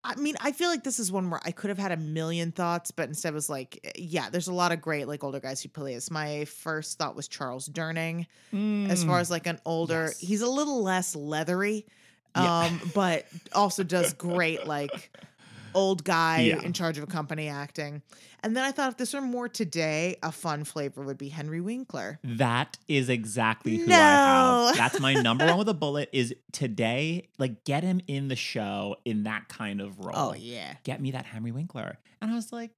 I 0.08 0.16
mean, 0.16 0.36
I 0.40 0.52
feel 0.52 0.70
like 0.70 0.84
this 0.84 1.00
is 1.00 1.12
one 1.12 1.30
where 1.32 1.40
I 1.44 1.52
could 1.52 1.70
have 1.70 1.80
had 1.80 1.92
a 1.92 1.98
million 1.98 2.52
thoughts, 2.52 2.92
but 2.92 3.10
instead 3.10 3.34
was 3.34 3.50
like, 3.50 3.94
yeah, 3.98 4.30
there's 4.30 4.48
a 4.48 4.54
lot 4.54 4.72
of 4.72 4.80
great 4.82 5.08
like 5.08 5.24
older 5.24 5.40
guys 5.40 5.62
who 5.64 5.70
play 5.70 5.96
this. 5.96 6.12
My 6.12 6.46
first 6.46 7.00
thought 7.00 7.16
was 7.16 7.28
Charles 7.28 7.68
Durning. 7.68 8.28
As 8.54 9.04
far 9.04 9.18
Mm. 9.18 9.22
as 9.22 9.32
like 9.32 9.48
an 9.48 9.60
older, 9.66 10.06
yes. 10.06 10.20
he's 10.20 10.42
a 10.42 10.48
little 10.50 10.84
less 10.84 11.16
leathery, 11.16 11.88
Yeah. 12.36 12.66
um, 12.66 12.92
but 12.94 13.26
also 13.54 13.84
does 13.84 14.14
great 14.30 14.68
like 14.68 15.12
old 15.74 16.04
guy 16.04 16.42
Yeah. 16.42 16.62
in 16.62 16.72
charge 16.74 16.98
of 17.00 17.04
a 17.04 17.08
company 17.08 17.50
acting. 17.50 18.02
And 18.46 18.56
then 18.56 18.64
I 18.64 18.72
thought 18.72 18.92
if 18.92 18.98
this 18.98 19.12
were 19.16 19.22
more 19.22 19.50
today, 19.50 20.18
a 20.22 20.32
fun 20.32 20.66
flavor 20.66 21.02
would 21.02 21.18
be 21.18 21.30
Henry 21.30 21.62
Winkler. 21.62 22.20
That 22.24 22.78
is 22.88 23.10
exactly 23.10 23.78
who 23.78 23.92
I 23.92 23.96
have. 23.96 24.76
That's 24.78 25.00
my 25.00 25.14
number 25.22 25.48
one 25.48 25.58
with 25.58 25.68
a 25.68 25.74
bullet. 25.74 26.10
Is 26.14 26.32
today 26.52 27.28
like 27.40 27.64
get 27.64 27.84
him 27.84 28.02
in 28.06 28.28
the 28.28 28.36
show 28.36 28.98
in 29.04 29.24
that 29.24 29.48
kind 29.50 29.82
of 29.82 30.00
oh, 30.00 30.04
role. 30.04 30.16
Oh 30.16 30.34
yeah. 30.36 30.76
get 30.84 31.02
me 31.02 31.10
that 31.10 31.26
Henry 31.26 31.52
Winkler. 31.52 31.98
And 32.22 32.30
I 32.30 32.36
was 32.36 32.54
like, 32.54 32.70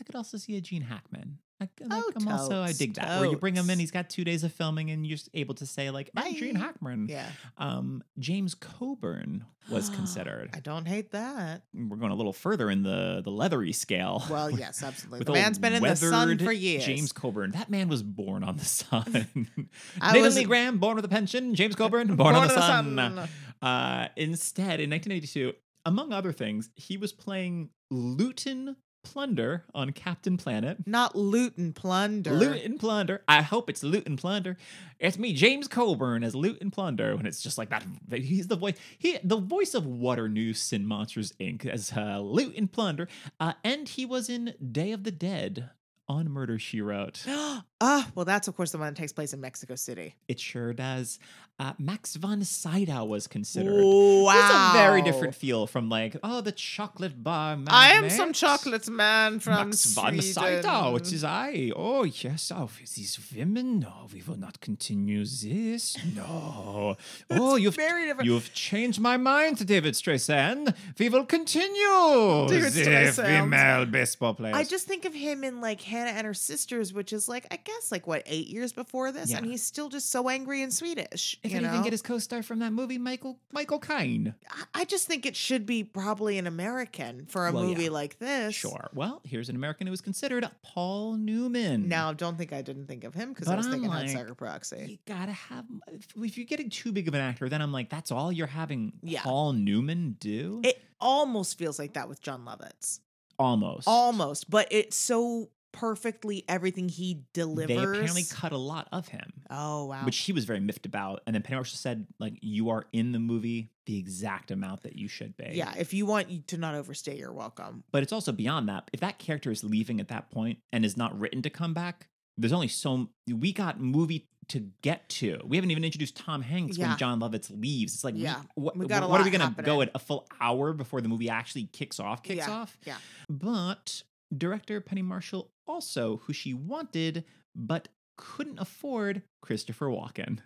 I 0.00 0.04
could 0.04 0.14
also 0.14 0.38
see 0.38 0.56
a 0.56 0.60
Gene 0.60 0.82
Hackman. 0.82 1.38
I, 1.60 1.64
like, 1.64 1.70
Oh, 1.90 2.10
I'm 2.16 2.28
also 2.28 2.62
I 2.62 2.66
totes, 2.66 2.78
dig 2.78 2.94
that. 2.94 3.20
Where 3.20 3.30
you 3.30 3.36
bring 3.36 3.54
him 3.54 3.70
in, 3.70 3.78
he's 3.78 3.90
got 3.90 4.10
two 4.10 4.24
days 4.24 4.44
of 4.44 4.52
filming, 4.52 4.90
and 4.90 5.06
you're 5.06 5.16
just 5.16 5.30
able 5.32 5.54
to 5.56 5.66
say 5.66 5.90
like, 5.90 6.10
Gene 6.34 6.54
Hackman. 6.54 7.08
Yeah. 7.08 7.26
Um, 7.56 8.02
James 8.18 8.54
Coburn 8.54 9.44
was 9.70 9.88
considered. 9.88 10.50
I 10.54 10.60
don't 10.60 10.86
hate 10.86 11.12
that. 11.12 11.62
We're 11.74 11.96
going 11.96 12.12
a 12.12 12.14
little 12.14 12.32
further 12.32 12.70
in 12.70 12.82
the 12.82 13.22
the 13.24 13.30
leathery 13.30 13.72
scale. 13.72 14.24
Well, 14.30 14.50
yes, 14.58 14.82
absolutely. 14.82 15.24
The 15.24 15.32
man's 15.32 15.58
been 15.58 15.72
in 15.72 15.82
the 15.82 15.96
sun 15.96 16.38
for 16.38 16.52
years. 16.52 16.84
James 16.84 17.12
Coburn. 17.12 17.52
That 17.52 17.70
man 17.70 17.88
was 17.88 18.02
born 18.02 18.44
on 18.44 18.56
the 18.56 18.64
sun. 18.64 19.04
Nathan 20.02 20.34
Lee 20.34 20.44
Graham, 20.44 20.78
born 20.78 20.96
with 20.96 21.04
a 21.04 21.08
pension. 21.08 21.54
James 21.54 21.74
Coburn, 21.74 22.16
born, 22.16 22.34
on 22.34 22.48
the, 22.48 22.54
sun. 22.54 23.28
Uh, 23.62 24.08
instead, 24.16 24.80
in 24.80 24.90
1982, 24.90 25.54
among 25.86 26.12
other 26.12 26.32
things, 26.32 26.68
he 26.74 26.96
was 26.96 27.12
playing 27.12 27.70
Looten 27.90 28.76
Plunder 29.12 29.64
on 29.72 29.92
Captain 29.92 30.36
Planet. 30.36 30.84
Not 30.84 31.14
loot 31.14 31.56
and 31.56 31.74
plunder. 31.74 32.32
Loot 32.32 32.64
and 32.64 32.78
Plunder. 32.78 33.22
I 33.28 33.40
hope 33.40 33.70
it's 33.70 33.84
Loot 33.84 34.04
and 34.06 34.18
Plunder. 34.18 34.56
It's 34.98 35.16
me, 35.16 35.32
James 35.32 35.68
Coburn, 35.68 36.24
as 36.24 36.34
Loot 36.34 36.60
and 36.60 36.72
Plunder. 36.72 37.12
and 37.12 37.26
it's 37.26 37.40
just 37.40 37.56
like 37.56 37.70
that, 37.70 37.84
he's 38.10 38.48
the 38.48 38.56
voice. 38.56 38.74
He 38.98 39.18
the 39.22 39.36
voice 39.38 39.74
of 39.74 39.86
Waternoose 39.86 40.72
in 40.72 40.86
Monsters 40.86 41.32
Inc. 41.40 41.64
as 41.66 41.92
uh, 41.96 42.18
Loot 42.18 42.56
and 42.56 42.70
Plunder, 42.70 43.06
uh, 43.38 43.52
and 43.62 43.88
he 43.88 44.04
was 44.04 44.28
in 44.28 44.54
Day 44.72 44.90
of 44.90 45.04
the 45.04 45.12
Dead 45.12 45.70
on 46.08 46.28
Murder 46.28 46.58
She 46.58 46.80
Wrote. 46.80 47.24
Ah, 47.78 48.10
well, 48.14 48.24
that's 48.24 48.48
of 48.48 48.56
course 48.56 48.72
the 48.72 48.78
one 48.78 48.86
that 48.86 48.96
takes 48.96 49.12
place 49.12 49.34
in 49.34 49.40
Mexico 49.42 49.74
City. 49.74 50.14
It 50.28 50.40
sure 50.40 50.72
does. 50.72 51.18
Uh, 51.58 51.72
Max 51.78 52.16
von 52.16 52.44
Sydow 52.44 53.02
was 53.06 53.26
considered. 53.26 53.82
Wow, 53.82 54.30
It's 54.30 54.54
a 54.74 54.78
very 54.78 55.00
different 55.00 55.34
feel 55.34 55.66
from 55.66 55.88
like, 55.88 56.14
oh, 56.22 56.42
the 56.42 56.52
chocolate 56.52 57.22
bar. 57.24 57.56
man. 57.56 57.68
I 57.70 57.92
am 57.92 58.10
some 58.10 58.18
magnate. 58.28 58.34
chocolate 58.34 58.88
man 58.90 59.40
from 59.40 59.54
Max 59.70 59.86
von 59.94 60.20
Sweden. 60.20 60.62
Sydow, 60.62 60.96
it 60.96 61.10
is 61.10 61.24
I. 61.24 61.72
Oh, 61.74 62.04
yes. 62.04 62.52
Oh, 62.54 62.68
these 62.94 63.18
women. 63.34 63.80
No, 63.80 64.06
we 64.12 64.22
will 64.26 64.36
not 64.38 64.60
continue 64.60 65.24
this. 65.24 65.96
No. 66.14 66.96
Oh, 67.30 67.56
you've 67.56 67.74
very 67.74 68.04
different. 68.06 68.26
You've 68.26 68.52
changed 68.52 69.00
my 69.00 69.16
mind, 69.16 69.66
David 69.66 69.94
Streisand. 69.94 70.74
We 70.98 71.08
will 71.08 71.24
continue. 71.24 72.48
David 72.48 72.72
the 72.72 72.82
Streisand. 72.82 73.44
female 73.44 73.86
baseball 73.86 74.34
players. 74.34 74.56
I 74.56 74.64
just 74.64 74.86
think 74.86 75.04
of 75.04 75.14
him 75.14 75.42
in 75.42 75.60
like 75.60 75.80
Hannah 75.80 76.10
and 76.10 76.26
her 76.26 76.34
sisters, 76.34 76.92
which 76.92 77.12
is 77.12 77.28
like 77.28 77.46
I 77.50 77.56
guess 77.56 77.90
like 77.90 78.06
what 78.06 78.22
eight 78.26 78.48
years 78.48 78.72
before 78.72 79.10
this, 79.12 79.32
and 79.32 79.46
he's 79.46 79.62
still 79.62 79.88
just 79.88 80.10
so 80.10 80.28
angry 80.28 80.62
and 80.62 80.72
Swedish. 80.72 81.38
If 81.46 81.52
you 81.52 81.58
he 81.58 81.64
know? 81.64 81.70
even 81.72 81.82
get 81.82 81.92
his 81.92 82.02
co-star 82.02 82.42
from 82.42 82.58
that 82.60 82.72
movie, 82.72 82.98
Michael 82.98 83.38
Michael 83.52 83.78
Caine. 83.78 84.34
I- 84.74 84.84
just 84.84 85.06
think 85.08 85.26
it 85.26 85.34
should 85.34 85.66
be 85.66 85.82
probably 85.82 86.38
an 86.38 86.46
American 86.46 87.26
for 87.26 87.46
a 87.48 87.52
Well, 87.52 87.64
yeah. 87.64 87.68
movie 87.70 87.88
like 87.88 88.18
this. 88.20 88.54
Sure. 88.54 88.88
Well, 88.94 89.20
here's 89.24 89.48
an 89.48 89.56
American 89.56 89.86
who 89.86 89.90
was 89.90 90.00
considered 90.00 90.48
Paul 90.62 91.14
Newman. 91.16 91.88
Now, 91.88 92.12
don't 92.12 92.38
think 92.38 92.52
I 92.52 92.62
didn't 92.62 92.86
think 92.86 93.02
of 93.04 93.12
him 93.14 93.30
because 93.32 93.48
I 93.48 93.56
was 93.56 93.66
I'm 93.66 93.72
thinking 93.72 93.90
like, 93.90 94.06
Hudsucker 94.08 94.36
Proxy. 94.36 94.86
you 94.88 94.98
gotta 95.06 95.32
have. 95.32 95.64
If, 95.92 96.06
if 96.16 96.36
you're 96.38 96.46
getting 96.46 96.70
too 96.70 96.92
big 96.92 97.08
of 97.08 97.14
an 97.14 97.20
actor, 97.20 97.48
then 97.48 97.60
I'm 97.60 97.72
like, 97.72 97.90
that's 97.90 98.12
all 98.12 98.30
you're 98.30 98.46
having 98.46 98.92
Yeah. 99.02 99.22
Paul 99.22 99.54
Newman 99.54 100.16
do. 100.20 100.60
It 100.64 100.80
almost 101.00 101.58
feels 101.58 101.78
like 101.78 101.94
that 101.94 102.08
with 102.08 102.20
Jon 102.22 102.44
Lovitz. 102.44 103.00
Almost. 103.38 103.86
Almost, 103.86 104.48
but 104.48 104.66
it's 104.70 104.96
so 104.96 105.50
perfectly 105.72 106.44
everything 106.48 106.88
he 106.88 107.24
delivers. 107.34 107.68
They 107.68 107.76
apparently 107.76 108.24
cut 108.30 108.52
a 108.52 108.56
lot 108.58 108.88
of 108.92 109.08
him, 109.08 109.32
oh 109.50 109.86
wow. 109.86 110.04
which 110.04 110.16
he 110.18 110.32
was 110.32 110.44
very 110.44 110.60
miffed 110.60 110.86
about. 110.86 111.20
And 111.26 111.34
then 111.34 111.42
Penny 111.42 111.56
Marshall 111.56 111.76
said, 111.76 112.06
like, 112.18 112.34
you 112.40 112.70
are 112.70 112.86
in 112.92 113.12
the 113.12 113.18
movie 113.18 113.70
the 113.86 113.98
exact 113.98 114.50
amount 114.50 114.82
that 114.82 114.96
you 114.96 115.06
should 115.08 115.36
be. 115.36 115.50
yeah, 115.52 115.72
if 115.78 115.94
you 115.94 116.06
want 116.06 116.30
you 116.30 116.40
to 116.48 116.56
not 116.56 116.74
overstay, 116.74 117.16
you're 117.18 117.32
welcome. 117.32 117.84
But 117.92 118.02
it's 118.02 118.12
also 118.12 118.32
beyond 118.32 118.68
that. 118.68 118.90
If 118.92 119.00
that 119.00 119.18
character 119.18 119.50
is 119.50 119.62
leaving 119.62 120.00
at 120.00 120.08
that 120.08 120.30
point 120.30 120.58
and 120.72 120.84
is 120.84 120.96
not 120.96 121.18
written 121.18 121.42
to 121.42 121.50
come 121.50 121.74
back, 121.74 122.08
there's 122.36 122.52
only 122.52 122.68
so 122.68 123.08
we 123.28 123.52
got 123.52 123.80
movie 123.80 124.28
to 124.48 124.60
get 124.82 125.08
to. 125.08 125.40
We 125.44 125.56
haven't 125.56 125.70
even 125.72 125.84
introduced 125.84 126.16
Tom 126.16 126.40
Hanks 126.42 126.78
Yeah. 126.78 126.88
when 126.90 126.98
Jon 126.98 127.20
Lovitz 127.20 127.50
leaves. 127.50 127.94
It's 127.94 128.04
like, 128.04 128.14
we- 128.14 128.20
Yeah, 128.20 128.42
what, 128.54 128.76
we 128.76 128.86
a 128.86 128.88
what 129.08 129.20
are 129.20 129.24
we 129.24 129.30
going 129.30 129.54
to 129.54 129.62
go 129.62 129.82
at 129.82 129.90
a 129.94 129.98
full 129.98 130.26
hour 130.40 130.72
before 130.72 131.00
the 131.00 131.08
movie 131.08 131.28
actually 131.28 131.64
kicks 131.72 131.98
off? 131.98 132.22
Kicks 132.22 132.46
Yeah, 132.46 132.52
off. 132.52 132.78
yeah. 132.84 132.96
But 133.28 134.02
director 134.36 134.80
Penny 134.80 135.02
Marshall 135.02 135.50
also, 135.66 136.18
who 136.24 136.32
she 136.32 136.54
wanted 136.54 137.24
but 137.54 137.88
couldn't 138.16 138.58
afford, 138.58 139.22
Christopher 139.42 139.86
Walken. 139.86 140.38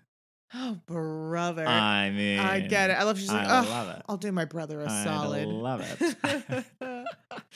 Oh 0.53 0.79
brother, 0.87 1.65
I 1.67 2.11
mean, 2.11 2.41
I 2.41 2.61
get 2.61 2.91
it. 2.91 2.95
I 2.95 3.05
love. 3.05 3.19
She's 3.19 3.31
like, 3.31 3.47
I 3.47 3.61
love 3.61 3.97
it. 3.97 4.03
I'll 4.09 4.17
do 4.17 4.33
my 4.33 4.45
brother 4.45 4.81
a 4.81 4.91
I 4.91 5.05
solid. 5.05 5.43
I 5.43 5.45
love 5.45 5.97
it. 6.01 7.07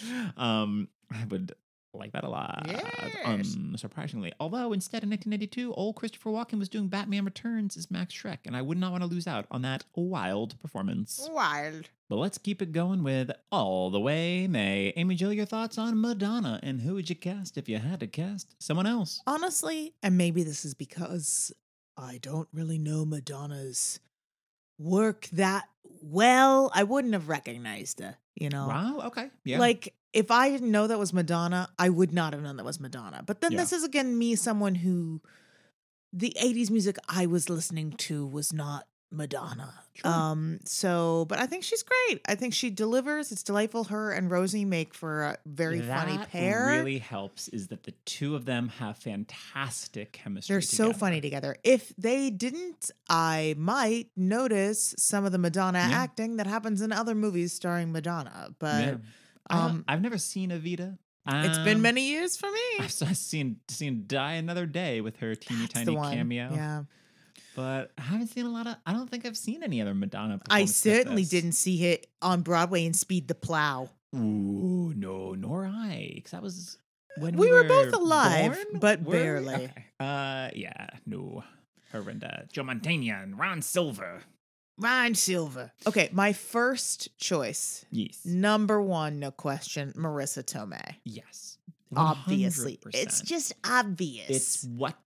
um, 0.36 0.88
I 1.10 1.24
would 1.24 1.54
like 1.98 2.12
that 2.12 2.24
a 2.24 2.28
lot. 2.28 2.64
Yes. 2.66 3.14
Um, 3.24 3.40
Unsurprisingly, 3.74 4.32
although 4.40 4.72
instead 4.72 5.02
in 5.02 5.10
1982, 5.10 5.72
old 5.74 5.96
Christopher 5.96 6.30
Walken 6.30 6.58
was 6.58 6.68
doing 6.68 6.88
Batman 6.88 7.24
Returns 7.24 7.76
as 7.76 7.90
Max 7.90 8.14
Shreck, 8.14 8.38
and 8.46 8.56
I 8.56 8.62
would 8.62 8.78
not 8.78 8.92
want 8.92 9.02
to 9.02 9.08
lose 9.08 9.26
out 9.26 9.46
on 9.50 9.62
that 9.62 9.84
wild 9.94 10.58
performance. 10.60 11.28
Wild. 11.30 11.88
But 12.08 12.16
let's 12.16 12.38
keep 12.38 12.60
it 12.60 12.72
going 12.72 13.02
with 13.02 13.30
All 13.50 13.90
the 13.90 14.00
Way 14.00 14.46
Mae. 14.46 14.92
Amy 14.96 15.14
Jill, 15.14 15.32
your 15.32 15.46
thoughts 15.46 15.78
on 15.78 16.00
Madonna, 16.00 16.60
and 16.62 16.82
who 16.82 16.94
would 16.94 17.08
you 17.08 17.16
cast 17.16 17.56
if 17.56 17.68
you 17.68 17.78
had 17.78 18.00
to 18.00 18.06
cast 18.06 18.54
someone 18.62 18.86
else? 18.86 19.22
Honestly, 19.26 19.94
and 20.02 20.18
maybe 20.18 20.42
this 20.42 20.64
is 20.64 20.74
because 20.74 21.52
I 21.96 22.18
don't 22.20 22.48
really 22.52 22.78
know 22.78 23.04
Madonna's 23.04 24.00
work 24.78 25.28
that 25.32 25.64
well. 26.02 26.70
I 26.74 26.82
wouldn't 26.82 27.14
have 27.14 27.28
recognized 27.28 28.00
her, 28.00 28.16
you 28.34 28.48
know. 28.48 28.68
Wow. 28.68 29.00
Okay. 29.06 29.30
Yeah. 29.44 29.58
Like 29.58 29.94
if 30.12 30.30
I 30.30 30.50
didn't 30.50 30.70
know 30.70 30.86
that 30.86 30.98
was 30.98 31.12
Madonna, 31.12 31.68
I 31.78 31.88
would 31.88 32.12
not 32.12 32.32
have 32.32 32.42
known 32.42 32.56
that 32.56 32.64
was 32.64 32.78
Madonna. 32.80 33.22
But 33.26 33.40
then 33.40 33.52
Yeah. 33.52 33.58
this 33.58 33.72
is 33.72 33.84
again 33.84 34.16
me, 34.16 34.34
someone 34.36 34.76
who 34.76 35.20
the 36.12 36.36
80s 36.40 36.70
music 36.70 36.96
I 37.08 37.26
was 37.26 37.50
listening 37.50 37.92
to 37.92 38.24
was 38.26 38.52
not 38.52 38.86
Madonna. 39.14 39.72
Sure. 39.94 40.10
Um 40.10 40.58
so 40.64 41.24
but 41.28 41.38
I 41.38 41.46
think 41.46 41.62
she's 41.64 41.82
great. 41.84 42.20
I 42.26 42.34
think 42.34 42.52
she 42.54 42.68
delivers. 42.70 43.30
It's 43.32 43.42
delightful 43.42 43.84
her 43.84 44.10
and 44.12 44.30
Rosie 44.30 44.64
make 44.64 44.92
for 44.94 45.22
a 45.22 45.38
very 45.46 45.80
funny 45.80 46.18
pair. 46.18 46.66
really 46.66 46.98
helps 46.98 47.48
is 47.48 47.68
that 47.68 47.84
the 47.84 47.92
two 48.04 48.34
of 48.34 48.44
them 48.44 48.68
have 48.80 48.98
fantastic 48.98 50.12
chemistry. 50.12 50.52
They're 50.54 50.60
so 50.60 50.92
funny 50.92 51.20
together. 51.20 51.56
If 51.64 51.94
they 51.96 52.30
didn't, 52.30 52.90
I 53.08 53.54
might 53.56 54.08
notice 54.16 54.94
some 54.98 55.24
of 55.24 55.32
the 55.32 55.38
Madonna 55.38 55.78
Yeah. 55.88 55.96
acting 55.98 56.36
that 56.36 56.46
happens 56.46 56.80
in 56.82 56.92
other 56.92 57.14
movies 57.14 57.52
starring 57.52 57.92
Madonna. 57.92 58.54
But 58.58 58.80
Yeah. 58.84 58.96
um, 59.50 59.84
I've 59.86 60.00
never 60.02 60.18
seen 60.18 60.50
Evita. 60.50 60.98
it's 61.26 61.58
been 61.58 61.76
Um, 61.76 61.82
many 61.82 62.08
years 62.08 62.36
for 62.36 62.50
me. 62.50 62.60
I've 62.80 62.90
seen 63.16 63.60
seen 63.68 64.04
Die 64.06 64.32
Another 64.32 64.66
Day 64.66 65.00
with 65.00 65.16
her 65.18 65.34
teeny 65.34 65.62
That's 65.62 65.72
tiny 65.72 65.94
cameo. 65.96 66.52
Yeah. 66.52 66.82
But 67.56 67.92
I 67.98 68.02
haven't 68.02 68.28
seen 68.28 68.46
a 68.46 68.50
lot 68.50 68.66
of. 68.66 68.76
I 68.86 68.92
don't 68.92 69.08
think 69.08 69.24
I've 69.26 69.36
seen 69.36 69.62
any 69.62 69.80
other 69.80 69.94
Madonna. 69.94 70.40
I 70.48 70.60
like 70.60 70.68
certainly 70.68 71.22
this. 71.22 71.30
didn't 71.30 71.52
see 71.52 71.84
it 71.86 72.06
on 72.20 72.42
Broadway 72.42 72.84
in 72.84 72.94
Speed 72.94 73.28
the 73.28 73.34
Plow. 73.34 73.90
Ooh, 74.14 74.92
no, 74.96 75.34
nor 75.34 75.66
I, 75.66 76.12
because 76.14 76.30
that 76.32 76.42
was 76.42 76.78
when 77.18 77.36
We 77.36 77.50
were 77.50 77.64
both 77.64 77.92
alive, 77.94 78.52
born? 78.54 78.80
but 78.80 79.02
Were 79.02 79.12
barely. 79.12 79.54
Okay. 79.54 79.84
Uh, 80.00 80.50
yeah, 80.54 80.88
no. 81.06 81.44
Her 81.90 82.08
and 82.10 82.24
uh, 82.24 82.28
Joe 82.52 82.64
Mantegna 82.64 83.22
and 83.22 83.38
Ron 83.38 83.62
Silver. 83.62 84.22
Ryan 84.78 85.14
Silver. 85.14 85.70
Okay, 85.86 86.08
my 86.12 86.32
first 86.32 87.16
choice, 87.18 87.84
Yes, 87.92 88.24
number 88.24 88.82
one, 88.82 89.20
no 89.20 89.30
question, 89.30 89.92
Marisa 89.96 90.42
Tomei. 90.42 90.96
yes. 91.04 91.58
Obviously, 91.96 92.78
100%. 92.84 92.90
it's 92.94 93.20
just 93.20 93.52
obvious. 93.64 94.28
it's 94.28 94.64
what 94.64 94.96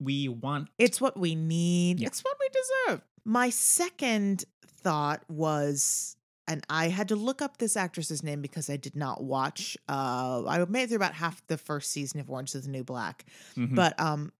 we 0.00 0.28
want. 0.28 0.68
It's 0.78 1.00
what 1.00 1.18
we 1.18 1.34
need. 1.34 2.00
Yeah. 2.00 2.08
It's 2.08 2.22
what 2.22 2.36
we 2.40 2.48
deserve. 2.88 3.02
My 3.24 3.50
second 3.50 4.44
thought 4.66 5.22
was, 5.30 6.16
and 6.46 6.64
I 6.68 6.88
had 6.88 7.08
to 7.08 7.16
look 7.16 7.40
up 7.40 7.56
this 7.58 7.76
actress's 7.76 8.22
name 8.22 8.42
because 8.42 8.68
I 8.68 8.76
did 8.76 8.96
not 8.96 9.22
watch. 9.22 9.76
Uh, 9.88 10.44
I 10.46 10.64
made 10.68 10.82
it 10.84 10.86
through 10.88 10.96
about 10.96 11.14
half 11.14 11.46
the 11.46 11.56
first 11.56 11.90
season 11.90 12.20
of 12.20 12.28
Orange 12.30 12.54
is 12.54 12.64
the 12.64 12.70
New 12.70 12.84
Black, 12.84 13.24
Mhm. 13.56 13.74
but 13.74 13.98
um, 13.98 14.30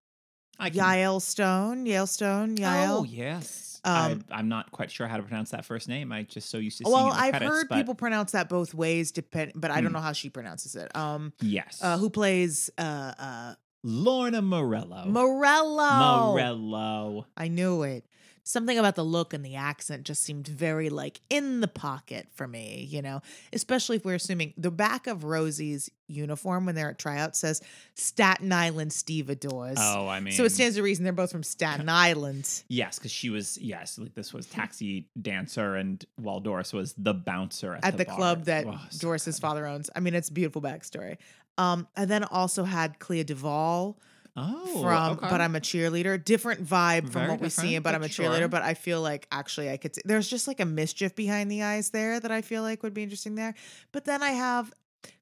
I 0.58 0.70
can- 0.70 0.80
Yael 0.80 1.22
Stone, 1.22 1.86
Yael 1.86 2.06
Stone, 2.08 2.56
Yael. 2.58 2.88
Oh 3.00 3.04
yes. 3.04 3.70
Um, 3.86 4.24
I, 4.30 4.38
I'm 4.38 4.48
not 4.48 4.70
quite 4.72 4.90
sure 4.90 5.06
how 5.06 5.18
to 5.18 5.22
pronounce 5.22 5.50
that 5.50 5.64
first 5.66 5.88
name. 5.88 6.10
I 6.10 6.22
just 6.22 6.48
so 6.48 6.56
used 6.58 6.78
to 6.78 6.84
seeing 6.84 6.92
Well, 6.94 7.12
I've 7.12 7.32
credits, 7.32 7.50
heard 7.50 7.68
but 7.68 7.76
people 7.76 7.94
pronounce 7.94 8.32
that 8.32 8.48
both 8.48 8.72
ways, 8.72 9.10
depend, 9.12 9.52
but 9.54 9.70
I 9.70 9.80
don't 9.82 9.90
Hmm. 9.90 9.94
know 9.96 10.00
how 10.00 10.12
she 10.12 10.30
pronounces 10.30 10.74
it. 10.74 10.94
Um, 10.96 11.32
Yes. 11.40 11.80
uh, 11.82 11.98
who 11.98 12.08
plays 12.10 12.70
uh 12.78 13.12
uh 13.18 13.54
Lorna 13.84 14.40
Morello. 14.40 15.04
Morello? 15.06 16.32
Morello. 16.32 17.26
I 17.36 17.48
knew 17.48 17.82
it. 17.82 18.04
Something 18.46 18.78
about 18.78 18.94
the 18.94 19.04
look 19.04 19.32
and 19.32 19.42
the 19.44 19.56
accent 19.56 20.04
just 20.04 20.22
seemed 20.22 20.46
very 20.46 20.90
like 20.90 21.20
in 21.30 21.60
the 21.60 21.68
pocket 21.68 22.28
for 22.34 22.46
me, 22.46 22.86
you 22.90 23.00
know, 23.00 23.22
especially 23.54 23.96
if 23.96 24.04
we're 24.04 24.16
assuming 24.16 24.52
the 24.58 24.70
back 24.70 25.06
of 25.06 25.24
Rosie's 25.24 25.90
uniform 26.08 26.66
when 26.66 26.74
they're 26.74 26.90
at 26.90 26.98
tryout 26.98 27.34
says 27.34 27.62
Staten 27.94 28.52
Island 28.52 28.92
stevedores. 28.92 29.78
Oh, 29.80 30.06
I 30.08 30.20
mean. 30.20 30.34
so 30.34 30.44
it 30.44 30.52
stands 30.52 30.76
to 30.76 30.82
reason 30.82 31.04
they're 31.04 31.14
both 31.14 31.32
from 31.32 31.42
Staten 31.42 31.88
Island. 31.88 32.64
Yes, 32.68 32.98
because 32.98 33.12
she 33.12 33.30
was 33.30 33.56
yes, 33.56 33.98
like 33.98 34.14
this 34.14 34.34
was 34.34 34.44
taxi 34.46 35.08
dancer, 35.20 35.76
and 35.76 36.04
while 36.16 36.40
Doris 36.40 36.74
was 36.74 36.94
the 36.98 37.14
bouncer 37.14 37.74
at, 37.74 37.84
at 37.84 37.96
the, 37.96 38.04
bar. 38.04 38.16
club 38.16 38.44
that 38.44 38.66
Oh, 38.66 38.78
so 38.90 38.98
Doris's 38.98 39.36
good. 39.36 39.40
father 39.40 39.66
owns. 39.66 39.88
I 39.96 40.00
mean, 40.00 40.14
it's 40.14 40.28
a 40.28 40.32
beautiful 40.34 40.60
backstory. 40.60 41.16
Um, 41.56 41.86
and 41.96 42.10
then 42.10 42.24
also 42.24 42.64
had 42.64 42.98
Clea 42.98 43.24
Duvall 43.24 43.98
Oh, 44.36 44.82
from 44.82 45.12
okay. 45.18 45.28
But 45.30 45.40
I'm 45.40 45.54
a 45.54 45.60
Cheerleader. 45.60 46.22
Different 46.22 46.64
vibe 46.66 47.02
from 47.02 47.12
Very 47.12 47.28
what 47.30 47.40
we 47.40 47.48
see 47.48 47.76
in 47.76 47.82
But 47.82 47.94
I'm 47.94 48.02
a 48.02 48.06
Cheerleader. 48.08 48.38
sure. 48.38 48.48
But 48.48 48.62
I 48.62 48.74
feel 48.74 49.00
like 49.00 49.28
actually 49.30 49.70
I 49.70 49.76
could 49.76 49.94
see 49.94 50.02
there's 50.04 50.28
just 50.28 50.48
like 50.48 50.58
a 50.60 50.64
mischief 50.64 51.14
behind 51.14 51.50
the 51.50 51.62
eyes 51.62 51.90
there 51.90 52.18
that 52.18 52.32
I 52.32 52.42
feel 52.42 52.62
like 52.62 52.82
would 52.82 52.94
be 52.94 53.04
interesting 53.04 53.36
there. 53.36 53.54
But 53.92 54.04
then 54.06 54.22
I 54.22 54.30
have 54.30 54.72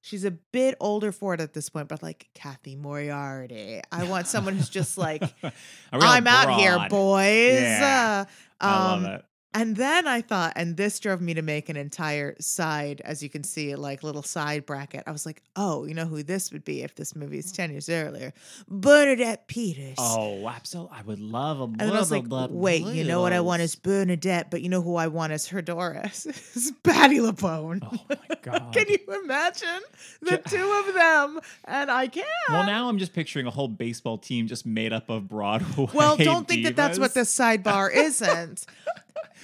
she's 0.01 0.25
a 0.25 0.31
bit 0.31 0.77
older 0.81 1.13
for 1.13 1.35
it 1.35 1.41
at 1.41 1.53
this 1.53 1.69
point, 1.69 1.89
but 1.89 2.03
like 2.03 2.29
Cathy 2.35 2.75
Moriarty. 2.75 3.83
I 3.91 4.05
want 4.05 4.29
someone 4.29 4.57
who's 4.57 4.71
just 4.71 4.97
like 4.97 5.23
I'm 5.93 6.27
out 6.27 6.59
here, 6.59 6.87
boys. 6.89 7.61
Yeah. 7.61 8.25
Uh, 8.61 8.65
I 8.65 8.95
um. 9.15 9.23
And 9.55 9.77
then 9.77 10.07
I 10.07 10.23
thought, 10.23 10.55
and 10.57 10.77
this 10.77 10.99
drove 10.99 11.21
me 11.21 11.35
to 11.35 11.43
make 11.43 11.69
an 11.69 11.77
entire 11.77 12.37
side, 12.41 13.03
as 13.05 13.23
you 13.23 13.29
can 13.29 13.45
see, 13.45 13.75
like 13.75 14.03
little 14.03 14.23
side 14.23 14.65
bracket. 14.65 15.05
I 15.07 15.13
was 15.13 15.27
like, 15.27 15.43
oh, 15.57 15.85
you 15.85 15.95
know 15.95 16.07
who 16.07 16.23
this 16.23 16.53
would 16.53 16.65
be 16.65 16.83
if 16.83 16.95
this 16.95 17.15
movie 17.15 17.39
is 17.39 17.53
mm. 17.53 17.57
10 17.57 17.71
years 17.71 17.89
earlier? 17.89 18.33
Bernadette 18.67 19.47
Peters. 19.49 19.97
Oh, 19.99 20.49
absolutely. 20.49 20.97
I 20.99 21.03
would 21.03 21.21
love 21.21 21.61
a 21.61 21.65
And 21.65 21.81
then 21.81 21.93
I 21.93 21.99
was 21.99 22.11
like, 22.11 22.25
wait, 22.29 22.85
you 22.87 23.05
know 23.05 23.21
what 23.21 23.33
I 23.33 23.41
want 23.41 23.63
is 23.63 23.75
Bernadette, 23.75 24.51
but 24.51 24.63
you 24.63 24.69
know 24.71 24.81
who 24.81 24.97
I 24.97 25.09
want 25.09 25.33
is 25.33 25.49
her 25.49 25.61
Doris? 25.61 26.27
is 26.55 26.73
Patti 26.83 27.19
LuPone. 27.19 27.81
Oh 27.83 27.99
my 28.09 28.37
god. 28.41 28.73
Can 28.73 28.87
you 28.89 28.99
imagine 29.25 29.83
the 30.23 30.39
two 30.39 30.85
of 30.87 30.95
them? 30.95 31.41
And 31.65 31.91
I 31.91 32.07
can. 32.09 32.25
Well, 32.49 32.65
now 32.65 32.89
I'm 32.89 32.99
just 32.99 33.13
picturing 33.13 33.47
a 33.47 33.51
whole 33.51 33.69
baseball 33.69 34.19
team 34.19 34.47
just 34.47 34.65
made 34.65 34.93
up 34.93 35.11
of 35.11 35.29
Broadway. 35.29 35.89
Well, 35.93 36.17
don't 36.17 36.49
think 36.49 36.65
that 36.65 36.77
that's 36.77 36.99
what 36.99 37.15
this 37.15 37.35
sidebar 37.37 37.91
isn't. 37.95 38.67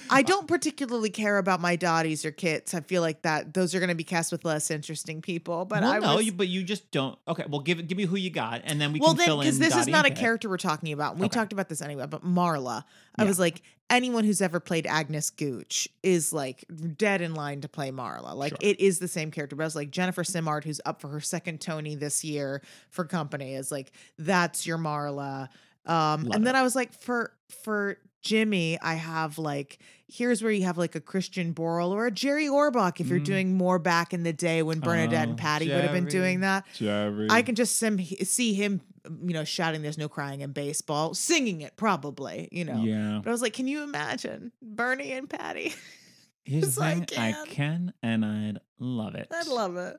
I 0.09 0.21
don't 0.23 0.47
particularly 0.47 1.09
care 1.09 1.37
about 1.37 1.61
my 1.61 1.75
dotties 1.75 2.25
or 2.25 2.31
kits. 2.31 2.73
I 2.73 2.81
feel 2.81 3.01
like 3.01 3.21
that 3.23 3.53
those 3.53 3.75
are 3.75 3.79
going 3.79 3.89
to 3.89 3.95
be 3.95 4.03
cast 4.03 4.31
with 4.31 4.43
less 4.45 4.71
interesting 4.71 5.21
people. 5.21 5.65
But 5.65 5.81
well, 5.81 5.91
I 5.91 5.99
no, 5.99 6.15
was, 6.15 6.25
you, 6.25 6.31
but 6.31 6.47
you 6.47 6.63
just 6.63 6.89
don't. 6.91 7.17
Okay, 7.27 7.43
well, 7.47 7.61
give 7.61 7.85
give 7.87 7.97
me 7.97 8.05
who 8.05 8.15
you 8.15 8.29
got, 8.29 8.61
and 8.65 8.79
then 8.81 8.91
we 8.93 8.99
well 8.99 9.09
can 9.11 9.17
then 9.17 9.25
fill 9.27 9.41
in. 9.41 9.45
because 9.45 9.59
this 9.59 9.75
is 9.75 9.87
not 9.87 10.05
a 10.05 10.11
character 10.11 10.49
we're 10.49 10.57
talking 10.57 10.93
about. 10.93 11.17
We 11.17 11.25
Okay. 11.25 11.33
talked 11.35 11.53
about 11.53 11.69
this 11.69 11.81
anyway. 11.81 12.07
But 12.07 12.23
Marla, 12.23 12.83
I 13.15 13.23
Yeah. 13.23 13.27
was 13.27 13.39
like, 13.39 13.61
anyone 13.89 14.23
who's 14.23 14.41
ever 14.41 14.59
played 14.59 14.87
Agnes 14.87 15.29
Gooch 15.29 15.87
is 16.03 16.31
like 16.33 16.63
dead 16.97 17.21
in 17.21 17.33
line 17.35 17.61
to 17.61 17.69
play 17.69 17.91
Marla. 17.91 18.35
Like 18.35 18.51
Sure. 18.51 18.57
it 18.61 18.79
is 18.79 18.99
the 18.99 19.07
same 19.07 19.31
character. 19.31 19.55
But 19.55 19.63
I 19.63 19.67
was 19.67 19.75
like 19.75 19.91
Jennifer 19.91 20.23
Simard, 20.23 20.63
who's 20.63 20.81
up 20.85 21.01
for 21.01 21.09
her 21.09 21.19
second 21.19 21.61
Tony 21.61 21.95
this 21.95 22.23
year 22.23 22.61
for 22.89 23.05
Company, 23.05 23.53
is 23.55 23.71
like 23.71 23.91
that's 24.17 24.65
your 24.65 24.77
Marla. 24.77 25.49
Um, 25.85 26.23
Love 26.23 26.35
and 26.35 26.47
then 26.47 26.55
it. 26.55 26.59
I 26.59 26.61
was 26.63 26.75
like, 26.75 26.93
for 26.93 27.33
for 27.63 27.97
Jimmy, 28.21 28.77
I 28.81 28.95
have 28.95 29.37
like 29.37 29.79
here's 30.07 30.41
where 30.41 30.51
you 30.51 30.63
have 30.63 30.77
like 30.77 30.95
a 30.95 30.99
Christian 31.01 31.53
Borle 31.53 31.91
or 31.91 32.07
a 32.07 32.11
Jerry 32.11 32.47
Orbach 32.47 32.99
if 32.99 33.07
you're 33.07 33.19
Mm. 33.19 33.25
doing 33.25 33.57
more 33.57 33.77
back 33.79 34.13
in 34.13 34.23
the 34.23 34.33
day 34.33 34.63
when 34.63 34.79
Bernadette 34.79 35.27
Oh, 35.27 35.29
and 35.31 35.37
Patty 35.37 35.69
would 35.71 35.83
have 35.83 35.91
been 35.93 36.07
doing 36.07 36.39
that. 36.41 36.65
Jerry. 36.73 37.27
I 37.29 37.41
can 37.43 37.53
just 37.55 37.75
sim- 37.77 37.99
see 38.03 38.53
him, 38.55 38.81
you 39.05 39.33
know, 39.33 39.43
shouting 39.43 39.81
"There's 39.83 39.97
no 39.99 40.09
crying 40.09 40.41
in 40.41 40.51
baseball," 40.51 41.13
singing 41.13 41.61
it 41.61 41.77
probably, 41.77 42.49
you 42.51 42.65
know. 42.65 42.83
Yeah. 42.83 43.19
But 43.23 43.29
I 43.29 43.31
was 43.31 43.41
like, 43.43 43.53
can 43.53 43.67
you 43.67 43.83
imagine 43.83 44.51
Bernie 44.61 45.11
and 45.11 45.29
Patty? 45.29 45.73
Here's 46.43 46.75
the 46.75 46.81
I 46.83 46.93
thing. 46.95 47.19
I 47.19 47.31
can. 47.33 47.45
can, 47.47 47.93
and 48.01 48.25
I'd 48.25 48.59
love 48.79 49.13
it. 49.15 49.27
I'd 49.31 49.47
love 49.47 49.77
it. 49.77 49.97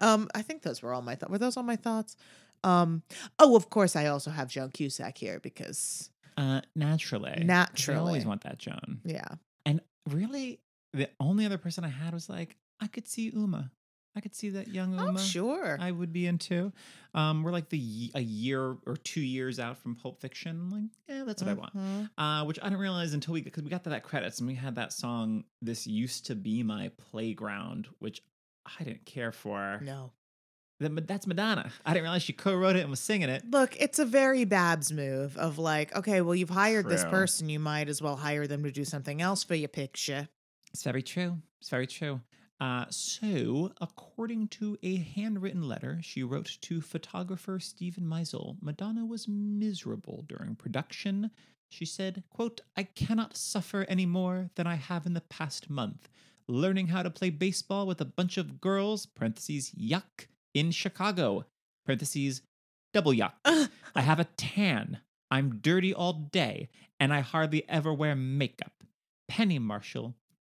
Um, 0.00 0.28
I 0.34 0.42
think 0.42 0.62
those 0.62 0.82
were 0.82 0.92
all 0.92 1.02
my 1.02 1.14
thoughts. 1.14 1.30
Were 1.30 1.38
those 1.38 1.56
all 1.56 1.62
my 1.62 1.76
thoughts? 1.76 2.16
Um, 2.64 3.02
oh, 3.38 3.54
of 3.54 3.70
course, 3.70 3.94
I 3.94 4.06
also 4.06 4.30
have 4.32 4.48
Joan 4.48 4.70
Cusack 4.70 5.16
here 5.18 5.38
because, 5.38 6.10
Uh, 6.36 6.60
naturally. 6.74 7.30
'cause 7.32 7.40
I 7.40 7.44
Naturally. 7.44 7.98
always 7.98 8.26
want 8.26 8.42
that 8.42 8.58
Joan. 8.58 9.00
yeah, 9.04 9.26
And 9.64 9.80
really, 10.08 10.60
the 10.92 11.08
only 11.18 11.46
other 11.46 11.58
person 11.58 11.84
I 11.84 11.88
had 11.88 12.12
was 12.12 12.28
like, 12.28 12.56
I 12.80 12.86
could 12.88 13.08
see 13.08 13.30
Uma. 13.30 13.70
I 14.14 14.20
could 14.20 14.34
see 14.34 14.48
that 14.50 14.68
young 14.68 14.92
Uma. 14.94 15.14
oh 15.14 15.16
sure, 15.22 15.76
I 15.80 15.90
would 15.90 16.10
be 16.12 16.26
into. 16.26 16.72
Um, 17.14 17.42
we're 17.42 17.50
like 17.52 17.68
the 17.68 18.10
a 18.14 18.20
year 18.20 18.76
or 18.86 18.96
two 18.96 19.20
years 19.20 19.58
out 19.60 19.76
from 19.78 19.94
Pulp 19.94 20.20
Fiction. 20.20 20.52
I'm 20.58 20.70
like, 20.70 20.90
yeah, 21.08 21.24
that's 21.24 21.42
what 21.42 21.50
I 21.50 21.54
want. 21.54 21.74
Mhm. 21.76 22.10
Uh, 22.16 22.44
which 22.46 22.58
I 22.60 22.64
didn't 22.64 22.78
realize 22.80 23.12
until 23.12 23.34
we 23.34 23.42
because 23.42 23.62
we 23.62 23.68
got 23.70 23.84
to 23.84 23.90
that 23.90 24.04
credits 24.04 24.38
and 24.38 24.46
we 24.48 24.54
had 24.54 24.74
that 24.76 24.92
song. 24.94 25.44
This 25.60 25.86
used 25.86 26.26
to 26.26 26.34
be 26.34 26.62
my 26.62 26.90
playground, 26.96 27.88
which 27.98 28.22
I 28.78 28.84
didn't 28.84 29.04
care 29.06 29.32
for. 29.32 29.80
No, 29.82 30.12
that's 30.78 31.26
Madonna. 31.26 31.70
I 31.84 31.92
didn't 31.92 32.04
realize 32.04 32.22
she 32.22 32.32
co-wrote 32.32 32.76
it 32.76 32.80
and 32.80 32.90
was 32.90 33.00
singing 33.00 33.28
it. 33.28 33.44
look, 33.50 33.76
it's 33.80 33.98
a 33.98 34.04
very 34.04 34.44
Babs 34.44 34.92
move 34.92 35.36
of 35.36 35.58
like, 35.58 35.94
okay, 35.96 36.20
well, 36.20 36.34
you've 36.34 36.50
hired 36.50 36.88
this 36.88 37.04
person, 37.04 37.48
you 37.48 37.58
might 37.58 37.88
as 37.88 38.02
well 38.02 38.16
hire 38.16 38.46
them 38.46 38.62
to 38.64 38.70
do 38.70 38.84
something 38.84 39.22
else 39.22 39.42
for 39.42 39.54
your 39.54 39.68
picture. 39.68 40.28
It's 40.72 40.82
very 40.82 41.02
true. 41.02 41.38
It's 41.60 41.70
very 41.70 41.86
true. 41.86 42.20
Uh, 42.58 42.86
so, 42.88 43.70
according 43.80 44.48
to 44.48 44.78
a 44.82 44.96
handwritten 44.96 45.68
letter 45.68 45.98
she 46.02 46.22
wrote 46.22 46.56
to 46.62 46.80
photographer 46.80 47.60
Steven 47.60 48.04
Meisel, 48.04 48.56
Madonna 48.62 49.04
was 49.04 49.28
miserable 49.28 50.24
during 50.26 50.54
production. 50.54 51.30
She 51.68 51.84
said, 51.84 52.22
quote, 52.30 52.62
I 52.76 52.84
cannot 52.84 53.36
suffer 53.36 53.84
any 53.88 54.06
more 54.06 54.50
than 54.54 54.66
I 54.66 54.76
have 54.76 55.04
in 55.04 55.14
the 55.14 55.20
past 55.20 55.68
month. 55.68 56.08
Learning 56.48 56.86
how 56.86 57.02
to 57.02 57.10
play 57.10 57.28
baseball 57.28 57.86
with 57.86 58.00
a 58.00 58.06
bunch 58.06 58.38
of 58.38 58.60
girls, 58.60 59.04
parentheses, 59.04 59.72
yuck, 59.78 60.26
in 60.56 60.70
Chicago, 60.70 61.44
parentheses, 61.84 62.40
double 62.94 63.12
yuck. 63.12 63.32
I 63.44 64.00
have 64.00 64.18
a 64.18 64.24
tan. 64.38 65.00
I'm 65.30 65.58
dirty 65.60 65.92
all 65.92 66.14
day, 66.14 66.70
and 66.98 67.12
I 67.12 67.20
hardly 67.20 67.68
ever 67.68 67.92
wear 67.92 68.16
makeup. 68.16 68.72
Penny 69.28 69.58
Marshall, 69.58 70.14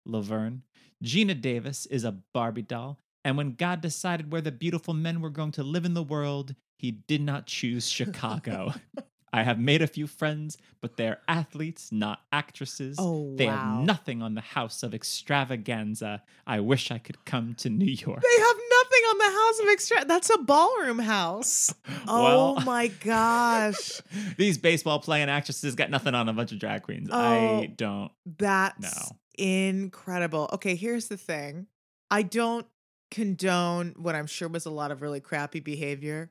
Laverne, 0.07 0.63
Geena 1.03 1.39
Davis 1.39 1.85
is 1.87 2.05
a 2.05 2.17
Barbie 2.33 2.63
doll, 2.63 3.01
and 3.25 3.37
when 3.37 3.55
God 3.55 3.81
decided 3.81 4.31
where 4.31 4.41
the 4.41 4.53
beautiful 4.53 4.95
men 4.95 5.21
were 5.21 5.31
going 5.31 5.53
to 5.53 5.65
live 5.65 5.85
in 5.85 5.95
the 5.95 6.03
world, 6.03 6.55
he 6.79 6.93
did 6.93 7.21
not 7.21 7.47
choose 7.47 7.89
Chicago. 7.91 8.75
I 9.33 9.43
have 9.43 9.59
made 9.59 9.83
a 9.83 9.89
few 9.89 10.07
friends, 10.07 10.59
but 10.81 10.97
they're 10.97 11.19
athletes, 11.27 11.91
not 11.91 12.21
actresses. 12.33 12.97
Oh, 13.01 13.35
they 13.37 13.47
wow. 13.47 13.57
have 13.57 13.85
nothing 13.85 14.23
on 14.23 14.35
the 14.35 14.41
house 14.41 14.83
of 14.85 14.93
Xtravaganza. 14.93 16.23
I 16.47 16.61
wish 16.61 16.93
I 16.93 16.99
could 16.99 17.25
come 17.25 17.55
to 17.57 17.69
New 17.69 17.85
York. 17.85 18.23
They 18.23 18.43
have 18.43 18.57
on 19.11 19.19
the 19.19 19.25
house 19.39 19.61
of 19.61 19.67
extra. 19.69 20.05
That's 20.05 20.31
a 20.31 20.39
ballroom 20.39 20.99
house. 20.99 21.73
Oh 22.11 22.23
Well- 22.55 22.65
my 22.65 22.89
gosh. 22.89 24.01
These 24.39 24.59
baseball 24.59 24.99
playing 25.01 25.29
actresses 25.29 25.75
got 25.75 25.91
nothing 25.91 26.15
on 26.15 26.29
a 26.29 26.33
bunch 26.33 26.53
of 26.53 26.59
drag 26.59 26.83
queens. 26.83 27.09
Oh. 27.13 27.19
I 27.61 27.67
don't. 27.67 28.11
That's 28.39 29.11
No. 29.11 29.17
incredible. 29.45 30.49
Okay, 30.55 30.75
here's 30.75 31.09
the 31.09 31.17
thing. 31.17 31.67
I 32.11 32.23
don't 32.23 32.67
condone 33.11 33.95
what 33.99 34.15
I'm 34.15 34.27
sure 34.27 34.49
was 34.49 34.67
a 34.67 34.71
lot 34.71 34.91
of 34.91 35.03
really 35.03 35.21
crappy 35.21 35.61
behavior, 35.61 36.31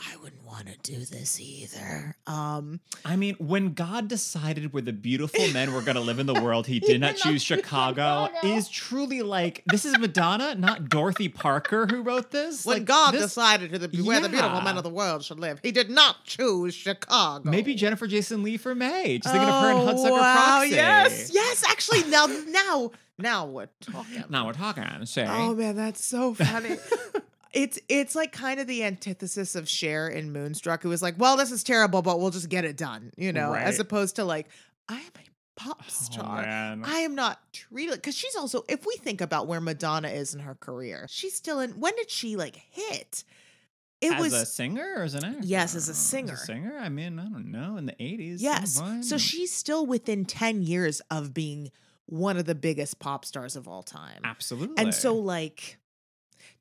I 0.00 0.16
wouldn't 0.22 0.44
want 0.46 0.68
to 0.68 0.76
do 0.82 1.04
this 1.04 1.40
either. 1.40 2.16
Um 2.26 2.80
I 3.04 3.16
mean, 3.16 3.34
when 3.38 3.72
God 3.74 4.06
decided 4.08 4.72
where 4.72 4.82
the 4.82 4.92
beautiful 4.92 5.46
men 5.52 5.72
were 5.72 5.80
going 5.82 5.96
to 5.96 6.00
live 6.00 6.18
in 6.18 6.26
the 6.26 6.34
world, 6.40 6.66
he 6.66 6.78
did 6.80 7.00
not 7.00 7.16
choose 7.16 7.42
Chicago. 7.42 8.28
Chicago. 8.32 8.54
Is 8.54 8.68
truly 8.68 9.22
like 9.22 9.62
this 9.66 9.84
is 9.84 9.98
Madonna, 9.98 10.54
not 10.54 10.88
Dorothy 10.88 11.28
Parker, 11.28 11.86
who 11.86 12.02
wrote 12.02 12.30
this. 12.30 12.64
when 12.64 12.78
Like, 12.78 12.84
God 12.86 13.12
this- 13.14 13.22
decided 13.22 13.70
the, 13.72 14.02
where 14.02 14.20
the 14.20 14.28
beautiful 14.28 14.60
men 14.60 14.76
of 14.76 14.84
the 14.84 14.90
world 14.90 15.24
should 15.24 15.40
live, 15.40 15.58
he 15.62 15.72
did 15.72 15.90
not 15.90 16.24
choose 16.24 16.74
Chicago. 16.74 17.48
maybe 17.48 17.74
Jennifer 17.74 18.06
Jason 18.06 18.42
Leigh 18.42 18.56
for 18.56 18.74
Mae. 18.74 19.18
Just 19.18 19.32
thinking 19.34 19.48
of 19.48 19.62
her 19.62 19.70
and 19.70 19.78
Hudsucker 19.80 20.10
Oh, 20.10 20.12
wow, 20.20 20.58
Proxy. 20.58 20.74
Yes, 20.76 21.30
yes. 21.34 21.64
Actually, 21.68 22.04
now, 22.10 22.26
now, 22.48 22.90
now 23.18 23.46
we're 23.46 23.68
talking. 23.80 24.24
Now 24.28 24.46
we're 24.46 24.52
talking. 24.52 24.84
Say, 25.06 25.26
Oh 25.28 25.54
man, 25.54 25.74
that's 25.76 26.04
so 26.04 26.34
funny. 26.34 26.76
it's 27.58 27.78
it's 27.88 28.14
like 28.14 28.30
kind 28.32 28.60
of 28.60 28.66
the 28.66 28.84
antithesis 28.84 29.54
of 29.56 29.68
Cher 29.68 30.06
in 30.08 30.32
Moonstruck, 30.32 30.82
who 30.82 30.88
was 30.88 31.02
like, 31.02 31.16
"Well, 31.18 31.36
this 31.36 31.50
is 31.50 31.64
terrible, 31.64 32.02
but 32.02 32.20
we'll 32.20 32.30
just 32.30 32.48
get 32.48 32.64
it 32.64 32.76
done," 32.76 33.10
you 33.16 33.32
know, 33.32 33.52
as 33.52 33.80
opposed 33.80 34.16
to 34.16 34.24
like, 34.24 34.48
"I 34.88 34.94
am 34.96 35.10
a 35.16 35.60
pop 35.60 35.78
Oh, 35.80 35.88
star." 35.88 36.42
man. 36.42 36.82
I 36.84 37.00
am 37.00 37.14
not 37.16 37.40
treated 37.52 37.96
because 37.96 38.14
she's 38.16 38.36
also. 38.36 38.62
If 38.68 38.86
we 38.86 38.94
think 38.98 39.20
about 39.20 39.48
where 39.48 39.60
Madonna 39.60 40.08
is 40.08 40.34
in 40.34 40.40
her 40.40 40.54
career, 40.54 41.06
she's 41.10 41.34
still 41.34 41.58
in. 41.58 41.72
When 41.72 41.94
did 41.96 42.10
she 42.10 42.36
like 42.36 42.56
hit? 42.70 43.24
It 44.00 44.12
as 44.12 44.20
was 44.20 44.32
a 44.32 44.46
singer 44.46 44.94
or 44.98 45.02
as 45.02 45.14
an 45.14 45.24
actor? 45.24 45.40
Yes, 45.42 45.74
as 45.74 45.88
a 45.88 45.90
oh, 45.90 45.94
singer. 45.94 46.36
singer. 46.36 46.78
I 46.78 46.88
mean, 46.88 47.18
I 47.18 47.24
don't 47.24 47.50
know. 47.50 47.76
In 47.76 47.86
the 47.86 48.00
eighties. 48.00 48.40
yes. 48.40 48.80
So 49.02 49.18
she's 49.18 49.52
still 49.52 49.84
within 49.84 50.24
ten 50.24 50.62
years 50.62 51.00
of 51.10 51.34
being 51.34 51.72
one 52.06 52.36
of 52.38 52.44
the 52.46 52.54
biggest 52.54 53.00
pop 53.00 53.24
stars 53.24 53.56
of 53.56 53.66
all 53.66 53.82
time. 53.82 54.20
absolutely. 54.22 54.76
And 54.78 54.94
so, 54.94 55.14
like, 55.16 55.78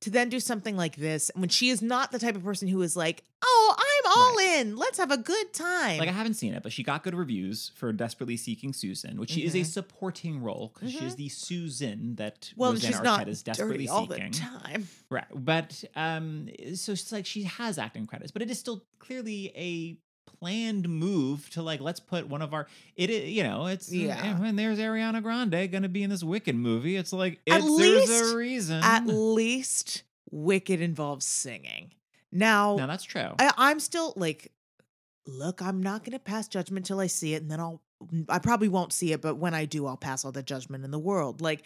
to 0.02 0.10
then 0.10 0.30
do 0.30 0.40
something 0.40 0.78
like 0.78 0.96
this, 0.96 1.32
when 1.36 1.50
she 1.50 1.70
is 1.70 1.82
not 1.82 2.12
the 2.12 2.20
type 2.20 2.36
of 2.36 2.44
person 2.44 2.68
who 2.68 2.82
is 2.82 2.96
like, 2.96 3.24
oh, 3.44 3.76
I'm 3.78 4.12
all 4.18 4.38
in, 4.60 4.76
let's 4.78 4.98
have 5.00 5.12
a 5.12 5.18
good 5.18 5.54
time. 5.54 5.98
Like 6.00 6.10
I 6.10 6.12
haven't 6.12 6.36
seen 6.36 6.54
it, 6.54 6.64
but 6.64 6.72
she 6.72 6.84
got 6.84 7.04
good 7.04 7.16
reviews 7.16 7.72
for 7.76 7.92
Desperately 7.92 8.38
Seeking 8.38 8.74
Susan, 8.74 9.20
which 9.20 9.32
she 9.32 9.44
is 9.44 9.56
a 9.56 9.60
Mhm. 9.60 9.66
supporting 9.66 10.42
role 10.44 10.72
because 10.74 10.92
she 10.92 11.06
is 11.06 11.16
the 11.16 11.30
Susan 11.30 12.16
that 12.16 12.54
well, 12.56 12.74
Rosanna 12.74 12.92
she's 12.94 13.00
Arquette 13.00 13.04
not 13.06 13.28
is 13.28 13.44
desperately 13.44 13.88
all 13.88 14.08
seeking. 14.08 14.32
the 14.32 14.38
time. 14.38 14.88
Right, 15.10 15.26
but 15.34 15.84
um, 15.96 16.48
so 16.76 16.92
it's 16.94 17.12
like 17.12 17.26
she 17.26 17.44
has 17.44 17.78
acting 17.78 18.06
credits, 18.08 18.32
but 18.32 18.42
it 18.42 18.50
is 18.52 18.60
still 18.60 18.84
clearly 19.00 19.52
a 19.56 19.98
planned 20.40 20.88
move 20.88 21.50
to 21.52 21.62
like 21.62 21.82
let's 21.82 22.00
put 22.00 22.28
one 22.28 22.42
of 22.42 22.54
our 22.54 22.68
it 22.96 23.10
you 23.10 23.44
know 23.44 23.66
it's 23.68 23.92
eh, 23.92 23.96
Yeah. 23.96 24.24
yeah 24.24 24.44
and 24.44 24.58
there's 24.58 24.78
Ariana 24.80 25.22
Grande 25.24 25.72
gonna 25.72 25.90
be 25.90 26.04
in 26.04 26.10
this 26.10 26.24
Wicked 26.24 26.56
movie 26.56 26.96
it's 26.96 27.12
like 27.14 27.40
At 27.48 27.62
it's 27.62 27.78
there's 27.78 28.32
a 28.34 28.38
reason 28.38 28.82
At 28.84 29.08
least 29.08 30.04
Wicked 30.30 30.82
involves 30.82 31.26
singing. 31.26 31.92
Now, 32.32 32.76
now 32.76 32.88
that's 32.88 33.04
true 33.06 33.32
I, 33.40 33.52
I'm 33.58 33.80
still 33.80 34.14
like, 34.16 34.52
look, 35.26 35.62
I'm 35.62 35.82
not 35.82 36.04
going 36.04 36.12
to 36.14 36.20
pass 36.20 36.48
judgment 36.48 36.86
till 36.86 37.00
I 37.00 37.08
see 37.08 37.34
it, 37.34 37.42
and 37.42 37.50
then 37.52 37.60
I'll. 37.60 37.82
I 38.30 38.40
probably 38.40 38.68
won't 38.70 38.94
see 38.94 39.12
it, 39.14 39.22
but 39.22 39.36
when 39.36 39.54
I 39.54 39.66
do, 39.66 39.88
I'll 39.88 39.98
pass 39.98 40.24
all 40.24 40.32
the 40.32 40.44
judgment 40.44 40.84
in 40.86 40.92
the 40.92 41.00
world. 41.00 41.42
Like, 41.42 41.66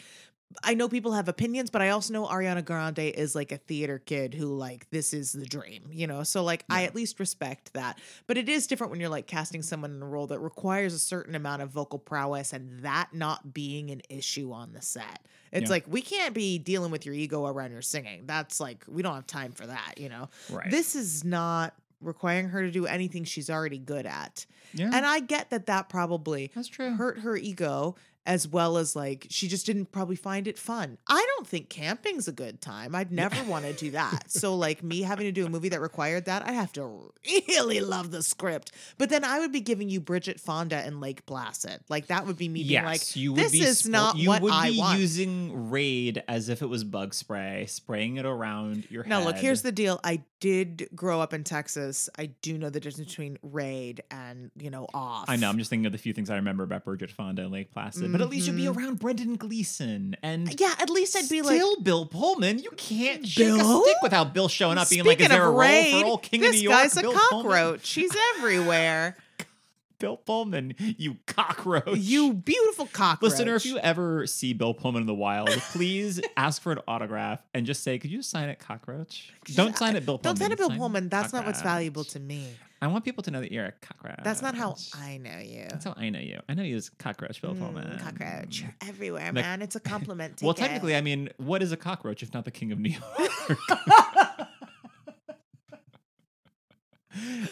I 0.64 0.74
know 0.74 0.90
people 0.90 1.14
have 1.14 1.28
opinions, 1.28 1.70
but 1.70 1.82
I 1.82 1.90
also 1.90 2.14
know 2.14 2.26
Ariana 2.26 2.64
Grande 2.64 3.00
is 3.00 3.36
like 3.36 3.52
a 3.52 3.58
theater 3.58 4.00
kid 4.00 4.34
who 4.34 4.48
like 4.56 4.90
this 4.90 5.14
is 5.14 5.32
the 5.32 5.46
dream, 5.46 5.90
you 5.92 6.08
know. 6.08 6.24
So 6.24 6.44
like 6.44 6.66
I 6.70 6.84
at 6.84 6.96
least 6.96 7.20
respect 7.20 7.74
that. 7.74 8.00
But 8.28 8.38
it 8.38 8.50
is 8.50 8.68
different 8.68 8.92
when 8.92 9.00
you're 9.00 9.10
like 9.10 9.28
casting 9.28 9.62
someone 9.62 9.92
in 9.94 10.02
a 10.02 10.06
role 10.08 10.28
that 10.28 10.40
requires 10.40 10.94
a 10.94 11.00
certain 11.00 11.36
amount 11.36 11.62
of 11.62 11.70
vocal 11.70 12.00
prowess 12.00 12.54
and 12.54 12.80
that 12.82 13.10
not 13.14 13.54
being 13.54 13.92
an 13.92 14.02
issue 14.10 14.52
on 14.52 14.74
the 14.74 14.82
set. 14.82 15.26
It's 15.52 15.64
Yeah. 15.64 15.70
like 15.70 15.86
we 15.88 16.02
can't 16.02 16.34
be 16.34 16.58
dealing 16.58 16.92
with 16.92 17.06
your 17.06 17.16
ego 17.16 17.46
around 17.46 17.72
your 17.72 17.82
singing. 17.82 18.24
That's 18.26 18.60
like 18.60 18.84
we 18.88 19.02
don't 19.02 19.16
have 19.16 19.28
time 19.28 19.52
for 19.52 19.68
that, 19.68 19.96
you 19.98 20.10
know. 20.10 20.30
Right. 20.50 20.70
This 20.72 20.96
is 20.96 21.24
not 21.24 21.74
requiring 22.02 22.50
her 22.50 22.64
to 22.64 22.72
do 22.72 22.88
anything 22.88 23.24
she's 23.24 23.48
already 23.50 23.78
good 23.78 24.08
at. 24.08 24.48
yeah. 24.74 24.90
And 24.92 25.06
I 25.06 25.20
get 25.20 25.52
that 25.52 25.68
that 25.68 25.88
probably 25.88 26.50
that's 26.56 26.68
true. 26.68 26.96
hurt 26.96 27.20
her 27.20 27.38
ego 27.38 27.96
as 28.26 28.48
well 28.48 28.78
as 28.78 28.96
like 28.96 29.26
she 29.30 29.48
just 29.48 29.66
didn't 29.66 29.92
probably 29.92 30.16
find 30.16 30.48
it 30.48 30.58
fun. 30.58 30.98
I 31.08 31.26
don't 31.36 31.48
think 31.48 31.70
camping's 31.70 32.28
a 32.28 32.32
good 32.32 32.62
time. 32.62 32.94
I'd 32.94 33.12
never 33.12 33.42
want 33.50 33.66
to 33.66 33.74
do 33.74 33.92
that. 33.92 34.26
So 34.32 34.56
like 34.56 34.82
me 34.82 35.02
having 35.02 35.26
to 35.26 35.32
do 35.32 35.46
a 35.46 35.50
movie 35.50 35.70
that 35.70 35.82
required 35.82 36.26
that, 36.26 36.48
I 36.48 36.54
have 36.54 36.72
to 36.74 37.12
really 37.48 37.80
love 37.80 38.12
the 38.12 38.24
script. 38.24 38.72
But 38.98 39.10
then 39.10 39.24
I 39.24 39.40
would 39.40 39.52
be 39.52 39.60
giving 39.62 39.90
you 39.90 40.00
Bridget 40.00 40.40
Fonda 40.40 40.78
and 40.78 41.00
Lake 41.02 41.26
Placid. 41.26 41.82
Like 41.90 42.08
that 42.08 42.26
would 42.26 42.38
be 42.38 42.48
me 42.48 42.62
being 42.62 42.72
Yes, 42.72 42.86
like, 42.86 43.16
you 43.16 43.34
would 43.34 43.44
this 43.44 43.52
be 43.52 43.62
is 43.62 43.88
not 43.88 44.18
you 44.18 44.30
what 44.30 44.42
would 44.42 44.54
I 44.54 44.72
be 44.72 44.80
want. 44.80 45.00
using 45.00 45.70
Raid 45.70 46.24
as 46.28 46.50
if 46.50 46.62
it 46.62 46.68
was 46.68 46.84
bug 46.84 47.14
spray, 47.14 47.66
spraying 47.68 48.18
it 48.18 48.26
around 48.26 48.90
your 48.90 49.04
hair. 49.04 49.10
Now 49.10 49.20
head. 49.20 49.28
look, 49.28 49.38
here's 49.38 49.62
the 49.62 49.72
deal. 49.72 50.00
I 50.04 50.24
did 50.40 50.90
grow 50.96 51.22
up 51.22 51.34
in 51.34 51.44
Texas. 51.44 52.10
I 52.18 52.28
do 52.42 52.58
know 52.58 52.70
the 52.70 52.80
difference 52.80 53.10
between 53.10 53.38
raid 53.44 54.02
and 54.10 54.50
you 54.58 54.70
know 54.70 54.88
off. 54.94 55.26
I 55.30 55.36
know. 55.36 55.50
I'm 55.50 55.58
just 55.58 55.70
thinking 55.70 55.86
of 55.86 55.92
the 55.92 55.98
few 55.98 56.14
things 56.14 56.30
I 56.30 56.36
remember 56.38 56.64
about 56.64 56.84
Bridget 56.86 57.12
Fonda 57.12 57.44
and 57.44 57.52
Lake 57.52 57.72
Placid, 57.72 58.11
but 58.12 58.22
at 58.22 58.30
least 58.30 58.48
you'd 58.48 58.56
be 58.56 58.64
Mhm. 58.64 58.76
around 58.78 59.00
Brendan 59.00 59.36
Gleeson 59.36 60.16
and 60.24 60.60
Yeah, 60.60 60.74
at 60.80 60.90
least 60.90 61.16
I'd 61.16 61.30
be 61.30 61.42
like, 61.42 61.56
still 61.56 61.80
Bill 61.82 62.06
Pullman. 62.06 62.60
You 62.60 62.72
can't 62.78 63.22
Bill? 63.36 63.84
stick 63.84 63.98
without 64.04 64.34
Bill 64.34 64.48
showing 64.48 64.78
up, 64.78 64.90
being 64.90 65.04
like, 65.04 65.20
"Is 65.20 65.26
Speaking 65.26 65.30
there 65.38 65.46
a 65.46 65.50
of 65.50 65.56
role 65.56 66.02
for 66.02 66.06
old 66.08 66.24
King 66.24 66.42
this 66.42 66.50
of 66.50 66.56
New 66.56 66.62
York?" 66.62 66.76
guy's 66.82 66.98
a 66.98 67.02
Bill 67.02 67.14
Pullman? 67.14 67.30
cockroach. 67.52 67.90
He's 67.92 68.12
everywhere. 68.38 69.18
Bill 70.00 70.18
Pullman, 70.18 70.74
you 70.98 71.18
cockroach. 71.28 71.96
you 72.00 72.34
beautiful 72.34 72.88
cockroach. 72.88 73.32
Listener, 73.34 73.54
if 73.56 73.68
you 73.68 73.78
ever 73.78 74.26
see 74.26 74.52
Bill 74.54 74.74
Pullman 74.74 75.02
in 75.02 75.08
the 75.08 75.14
wild, 75.14 75.50
please 75.74 76.20
ask 76.38 76.60
for 76.60 76.72
an 76.72 76.80
autograph 76.88 77.40
and 77.54 77.68
just 77.68 77.84
say, 77.84 78.00
"Could 78.00 78.10
you 78.10 78.24
sign 78.24 78.50
it, 78.50 78.58
cockroach?" 78.58 79.32
Don't 79.54 79.78
sign 79.78 79.96
it, 79.96 80.04
Bill 80.06 80.18
Pullman. 80.18 80.38
don't 80.40 80.44
sign 80.44 80.52
it, 80.52 80.58
Bill 80.58 80.70
sign 80.70 80.78
Pullman. 80.80 81.10
That's 81.10 81.34
not 81.34 81.46
what's 81.46 81.62
valuable 81.62 82.04
to 82.06 82.20
me. 82.20 82.48
I 82.84 82.88
want 82.88 83.06
people 83.06 83.22
to 83.24 83.32
know 83.32 83.42
that 83.42 83.52
you're 83.52 83.66
a 83.66 83.72
cockroach. 83.74 84.20
That's 84.24 84.42
not 84.42 84.56
how 84.56 84.76
I 84.98 85.18
know 85.18 85.38
you. 85.38 85.66
That's 85.70 85.86
how 85.86 85.94
I 85.96 86.10
know 86.10 86.20
you. 86.20 86.40
I 86.50 86.56
know 86.56 86.64
you 86.64 86.76
as 86.78 86.90
cockroach, 86.90 87.40
Bill 87.42 87.54
Mm, 87.54 87.60
Pullman. 87.60 88.00
cockroach. 88.00 88.62
You're 88.62 88.76
everywhere, 88.88 89.26
Like- 89.26 89.36
man. 89.36 89.62
It's 89.62 89.76
a 89.76 89.80
compliment. 89.80 90.42
Well, 90.42 90.52
it. 90.52 90.58
technically, 90.58 90.96
I 90.96 91.02
mean, 91.02 91.30
what 91.38 91.62
is 91.62 91.72
a 91.72 91.78
cockroach 91.78 92.24
if 92.24 92.34
not 92.34 92.44
the 92.46 92.52
king 92.52 92.72
of 92.72 92.80
New 92.80 92.90
York? 93.18 93.60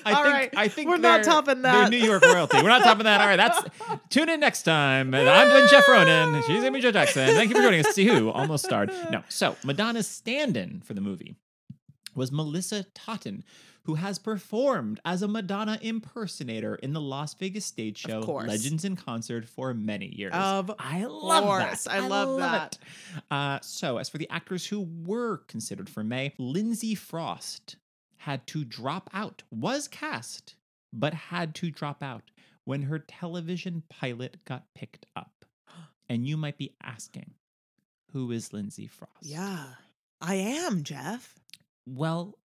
I 0.05 0.13
All 0.13 0.23
think, 0.23 0.33
right, 0.33 0.49
I 0.55 0.67
think 0.69 0.89
we're 0.89 0.95
not 0.97 1.23
topping 1.23 1.63
that. 1.63 1.89
New 1.91 1.97
York 1.97 2.23
royalty. 2.23 2.57
We're 2.63 2.69
not 2.69 2.81
topping 2.81 3.03
that. 3.03 3.19
All 3.19 3.27
right, 3.27 3.35
that's 3.35 3.61
tune 4.09 4.29
in 4.29 4.39
next 4.39 4.63
time. 4.63 5.13
And 5.13 5.27
I'm 5.27 5.49
Glenn 5.49 5.67
Jeff 5.69 5.85
Ronan. 5.87 6.41
She's 6.47 6.63
Amy 6.63 6.79
Jo 6.79 6.91
Jackson. 6.91 7.27
Thank 7.35 7.49
you 7.49 7.57
for 7.57 7.61
joining 7.61 7.85
us. 7.85 7.93
See 7.93 8.05
who 8.05 8.29
almost 8.29 8.63
starred. 8.63 8.89
No, 9.11 9.21
so 9.27 9.57
Madonna's 9.65 10.07
stand-in 10.07 10.79
for 10.85 10.93
the 10.93 11.01
movie 11.01 11.35
was 12.15 12.31
Melissa 12.31 12.85
Totten, 12.95 13.43
who 13.89 13.95
has 13.95 14.19
performed 14.19 14.99
as 15.03 15.23
a 15.23 15.27
Madonna 15.27 15.79
impersonator 15.81 16.75
in 16.75 16.93
the 16.93 17.01
Las 17.01 17.33
Vegas 17.33 17.65
stage 17.65 17.97
show. 17.97 18.19
Legends 18.19 18.85
in 18.85 18.95
Concert 18.95 19.47
for 19.49 19.73
many 19.73 20.05
years. 20.05 20.31
Of 20.35 20.71
I 20.77 21.05
love 21.05 21.43
course. 21.43 21.85
that. 21.85 21.91
I 21.91 22.07
love 22.07 22.37
that. 22.37 22.77
Uh, 23.31 23.57
so, 23.63 23.97
as 23.97 24.07
for 24.07 24.19
the 24.19 24.29
actors 24.29 24.67
who 24.67 24.87
were 25.03 25.37
considered 25.47 25.89
for 25.89 26.03
Mae, 26.03 26.35
Lindsay 26.37 26.93
Frost 26.93 27.77
had 28.17 28.45
to 28.45 28.63
drop 28.63 29.09
out, 29.11 29.41
was 29.49 29.87
cast, 29.87 30.53
but 30.93 31.15
had 31.15 31.55
to 31.55 31.71
drop 31.71 32.03
out 32.03 32.29
when 32.65 32.83
her 32.83 32.99
television 32.99 33.81
pilot 33.89 34.37
got 34.45 34.65
picked 34.75 35.07
up. 35.15 35.45
And 36.07 36.27
you 36.27 36.37
might 36.37 36.57
be 36.57 36.75
asking, 36.83 37.33
who 38.13 38.31
is 38.31 38.53
Lindsay 38.53 38.85
Frost? 38.85 39.13
Yeah, 39.23 39.65
I 40.21 40.35
am 40.35 40.83
Jeff. 40.83 41.33
Well, 41.87 42.37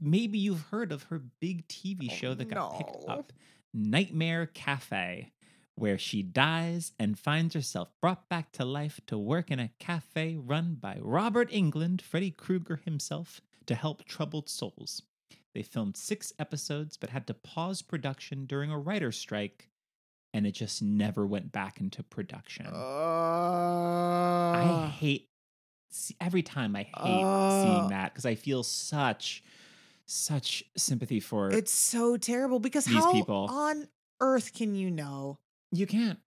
maybe 0.00 0.38
you've 0.38 0.62
heard 0.70 0.92
of 0.92 1.04
her 1.04 1.18
big 1.40 1.66
TV 1.68 2.08
Oh, 2.10 2.14
show 2.14 2.34
that 2.34 2.48
got 2.48 2.76
picked 2.78 3.08
up 3.08 3.32
Nightmare 3.72 4.46
Cafe, 4.46 5.32
where 5.74 5.98
she 5.98 6.22
dies 6.22 6.92
and 6.98 7.18
finds 7.18 7.54
herself 7.54 7.88
brought 8.00 8.28
back 8.28 8.52
to 8.52 8.64
life 8.64 9.00
to 9.06 9.16
work 9.16 9.50
in 9.50 9.58
a 9.60 9.70
cafe 9.78 10.36
run 10.36 10.74
by 10.74 10.98
Robert 11.00 11.50
Englund, 11.50 12.00
Freddy 12.02 12.30
Krueger 12.30 12.80
himself, 12.84 13.40
to 13.66 13.74
help 13.74 14.04
troubled 14.04 14.48
souls. 14.48 15.02
They 15.54 15.62
filmed 15.62 15.96
six 15.96 16.32
episodes 16.38 16.96
but 16.96 17.10
had 17.10 17.26
to 17.28 17.34
pause 17.34 17.82
production 17.82 18.46
during 18.46 18.70
a 18.70 18.78
writer's 18.78 19.18
strike, 19.18 19.68
and 20.32 20.46
it 20.46 20.52
just 20.52 20.80
never 20.82 21.26
went 21.26 21.50
back 21.52 21.80
into 21.80 22.02
production. 22.02 22.66
I 22.66 24.62
Uh, 24.62 24.88
hate 24.90 25.29
see, 25.90 26.16
every 26.20 26.42
time 26.42 26.74
I 26.76 26.82
hate 26.84 26.92
Oh. 26.94 27.62
seeing 27.64 27.88
that 27.90 28.12
because 28.12 28.26
I 28.26 28.34
feel 28.34 28.62
such 28.62 29.42
such 30.06 30.64
sympathy 30.76 31.20
for 31.20 31.50
it's 31.52 31.70
so 31.72 32.16
terrible 32.16 32.58
because 32.58 32.84
These 32.84 32.96
how 32.96 33.12
people. 33.12 33.46
on 33.48 33.86
earth 34.20 34.52
can 34.54 34.74
you 34.74 34.90
know? 34.90 35.38
you 35.72 35.86
can't 35.86 36.18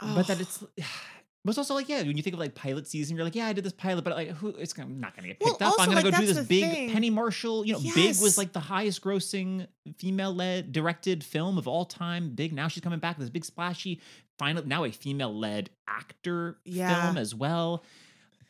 but 0.00 0.26
that 0.28 0.40
it's 0.40 0.58
but 1.44 1.50
it's 1.50 1.58
also 1.58 1.74
like 1.74 1.88
yeah 1.90 2.02
when 2.02 2.16
you 2.16 2.22
think 2.22 2.32
of 2.32 2.40
like 2.40 2.54
pilot 2.54 2.86
season 2.86 3.16
you're 3.16 3.24
like 3.24 3.34
yeah 3.34 3.46
I 3.48 3.52
did 3.52 3.64
this 3.64 3.72
pilot 3.74 4.02
but 4.02 4.14
like 4.16 4.28
who 4.30 4.48
it's 4.48 4.72
gonna, 4.72 4.88
not 4.88 5.14
gonna 5.14 5.28
get 5.28 5.36
Well, 5.42 5.50
picked 5.52 5.62
up 5.62 5.74
I'm 5.78 5.80
also, 5.80 5.84
gonna 5.92 5.96
like, 6.06 6.14
go 6.14 6.20
do 6.20 6.26
this 6.32 6.46
big 6.46 6.64
thing. 6.64 6.90
Penny 6.90 7.10
Marshall 7.10 7.66
you 7.66 7.74
know 7.74 7.80
Big 7.94 8.16
was 8.20 8.38
like 8.38 8.52
the 8.54 8.60
highest 8.60 9.02
grossing 9.02 9.66
female 9.98 10.34
led 10.34 10.72
directed 10.72 11.22
film 11.22 11.58
of 11.58 11.68
all 11.68 11.84
time 11.84 12.30
Big 12.30 12.54
now 12.54 12.68
she's 12.68 12.82
coming 12.82 12.98
back 12.98 13.18
with 13.18 13.26
this 13.26 13.30
big 13.30 13.44
splashy 13.44 14.00
final 14.38 14.64
now 14.64 14.84
a 14.84 14.90
female 14.90 15.36
led 15.38 15.68
actor 15.86 16.58
Yeah. 16.64 17.04
film 17.04 17.18
as 17.18 17.34
well 17.34 17.84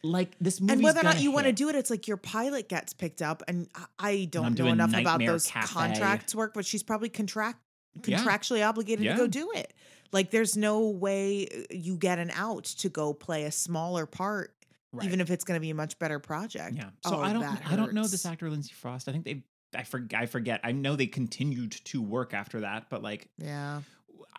like 0.03 0.37
this 0.41 0.61
movie 0.61 0.75
and 0.75 0.83
whether 0.83 1.01
or 1.01 1.05
not 1.05 1.20
you 1.20 1.31
want 1.33 1.47
to 1.47 1.53
do 1.53 1.69
it, 1.69 1.75
it's 1.77 1.91
like 1.91 2.07
your 2.07 2.16
pilot 2.16 2.69
gets 2.69 2.93
picked 2.93 3.20
up, 3.23 3.43
and 3.49 3.69
I- 3.99 4.29
don't 4.31 4.59
know 4.59 4.66
enough 4.66 4.95
about 4.95 5.20
those 5.20 5.47
Cafe. 5.47 5.66
contracts 5.73 6.35
work, 6.35 6.55
but 6.55 6.65
she's 6.65 6.83
probably 6.83 7.09
contract 7.09 7.59
Yeah. 8.05 8.19
contractually 8.23 8.66
obligated 8.66 9.05
Yeah. 9.05 9.12
to 9.12 9.19
go 9.19 9.27
do 9.27 9.51
it. 9.53 9.73
Like, 10.12 10.31
there's 10.31 10.57
no 10.57 10.89
way 10.89 11.47
uh, 11.49 11.62
you 11.75 11.97
get 11.97 12.19
an 12.19 12.31
out 12.31 12.65
to 12.65 12.89
go 12.89 13.12
play 13.12 13.45
a 13.45 13.51
smaller 13.53 14.07
part, 14.07 14.55
even 15.03 15.20
if 15.20 15.31
it's 15.31 15.45
going 15.45 15.57
to 15.57 15.61
be 15.61 15.70
a 15.70 15.75
much 15.75 15.99
better 15.99 16.19
project. 16.19 16.77
Yeah. 16.77 16.91
So 17.05 17.16
Oh, 17.16 17.20
I 17.20 17.33
don't 17.33 17.45
I 17.45 17.77
don't 17.77 17.93
know 17.93 18.07
this 18.07 18.25
actor 18.25 18.49
Lindsay 18.49 18.73
Frost. 18.73 19.09
I 19.09 19.12
think 19.12 19.25
they 19.25 19.43
I 19.75 19.83
forget 19.83 20.20
I 20.20 20.27
forget. 20.27 20.61
I 20.65 20.73
know 20.73 20.97
they 20.97 21.07
continued 21.09 21.73
to 21.73 22.01
work 22.01 22.33
after 22.33 22.61
that, 22.61 22.89
but 22.89 23.03
like 23.03 23.29
Yeah. 23.37 23.83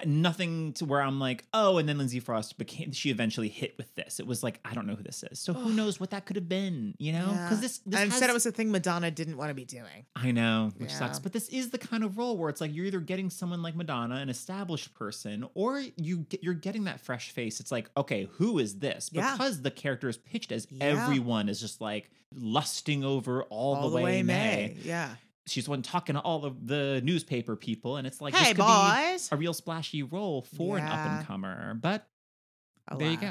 Nothing 0.05 0.71
to 0.73 0.85
where 0.85 1.01
I'm 1.01 1.19
like, 1.19 1.43
oh, 1.53 1.77
and 1.77 1.89
then 1.89 1.97
Lindsay 1.97 2.21
Frost 2.21 2.57
became 2.57 2.93
she 2.93 3.09
eventually 3.09 3.49
hit 3.49 3.77
with 3.77 3.93
this. 3.95 4.19
It 4.19 4.25
was 4.25 4.43
like, 4.43 4.59
I 4.63 4.73
don't 4.73 4.87
know 4.87 4.95
who 4.95 5.03
this 5.03 5.23
is. 5.29 5.39
So 5.39 5.51
who 5.51 5.73
knows 5.73 5.99
what 5.99 6.11
that 6.11 6.25
could 6.25 6.37
have 6.37 6.47
been, 6.47 6.95
you 6.97 7.11
know? 7.11 7.27
Yeah. 7.31 7.43
Because 7.43 7.59
this, 7.59 7.79
this 7.79 7.99
and 7.99 8.13
said 8.13 8.29
it 8.29 8.33
was 8.33 8.45
a 8.45 8.51
thing 8.51 8.71
Madonna 8.71 9.11
didn't 9.11 9.35
want 9.35 9.49
to 9.49 9.53
be 9.53 9.65
doing. 9.65 10.05
I 10.15 10.31
know, 10.31 10.71
which 10.77 10.93
sucks. 10.93 11.19
But 11.19 11.33
this 11.33 11.49
is 11.49 11.71
the 11.71 11.77
kind 11.77 12.05
of 12.05 12.17
role 12.17 12.37
where 12.37 12.49
it's 12.49 12.61
like 12.61 12.73
you're 12.73 12.85
either 12.85 13.01
getting 13.01 13.29
someone 13.29 13.61
like 13.61 13.75
Madonna, 13.75 14.15
an 14.15 14.29
established 14.29 14.93
person, 14.93 15.45
or 15.53 15.83
you 15.97 16.19
get, 16.19 16.43
you're 16.43 16.53
getting 16.53 16.85
that 16.85 17.01
fresh 17.01 17.31
face. 17.31 17.59
It's 17.59 17.71
like, 17.71 17.89
okay, 17.97 18.29
who 18.33 18.57
is 18.59 18.79
this? 18.79 19.09
Yeah. 19.11 19.33
Because 19.33 19.61
the 19.61 19.71
character 19.71 20.07
is 20.07 20.17
pitched 20.17 20.53
as 20.53 20.65
Yeah. 20.71 20.85
everyone 20.85 21.49
is 21.49 21.59
just 21.59 21.81
like 21.81 22.09
lusting 22.33 23.03
over 23.03 23.43
all, 23.43 23.89
the, 23.89 23.97
way, 23.97 24.23
Mae. 24.23 24.77
Yeah. 24.83 25.09
She's 25.49 25.65
the 25.65 25.71
one 25.71 25.81
talking 25.81 26.15
to 26.15 26.21
all 26.21 26.45
of 26.45 26.67
the 26.67 27.01
newspaper 27.03 27.55
people, 27.55 27.97
and 27.97 28.05
it's 28.07 28.21
like 28.21 28.33
hey, 28.33 28.53
this 28.53 28.57
could 28.57 28.57
be 28.57 29.11
boys. 29.13 29.29
a 29.31 29.35
real 29.37 29.53
splashy 29.53 30.03
role 30.03 30.41
for 30.41 30.77
an 30.77 30.83
up 30.85 30.99
and 30.99 31.27
comer. 31.27 31.73
But 31.81 32.07
there 32.97 33.11
you 33.11 33.17
go. 33.17 33.29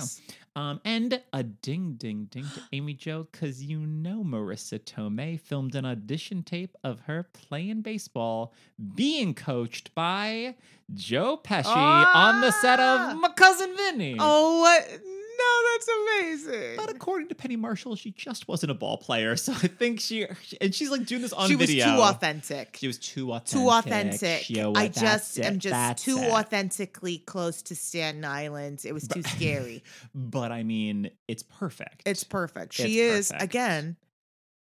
Um, 0.55 0.81
and 0.85 1.21
a 1.33 1.43
ding 1.45 1.95
ding 1.95 2.25
ding 2.31 2.45
to 2.55 2.61
Amy 2.73 2.95
Jo, 2.95 3.27
because 3.31 3.63
you 3.63 3.79
know 3.81 4.25
Marisa 4.25 4.79
Tomei 4.81 5.41
filmed 5.41 5.75
an 5.77 5.85
audition 5.85 6.43
tape 6.43 6.77
of 6.83 7.01
her 7.03 7.23
playing 7.33 7.83
baseball, 7.83 8.53
being 8.97 9.35
coached 9.35 9.95
by 9.95 10.57
Joe 10.95 11.37
Pesci 11.43 11.67
on 12.15 12.41
the 12.41 12.51
set 12.51 12.81
Ah! 12.81 13.13
of 13.13 13.21
My 13.21 13.29
Cousin 13.31 13.75
Vinny. 13.77 14.17
Oh, 14.19 14.61
what? 14.61 15.01
No, 15.39 15.71
that's 15.73 15.89
amazing. 15.89 16.77
But 16.77 16.91
according 16.91 17.29
to 17.29 17.35
Penny 17.35 17.57
Marshall, 17.57 17.95
she 17.97 18.11
just 18.11 18.49
wasn't 18.49 18.71
a 18.71 18.75
ball 18.75 18.97
player. 18.99 19.37
So 19.49 19.53
I 19.53 19.69
think 19.69 20.01
she, 20.01 20.27
and 20.61 20.75
she's 20.75 20.91
like 20.91 21.07
doing 21.07 21.23
this 21.23 21.33
on 21.33 21.49
she 21.49 21.55
video. 21.55 21.87
was 21.87 21.95
too 21.95 22.03
authentic. 22.03 22.77
She 22.79 22.87
was 22.87 22.99
too 22.99 23.33
authentic. 23.33 23.53
too 23.61 23.69
authentic. 23.71 24.51
Yo, 24.51 24.73
I 24.75 24.89
just 24.89 25.39
it, 25.39 25.45
am 25.45 25.59
just 25.59 26.05
too 26.05 26.19
it. 26.19 26.31
authentically 26.31 27.19
close 27.19 27.63
to 27.63 27.77
Staten 27.77 28.25
Island. 28.25 28.83
It 28.85 28.93
was 28.93 29.07
too 29.07 29.23
scary. 29.23 29.85
But 30.15 30.51
I 30.53 30.65
mean, 30.65 31.11
it's 31.29 31.43
perfect. 31.43 32.03
It's 32.05 32.25
perfect. 32.25 32.79
It's 32.79 32.89
She 32.89 33.01
is 33.01 33.29
perfect. 33.31 33.45
again. 33.45 33.97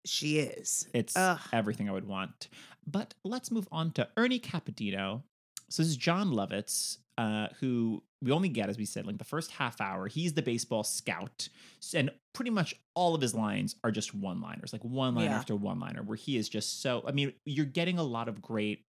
She 0.06 0.40
is. 0.40 0.88
It's 0.94 1.16
Ugh. 1.16 1.40
everything 1.52 1.90
I 1.90 1.92
would 1.92 2.08
want. 2.08 2.48
But 2.88 3.14
let's 3.24 3.52
move 3.52 3.68
on 3.72 3.92
to 3.94 4.08
Ernie 4.18 4.40
Capadino. 4.40 5.24
So 5.70 5.84
this 5.84 5.90
is 5.90 5.98
Jon 5.98 6.32
Lovitz, 6.32 6.98
uh, 7.18 7.48
who 7.60 8.02
we 8.22 8.32
only 8.32 8.50
get, 8.50 8.70
as 8.70 8.78
we 8.78 8.86
said, 8.86 9.06
like 9.08 9.18
the 9.18 9.24
first 9.24 9.52
half 9.52 9.80
hour. 9.80 10.08
He's 10.08 10.34
the 10.34 10.42
baseball 10.42 10.84
scout, 10.84 11.48
and 11.94 12.10
pretty 12.34 12.52
much 12.52 12.76
all 12.96 13.16
of 13.16 13.22
his 13.22 13.34
lines 13.34 13.76
are 13.84 13.92
just 13.92 14.14
one 14.14 14.42
liners, 14.42 14.74
like 14.74 14.84
one 14.84 15.16
liner 15.16 15.30
Yeah. 15.30 15.38
after 15.38 15.56
one 15.56 15.80
liner, 15.80 16.04
where 16.04 16.18
he 16.18 16.36
is 16.38 16.50
just 16.50 16.82
so. 16.82 17.04
I 17.08 17.12
mean, 17.12 17.34
you're 17.46 17.66
getting 17.66 17.98
a 17.98 18.04
lot 18.04 18.28
of 18.28 18.42
great. 18.42 18.86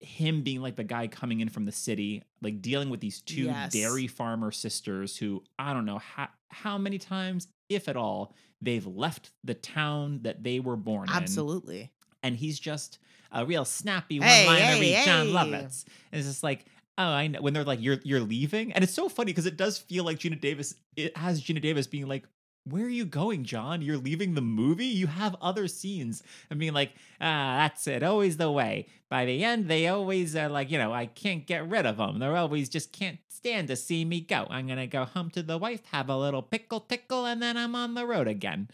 Him 0.00 0.42
being 0.42 0.60
like 0.60 0.76
the 0.76 0.84
guy 0.84 1.06
coming 1.06 1.40
in 1.40 1.48
from 1.48 1.64
the 1.64 1.72
city, 1.72 2.22
like 2.42 2.60
dealing 2.60 2.90
with 2.90 3.00
these 3.00 3.22
two 3.22 3.44
Yes. 3.44 3.72
dairy 3.72 4.06
farmer 4.06 4.50
sisters 4.50 5.16
who 5.16 5.42
I 5.58 5.72
don't 5.72 5.86
know 5.86 5.98
how 5.98 6.28
how 6.50 6.76
many 6.76 6.98
times, 6.98 7.48
if 7.70 7.88
at 7.88 7.96
all, 7.96 8.34
they've 8.60 8.86
left 8.86 9.30
the 9.44 9.54
town 9.54 10.20
that 10.22 10.42
they 10.44 10.60
were 10.60 10.76
born 10.76 11.08
in 11.08 11.14
Absolutely. 11.14 11.90
and 12.22 12.36
he's 12.36 12.60
just 12.60 12.98
a 13.32 13.44
real 13.46 13.64
snappy 13.64 14.20
one-liner 14.20 14.60
hey, 14.60 14.80
read 14.80 15.04
Jon 15.04 15.26
hey. 15.26 15.32
Lovitz. 15.32 15.84
And 16.12 16.18
it's 16.20 16.28
just 16.28 16.42
like, 16.42 16.66
oh, 16.98 17.04
I 17.04 17.26
know 17.26 17.40
when 17.40 17.54
they're 17.54 17.64
like, 17.64 17.80
you're 17.82 17.98
you're 18.04 18.20
leaving, 18.20 18.72
and 18.72 18.84
it's 18.84 18.94
so 18.94 19.08
funny 19.08 19.32
because 19.32 19.46
it 19.46 19.56
does 19.56 19.78
feel 19.78 20.04
like 20.04 20.18
Geena 20.18 20.40
Davis. 20.40 20.74
It 20.96 21.16
has 21.16 21.42
Geena 21.42 21.60
Davis 21.60 21.86
being 21.86 22.06
like. 22.06 22.24
Where 22.66 22.86
are 22.86 22.88
you 22.88 23.04
going, 23.04 23.44
John? 23.44 23.82
You're 23.82 23.98
leaving 23.98 24.32
the 24.32 24.40
movie? 24.40 24.86
You 24.86 25.06
have 25.06 25.36
other 25.42 25.68
scenes. 25.68 26.22
And 26.48 26.58
being 26.58 26.72
like, 26.72 26.92
ah, 27.20 27.58
that's 27.58 27.86
it. 27.86 28.02
Always 28.02 28.38
the 28.38 28.50
way. 28.50 28.86
By 29.10 29.26
the 29.26 29.44
end, 29.44 29.68
they 29.68 29.86
always 29.86 30.34
are 30.34 30.48
like, 30.48 30.70
you 30.70 30.78
know, 30.78 30.90
I 30.90 31.04
can't 31.04 31.46
get 31.46 31.68
rid 31.68 31.84
of 31.84 31.98
them. 31.98 32.20
They're 32.20 32.38
always 32.38 32.70
just 32.70 32.90
can't 32.90 33.18
stand 33.28 33.68
to 33.68 33.76
see 33.76 34.06
me 34.06 34.22
go. 34.22 34.46
I'm 34.48 34.68
to 34.68 34.86
go 34.86 35.04
home 35.04 35.28
to 35.32 35.42
the 35.42 35.58
wife, 35.58 35.82
have 35.92 36.08
a 36.08 36.16
little 36.16 36.40
pickle 36.40 36.80
tickle, 36.80 37.26
and 37.26 37.42
then 37.42 37.58
I'm 37.58 37.74
on 37.74 37.92
the 37.92 38.06
road 38.06 38.28
again. 38.28 38.70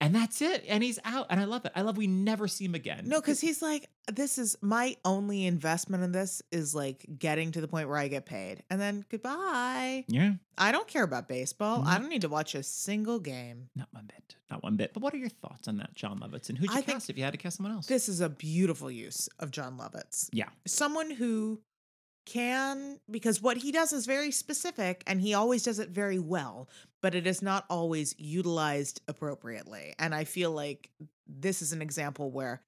And 0.00 0.14
that's 0.14 0.42
it. 0.42 0.64
And 0.68 0.82
he's 0.84 0.98
out. 1.04 1.26
And 1.30 1.40
I 1.40 1.44
love 1.44 1.64
it. 1.64 1.72
I 1.74 1.80
love 1.80 1.96
we 1.96 2.06
never 2.06 2.48
see 2.48 2.66
him 2.66 2.74
again. 2.74 3.04
No, 3.06 3.18
because 3.20 3.40
he's 3.40 3.62
like, 3.62 3.88
this 4.12 4.36
is 4.36 4.56
my 4.60 4.96
only 5.04 5.46
investment 5.46 6.04
in 6.04 6.12
this 6.12 6.42
is 6.52 6.74
like 6.74 7.06
getting 7.18 7.52
to 7.52 7.60
the 7.62 7.68
point 7.68 7.88
where 7.88 7.96
I 7.96 8.08
get 8.08 8.26
paid. 8.26 8.62
And 8.68 8.78
then 8.80 9.04
goodbye. 9.10 10.04
Yeah. 10.08 10.34
I 10.58 10.70
don't 10.70 10.86
care 10.86 11.02
about 11.02 11.28
baseball. 11.28 11.82
I 11.86 11.98
don't 11.98 12.10
need 12.10 12.20
to 12.22 12.28
watch 12.28 12.54
a 12.54 12.62
single 12.62 13.18
game. 13.18 13.70
Not 13.74 13.88
one 13.90 14.06
bit. 14.06 14.36
Not 14.50 14.62
one 14.62 14.76
bit. 14.76 14.92
But 14.92 15.02
what 15.02 15.14
are 15.14 15.18
your 15.18 15.28
thoughts 15.30 15.66
on 15.66 15.78
that, 15.78 15.94
Jon 15.94 16.20
Lovitz? 16.20 16.50
And 16.50 16.58
who'd 16.58 16.70
you 16.70 16.76
I 16.76 16.82
cast 16.82 17.08
if 17.10 17.16
you 17.16 17.24
had 17.24 17.32
to 17.32 17.38
cast 17.38 17.56
someone 17.56 17.74
else? 17.74 17.86
This 17.86 18.08
is 18.08 18.20
a 18.20 18.28
beautiful 18.28 18.90
use 18.90 19.28
of 19.38 19.50
Jon 19.50 19.78
Lovitz. 19.78 20.28
yeah. 20.32 20.48
Someone 20.66 21.10
who 21.10 21.60
can, 22.26 23.00
because 23.10 23.40
what 23.40 23.56
he 23.56 23.72
does 23.72 23.92
is 23.92 24.04
very 24.04 24.30
specific 24.30 25.02
and 25.06 25.20
he 25.20 25.32
always 25.32 25.62
does 25.62 25.78
it 25.78 25.88
very 25.88 26.18
well, 26.18 26.68
but 27.00 27.14
it 27.14 27.26
is 27.26 27.40
not 27.40 27.64
always 27.70 28.14
utilized 28.18 29.00
appropriately. 29.08 29.94
And 29.98 30.14
I 30.14 30.24
feel 30.24 30.50
like 30.50 30.90
this 31.26 31.62
is 31.62 31.72
an 31.72 31.80
example 31.80 32.30
where 32.30 32.60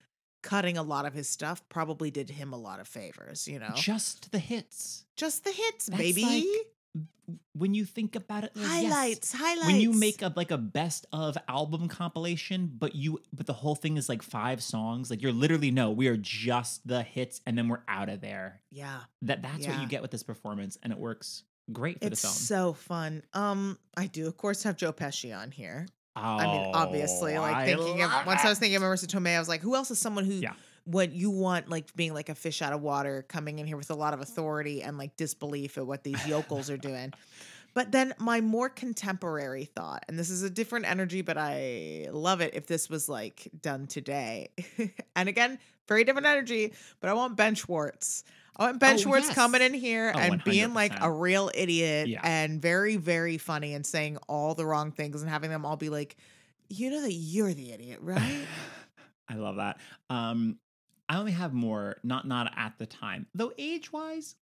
cutting 0.43 0.79
a 0.79 0.83
lot 0.83 1.05
of 1.05 1.13
his 1.13 1.29
stuff 1.29 1.63
probably 1.69 2.11
did 2.11 2.31
him 2.31 2.53
a 2.53 2.57
lot 2.57 2.81
of 2.81 2.89
favors, 2.89 3.47
you 3.49 3.59
know? 3.59 3.73
Just 3.75 4.31
the 4.33 4.39
hits. 4.39 5.05
Just 5.17 5.45
the 5.45 5.51
hits, 5.51 5.87
That's 5.87 5.99
baby. 6.01 6.23
like 6.25 6.45
When 7.53 7.75
you 7.75 7.85
think 7.85 8.17
about 8.17 8.45
it, 8.45 8.57
like, 8.57 8.65
yes, 8.83 8.93
highlights, 8.93 9.33
highlights. 9.35 9.67
When 9.67 9.77
you 9.81 9.93
make 9.93 10.23
a 10.23 10.33
like 10.35 10.51
a 10.51 10.57
best 10.57 11.05
of 11.13 11.37
album 11.47 11.87
compilation, 11.89 12.71
but 12.79 12.95
you 12.95 13.21
but 13.35 13.45
the 13.47 13.53
whole 13.53 13.75
thing 13.75 13.99
is 13.99 14.09
like 14.09 14.23
five 14.23 14.63
songs, 14.63 15.11
like 15.11 15.21
you're 15.21 15.33
literally 15.33 15.71
no, 15.71 15.91
we 15.91 16.09
are 16.09 16.17
just 16.17 16.87
the 16.89 17.03
hits 17.03 17.43
and 17.47 17.59
then 17.59 17.69
we're 17.69 17.83
out 17.87 18.09
of 18.09 18.23
there. 18.23 18.63
yeah, 18.71 19.01
That 19.23 19.43
that's 19.43 19.67
what 19.67 19.81
you 19.83 19.89
get 19.89 20.01
with 20.01 20.11
this 20.11 20.23
performance, 20.23 20.79
and 20.83 20.91
it 20.91 20.99
works 20.99 21.43
great 21.71 22.01
for 22.01 22.07
it's 22.07 22.23
the 22.23 22.29
film. 22.29 22.35
so 22.35 22.73
fun. 22.73 23.23
Um, 23.35 23.79
I 23.95 24.07
do 24.07 24.27
of 24.27 24.39
course 24.39 24.63
have 24.63 24.77
Joe 24.77 24.93
Pesci 24.95 25.37
on 25.37 25.51
here. 25.51 25.87
I 26.17 26.47
mean, 26.47 26.71
obviously, 26.75 27.37
Oh, 27.37 27.43
like 27.43 27.55
I 27.57 27.67
thinking 27.67 28.03
of 28.03 28.11
love 28.11 28.27
once 28.27 28.41
I 28.43 28.49
was 28.49 28.59
thinking 28.59 28.77
of 28.77 28.83
Marisa 28.83 29.07
Tomei, 29.07 29.37
I 29.37 29.39
was 29.39 29.49
like, 29.49 29.61
who 29.61 29.75
else 29.77 29.91
is 29.91 29.99
someone 29.99 30.25
who 30.25 30.33
Yeah. 30.33 30.55
When 30.91 31.13
you 31.13 31.31
want 31.31 31.69
like 31.69 31.95
being 31.95 32.15
like 32.15 32.29
a 32.29 32.35
fish 32.35 32.63
out 32.63 32.73
of 32.73 32.81
water, 32.81 33.25
coming 33.29 33.59
in 33.59 33.67
here 33.67 33.77
with 33.77 33.91
a 33.91 33.95
lot 33.95 34.15
of 34.15 34.21
authority 34.21 34.83
and 34.83 34.97
like 34.97 35.17
disbelief 35.17 35.77
at 35.77 35.87
what 35.87 36.03
these 36.03 36.27
yokels 36.27 36.71
are 36.71 36.77
doing. 36.79 37.13
But 37.75 37.93
then 37.93 38.15
my 38.19 38.41
more 38.41 38.69
contemporary 38.71 39.67
thought, 39.67 40.05
and 40.09 40.19
this 40.19 40.31
is 40.31 40.43
a 40.43 40.51
different 40.51 40.87
energy, 40.91 41.21
but 41.23 41.37
I 41.39 42.09
love 42.11 42.41
it 42.41 42.55
if 42.55 42.67
this 42.67 42.89
was 42.89 43.09
like 43.09 43.49
done 43.61 43.87
today. 43.87 44.49
and 45.17 45.29
again, 45.29 45.59
very 45.87 46.05
different 46.05 46.27
energy, 46.27 46.73
but 47.01 47.11
I 47.11 47.13
want 47.13 47.37
Ben 47.37 47.55
Schwartz. 47.55 48.25
I 48.57 48.65
want 48.65 48.81
Ben 48.81 48.95
Oh, 48.95 48.99
Schwartz 48.99 49.27
yes. 49.27 49.35
coming 49.35 49.61
in 49.63 49.75
here 49.75 50.13
Oh, 50.15 50.19
and 50.19 50.43
being 50.43 50.75
like 50.75 50.93
a 51.01 51.13
real 51.13 51.51
idiot 51.55 52.09
Yeah. 52.09 52.21
and 52.25 52.61
very, 52.61 52.97
very 52.97 53.39
funny 53.39 53.75
and 53.75 53.87
saying 53.87 54.17
all 54.29 54.55
the 54.55 54.67
wrong 54.67 54.91
things 54.91 55.21
and 55.23 55.31
having 55.31 55.51
them 55.51 55.65
all 55.65 55.77
be 55.77 55.91
like, 55.91 56.17
you 56.69 56.91
know 56.91 57.03
that 57.03 57.13
you're 57.13 57.55
the 57.55 57.71
idiot, 57.73 58.01
right? 58.03 58.47
I 59.29 59.35
love 59.35 59.57
that. 59.57 59.79
Um, 60.11 60.59
I 61.09 61.17
only 61.19 61.33
have 61.33 61.53
more, 61.55 61.97
not 62.03 62.27
not 62.27 62.53
at 62.57 62.79
the 62.79 62.87
time, 62.87 63.27
though 63.35 63.53
age 63.59 63.93
wise, 63.93 64.37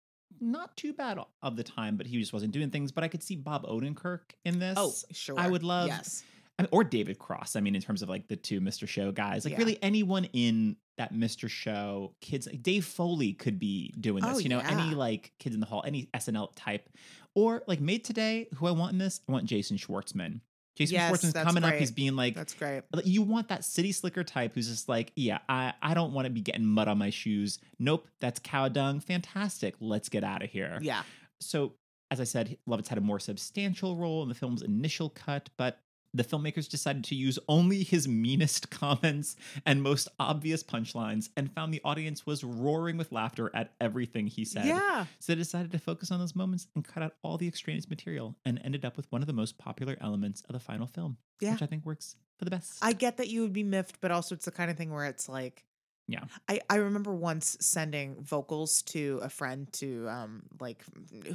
not 0.41 0.77
too 0.77 0.93
bad 0.93 1.19
of 1.43 1.57
the 1.57 1.65
time, 1.65 1.97
but 1.97 2.07
he 2.07 2.19
just 2.19 2.33
wasn't 2.33 2.53
doing 2.53 2.71
things. 2.71 2.93
But 2.93 3.05
I 3.05 3.09
could 3.09 3.23
see 3.23 3.37
Bob 3.37 3.67
Odenkirk 3.67 4.21
in 4.45 4.59
this. 4.59 4.75
oh, 4.79 4.93
sure. 5.13 5.39
I 5.39 5.49
would 5.49 5.63
love- 5.63 5.89
Yes. 5.89 6.23
I 6.59 6.63
mean, 6.63 6.69
or 6.71 6.85
David 6.85 7.19
Cross. 7.19 7.57
I 7.57 7.61
mean, 7.61 7.75
in 7.75 7.81
terms 7.81 8.03
of 8.03 8.09
like 8.11 8.29
the 8.29 8.37
two 8.37 8.61
Mr. 8.61 8.87
Show 8.87 9.11
guys, 9.11 9.45
like 9.45 9.53
Yeah. 9.53 9.59
really 9.59 9.83
anyone 9.83 10.25
in 10.33 10.77
that 10.99 11.13
Mr. 11.15 11.49
Show 11.49 12.15
kids, 12.21 12.47
like 12.47 12.63
Dave 12.63 12.85
Foley 12.85 13.33
could 13.33 13.59
be 13.59 13.89
doing 13.99 14.23
this. 14.23 14.37
Oh, 14.37 14.39
you 14.39 14.51
know, 14.51 14.59
any 14.61 14.95
like 14.95 15.33
kids 15.39 15.55
in 15.55 15.61
the 15.61 15.67
hall, 15.67 15.83
any 15.87 16.09
SNL 16.15 16.53
type, 16.55 16.91
or 17.35 17.63
like 17.67 17.81
made 17.81 18.05
today. 18.05 18.49
Who 18.57 18.67
I 18.67 18.71
want 18.73 18.93
in 18.93 18.99
this? 18.99 19.23
I 19.29 19.33
want 19.33 19.47
Jason 19.47 19.79
Schwartzman. 19.79 20.41
Jason 20.75 20.95
Yes, 20.95 21.11
Schwartzman's 21.11 21.35
coming 21.35 21.65
up. 21.65 21.75
He's 21.75 21.91
being 21.91 22.17
like, 22.17 22.35
That's 22.35 22.55
great. 22.55 22.83
you 23.05 23.23
want 23.23 23.49
that 23.49 23.65
city 23.65 23.93
slicker 23.93 24.25
type 24.25 24.55
who's 24.55 24.69
just 24.69 24.89
like, 24.89 25.13
yeah, 25.17 25.39
I, 25.49 25.75
I 25.83 25.95
don't 25.95 26.13
want 26.13 26.27
to 26.27 26.31
be 26.31 26.41
getting 26.41 26.65
mud 26.65 26.89
on 26.89 26.99
my 26.99 27.11
shoes. 27.11 27.59
Nope, 27.79 28.09
that's 28.21 28.41
cow 28.43 28.69
dung. 28.69 29.01
Fantastic. 29.01 29.75
Let's 29.81 30.09
get 30.09 30.25
out 30.25 30.43
of 30.43 30.51
here. 30.51 30.79
Yeah. 30.81 31.03
So, 31.41 31.75
as 32.11 32.21
I 32.21 32.25
said, 32.25 32.57
Lovitz 32.69 32.89
had 32.89 32.99
a 32.99 33.03
more 33.03 33.19
substantial 33.19 33.97
role 33.97 34.23
in 34.23 34.29
the 34.29 34.35
film's 34.35 34.63
initial 34.63 35.11
cut, 35.11 35.51
but 35.57 35.79
the 36.15 36.25
filmmakers 36.25 36.69
decided 36.69 37.05
to 37.05 37.15
use 37.15 37.39
only 37.49 37.83
his 37.83 38.07
meanest 38.07 38.71
comments 38.81 39.37
and 39.65 39.83
most 39.83 40.09
obvious 40.21 40.63
punchlines 40.63 41.31
and 41.37 41.51
found 41.53 41.73
the 41.73 41.81
audience 41.85 42.27
was 42.27 42.45
roaring 42.45 42.97
with 42.97 43.11
laughter 43.13 43.51
at 43.55 43.73
everything 43.81 44.27
he 44.27 44.45
said. 44.45 44.67
Yeah. 44.67 45.07
So 45.21 45.33
they 45.33 45.39
decided 45.39 45.71
to 45.73 45.79
focus 45.79 46.11
on 46.11 46.19
those 46.19 46.37
moments 46.37 46.67
and 46.75 46.85
cut 46.87 47.03
out 47.03 47.15
all 47.23 47.39
the 47.39 47.49
extraneous 47.49 47.89
material 47.89 48.37
and 48.45 48.61
ended 48.65 48.85
up 48.85 48.97
with 48.97 49.11
one 49.11 49.23
of 49.23 49.27
the 49.27 49.33
most 49.33 49.57
popular 49.59 49.97
elements 50.01 50.43
of 50.49 50.53
the 50.53 50.61
final 50.61 50.87
film, 50.87 51.17
Yeah. 51.41 51.53
which 51.53 51.63
I 51.63 51.67
think 51.67 51.87
works 51.87 52.17
for 52.39 52.45
the 52.45 52.51
best. 52.51 52.79
I 52.83 52.93
get 52.93 53.17
that 53.17 53.29
you 53.29 53.41
would 53.43 53.53
be 53.53 53.65
miffed, 53.65 54.01
but 54.01 54.11
also 54.11 54.35
it's 54.35 54.45
the 54.45 54.51
kind 54.53 54.71
of 54.71 54.77
thing 54.77 54.91
where 54.93 55.07
it's 55.07 55.29
like, 55.29 55.65
Yeah. 56.07 56.25
I, 56.49 56.61
I 56.69 56.77
remember 56.77 57.15
once 57.15 57.57
sending 57.61 58.23
vocals 58.23 58.83
to 58.83 59.21
a 59.23 59.29
friend 59.29 59.73
to 59.75 60.09
um 60.09 60.43
like 60.61 60.85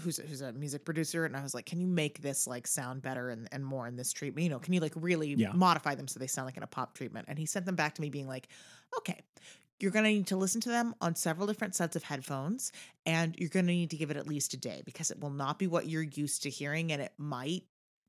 who's 0.02 0.18
who's 0.18 0.41
a 0.41 0.52
music 0.53 0.85
producer 0.85 1.26
and 1.26 1.35
I 1.35 1.41
was 1.44 1.53
like, 1.53 1.65
can 1.65 1.80
you 1.80 1.88
make 1.88 2.22
this 2.22 2.48
like 2.48 2.68
sound 2.68 3.02
better 3.02 3.30
and, 3.30 3.48
and 3.52 3.65
more 3.65 3.88
in 3.88 3.95
this 3.95 4.11
treatment? 4.11 4.44
You 4.44 4.49
know, 4.49 4.60
can 4.60 4.73
you 4.73 4.80
like 4.81 4.94
really 4.95 5.35
Yeah. 5.35 5.53
modify 5.53 5.95
them 5.95 6.07
so 6.07 6.19
they 6.19 6.27
sound 6.27 6.45
like 6.48 6.57
in 6.57 6.64
a 6.64 6.68
pop 6.68 6.94
treatment? 6.95 7.26
And 7.30 7.39
he 7.39 7.45
sent 7.45 7.65
them 7.65 7.76
back 7.76 7.95
to 7.95 8.02
me 8.02 8.10
being 8.10 8.27
like, 8.27 8.49
okay, 8.98 9.22
you're 9.80 9.91
gonna 9.91 10.10
need 10.10 10.27
to 10.27 10.38
listen 10.38 10.61
to 10.61 10.69
them 10.69 10.95
on 11.02 11.15
several 11.15 11.48
different 11.48 11.76
sets 11.76 11.95
of 11.95 12.03
headphones, 12.03 12.72
and 13.06 13.35
you're 13.38 13.49
gonna 13.49 13.68
need 13.68 13.91
to 13.91 13.98
give 13.98 14.10
it 14.11 14.18
at 14.18 14.27
least 14.27 14.53
a 14.53 14.57
day 14.57 14.81
because 14.85 15.11
it 15.11 15.19
will 15.19 15.30
not 15.30 15.60
be 15.60 15.68
what 15.68 15.88
you're 15.88 16.02
used 16.03 16.44
to 16.44 16.49
hearing, 16.49 16.91
and 16.91 17.02
it 17.02 17.14
might 17.18 17.64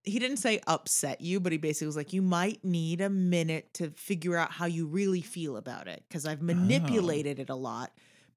he 0.04 0.18
didn't 0.18 0.38
say 0.38 0.60
upset 0.66 1.20
you, 1.20 1.40
but 1.40 1.52
he 1.52 1.58
basically 1.58 1.86
was 1.86 1.96
like, 1.96 2.12
you 2.12 2.22
might 2.22 2.64
need 2.64 3.00
a 3.00 3.10
minute 3.10 3.74
to 3.74 3.90
figure 3.90 4.36
out 4.36 4.50
how 4.50 4.66
you 4.66 4.86
really 4.86 5.20
feel 5.20 5.56
about 5.56 5.88
it 5.88 6.02
because 6.08 6.26
I've 6.26 6.40
oh. 6.40 6.44
manipulated 6.44 7.38
it 7.38 7.50
a 7.50 7.54
lot 7.54 7.92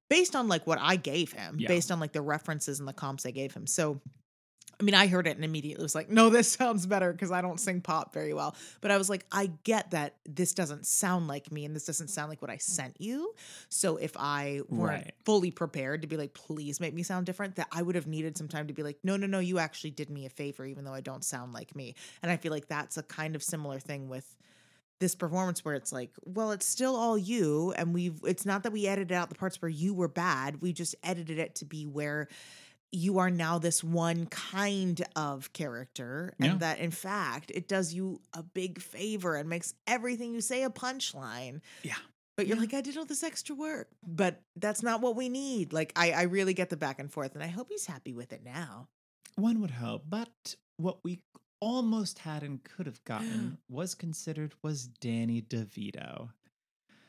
based 0.10 0.36
on 0.36 0.48
like 0.48 0.68
what 0.68 0.80
I 0.82 0.98
gave 0.98 1.32
him, 1.32 1.56
Yeah. 1.58 1.70
based 1.70 1.92
on 1.92 2.00
like 2.00 2.12
the 2.12 2.22
references 2.22 2.80
and 2.80 2.88
the 2.88 2.94
comps 2.94 3.26
I 3.26 3.32
gave 3.32 3.54
him. 3.54 3.66
So, 3.66 4.02
I 4.82 4.84
mean, 4.84 4.96
I 4.96 5.08
heard 5.08 5.28
it 5.28 5.36
and 5.36 5.46
immediately 5.46 5.84
was 5.84 5.96
like, 5.96 6.10
no, 6.10 6.30
this 6.30 6.52
sounds 6.54 6.88
better 6.88 7.12
because 7.14 7.32
I 7.32 7.42
don't 7.42 7.60
sing 7.60 7.82
pop 7.82 8.14
very 8.14 8.34
well. 8.34 8.56
But 8.82 8.92
I 8.92 8.98
was 8.98 9.10
like, 9.10 9.26
I 9.32 9.52
get 9.64 9.92
that 9.92 10.16
this 10.26 10.54
doesn't 10.54 10.88
sound 10.88 11.28
like 11.28 11.52
me 11.52 11.66
and 11.66 11.76
this 11.76 11.86
doesn't 11.86 12.10
sound 12.10 12.30
like 12.30 12.42
what 12.42 12.52
I 12.52 12.58
sent 12.58 13.00
you. 13.00 13.36
So 13.70 13.98
if 13.98 14.18
I 14.18 14.62
weren't 14.68 15.06
Right. 15.06 15.14
fully 15.24 15.52
prepared 15.52 16.02
to 16.02 16.08
be 16.08 16.18
like, 16.18 16.34
please 16.34 16.80
make 16.80 16.96
me 16.96 17.04
sound 17.04 17.28
different, 17.28 17.56
that 17.58 17.68
I 17.72 17.84
would 17.84 17.96
have 17.96 18.08
needed 18.08 18.38
some 18.38 18.48
time 18.48 18.68
to 18.68 18.74
be 18.74 18.84
like, 18.84 18.98
no, 19.04 19.18
no, 19.18 19.28
no, 19.28 19.40
you 19.40 19.60
actually 19.60 19.92
did 19.92 20.10
me 20.10 20.26
a 20.26 20.30
favor, 20.30 20.66
even 20.66 20.84
though 20.84 20.94
I 20.94 21.02
don't 21.02 21.24
sound 21.24 21.54
like 21.54 21.76
me. 21.76 21.96
And 22.24 22.32
I 22.32 22.38
feel 22.38 22.52
like 22.52 22.68
that's 22.68 22.98
a 22.98 23.04
kind 23.04 23.36
of 23.36 23.44
similar 23.44 23.80
thing 23.80 24.10
with 24.10 24.36
this 25.00 25.16
performance 25.16 25.66
where 25.66 25.74
it's 25.76 25.92
like, 25.92 26.12
well, 26.26 26.52
it's 26.52 26.66
still 26.66 26.96
all 26.96 27.18
you. 27.18 27.74
And 27.76 27.94
we've, 27.94 28.20
it's 28.24 28.46
not 28.46 28.64
that 28.64 28.72
we 28.72 28.88
edited 28.88 29.12
out 29.12 29.30
the 29.30 29.36
parts 29.36 29.62
where 29.62 29.70
you 29.70 29.94
were 29.94 30.08
bad. 30.08 30.62
We 30.62 30.74
just 30.74 30.96
edited 31.04 31.40
it 31.40 31.56
to 31.56 31.66
be 31.66 31.86
where 31.88 32.28
you 32.92 33.20
are 33.20 33.30
now 33.30 33.58
this 33.58 33.84
one 33.84 34.26
kind 34.28 35.02
of 35.16 35.54
character. 35.54 36.34
Yeah. 36.40 36.52
And 36.52 36.60
that 36.60 36.80
in 36.80 36.92
fact, 36.92 37.52
it 37.54 37.68
does 37.68 37.94
you 37.94 38.22
a 38.34 38.44
big 38.44 38.82
favor 38.82 39.36
and 39.36 39.50
makes 39.50 39.74
everything 39.88 40.34
you 40.34 40.42
say 40.42 40.64
a 40.64 40.70
punchline. 40.70 41.62
Yeah. 41.84 41.96
But 42.38 42.48
you're 42.48 42.58
like, 42.58 42.74
I 42.74 42.82
did 42.82 42.98
all 42.98 43.06
this 43.06 43.24
extra 43.24 43.56
work, 43.56 43.90
but 44.06 44.42
that's 44.56 44.82
not 44.82 45.02
what 45.02 45.16
we 45.16 45.30
need. 45.30 45.74
Like, 45.74 45.92
I, 45.96 46.12
I 46.12 46.22
really 46.24 46.54
get 46.54 46.70
the 46.70 46.78
back 46.78 46.98
and 46.98 47.12
forth, 47.12 47.36
and 47.36 47.44
I 47.44 47.48
hope 47.48 47.68
he's 47.70 47.86
happy 47.86 48.14
with 48.14 48.32
it 48.34 48.42
now. 48.44 48.88
One 49.36 49.60
would 49.62 49.72
hope, 49.72 50.06
but 50.10 50.56
what 50.78 51.04
we 51.04 51.20
almost 51.60 52.20
had 52.20 52.42
and 52.42 52.64
could 52.64 52.88
have 52.88 53.04
gotten 53.04 53.58
was 53.70 53.94
considered 53.94 54.54
was 54.64 54.88
Danny 54.88 55.42
DeVito. 55.42 56.30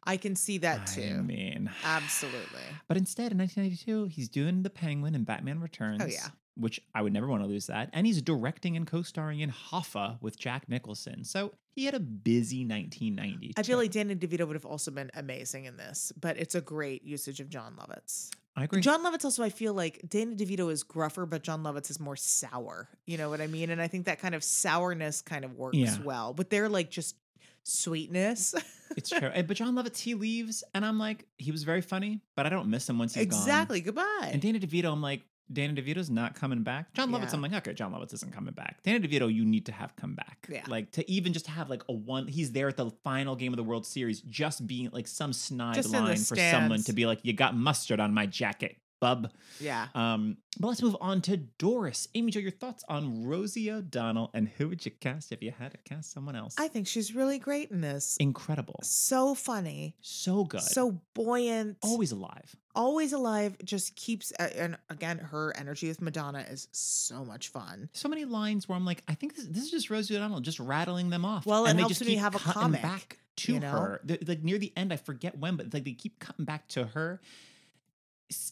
I 0.05 0.17
can 0.17 0.35
see 0.37 0.59
that 0.59 0.87
too. 0.87 1.17
I 1.19 1.23
mean, 1.23 1.71
Absolutely. 1.85 2.61
But 2.89 2.97
instead, 2.97 3.33
in 3.33 3.39
1992, 3.39 4.07
he's 4.07 4.29
doing 4.29 4.63
The 4.63 4.71
Penguin 4.71 5.15
and 5.15 5.25
Batman 5.25 5.59
oh, 5.59 5.63
Returns. 5.63 6.03
Oh, 6.03 6.07
yeah. 6.07 6.29
which 6.57 6.81
I 6.95 7.03
would 7.03 7.13
never 7.13 7.27
want 7.29 7.43
to 7.43 7.49
lose 7.49 7.67
that. 7.67 7.91
And 7.93 8.07
he's 8.07 8.21
directing 8.23 8.77
and 8.77 8.87
co-starring 8.87 9.41
in 9.41 9.51
Hoffa 9.51 10.19
with 10.21 10.39
Jack 10.39 10.69
Nicholson. 10.69 11.25
So 11.25 11.55
he 11.75 11.85
had 11.87 11.95
a 11.95 12.01
busy 12.01 12.67
1990. 12.67 13.55
I 13.57 13.63
feel 13.63 13.79
like 13.79 13.91
Danny 13.91 14.15
DeVito 14.15 14.47
would 14.47 14.57
have 14.57 14.67
also 14.67 14.91
been 14.91 15.11
amazing 15.15 15.65
in 15.65 15.77
this, 15.77 16.13
but 16.21 16.37
it's 16.37 16.55
a 16.55 16.61
great 16.61 17.05
usage 17.05 17.41
of 17.41 17.49
Jon 17.49 17.75
Lovitz. 17.77 18.31
I 18.55 18.65
agree. 18.65 18.83
Jon 18.83 19.03
Lovitz 19.03 19.25
also, 19.25 19.43
I 19.43 19.49
feel 19.49 19.73
like 19.73 20.03
Danny 20.07 20.37
DeVito 20.37 20.71
is 20.71 20.85
gruffer, 20.85 21.25
but 21.25 21.43
Jon 21.43 21.63
Lovitz 21.63 21.91
is 21.91 21.99
more 21.99 22.17
sour. 22.17 22.89
You 23.07 23.17
know 23.17 23.31
what 23.31 23.41
I 23.41 23.47
mean? 23.47 23.71
And 23.71 23.81
I 23.81 23.89
think 23.89 24.05
that 24.05 24.19
kind 24.21 24.35
of 24.35 24.45
sourness 24.45 25.23
kind 25.23 25.47
of 25.47 25.55
works 25.55 25.79
Yeah. 25.79 25.97
well. 26.05 26.35
But 26.35 26.51
they're 26.51 26.69
like 26.69 26.91
just 26.91 27.17
sweetness. 27.65 28.55
it's 28.97 29.11
true. 29.11 29.31
But 29.35 29.57
Jon 29.57 29.75
Lovitz, 29.75 29.99
he 29.99 30.15
leaves, 30.15 30.63
and 30.75 30.85
I'm 30.85 30.99
like, 30.99 31.27
he 31.39 31.51
was 31.51 31.65
very 31.65 31.81
funny, 31.81 32.21
but 32.37 32.47
I 32.47 32.49
don't 32.49 32.69
miss 32.69 32.89
him 32.89 32.99
once 32.99 33.15
he's 33.15 33.27
gone. 33.27 33.41
exactly. 33.41 33.81
Goodbye. 33.81 34.31
And 34.33 34.41
Danny 34.41 34.61
DeVito, 34.61 34.93
I'm 34.93 35.03
like, 35.03 35.23
Danny 35.53 35.81
DeVito's 35.81 36.09
not 36.09 36.35
coming 36.35 36.63
back. 36.63 36.95
Jon 36.95 37.11
Lovitz, 37.11 37.25
Yeah. 37.25 37.35
I'm 37.35 37.43
like, 37.43 37.53
okay, 37.53 37.75
Jon 37.75 37.93
Lovitz 37.93 38.15
isn't 38.15 38.33
coming 38.33 38.55
back. 38.55 38.83
Danny 38.85 39.07
DeVito, 39.07 39.33
you 39.33 39.45
need 39.45 39.67
to 39.67 39.73
have 39.73 39.95
come 39.97 40.15
back. 40.15 40.47
Yeah. 40.51 40.63
Like 40.67 40.93
to 40.93 41.11
even 41.11 41.33
just 41.35 41.47
have 41.47 41.69
like 41.69 41.83
a 41.89 41.93
one, 41.93 42.27
he's 42.27 42.53
there 42.53 42.69
at 42.69 42.77
the 42.77 42.91
final 43.05 43.37
game 43.37 43.53
of 43.53 43.57
the 43.59 43.65
World 43.65 43.85
Series, 43.85 44.21
just 44.23 44.67
being 44.67 44.89
like 44.93 45.07
some 45.07 45.33
snide 45.33 45.75
Just 45.75 45.91
line 45.93 46.17
for 46.17 46.37
someone 46.37 46.83
to 46.85 46.93
be 46.95 47.05
like, 47.07 47.21
you 47.23 47.33
got 47.35 47.55
mustard 47.57 48.01
on 48.01 48.15
my 48.15 48.25
jacket, 48.25 48.77
bub. 49.03 49.31
yeah. 49.61 49.89
Um, 49.95 50.37
but 50.61 50.69
let's 50.69 50.83
move 50.83 50.97
on 51.01 51.21
to 51.23 51.37
Doris. 51.37 52.07
Amy 52.15 52.31
Jo, 52.31 52.39
your 52.39 52.51
thoughts 52.53 52.85
on 52.89 53.25
Rosie 53.25 53.71
O'Donnell 53.71 54.31
and 54.33 54.49
who 54.49 54.69
would 54.69 54.85
you 54.85 54.93
cast 54.93 55.33
if 55.33 55.43
you 55.43 55.51
had 55.51 55.73
to 55.73 55.79
cast 55.79 56.13
someone 56.13 56.37
else? 56.37 56.55
I 56.59 56.69
think 56.69 56.87
she's 56.87 57.15
really 57.15 57.39
great 57.39 57.71
in 57.71 57.81
this. 57.81 58.17
Incredible. 58.21 58.79
So 58.85 59.35
funny. 59.35 59.97
So 60.03 60.45
good. 60.45 60.61
So 60.63 61.01
buoyant. 61.15 61.79
always 61.83 62.13
alive. 62.13 62.55
always 62.77 63.13
alive. 63.13 63.57
Just 63.65 63.97
keeps, 63.97 64.31
and 64.33 64.77
again, 64.89 65.19
her 65.19 65.53
energy 65.57 65.89
with 65.89 66.01
Madonna 66.01 66.47
is 66.49 66.69
so 66.71 67.25
much 67.25 67.49
fun. 67.49 67.89
so 67.93 68.09
many 68.09 68.25
lines 68.25 68.69
where 68.69 68.77
I'm 68.77 68.85
like, 68.85 69.03
I 69.09 69.15
think 69.15 69.35
this, 69.35 69.47
this 69.47 69.65
is 69.65 69.71
just 69.71 69.91
Rosie 69.91 70.15
O'Donnell 70.17 70.41
just 70.41 70.61
rattling 70.61 71.11
them 71.11 71.25
off. 71.25 71.45
Well, 71.45 71.65
it 71.67 71.71
and 71.71 71.79
they 71.79 71.83
helps 71.83 71.99
just 71.99 72.01
when 72.03 72.11
you 72.11 72.17
keep 72.17 72.23
have 72.23 72.35
a 72.37 72.39
comic, 72.39 72.83
back 72.83 73.19
to 73.37 73.55
you 73.55 73.61
know? 73.61 73.71
her. 73.71 74.01
The- 74.05 74.19
like 74.29 74.45
near 74.45 74.59
the 74.59 74.73
end, 74.77 74.93
I 74.93 74.97
forget 74.97 75.37
when, 75.39 75.57
but 75.57 75.73
like 75.75 75.85
they 75.85 75.93
keep 75.93 76.19
cutting 76.21 76.45
back 76.45 76.69
to 76.69 76.85
her. 76.85 77.21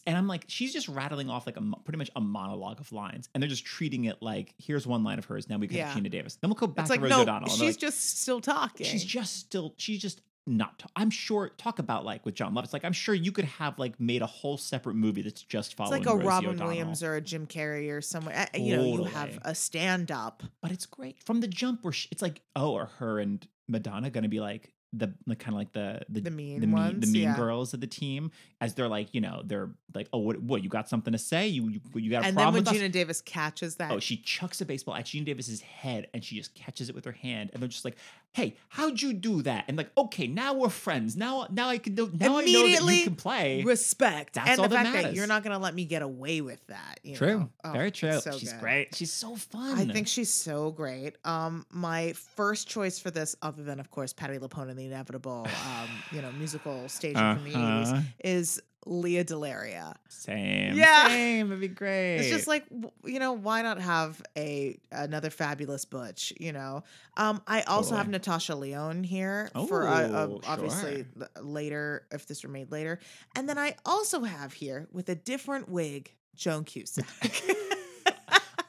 And 0.07 0.17
I'm 0.17 0.27
like, 0.27 0.45
she's 0.47 0.73
just 0.73 0.87
rattling 0.87 1.29
off 1.29 1.45
like 1.45 1.57
a 1.57 1.61
pretty 1.83 1.97
much 1.97 2.09
a 2.15 2.21
monologue 2.21 2.79
of 2.79 2.91
lines, 2.91 3.29
and 3.33 3.41
they're 3.41 3.49
just 3.49 3.65
treating 3.65 4.05
it 4.05 4.17
like, 4.21 4.53
here's 4.57 4.85
one 4.87 5.03
line 5.03 5.19
of 5.19 5.25
hers. 5.25 5.49
Now 5.49 5.57
we 5.57 5.67
got 5.67 5.75
Yeah. 5.75 5.93
to 5.93 5.99
Geena 5.99 6.09
Davis. 6.11 6.35
Then 6.35 6.49
we'll 6.49 6.55
go 6.55 6.67
back 6.67 6.83
It's 6.83 6.89
to 6.89 6.93
like, 6.93 7.01
Rosie 7.01 7.15
no, 7.15 7.21
O'Donnell. 7.21 7.49
she's 7.49 7.61
like, 7.75 7.77
just 7.77 8.19
still 8.21 8.41
talking. 8.41 8.85
she's 8.85 9.03
just 9.03 9.37
still, 9.37 9.73
she's 9.77 9.99
just 10.01 10.21
not. 10.47 10.83
I'm 10.95 11.11
sure. 11.11 11.49
Talk 11.57 11.77
about 11.77 12.03
like 12.03 12.25
with 12.25 12.33
Jon 12.33 12.55
Lovitz. 12.55 12.73
Like 12.73 12.83
I'm 12.83 12.93
sure 12.93 13.13
you 13.13 13.31
could 13.31 13.45
have 13.45 13.77
like 13.77 13.99
made 13.99 14.23
a 14.23 14.25
whole 14.25 14.57
separate 14.57 14.95
movie 14.95 15.21
that's 15.21 15.43
just 15.43 15.71
It's 15.71 15.77
following 15.77 16.01
like 16.03 16.11
a 16.11 16.15
Rosie 16.15 16.27
Robin 16.27 16.49
O'Donnell. 16.49 16.67
Williams 16.67 17.03
or 17.03 17.13
a 17.13 17.21
Jim 17.21 17.45
Carrey 17.45 17.91
or 17.91 18.01
someone. 18.01 18.33
uh, 18.33 18.47
You 18.55 18.75
know, 18.77 18.83
you 18.83 19.03
have 19.03 19.37
a 19.43 19.53
stand 19.53 20.11
up. 20.11 20.41
but 20.61 20.71
it's 20.71 20.87
great 20.87 21.21
from 21.23 21.41
the 21.41 21.47
jump 21.47 21.83
where 21.83 21.93
she, 21.93 22.07
it's 22.11 22.23
like 22.23 22.41
oh 22.55 22.73
are 22.75 22.87
her 22.97 23.19
and 23.19 23.47
madonna 23.67 24.09
gonna 24.09 24.27
be 24.29 24.39
like 24.39 24.73
the, 24.93 25.13
the 25.25 25.35
kind 25.37 25.53
of 25.53 25.59
like 25.59 25.71
the 25.71 26.01
the, 26.09 26.21
The 26.21 26.31
mean 26.31 26.59
the 26.59 26.67
mean, 26.67 26.99
the 26.99 27.07
mean 27.07 27.21
yeah. 27.23 27.35
girls 27.35 27.73
of 27.73 27.79
the 27.79 27.87
team 27.87 28.31
as 28.59 28.73
they're 28.73 28.89
like 28.89 29.13
you 29.13 29.21
know 29.21 29.41
they're 29.45 29.69
like 29.95 30.09
oh 30.11 30.17
what, 30.19 30.41
what 30.41 30.63
you 30.63 30.69
got 30.69 30.89
something 30.89 31.13
to 31.13 31.17
say 31.17 31.47
you 31.47 31.69
you, 31.69 31.79
you 31.95 32.11
got 32.11 32.23
a 32.23 32.27
And 32.27 32.37
then 32.37 32.43
problem 32.43 32.63
when 32.65 32.73
with 32.73 32.81
us? 32.83 32.89
Geena 32.89 32.91
Davis 32.91 33.21
catches 33.21 33.75
that, 33.77 33.91
Oh, 33.91 33.99
she 33.99 34.17
chucks 34.17 34.59
a 34.59 34.65
baseball 34.65 34.95
at 34.95 35.05
Geena 35.05 35.25
Davis's 35.25 35.61
head 35.61 36.07
and 36.13 36.23
she 36.23 36.35
just 36.35 36.53
catches 36.55 36.89
it 36.89 36.95
with 36.95 37.05
her 37.05 37.13
hand. 37.13 37.51
And 37.53 37.61
they're 37.61 37.69
just 37.69 37.85
like, 37.85 37.95
hey, 38.33 38.55
how'd 38.69 39.01
you 39.01 39.11
do 39.13 39.41
that? 39.41 39.65
And 39.67 39.75
like, 39.77 39.91
okay, 39.97 40.25
now 40.27 40.53
we're 40.53 40.69
friends. 40.69 41.15
Now 41.17 41.47
now 41.51 41.67
I 41.69 41.77
can 41.77 41.95
do 41.95 42.09
now 42.17 42.25
I 42.25 42.29
know 42.29 42.35
that 42.37 42.43
Immediately 42.47 42.97
you 42.99 43.03
can 43.03 43.15
play. 43.15 43.63
respect. 43.63 44.33
That's 44.35 44.49
and 44.51 44.59
all 44.59 44.67
the 44.69 44.75
that 44.75 44.83
fact 44.85 44.95
that 44.95 45.01
matters. 45.03 45.15
you're 45.17 45.27
not 45.27 45.43
going 45.43 45.51
to 45.55 45.61
let 45.61 45.75
me 45.75 45.85
get 45.85 46.01
away 46.01 46.41
with 46.41 46.65
that. 46.67 46.99
you 47.03 47.15
True. 47.15 47.39
know? 47.39 47.49
Oh, 47.65 47.71
Very 47.73 47.91
true. 47.91 48.19
so 48.19 48.37
She's 48.37 48.51
good. 48.53 48.61
great. 48.61 48.95
She's 48.95 49.11
so 49.11 49.35
fun. 49.35 49.77
I 49.77 49.85
think 49.85 50.07
she's 50.07 50.33
so 50.33 50.71
great. 50.71 51.17
Um, 51.25 51.65
my 51.71 52.13
first 52.13 52.67
choice 52.67 52.99
for 52.99 53.11
this, 53.11 53.35
other 53.41 53.63
than 53.63 53.79
of 53.79 53.91
course 53.91 54.13
Patti 54.13 54.37
LuPone 54.37 54.69
and 54.69 54.79
the 54.79 54.85
inevitable, 54.85 55.47
um, 55.67 55.89
you 56.13 56.21
know, 56.21 56.31
musical 56.31 56.87
staging 56.89 57.35
from 57.35 57.43
the 57.43 57.53
Uh-huh. 57.53 57.93
'80s, 57.95 58.03
is 58.23 58.61
Lea 58.85 59.23
DeLaria. 59.23 59.95
Same. 60.09 60.75
Yeah. 60.75 61.07
Same. 61.07 61.47
It'd 61.47 61.59
be 61.59 61.67
great. 61.67 62.17
It's 62.19 62.29
just 62.29 62.47
like 62.47 62.65
you 63.05 63.19
know, 63.19 63.33
why 63.33 63.61
not 63.61 63.79
have 63.79 64.21
a 64.37 64.77
another 64.91 65.29
fabulous 65.29 65.85
Butch? 65.85 66.33
You 66.39 66.51
know, 66.51 66.83
um, 67.17 67.41
I 67.47 67.61
also 67.61 67.95
have 67.95 68.07
Natasha 68.09 68.55
Lyonne 68.55 69.03
here 69.03 69.49
for 69.67 69.87
uh, 69.87 70.07
uh, 70.07 70.27
Oh, 70.31 70.41
obviously 70.47 71.05
sure. 71.17 71.27
later 71.43 72.05
if 72.11 72.25
this 72.27 72.43
were 72.43 72.49
made 72.49 72.71
later, 72.71 72.99
and 73.35 73.47
then 73.47 73.57
I 73.57 73.75
also 73.85 74.21
have 74.21 74.53
here 74.53 74.87
with 74.91 75.09
a 75.09 75.15
different 75.15 75.69
wig, 75.69 76.11
Joan 76.35 76.63
Cusack. 76.63 77.05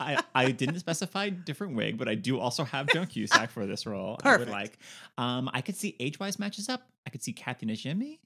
I, 0.01 0.21
I 0.35 0.51
didn't 0.51 0.81
specify 0.81 1.29
different 1.31 1.77
wig, 1.77 1.97
but 1.97 2.09
I 2.09 2.17
do 2.17 2.39
also 2.41 2.65
have 2.65 2.89
Joan 2.89 3.07
Cusack 3.07 3.51
for 3.51 3.67
this 3.67 3.87
role. 3.87 4.19
I 4.25 4.31
would 4.33 4.49
Perfect. 4.49 4.51
like. 4.51 4.79
Um, 5.17 5.49
I 5.53 5.61
could 5.61 5.77
see 5.77 5.95
age 6.01 6.19
wise 6.19 6.39
matches 6.39 6.69
up. 6.69 6.83
I 7.07 7.11
could 7.11 7.23
see 7.23 7.33
Kathy 7.33 7.67
Najimy. 7.67 8.19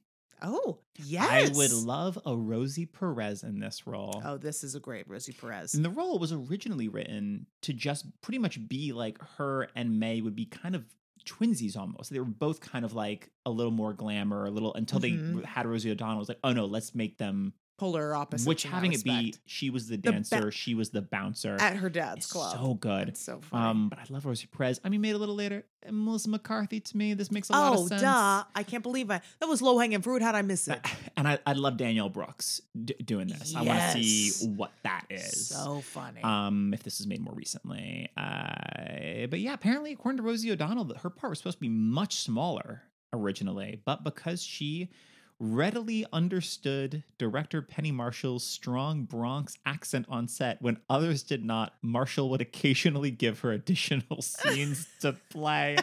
Oh 0.42 0.78
yes, 0.98 1.50
I 1.50 1.56
would 1.56 1.72
love 1.72 2.18
a 2.26 2.36
Rosie 2.36 2.86
Perez 2.86 3.42
in 3.42 3.58
this 3.58 3.86
role. 3.86 4.22
Oh, 4.24 4.36
this 4.36 4.62
is 4.64 4.74
a 4.74 4.80
great 4.80 5.08
Rosie 5.08 5.32
Perez. 5.32 5.74
And 5.74 5.84
the 5.84 5.90
role 5.90 6.18
was 6.18 6.32
originally 6.32 6.88
written 6.88 7.46
to 7.62 7.72
just 7.72 8.04
pretty 8.20 8.38
much 8.38 8.66
be 8.68 8.92
like 8.92 9.18
her 9.38 9.68
and 9.74 9.98
Mae 9.98 10.20
would 10.20 10.36
be 10.36 10.46
kind 10.46 10.74
of 10.74 10.84
twinsies 11.24 11.76
almost. 11.76 12.10
They 12.10 12.18
were 12.18 12.24
both 12.24 12.60
kind 12.60 12.84
of 12.84 12.92
like 12.94 13.30
a 13.44 13.50
little 13.50 13.72
more 13.72 13.92
glamour, 13.92 14.46
a 14.46 14.50
little 14.50 14.74
until 14.74 15.00
Mhm. 15.00 15.40
they 15.40 15.46
had 15.46 15.66
Rosie 15.66 15.90
O'Donnell. 15.90 16.16
It 16.16 16.20
was 16.20 16.28
like, 16.28 16.38
oh 16.44 16.52
no, 16.52 16.66
let's 16.66 16.94
make 16.94 17.18
them. 17.18 17.52
Polar 17.76 18.14
opposite. 18.14 18.48
which 18.48 18.62
having 18.62 18.92
it 18.92 19.04
be, 19.04 19.34
she 19.44 19.68
was 19.68 19.86
the 19.88 19.98
ba- 19.98 20.12
dancer, 20.12 20.50
she 20.50 20.74
was 20.74 20.90
the 20.90 21.02
bouncer. 21.02 21.56
at 21.60 21.76
her 21.76 21.90
dad's 21.90 22.26
club. 22.26 22.56
so 22.56 22.74
good. 22.74 23.08
It's 23.08 23.20
so 23.20 23.40
funny. 23.40 23.64
Um, 23.64 23.88
but 23.90 23.98
I 23.98 24.04
love 24.08 24.24
Rosie 24.24 24.46
Perez. 24.46 24.80
I 24.82 24.88
mean, 24.88 25.00
made 25.00 25.14
a 25.14 25.18
little 25.18 25.34
later. 25.34 25.64
And 25.82 26.04
Melissa 26.04 26.30
McCarthy 26.30 26.80
to 26.80 26.96
me, 26.96 27.14
this 27.14 27.30
makes 27.30 27.50
a 27.50 27.52
lot 27.52 27.76
oh, 27.76 27.82
of 27.82 27.88
sense. 27.88 28.02
Oh, 28.02 28.04
duh! 28.04 28.44
I 28.54 28.62
can't 28.62 28.82
believe 28.82 29.10
I 29.10 29.20
that 29.40 29.46
was 29.46 29.60
low 29.60 29.78
hanging 29.78 30.00
fruit. 30.00 30.22
How'd 30.22 30.34
I 30.34 30.42
miss 30.42 30.68
it? 30.68 30.80
And 31.18 31.26
I, 31.26 31.38
I 31.46 31.54
love 31.54 31.78
Danielle 31.78 32.10
Brooks 32.10 32.60
d- 32.84 32.94
doing 33.02 33.28
this. 33.28 33.54
I 33.56 33.62
want 33.62 33.80
to 33.92 34.02
see 34.02 34.46
what 34.48 34.72
that 34.82 35.06
is. 35.08 35.48
So 35.48 35.80
funny. 35.80 36.22
um, 36.22 36.74
if 36.74 36.82
this 36.82 37.00
is 37.00 37.06
made 37.06 37.22
more 37.22 37.32
recently. 37.34 38.10
Uh, 38.16 39.26
but 39.30 39.40
yeah, 39.40 39.54
apparently, 39.54 39.92
according 39.92 40.18
to 40.18 40.22
Rosie 40.22 40.52
O'Donnell, 40.52 40.92
her 41.02 41.08
part 41.08 41.30
was 41.30 41.38
supposed 41.38 41.56
to 41.56 41.60
be 41.62 41.70
much 41.70 42.16
smaller 42.16 42.82
originally, 43.14 43.80
but 43.84 44.04
because 44.04 44.42
she 44.42 44.90
readily 45.38 46.06
understood 46.12 47.04
director 47.18 47.60
Penny 47.60 47.92
Marshall's 47.92 48.44
strong 48.44 49.04
Bronx 49.04 49.58
accent 49.66 50.06
on 50.08 50.28
set 50.28 50.60
when 50.62 50.78
others 50.88 51.22
did 51.22 51.44
not, 51.44 51.74
Marshall 51.82 52.30
would 52.30 52.40
occasionally 52.40 53.10
give 53.10 53.40
her 53.40 53.52
additional 53.52 54.20
scenes 54.22 54.86
to 55.00 55.14
play. 55.30 55.76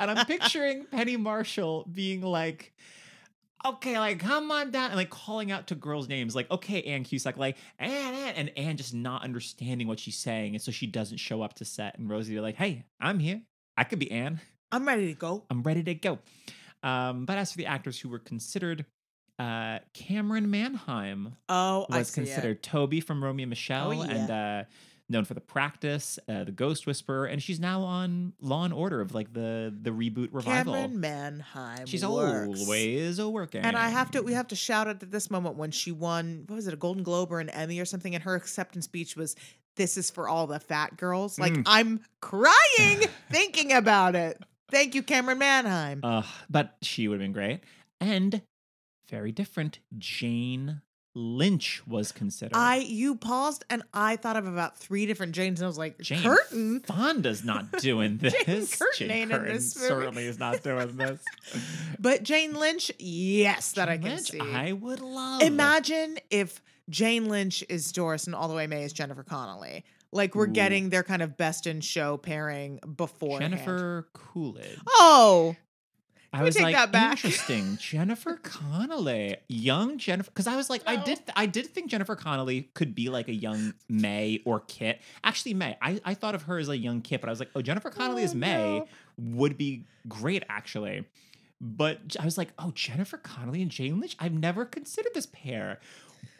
And 0.00 0.10
I'm 0.10 0.26
picturing 0.26 0.84
Penny 0.84 1.16
Marshall 1.16 1.88
being 1.92 2.22
like, 2.22 2.72
okay, 3.64 3.98
like 3.98 4.20
come 4.20 4.50
on 4.50 4.70
down, 4.70 4.90
and 4.90 4.96
like 4.96 5.10
calling 5.10 5.50
out 5.50 5.68
to 5.68 5.74
girls' 5.74 6.08
names, 6.08 6.34
like 6.34 6.50
okay, 6.50 6.82
Ann 6.82 7.04
Cusack, 7.04 7.36
like 7.36 7.56
Ann, 7.78 8.14
Ann, 8.14 8.34
and 8.36 8.58
Ann 8.58 8.76
just 8.76 8.94
not 8.94 9.22
understanding 9.24 9.88
what 9.88 10.00
she's 10.00 10.16
saying, 10.16 10.54
and 10.54 10.62
so 10.62 10.70
she 10.70 10.86
doesn't 10.86 11.18
show 11.18 11.42
up 11.42 11.54
to 11.54 11.64
set. 11.64 11.98
And 11.98 12.08
Rosie 12.08 12.38
like, 12.40 12.56
hey, 12.56 12.84
I'm 13.00 13.18
here. 13.18 13.42
I 13.76 13.84
could 13.84 13.98
be 13.98 14.10
Ann. 14.10 14.40
I'm 14.70 14.86
ready 14.86 15.08
to 15.08 15.18
go. 15.18 15.44
I'm 15.50 15.62
ready 15.62 15.82
to 15.82 15.94
go. 15.94 16.18
Um, 16.82 17.24
but 17.26 17.38
as 17.38 17.52
for 17.52 17.58
the 17.58 17.66
actors 17.66 17.98
who 18.00 18.08
were 18.08 18.18
considered, 18.18 18.84
uh, 19.38 19.78
Camryn 19.94 20.46
Manheim 20.46 21.36
Oh, 21.48 21.86
I 21.90 21.98
was 21.98 22.08
see 22.08 22.20
it. 22.20 22.24
considered 22.26 22.62
Toby 22.62 23.00
from 23.00 23.22
Romy 23.22 23.42
and 23.44 23.50
Michele, 23.50 23.92
Oh, 23.92 24.02
and 24.02 24.30
uh, 24.30 24.64
known 25.08 25.24
for 25.24 25.34
The 25.34 25.40
Practice, 25.40 26.18
uh, 26.28 26.44
The 26.44 26.52
Ghost 26.52 26.86
Whisperer, 26.86 27.26
and 27.26 27.42
she's 27.42 27.58
now 27.60 27.82
on 27.82 28.32
Law 28.40 28.64
and 28.64 28.72
Order 28.74 29.00
of 29.00 29.14
like 29.14 29.32
the 29.32 29.74
the 29.82 29.90
reboot 29.90 30.28
revival. 30.32 30.74
Camryn 30.74 30.92
Manheim. 30.94 31.86
She's 31.86 32.04
works. 32.04 32.60
always 32.62 33.18
a 33.18 33.28
working. 33.28 33.62
And 33.62 33.76
I 33.76 33.88
have 33.90 34.10
to 34.12 34.20
we 34.22 34.32
have 34.34 34.48
to 34.48 34.56
shout 34.56 34.86
out 34.88 35.02
at 35.02 35.10
this 35.10 35.30
moment 35.30 35.56
when 35.56 35.70
she 35.70 35.92
won 35.92 36.44
what 36.46 36.56
was 36.56 36.66
it 36.66 36.74
a 36.74 36.76
Golden 36.78 37.02
Globe 37.02 37.30
or 37.32 37.40
an 37.40 37.48
Emmy 37.50 37.78
or 37.80 37.84
something 37.84 38.14
and 38.14 38.22
her 38.24 38.34
acceptance 38.34 38.84
speech 38.86 39.16
was 39.16 39.34
this 39.76 39.96
is 39.96 40.10
for 40.10 40.28
all 40.28 40.46
the 40.46 40.60
fat 40.60 40.96
girls. 40.98 41.38
Like 41.38 41.52
Mm. 41.54 41.62
I'm 41.66 42.00
crying 42.20 43.00
thinking 43.30 43.72
about 43.72 44.14
it. 44.14 44.38
Thank 44.72 44.94
you 44.94 45.02
Camryn 45.02 45.38
Manheim. 45.38 46.00
Uh, 46.02 46.22
but 46.50 46.76
she 46.82 47.06
would 47.06 47.20
have 47.20 47.24
been 47.24 47.32
great. 47.32 47.60
And 48.00 48.42
very 49.10 49.30
different. 49.30 49.78
Jane 49.98 50.80
Lynch 51.14 51.86
was 51.86 52.10
considered. 52.10 52.56
I 52.56 52.76
you 52.76 53.14
paused 53.14 53.64
and 53.68 53.82
I 53.92 54.16
thought 54.16 54.36
of 54.36 54.46
about 54.46 54.78
three 54.78 55.04
different 55.04 55.34
Janes 55.34 55.60
and 55.60 55.66
I 55.66 55.68
was 55.68 55.76
like 55.76 56.00
Jane 56.00 56.22
Curtin. 56.22 56.80
Fonda's 56.80 57.44
not 57.44 57.70
doing 57.80 58.16
this. 58.16 58.32
Jane 58.46 58.66
Curtin 58.66 59.10
in 59.10 59.28
Curtin 59.28 59.54
this 59.54 59.72
certainly 59.74 60.24
is 60.24 60.38
not 60.38 60.62
doing 60.62 60.96
this. 60.96 61.20
But 61.98 62.22
Jane 62.24 62.54
Lynch, 62.54 62.90
yes, 62.98 63.72
that 63.72 63.88
I 63.88 63.96
can 63.98 64.08
Lynch, 64.08 64.30
see. 64.30 64.40
I 64.40 64.72
would 64.72 65.00
love. 65.00 65.42
Imagine 65.42 66.18
if 66.30 66.60
Jane 66.90 67.28
Lynch 67.28 67.62
is 67.68 67.92
Doris 67.92 68.24
and 68.26 68.34
All 68.34 68.48
the 68.48 68.54
Way 68.54 68.66
Mae 68.66 68.82
is 68.82 68.92
Jennifer 68.92 69.22
Connelly. 69.22 69.84
Like 70.12 70.34
we're 70.34 70.48
Ooh. 70.48 70.52
getting 70.52 70.90
their 70.90 71.02
kind 71.02 71.22
of 71.22 71.36
best 71.36 71.66
in 71.66 71.80
show 71.80 72.16
pairing 72.18 72.78
before 72.96 73.38
Jennifer 73.38 74.06
Coolidge. 74.12 74.78
Oh, 74.86 75.56
I 76.34 76.40
we 76.40 76.46
was 76.46 76.54
take 76.54 76.64
like, 76.64 76.74
that 76.74 76.92
back? 76.92 77.12
interesting. 77.24 77.76
Jennifer 77.78 78.36
Connelly, 78.42 79.36
young 79.48 79.98
Jennifer, 79.98 80.30
because 80.30 80.46
I 80.46 80.56
was 80.56 80.70
like, 80.70 80.82
I 80.86 80.96
No. 80.96 81.04
did, 81.04 81.20
I 81.36 81.44
did 81.46 81.66
think 81.66 81.90
Jennifer 81.90 82.16
Connelly 82.16 82.70
could 82.74 82.94
be 82.94 83.08
like 83.10 83.28
a 83.28 83.34
young 83.34 83.74
Mae 83.88 84.40
or 84.46 84.60
Kit. 84.60 85.00
Actually, 85.24 85.54
Mae. 85.54 85.76
I, 85.82 86.00
I 86.04 86.14
thought 86.14 86.34
of 86.34 86.42
her 86.44 86.58
as 86.58 86.68
a 86.70 86.76
young 86.76 87.02
Kit, 87.02 87.20
but 87.20 87.28
I 87.28 87.32
was 87.32 87.38
like, 87.38 87.50
oh, 87.54 87.60
Jennifer 87.60 87.90
Connelly 87.90 88.22
oh, 88.22 88.24
as 88.24 88.32
Oh, 88.32 88.38
Mae 88.38 88.78
no. 88.78 88.86
would 89.36 89.58
be 89.58 89.84
great, 90.08 90.42
actually. 90.48 91.04
But 91.60 92.16
I 92.18 92.24
was 92.24 92.36
like, 92.38 92.48
oh, 92.58 92.72
Jennifer 92.74 93.18
Connelly 93.18 93.60
and 93.62 93.70
Jane 93.70 94.00
Lynch. 94.00 94.16
I've 94.18 94.32
never 94.32 94.64
considered 94.64 95.12
this 95.14 95.26
pair. 95.26 95.80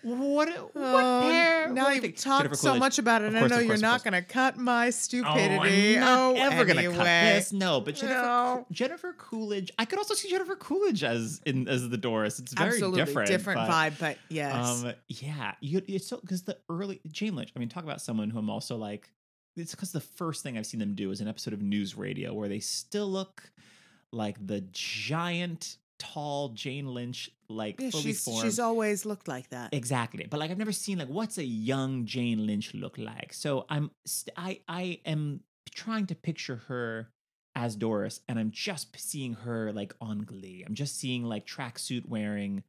What? 0.02 0.48
What 0.48 0.70
Oh, 0.74 1.20
pair? 1.22 1.70
Now 1.70 1.84
what 1.84 1.88
you 1.90 1.94
you've 1.94 2.02
think? 2.02 2.16
talked 2.16 2.56
so 2.56 2.76
much 2.76 2.98
about 2.98 3.22
it, 3.22 3.26
Of 3.28 3.34
and 3.34 3.44
I 3.44 3.46
know 3.48 3.60
of 3.60 3.66
you're 3.66 3.76
not 3.76 4.02
going 4.02 4.14
to 4.14 4.22
cut 4.22 4.56
my 4.56 4.88
Oh, 4.88 4.90
stupidity. 4.90 5.96
I'm 5.96 6.00
not 6.00 6.18
oh, 6.18 6.34
ever 6.34 6.64
gonna 6.64 6.82
cut 6.82 6.90
anyway. 6.90 7.04
this. 7.34 7.52
No, 7.52 7.80
but 7.80 7.94
Jennifer, 7.94 8.20
No. 8.20 8.66
Jennifer 8.72 9.14
Coolidge. 9.16 9.70
I 9.78 9.84
could 9.84 9.98
also 9.98 10.14
see 10.14 10.28
Jennifer 10.28 10.56
Coolidge 10.56 11.04
as 11.04 11.40
in 11.46 11.68
as 11.68 11.88
the 11.88 11.96
Doris. 11.96 12.40
It's 12.40 12.52
very 12.52 12.70
Absolutely 12.70 13.04
different. 13.26 13.30
but, 13.44 13.70
vibe, 13.70 13.98
but 14.00 14.18
yes. 14.28 14.82
Um, 14.84 14.92
yeah, 15.08 15.54
you, 15.60 15.82
it's 15.86 16.08
so 16.08 16.18
because 16.20 16.42
the 16.42 16.58
early 16.68 17.00
Jane 17.10 17.36
Lynch. 17.36 17.52
I 17.54 17.58
mean, 17.60 17.68
talk 17.68 17.84
about 17.84 18.00
someone 18.00 18.28
who 18.30 18.38
I'm 18.38 18.50
also 18.50 18.76
like. 18.76 19.08
It's 19.54 19.72
because 19.74 19.92
the 19.92 20.00
first 20.00 20.42
thing 20.42 20.56
I've 20.58 20.66
seen 20.66 20.80
them 20.80 20.94
do 20.94 21.10
is 21.10 21.20
an 21.20 21.28
episode 21.28 21.52
of 21.54 21.60
News 21.62 21.96
Radio 21.96 22.32
where 22.34 22.48
they 22.48 22.58
still 22.60 23.08
look 23.10 23.52
like 24.10 24.44
the 24.44 24.62
giant, 24.72 25.76
tall 26.02 26.48
Jane 26.48 26.86
Lynch, 26.92 27.30
like 27.48 27.80
yeah, 27.80 27.90
fully 27.90 28.02
she's 28.02 28.24
formed. 28.24 28.42
she's 28.42 28.58
always 28.58 29.06
looked 29.06 29.28
like 29.28 29.48
that. 29.50 29.72
Exactly. 29.72 30.26
But 30.28 30.40
like 30.40 30.50
I've 30.50 30.58
never 30.58 30.72
seen 30.72 30.98
like 30.98 31.08
what's 31.08 31.38
a 31.38 31.44
young 31.44 32.06
Jane 32.06 32.44
Lynch 32.44 32.74
look 32.74 32.98
like. 32.98 33.32
So 33.32 33.66
I'm 33.68 33.92
st- 34.04 34.34
I 34.36 34.60
I 34.66 35.00
am 35.06 35.40
trying 35.70 36.06
to 36.06 36.16
picture 36.16 36.56
her 36.66 37.08
as 37.54 37.76
Doris 37.76 38.20
and 38.28 38.36
I'm 38.38 38.50
just 38.50 38.98
seeing 38.98 39.34
her 39.34 39.72
like 39.72 39.94
on 40.00 40.24
Glee. 40.24 40.64
I'm 40.66 40.74
just 40.74 40.98
seeing 40.98 41.22
like 41.22 41.46
tracksuit 41.46 42.08
wearing. 42.08 42.64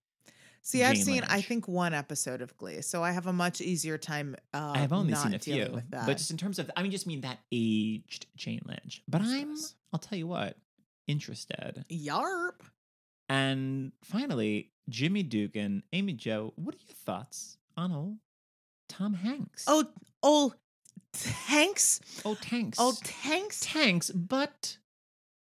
See, 0.61 0.84
I've 0.84 0.95
Jane 0.95 1.03
seen 1.03 1.23
I 1.27 1.41
think 1.41 1.68
one 1.68 1.93
episode 1.95 2.41
of 2.41 2.55
Glee, 2.57 2.81
so 2.81 3.03
I 3.03 3.11
have 3.11 3.26
a 3.26 3.34
much 3.34 3.61
easier 3.61 3.97
time. 3.97 4.35
Uh, 4.53 4.73
I 4.76 4.77
have 4.77 4.93
only 4.93 5.15
seen 5.15 5.34
a 5.34 5.39
few. 5.39 5.81
But 5.89 6.18
just 6.18 6.30
in 6.30 6.38
terms 6.38 6.60
of 6.60 6.69
I 6.77 6.84
mean 6.84 6.91
just 6.91 7.07
mean 7.07 7.22
that 7.22 7.39
aged 7.51 8.27
Jane 8.35 8.61
Lynch. 8.65 9.01
But 9.07 9.22
I'm 9.22 9.55
I'll 9.91 9.99
tell 9.99 10.18
you 10.18 10.27
what, 10.27 10.55
interested. 11.07 11.84
yarp. 11.91 12.61
And 13.34 13.93
finally, 14.03 14.69
Jimmy 14.89 15.23
Dugan, 15.23 15.81
Amy 15.91 16.14
Jo, 16.14 16.53
what 16.55 16.76
are 16.76 16.85
your 16.85 16.95
thoughts 16.95 17.57
on 17.76 17.91
old 17.91 18.18
Tom 18.88 19.15
Hanks? 19.15 19.65
Oh, 19.68 19.85
oh, 20.22 20.53
thanks. 21.14 21.99
oh 22.26 22.35
Tanks. 22.35 22.77
Oh, 22.80 22.91
thanks. 23.03 23.61
tanks, 23.61 24.11
but 24.11 24.77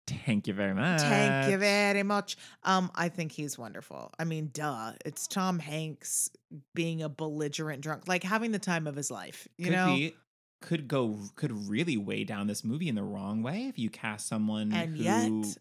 thank 0.07 0.47
you 0.47 0.55
very 0.55 0.73
much. 0.73 1.01
Thank 1.01 1.51
you 1.51 1.59
very 1.59 2.05
much. 2.05 2.37
Um, 2.63 2.93
I 2.95 3.09
think 3.09 3.33
he's 3.33 3.59
wonderful. 3.59 4.13
I 4.21 4.23
mean, 4.25 4.51
duh, 4.53 4.93
it's 5.05 5.27
Tom 5.27 5.59
Hanks 5.59 6.31
being 6.77 7.03
a 7.03 7.09
belligerent 7.09 7.83
drunk, 7.83 8.07
like 8.07 8.23
having 8.23 8.53
the 8.53 8.61
time 8.61 8.87
of 8.87 8.95
his 8.95 9.11
life. 9.11 9.49
You 9.59 9.65
could 9.65 9.73
know, 9.73 9.95
be, 9.97 10.15
could 10.63 10.87
go, 10.87 11.19
could 11.35 11.69
really 11.69 11.97
weigh 11.97 12.23
down 12.23 12.47
this 12.47 12.63
movie 12.63 12.89
in 12.89 12.95
the 12.95 13.03
wrong 13.03 13.43
way 13.43 13.67
if 13.67 13.81
you 13.81 13.91
cast 13.91 14.29
someone 14.29 14.73
and 14.73 14.97
who 14.97 15.03
yet 15.03 15.57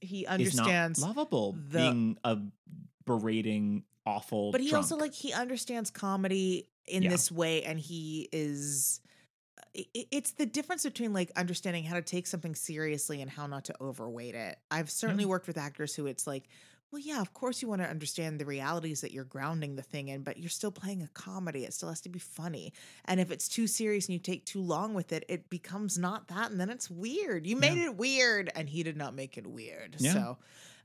he 0.00 0.26
understands. 0.26 1.02
lovable, 1.02 1.52
the- 1.68 1.78
being 1.78 2.18
a 2.24 2.38
berating, 3.06 3.84
awful. 4.06 4.52
but 4.52 4.60
he 4.60 4.74
also 4.74 4.96
like 4.96 5.14
he 5.14 5.32
understands 5.32 5.90
comedy 5.90 6.68
in 6.86 7.02
Yeah. 7.02 7.10
this 7.10 7.30
way, 7.30 7.62
and 7.64 7.78
he 7.78 8.28
is. 8.32 9.00
It's 9.74 10.32
the 10.32 10.46
difference 10.46 10.82
between 10.82 11.12
like 11.12 11.30
understanding 11.36 11.84
how 11.84 11.94
to 11.94 12.02
take 12.02 12.26
something 12.26 12.54
seriously 12.54 13.20
and 13.20 13.30
how 13.30 13.46
not 13.46 13.66
to 13.66 13.74
overweight 13.80 14.34
it. 14.34 14.58
I've 14.70 14.90
certainly 14.90 15.24
mm. 15.24 15.28
worked 15.28 15.46
with 15.46 15.58
actors 15.58 15.94
who 15.94 16.06
it's 16.06 16.26
like, 16.26 16.48
well, 16.90 17.00
yeah, 17.00 17.20
of 17.20 17.34
course 17.34 17.60
you 17.60 17.68
want 17.68 17.82
to 17.82 17.88
understand 17.88 18.38
the 18.38 18.46
realities 18.46 19.02
that 19.02 19.12
you're 19.12 19.24
grounding 19.24 19.76
the 19.76 19.82
thing 19.82 20.08
in, 20.08 20.22
but 20.22 20.38
you're 20.38 20.48
still 20.48 20.70
playing 20.70 21.02
a 21.02 21.08
comedy. 21.08 21.64
It 21.64 21.74
still 21.74 21.90
has 21.90 22.00
to 22.02 22.08
be 22.08 22.18
funny. 22.18 22.72
And 23.04 23.20
if 23.20 23.30
it's 23.30 23.46
too 23.46 23.66
serious 23.66 24.06
and 24.06 24.14
you 24.14 24.18
take 24.18 24.46
too 24.46 24.62
long 24.62 24.94
with 24.94 25.12
it, 25.12 25.24
it 25.28 25.50
becomes 25.50 25.98
not 25.98 26.28
that. 26.28 26.50
And 26.50 26.58
then 26.58 26.70
it's 26.70 26.90
weird. 26.90 27.46
You 27.46 27.56
made 27.56 27.78
it 27.78 27.96
weird, 27.96 28.50
and 28.54 28.68
he 28.68 28.82
did 28.82 28.96
not 28.96 29.14
make 29.14 29.36
it 29.36 29.46
weird. 29.46 29.96
Yeah. 29.98 30.12
So, 30.12 30.38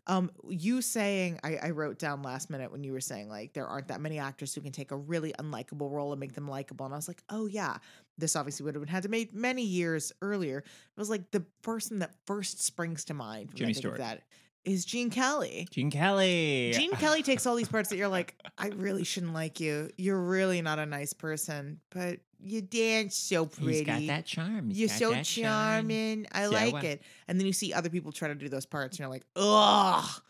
um, 0.08 0.32
you 0.50 0.82
saying, 0.82 1.40
I, 1.42 1.56
I 1.56 1.70
wrote 1.70 2.00
down 2.00 2.22
last 2.22 2.50
minute 2.50 2.70
when 2.70 2.84
you 2.84 2.92
were 2.92 3.00
saying, 3.00 3.30
like, 3.30 3.54
there 3.54 3.66
aren't 3.66 3.88
that 3.88 4.02
many 4.02 4.20
actors 4.20 4.54
who 4.54 4.60
can 4.60 4.74
take 4.74 4.92
a 4.92 4.98
really 4.98 5.34
unlikable 5.40 5.90
role 5.90 6.12
and 6.12 6.20
make 6.20 6.34
them 6.34 6.50
likable. 6.50 6.86
And 6.86 6.94
I 6.94 6.98
was 6.98 7.08
like, 7.08 7.24
oh, 7.30 7.46
yeah. 7.46 7.78
This 8.18 8.36
obviously 8.36 8.66
would 8.66 8.76
have 8.76 8.84
been 8.84 8.94
had 8.94 9.04
to 9.04 9.10
made 9.10 9.34
many 9.34 9.64
years 9.64 10.12
earlier. 10.22 10.58
It 10.58 11.00
was 11.00 11.10
like 11.10 11.32
the 11.32 11.46
person 11.62 12.00
that 12.00 12.12
first 12.28 12.62
springs 12.62 13.06
to 13.06 13.14
mind 13.14 13.48
when 13.48 13.56
I 13.56 13.58
Jimmy 13.60 13.74
think 13.74 13.86
of 13.86 13.94
Stewart. 13.94 13.98
that 14.00 14.24
is 14.65 14.85
Gene 14.85 15.10
Kelly. 15.10 15.68
Gene 15.72 15.91
Kelly. 15.91 16.72
Gene 16.73 16.91
Kelly 16.91 17.23
takes 17.23 17.45
all 17.45 17.56
these 17.56 17.68
parts 17.68 17.90
that 17.90 17.98
you're 17.98 18.07
like, 18.07 18.35
I 18.57 18.68
really 18.68 19.03
shouldn't 19.03 19.34
like 19.34 19.60
you. 19.60 19.90
You're 19.98 20.19
really 20.19 20.61
not 20.61 20.80
a 20.80 20.85
nice 20.85 21.14
person, 21.14 21.80
but 21.90 22.19
you 22.45 22.61
dance 22.61 23.15
so 23.15 23.45
pretty. 23.45 23.80
He's 23.80 23.85
got 23.85 24.07
that 24.07 24.26
charm. 24.26 24.69
He's 24.69 24.80
You're 24.80 24.90
so 24.90 25.11
that 25.11 25.26
charm. 25.26 25.90
charming. 25.90 26.27
I 26.31 26.45
So, 26.45 26.52
like 26.52 26.73
uh, 26.76 26.88
it. 26.88 27.03
And 27.27 27.40
then 27.40 27.48
you 27.48 27.53
see 27.53 27.73
other 27.73 27.90
people 27.90 28.11
try 28.11 28.27
to 28.27 28.35
do 28.35 28.49
those 28.49 28.65
parts, 28.65 28.98
and 28.98 28.99
you're 28.99 29.10
like, 29.10 29.26
ugh, 29.35 30.22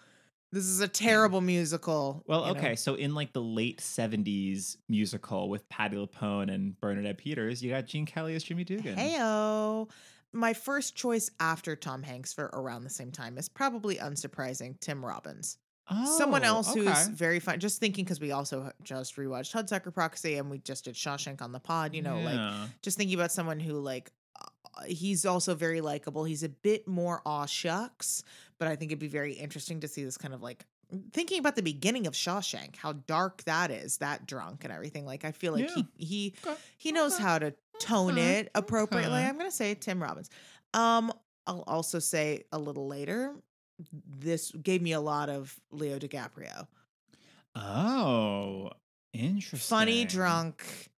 this 0.51 0.65
is 0.65 0.81
a 0.81 0.87
terrible 0.87 1.41
musical. 1.41 2.23
Well, 2.27 2.47
you 2.47 2.53
know? 2.53 2.59
okay, 2.59 2.75
so 2.75 2.95
in 2.95 3.15
like 3.15 3.33
the 3.33 3.41
late 3.41 3.79
'70s 3.79 4.77
musical 4.87 5.49
with 5.49 5.67
Patti 5.69 5.97
LuPone 5.97 6.53
and 6.53 6.79
Bernadette 6.79 7.17
Peters, 7.17 7.63
you 7.63 7.71
got 7.71 7.87
Gene 7.87 8.05
Kelly 8.05 8.35
as 8.35 8.43
Jimmy 8.43 8.63
Dugan. 8.63 8.95
Heyo. 8.95 9.89
My 10.33 10.53
first 10.53 10.95
choice 10.95 11.29
after 11.39 11.75
Tom 11.75 12.03
Hanks 12.03 12.33
for 12.33 12.45
around 12.53 12.83
the 12.83 12.89
same 12.89 13.11
time 13.11 13.37
is 13.37 13.47
probably 13.49 13.97
unsurprising 13.97 14.79
Tim 14.79 15.05
Robbins. 15.05 15.57
Oh, 15.91 16.17
Someone 16.17 16.43
else 16.43 16.73
who's 16.73 17.07
very 17.09 17.39
fun. 17.39 17.59
Just 17.59 17.79
thinking 17.79 18.05
because 18.05 18.19
we 18.21 18.31
also 18.31 18.71
just 18.83 19.15
rewatched 19.17 19.53
Hudsucker 19.53 19.93
Proxy 19.93 20.35
and 20.35 20.49
we 20.49 20.59
just 20.59 20.85
did 20.85 20.95
Shawshank 20.95 21.41
on 21.41 21.51
the 21.51 21.59
pod. 21.59 21.93
You 21.93 22.01
know, 22.01 22.19
like 22.19 22.69
just 22.81 22.97
thinking 22.97 23.15
about 23.15 23.31
someone 23.31 23.59
who 23.59 23.73
like 23.73 24.11
uh, 24.41 24.83
he's 24.87 25.25
also 25.25 25.55
very 25.55 25.81
likable. 25.81 26.23
He's 26.23 26.41
a 26.43 26.49
bit 26.49 26.87
more 26.87 27.21
aw 27.25 27.45
shucks, 27.45 28.23
but 28.57 28.67
I 28.69 28.75
think 28.77 28.91
it'd 28.91 28.99
be 28.99 29.07
very 29.07 29.33
interesting 29.33 29.81
to 29.81 29.87
see 29.89 30.03
this 30.05 30.17
kind 30.17 30.33
of 30.33 30.41
like 30.41 30.65
thinking 31.11 31.39
about 31.39 31.55
the 31.55 31.61
beginning 31.63 32.07
of 32.07 32.13
Shawshank, 32.13 32.75
how 32.77 32.93
dark 32.93 33.43
that 33.45 33.71
is, 33.71 33.97
that 33.97 34.25
drunk 34.25 34.63
and 34.63 34.71
everything. 34.73 35.05
Like 35.05 35.25
I 35.25 35.31
feel 35.31 35.53
like 35.53 35.69
Yeah. 35.69 35.83
he 35.97 36.05
he 36.05 36.33
Okay. 36.45 36.59
he 36.77 36.91
knows 36.91 37.13
Okay. 37.15 37.23
how 37.23 37.39
to 37.39 37.53
tone 37.79 38.13
Okay. 38.13 38.39
it 38.39 38.51
appropriately. 38.55 39.19
I'm 39.23 39.37
gonna 39.37 39.51
say 39.51 39.75
Tim 39.75 40.01
Robbins. 40.01 40.29
Um, 40.73 41.11
I'll 41.47 41.63
also 41.67 41.99
say 41.99 42.43
a 42.51 42.57
little 42.57 42.87
later. 42.87 43.35
This 43.91 44.51
gave 44.51 44.81
me 44.81 44.93
a 44.93 45.01
lot 45.01 45.29
of 45.29 45.59
Leo 45.71 45.99
DiCaprio. 45.99 46.67
Oh, 47.55 48.71
interesting. 49.13 49.67
Funny, 49.77 50.05
drunk, 50.05 50.89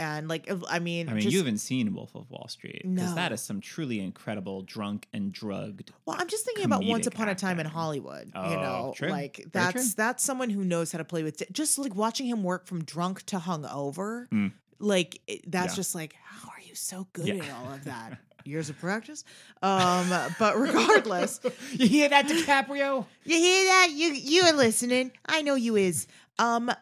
and 0.00 0.26
like 0.28 0.50
I 0.68 0.78
mean, 0.80 1.08
I 1.08 1.12
mean, 1.12 1.20
just, 1.22 1.32
you 1.32 1.38
haven't 1.38 1.58
seen 1.58 1.94
Wolf 1.94 2.14
of 2.16 2.28
Wall 2.30 2.48
Street 2.48 2.82
because 2.84 3.14
that 3.14 3.28
No. 3.28 3.34
is 3.34 3.40
some 3.42 3.60
truly 3.60 4.00
incredible 4.00 4.62
drunk 4.62 5.06
and 5.12 5.30
drugged. 5.32 5.92
Well, 6.06 6.16
I'm 6.18 6.26
just 6.28 6.44
thinking 6.44 6.64
about 6.64 6.84
Once 6.84 7.06
Upon 7.06 7.28
a 7.28 7.34
Time 7.34 7.60
in 7.60 7.66
acting. 7.66 7.78
Hollywood. 7.78 8.26
you 8.26 8.32
Oh, 8.40 8.50
know, 8.54 8.94
true. 8.96 9.08
like 9.10 9.46
that's 9.52 9.94
that's 9.94 10.24
someone 10.24 10.50
who 10.50 10.64
knows 10.64 10.90
how 10.90 10.98
to 10.98 11.04
play 11.04 11.22
with 11.22 11.42
just 11.52 11.78
like 11.78 11.94
watching 11.94 12.26
him 12.26 12.42
work 12.42 12.66
from 12.66 12.82
drunk 12.82 13.22
to 13.26 13.36
hungover. 13.38 14.26
Mm. 14.30 14.52
Like 14.78 15.20
that's 15.46 15.74
Yeah. 15.74 15.76
just 15.76 15.94
like 15.94 16.14
how 16.24 16.48
are 16.48 16.60
you 16.66 16.74
so 16.74 17.06
good 17.12 17.26
Yeah. 17.26 17.44
at 17.44 17.50
all 17.52 17.72
of 17.74 17.84
that? 17.84 18.18
Years 18.46 18.70
of 18.70 18.78
practice. 18.78 19.22
Um, 19.62 20.08
but 20.38 20.56
regardless, 20.58 21.40
you 21.72 21.86
hear 21.86 22.08
that, 22.08 22.26
DiCaprio? 22.26 23.04
you 23.24 23.36
hear 23.36 23.64
that? 23.66 23.88
You 23.94 24.12
you 24.12 24.42
are 24.44 24.54
listening. 24.54 25.12
I 25.26 25.42
know 25.42 25.56
you 25.56 25.76
is. 25.76 26.06
Um, 26.38 26.72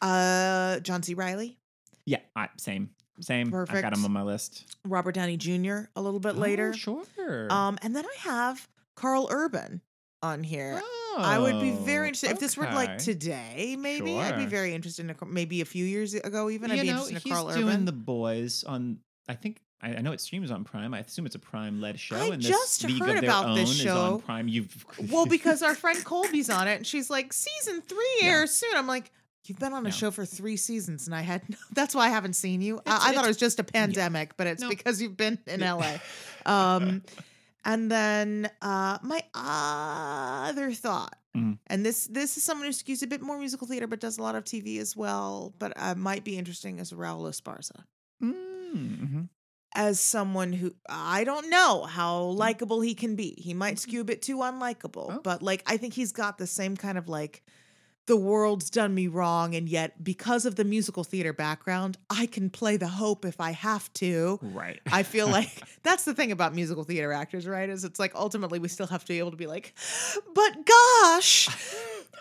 uh, 0.00 0.80
John 0.80 1.02
C. 1.02 1.14
Reilly, 1.14 1.58
Yeah, 2.06 2.18
I, 2.34 2.48
same, 2.56 2.90
same. 3.20 3.50
Perfect. 3.50 3.78
I 3.78 3.80
got 3.82 3.92
him 3.96 4.04
on 4.04 4.12
my 4.12 4.22
list. 4.22 4.64
Robert 4.84 5.14
Downey 5.14 5.36
Jr. 5.36 5.82
A 5.96 6.00
little 6.02 6.20
bit 6.20 6.34
Oh, 6.36 6.40
later. 6.40 6.72
sure. 6.72 7.04
Um, 7.50 7.78
and 7.82 7.94
then 7.94 8.04
I 8.04 8.14
have 8.28 8.68
Karl 8.96 9.28
Urban 9.30 9.80
on 10.22 10.42
here. 10.42 10.80
Oh, 10.82 11.16
I 11.18 11.38
would 11.38 11.60
be 11.60 11.70
very 11.72 12.06
Oh, 12.06 12.08
interested 12.08 12.30
if 12.30 12.40
this 12.40 12.56
were 12.56 12.64
like 12.64 12.98
today. 12.98 13.76
Maybe 13.78 14.18
I'd 14.18 14.36
be 14.38 14.46
very 14.46 14.74
interested 14.74 15.04
in 15.04 15.10
a, 15.20 15.26
maybe 15.26 15.60
a 15.60 15.64
few 15.64 15.84
years 15.84 16.14
ago. 16.14 16.48
Even 16.50 16.70
I'd 16.70 16.80
be 16.80 16.86
know, 16.88 16.92
interested 17.04 17.16
in 17.16 17.22
he's 17.22 17.32
Karl 17.32 17.52
doing 17.52 17.68
Urban. 17.68 17.84
the 17.84 17.92
boys 17.92 18.64
on. 18.64 18.98
I 19.28 19.34
think 19.34 19.60
I, 19.80 20.00
know 20.00 20.12
it 20.12 20.20
streams 20.20 20.50
on 20.50 20.62
Prime. 20.64 20.94
I 20.94 21.00
assume 21.00 21.26
it's 21.26 21.34
a 21.34 21.40
Prime 21.40 21.80
led 21.80 21.98
show. 21.98 22.16
I 22.16 22.26
and 22.28 22.40
just 22.40 22.84
League 22.84 23.02
heard 23.02 23.22
about 23.22 23.54
this 23.56 23.70
is 23.70 23.76
show. 23.78 24.14
on 24.14 24.20
Prime. 24.20 24.48
You've 24.48 24.84
well, 25.10 25.26
because 25.26 25.62
our 25.62 25.74
friend 25.74 26.02
Colby's 26.04 26.48
on 26.48 26.66
it, 26.68 26.76
and 26.76 26.86
she's 26.86 27.10
like, 27.10 27.32
season 27.32 27.82
three 27.82 28.18
Yeah. 28.20 28.28
airs 28.28 28.52
soon. 28.52 28.70
I'm 28.76 28.86
like, 28.86 29.10
you've 29.48 29.58
been 29.58 29.72
on 29.72 29.86
a 29.86 29.92
show 29.92 30.10
for 30.10 30.24
three 30.24 30.56
seasons, 30.56 31.06
and 31.06 31.14
I 31.14 31.22
had 31.22 31.48
no, 31.48 31.56
that's 31.72 31.94
why 31.94 32.06
I 32.06 32.08
haven't 32.10 32.34
seen 32.34 32.62
you. 32.62 32.76
I- 32.78 32.80
It's- 32.80 33.00
I, 33.02 33.06
thought 33.06 33.10
it's- 33.10 33.24
it 33.24 33.28
was 33.28 33.36
just 33.38 33.58
a 33.60 33.64
pandemic, 33.64 34.36
but 34.36 34.46
it's 34.46 34.62
No. 34.62 34.68
because 34.68 35.00
you've 35.02 35.16
been 35.16 35.38
in 35.46 35.60
LA. 35.60 35.98
Um, 36.46 37.02
and 37.64 37.90
then 37.90 38.50
uh, 38.60 38.98
my 39.02 39.22
other 39.34 40.72
thought, 40.72 41.16
Mhm. 41.36 41.58
and 41.68 41.86
this 41.86 42.06
this 42.08 42.36
is 42.36 42.42
someone 42.42 42.66
who 42.66 42.72
skews 42.72 43.02
a 43.02 43.06
bit 43.06 43.22
more 43.22 43.38
musical 43.38 43.66
theater, 43.66 43.86
but 43.86 44.00
does 44.00 44.18
a 44.18 44.22
lot 44.22 44.34
of 44.34 44.44
TV 44.44 44.78
as 44.78 44.96
well. 44.96 45.54
But 45.58 45.72
uh, 45.76 45.94
might 45.94 46.24
be 46.24 46.36
interesting 46.36 46.78
as 46.80 46.92
Raul 46.92 47.28
Esparza. 47.28 47.84
Mm-hmm. 48.22 49.22
as 49.74 49.98
someone 50.00 50.52
who 50.52 50.74
I 50.88 51.24
don't 51.24 51.48
know 51.48 51.84
how 51.84 52.24
likable 52.24 52.80
he 52.82 52.94
can 52.94 53.16
be. 53.16 53.34
He 53.38 53.54
might 53.54 53.78
skew 53.78 54.02
a 54.02 54.04
bit 54.04 54.20
too 54.22 54.36
unlikable, 54.38 55.06
Oh. 55.16 55.20
but 55.22 55.42
like 55.42 55.62
I 55.66 55.76
think 55.78 55.94
he's 55.94 56.12
got 56.12 56.36
the 56.38 56.46
same 56.46 56.76
kind 56.76 56.98
of 56.98 57.08
like 57.08 57.42
the 58.06 58.16
world's 58.16 58.68
done 58.68 58.94
me 58.94 59.06
wrong 59.06 59.54
and 59.54 59.68
yet 59.68 60.02
because 60.02 60.44
of 60.44 60.56
the 60.56 60.64
musical 60.64 61.04
theater 61.04 61.32
background, 61.32 61.96
I 62.10 62.26
can 62.26 62.50
play 62.50 62.76
the 62.76 62.88
hope 62.88 63.24
if 63.24 63.40
I 63.40 63.52
have 63.52 63.92
to. 63.94 64.38
Right. 64.42 64.80
I 64.90 65.02
feel 65.04 65.28
like 65.28 65.62
that's 65.82 66.04
the 66.04 66.14
thing 66.14 66.32
about 66.32 66.54
musical 66.54 66.84
theater 66.84 67.12
actors, 67.12 67.46
right? 67.46 67.68
Is 67.68 67.84
it's 67.84 68.00
like 68.00 68.14
ultimately 68.14 68.58
we 68.58 68.68
still 68.68 68.88
have 68.88 69.04
to 69.04 69.08
be 69.12 69.18
able 69.18 69.30
to 69.30 69.36
be 69.36 69.46
like, 69.46 69.74
but 70.34 70.66
gosh, 70.66 71.48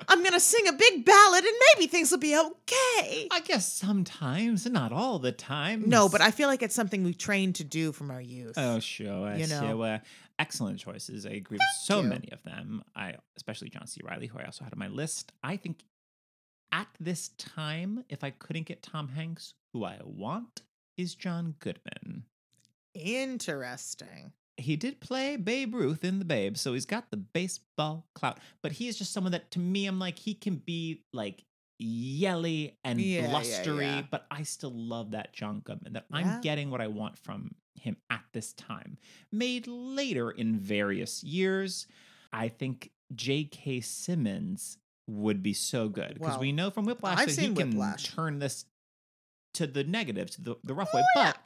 I'm 0.08 0.24
gonna 0.24 0.40
sing 0.40 0.68
a 0.68 0.74
big 0.74 1.04
ballad 1.04 1.44
and 1.44 1.54
maybe 1.74 1.88
things 1.88 2.12
will 2.12 2.20
be 2.20 2.38
okay. 2.38 3.28
I 3.32 3.42
guess 3.44 3.72
sometimes, 3.72 4.68
not 4.68 4.92
all 4.92 5.20
the 5.20 5.32
time. 5.32 5.84
No, 5.88 6.10
but 6.10 6.22
I 6.22 6.32
feel 6.32 6.48
like 6.48 6.62
it's 6.62 6.76
something 6.76 7.04
we've 7.04 7.18
trained 7.18 7.56
to 7.56 7.64
do 7.64 7.92
from 7.92 8.12
our 8.12 8.22
youth. 8.22 8.54
Oh, 8.58 8.80
sure. 8.80 9.36
You 9.36 9.48
know. 9.48 9.62
sure. 9.62 10.02
Excellent 10.42 10.80
choices. 10.80 11.26
I 11.26 11.32
agree 11.32 11.58
with 11.58 11.68
so 11.84 12.02
you. 12.02 12.08
many 12.10 12.30
of 12.32 12.42
them. 12.44 12.84
I, 12.96 13.16
especially 13.38 13.70
John 13.70 13.86
C. 13.88 14.02
Reilly, 14.04 14.28
who 14.28 14.40
I 14.40 14.44
also 14.46 14.64
had 14.64 14.74
on 14.74 14.80
my 14.80 14.88
list. 14.88 15.32
I 15.44 15.56
think 15.58 15.84
at 16.72 16.88
this 17.00 17.30
time, 17.38 18.04
if 18.10 18.24
I 18.24 18.32
couldn't 18.32 18.66
get 18.66 18.82
Tom 18.82 19.10
Hanks, 19.10 19.54
who 19.74 19.86
I 19.86 20.00
want 20.04 20.64
is 20.98 21.14
John 21.16 21.56
Goodman. 21.60 22.24
Interesting. 22.96 24.32
He 24.58 24.76
did 24.76 25.00
play 25.00 25.38
Babe 25.38 25.74
Ruth 25.74 26.04
in 26.04 26.20
The 26.20 26.26
Babe, 26.26 26.58
so 26.58 26.74
he's 26.74 26.86
got 26.86 27.10
the 27.10 27.18
baseball 27.18 28.06
clout. 28.16 28.40
But 28.62 28.74
he 28.74 28.88
is 28.88 28.98
just 28.98 29.14
someone 29.14 29.32
that, 29.32 29.52
to 29.52 29.60
me, 29.60 29.86
I'm 29.88 30.00
like, 30.00 30.20
he 30.20 30.34
can 30.34 30.56
be 30.58 31.04
like 31.14 31.44
yelly 31.80 32.78
and 32.84 33.00
Yeah, 33.02 33.22
yeah, 33.22 33.30
blustery, 33.30 33.86
yeah. 33.86 34.02
but 34.12 34.26
I 34.30 34.44
still 34.44 34.74
love 34.74 35.12
that 35.12 35.34
John 35.34 35.62
Goodman. 35.62 35.94
That 35.94 36.06
Yeah. 36.12 36.18
I'm 36.18 36.42
getting 36.42 36.70
what 36.70 36.82
I 36.82 36.88
want 36.88 37.18
from 37.18 37.56
him 37.76 37.98
at 38.10 38.24
this 38.34 38.54
time. 38.54 38.98
Made 39.32 39.68
later 39.68 40.32
in 40.32 40.60
various 40.60 41.24
years, 41.24 41.88
I 42.34 42.48
think 42.50 42.92
J.K. 43.14 43.82
Simmons 43.82 44.78
would 45.08 45.42
be 45.44 45.54
so 45.54 45.90
good 45.90 46.14
because 46.16 46.32
Well, 46.32 46.40
we 46.40 46.52
know 46.52 46.70
from 46.72 46.86
Whiplash 46.86 47.20
I've 47.20 47.36
that 47.36 47.42
he 47.42 47.54
can 47.54 47.72
Whiplash. 47.72 48.14
turn 48.14 48.40
this 48.40 48.66
to 49.56 49.68
the 49.68 49.84
negative, 49.84 50.30
to 50.32 50.42
the, 50.42 50.56
the 50.64 50.74
rough 50.74 50.90
Oh, 50.94 50.98
way. 50.98 51.04
yeah. 51.18 51.32
But 51.34 51.38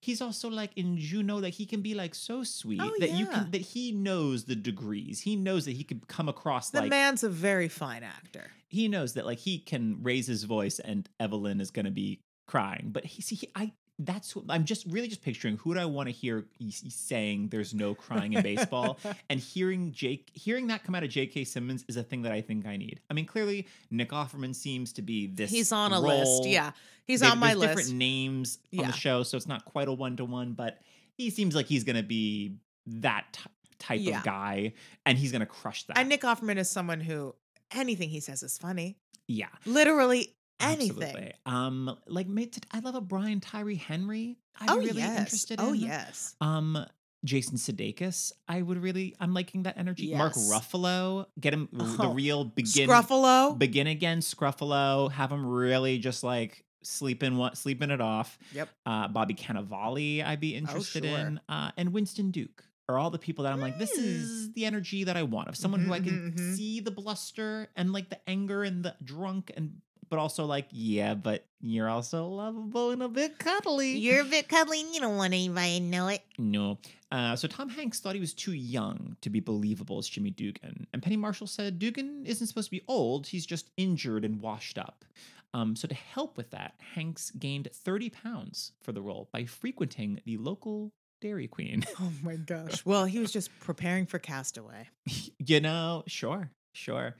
he's 0.00 0.20
also 0.20 0.50
like 0.50 0.72
in 0.76 0.96
Juno 0.98 1.40
that 1.40 1.50
he 1.50 1.64
can 1.66 1.80
be 1.82 1.94
like 1.94 2.14
so 2.14 2.42
sweet 2.42 2.80
Oh, 2.82 2.92
that 2.98 3.10
you 3.12 3.26
can 3.26 3.50
that 3.52 3.60
he 3.60 3.92
knows 3.92 4.44
the 4.44 4.56
degrees. 4.56 5.20
He 5.20 5.36
knows 5.36 5.66
that 5.66 5.72
he 5.76 5.84
could 5.84 6.08
come 6.08 6.28
across 6.28 6.70
The 6.70 6.80
like 6.80 6.90
man's 6.90 7.22
a 7.22 7.28
very 7.28 7.68
fine 7.68 8.02
actor. 8.02 8.50
he 8.68 8.88
knows 8.88 9.12
that 9.14 9.26
like 9.26 9.38
he 9.38 9.58
can 9.58 10.02
raise 10.02 10.26
his 10.26 10.42
voice 10.42 10.80
and 10.80 11.08
Evelyn 11.20 11.60
is 11.60 11.70
going 11.70 11.84
to 11.84 11.92
be 11.92 12.18
crying. 12.48 12.88
But 12.90 13.04
he 13.04 13.22
see 13.22 13.36
he, 13.36 13.48
I 13.54 13.70
that's 14.04 14.34
what 14.34 14.44
I'm 14.48 14.64
just 14.64 14.86
really 14.86 15.08
just 15.08 15.22
picturing 15.22 15.56
who 15.58 15.74
do 15.74 15.80
I 15.80 15.84
want 15.84 16.08
to 16.08 16.12
hear 16.12 16.44
saying 16.88 17.48
there's 17.48 17.74
no 17.74 17.94
crying 17.94 18.32
in 18.32 18.42
baseball 18.42 18.98
and 19.30 19.38
hearing 19.38 19.92
Jake 19.92 20.30
hearing 20.34 20.66
that 20.68 20.84
come 20.84 20.94
out 20.94 21.02
of 21.04 21.10
J.K. 21.10 21.44
Simmons 21.44 21.84
is 21.88 21.96
a 21.96 22.02
thing 22.02 22.22
that 22.22 22.32
I 22.32 22.40
think 22.40 22.66
I 22.66 22.76
need. 22.76 23.00
I 23.10 23.14
mean, 23.14 23.26
clearly 23.26 23.66
Nick 23.90 24.10
Offerman 24.10 24.54
seems 24.54 24.92
to 24.94 25.02
be 25.02 25.26
this. 25.26 25.50
He's 25.50 25.72
on 25.72 25.92
a 25.92 26.00
role. 26.00 26.38
list. 26.38 26.48
Yeah. 26.48 26.72
He's 27.04 27.20
They- 27.20 27.26
on 27.28 27.38
my 27.38 27.54
list. 27.54 27.76
Different 27.76 27.98
names 27.98 28.58
on 28.72 28.80
Yeah. 28.80 28.86
the 28.88 28.92
show, 28.96 29.22
so 29.22 29.36
it's 29.36 29.46
not 29.48 29.64
quite 29.64 29.88
a 29.88 29.92
one 29.92 30.16
to 30.16 30.24
one, 30.24 30.52
but 30.52 30.78
he 31.16 31.30
seems 31.30 31.54
like 31.54 31.66
he's 31.66 31.84
going 31.84 31.96
to 31.96 32.02
be 32.02 32.56
that 32.86 33.26
t- 33.32 33.40
type 33.78 34.00
Yeah. 34.02 34.18
of 34.18 34.24
guy, 34.24 34.72
and 35.04 35.18
he's 35.18 35.32
going 35.32 35.40
to 35.40 35.46
crush 35.46 35.84
that. 35.84 35.98
And 35.98 36.08
Nick 36.08 36.22
Offerman 36.22 36.56
is 36.58 36.70
someone 36.70 37.00
who 37.00 37.34
anything 37.70 38.08
he 38.10 38.20
says 38.20 38.42
is 38.42 38.58
funny. 38.58 38.96
yeah, 39.28 39.48
Literally 39.66 40.34
anything. 40.62 41.02
absolutely. 41.02 41.32
Um, 41.46 41.96
like 42.06 42.28
mate, 42.28 42.58
I 42.70 42.80
love 42.80 42.94
a 42.94 43.00
Brian 43.00 43.40
Tyree 43.40 43.74
Henry. 43.76 44.38
I'd 44.60 44.70
oh 44.70 44.78
really 44.78 45.00
yes. 45.00 45.18
interested. 45.18 45.60
In. 45.60 45.66
Oh 45.66 45.72
yes. 45.72 46.34
Um, 46.40 46.84
Jason 47.24 47.56
Sudeikis, 47.56 48.32
I 48.48 48.62
would 48.62 48.78
really. 48.78 49.14
I'm 49.20 49.32
liking 49.32 49.62
that 49.62 49.78
energy. 49.78 50.12
Mark 50.14 50.34
Ruffalo, 50.34 51.26
get 51.38 51.54
him 51.54 51.68
the 51.72 51.84
Oh, 52.00 52.12
real 52.12 52.44
begin. 52.44 52.88
Scruffalo. 52.88 53.56
Begin 53.58 53.86
again, 53.86 54.18
Scruffalo. 54.20 55.10
Have 55.12 55.30
him 55.30 55.46
really 55.46 55.98
just 55.98 56.24
like 56.24 56.64
sleeping 56.82 57.36
what 57.36 57.56
sleeping 57.56 57.90
it 57.92 58.00
off. 58.00 58.36
Yep. 58.52 58.68
uh, 58.86 59.06
Bobby 59.08 59.34
Cannavale, 59.34 60.24
I'd 60.24 60.40
be 60.40 60.56
interested 60.56 61.04
Oh, 61.04 61.08
sure. 61.08 61.18
in, 61.18 61.40
uh, 61.48 61.70
and 61.76 61.92
Winston 61.92 62.32
Duke 62.32 62.64
are 62.88 62.98
all 62.98 63.10
the 63.10 63.20
people 63.20 63.44
that 63.44 63.52
I'm 63.52 63.60
like, 63.60 63.78
this 63.78 63.96
Mm. 63.96 64.02
is 64.04 64.52
the 64.54 64.64
energy 64.66 65.04
that 65.04 65.16
I 65.16 65.22
want 65.22 65.46
of 65.48 65.56
someone 65.56 65.80
who 65.80 65.92
I 65.92 66.00
Mhm, 66.00 66.04
can 66.04 66.32
mhm, 66.32 66.34
mhm. 66.40 66.56
see 66.56 66.80
the 66.80 66.90
bluster 66.90 67.68
and 67.76 67.92
like 67.92 68.10
the 68.10 68.18
anger 68.28 68.64
and 68.64 68.84
the 68.84 68.96
drunk 69.04 69.52
and 69.56 69.80
but 70.12 70.18
also 70.18 70.44
like, 70.44 70.66
yeah, 70.70 71.14
but 71.14 71.46
you're 71.62 71.88
also 71.88 72.26
lovable 72.26 72.90
and 72.90 73.02
a 73.02 73.08
bit 73.08 73.38
cuddly. 73.38 73.96
You're 73.96 74.20
a 74.20 74.26
bit 74.26 74.46
cuddly 74.46 74.82
and 74.82 74.94
you 74.94 75.00
don't 75.00 75.16
want 75.16 75.32
anybody 75.32 75.78
to 75.78 75.84
know 75.86 76.08
it. 76.08 76.20
No. 76.36 76.76
Uh, 77.10 77.34
so 77.34 77.48
Tom 77.48 77.70
Hanks 77.70 77.98
thought 77.98 78.14
he 78.14 78.20
was 78.20 78.34
too 78.34 78.52
young 78.52 79.16
to 79.22 79.30
be 79.30 79.40
believable 79.40 79.96
as 79.96 80.06
Jimmy 80.06 80.28
Dugan. 80.28 80.86
And 80.92 81.02
Penny 81.02 81.16
Marshall 81.16 81.46
said 81.46 81.78
Dugan 81.78 82.26
isn't 82.26 82.46
supposed 82.46 82.66
to 82.66 82.72
be 82.72 82.82
old, 82.88 83.26
he's 83.26 83.46
just 83.46 83.70
injured 83.78 84.26
and 84.26 84.42
washed 84.42 84.76
up. 84.76 85.06
Um, 85.54 85.74
so 85.76 85.88
to 85.88 85.94
help 85.94 86.36
with 86.36 86.50
that, 86.50 86.74
Hanks 86.94 87.30
gained 87.30 87.70
30 87.72 88.10
pounds 88.10 88.72
for 88.82 88.92
the 88.92 89.00
role 89.00 89.30
by 89.32 89.46
frequenting 89.46 90.20
the 90.26 90.36
local 90.36 90.92
Dairy 91.22 91.48
Queen. 91.48 91.86
Oh 91.98 92.12
my 92.22 92.36
gosh. 92.36 92.84
Well, 92.84 93.06
he 93.06 93.18
was 93.18 93.32
just 93.32 93.48
preparing 93.60 94.04
for 94.04 94.18
Castaway. 94.18 94.90
you 95.38 95.60
know, 95.60 96.02
sure, 96.06 96.50
sure. 96.74 97.16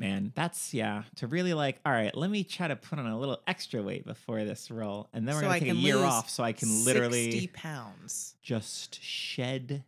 Man, 0.00 0.32
that's 0.34 0.72
yeah. 0.72 1.02
To 1.16 1.26
really 1.26 1.52
like, 1.52 1.78
all 1.84 1.92
right, 1.92 2.16
let 2.16 2.30
me 2.30 2.42
try 2.42 2.66
to 2.68 2.74
put 2.74 2.98
on 2.98 3.06
a 3.06 3.18
little 3.18 3.38
extra 3.46 3.82
weight 3.82 4.06
before 4.06 4.42
this 4.44 4.70
role, 4.70 5.10
and 5.12 5.28
then 5.28 5.34
we're 5.34 5.42
So 5.42 5.46
gonna 5.48 5.56
I 5.56 5.58
take 5.60 5.72
a 5.72 5.76
year 5.76 5.98
off, 5.98 6.30
so 6.30 6.42
I 6.42 6.52
can 6.52 6.86
literally 6.86 7.30
60 7.32 7.46
pounds. 7.48 8.34
just 8.42 9.02
shed 9.02 9.84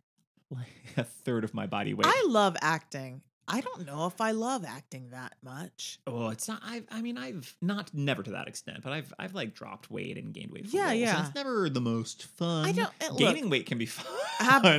like 0.51 0.67
a 0.97 1.03
third 1.03 1.43
of 1.43 1.55
my 1.55 1.65
body 1.65 1.95
weight. 1.95 2.05
I 2.07 2.25
love 2.29 2.55
acting. 2.61 3.21
I 3.47 3.59
don't 3.59 3.85
know 3.85 4.05
if 4.07 4.21
I 4.21 4.31
love 4.31 4.63
acting 4.65 5.09
that 5.09 5.33
much. 5.43 5.99
oh, 6.07 6.29
it's 6.29 6.47
not. 6.47 6.61
I. 6.63 6.83
I 6.89 7.01
mean, 7.01 7.17
I've 7.17 7.55
not 7.61 7.93
never 7.93 8.23
to 8.23 8.31
that 8.31 8.47
extent, 8.47 8.79
but 8.83 8.93
I've 8.93 9.13
I've 9.19 9.33
like 9.33 9.53
dropped 9.53 9.91
weight 9.91 10.17
and 10.17 10.33
gained 10.33 10.51
weight. 10.51 10.67
For 10.67 10.77
Yeah, 10.77 10.87
roles, 10.87 10.95
yeah. 10.95 11.25
It's 11.25 11.35
never 11.35 11.69
the 11.69 11.81
most 11.81 12.25
fun. 12.37 12.65
I 12.65 12.71
don't 12.71 12.89
uh, 13.01 13.09
look, 13.09 13.19
Gaining 13.19 13.49
weight 13.49 13.65
can 13.65 13.77
be 13.77 13.85
fun 13.85 14.05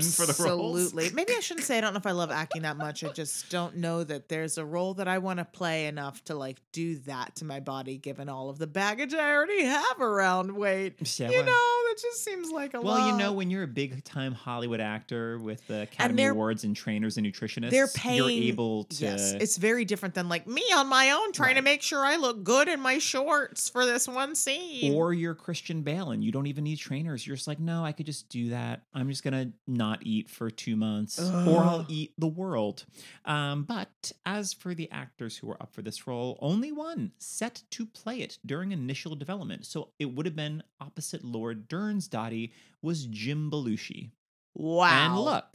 for 0.00 0.24
the 0.26 0.36
roles. 0.42 0.86
Absolutely. 0.86 1.10
Maybe 1.14 1.34
I 1.36 1.40
shouldn't 1.40 1.66
say 1.66 1.76
I 1.76 1.82
don't 1.82 1.92
know 1.92 1.98
if 1.98 2.06
I 2.06 2.12
love 2.12 2.30
acting 2.30 2.62
that 2.62 2.78
much. 2.78 3.04
I 3.04 3.08
just 3.08 3.50
don't 3.50 3.76
know 3.76 4.02
that 4.02 4.28
there's 4.30 4.56
a 4.56 4.64
role 4.64 4.94
that 4.94 5.08
I 5.08 5.18
want 5.18 5.40
to 5.40 5.44
play 5.44 5.86
enough 5.86 6.24
to 6.24 6.34
like 6.34 6.56
do 6.72 6.96
that 7.00 7.36
to 7.36 7.44
my 7.44 7.60
body, 7.60 7.98
given 7.98 8.30
all 8.30 8.48
of 8.48 8.58
the 8.58 8.66
baggage 8.66 9.12
I 9.12 9.30
already 9.30 9.64
have 9.64 10.00
around 10.00 10.50
weight. 10.52 10.94
Yeah, 11.18 11.28
you 11.28 11.36
well- 11.36 11.46
know, 11.46 11.90
it 11.90 12.00
just 12.00 12.24
seems 12.24 12.50
like 12.50 12.72
a 12.72 12.78
lot. 12.80 12.84
Well, 12.84 13.08
you 13.10 13.18
know, 13.18 13.32
when 13.34 13.50
you're 13.50 13.64
a 13.64 13.68
big 13.68 14.02
time 14.04 14.32
Hollywood 14.32 14.80
actor 14.80 15.38
with 15.38 15.66
the 15.66 15.82
Academy 15.82 16.24
Awards 16.24 16.64
and 16.64 16.74
trainers 16.74 17.18
and 17.18 17.26
nutritionists, 17.26 17.70
they're 17.70 17.84
you're 17.84 17.88
paying. 17.88 18.53
Able 18.54 18.84
to. 18.84 19.04
yes, 19.04 19.32
it's 19.32 19.56
very 19.56 19.84
different 19.84 20.14
than 20.14 20.28
like 20.28 20.46
me 20.46 20.62
on 20.74 20.86
my 20.88 21.10
own 21.10 21.32
trying 21.32 21.56
to 21.56 21.62
make 21.62 21.82
sure 21.82 22.04
I 22.04 22.16
look 22.16 22.44
good 22.44 22.68
in 22.68 22.80
my 22.80 22.98
shorts 22.98 23.68
for 23.68 23.84
this 23.84 24.08
one 24.08 24.34
scene. 24.34 24.94
or 24.94 25.12
you're 25.12 25.34
Christian 25.34 25.82
Bale 25.82 26.10
and 26.10 26.22
you 26.24 26.32
don't 26.32 26.46
even 26.46 26.64
need 26.64 26.78
trainers. 26.78 27.26
You're 27.26 27.36
just 27.36 27.48
like, 27.48 27.60
no, 27.60 27.84
I 27.84 27.92
could 27.92 28.06
just 28.06 28.28
do 28.28 28.50
that. 28.50 28.82
I'm 28.94 29.08
just 29.08 29.22
gonna 29.24 29.52
not 29.66 30.00
eat 30.02 30.28
for 30.30 30.50
two 30.50 30.76
months, 30.76 31.18
or 31.18 31.62
I'll 31.62 31.86
eat 31.88 32.12
the 32.18 32.26
world. 32.26 32.84
Um, 33.24 33.64
but 33.64 34.12
as 34.24 34.52
for 34.52 34.74
the 34.74 34.90
actors 34.90 35.36
who 35.36 35.46
were 35.48 35.60
up 35.62 35.74
for 35.74 35.82
this 35.82 36.06
role, 36.06 36.38
only 36.40 36.72
one 36.72 37.12
set 37.18 37.62
to 37.70 37.86
play 37.86 38.18
it 38.20 38.38
during 38.46 38.72
initial 38.72 39.14
development. 39.16 39.66
So 39.66 39.90
it 39.98 40.06
would 40.14 40.26
have 40.26 40.36
been 40.36 40.62
opposite 40.80 41.24
Lord 41.24 41.68
Dern's 41.68 42.08
Dottie 42.08 42.52
was 42.82 43.06
Jim 43.06 43.50
Belushi. 43.50 44.10
wow. 44.54 45.06
And 45.06 45.18
look, 45.24 45.46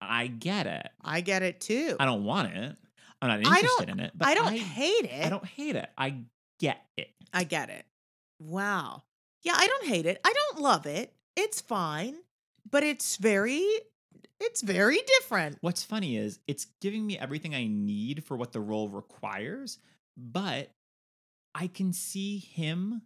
I 0.00 0.26
get 0.26 0.66
it. 0.66 0.88
I 1.02 1.20
get 1.20 1.42
it 1.42 1.60
too. 1.60 1.96
I 1.98 2.04
don't 2.04 2.24
want 2.24 2.54
it. 2.54 2.76
I'm 3.22 3.28
not 3.28 3.40
interested 3.40 3.88
in 3.88 4.00
it. 4.00 4.12
But 4.14 4.28
I 4.28 4.34
don't 4.34 4.48
I, 4.48 4.56
hate 4.56 5.04
it. 5.04 5.24
I 5.24 5.28
don't 5.30 5.46
hate 5.46 5.76
it. 5.76 5.88
I 5.96 6.16
get 6.60 6.84
it. 6.96 7.08
I 7.32 7.44
get 7.44 7.70
it. 7.70 7.84
Wow. 8.38 9.02
Yeah, 9.42 9.54
I 9.56 9.66
don't 9.66 9.86
hate 9.86 10.06
it. 10.06 10.20
I 10.24 10.32
don't 10.32 10.62
love 10.62 10.86
it. 10.86 11.12
It's 11.36 11.60
fine, 11.60 12.16
but 12.70 12.82
it's 12.82 13.16
very 13.16 13.64
it's 14.40 14.62
very 14.62 15.00
different. 15.18 15.58
What's 15.60 15.82
funny 15.82 16.16
is 16.16 16.38
it's 16.46 16.66
giving 16.80 17.06
me 17.06 17.18
everything 17.18 17.54
I 17.54 17.66
need 17.66 18.24
for 18.24 18.36
what 18.36 18.52
the 18.52 18.60
role 18.60 18.88
requires, 18.88 19.78
but 20.16 20.70
I 21.54 21.68
can 21.68 21.92
see 21.92 22.38
him 22.38 23.02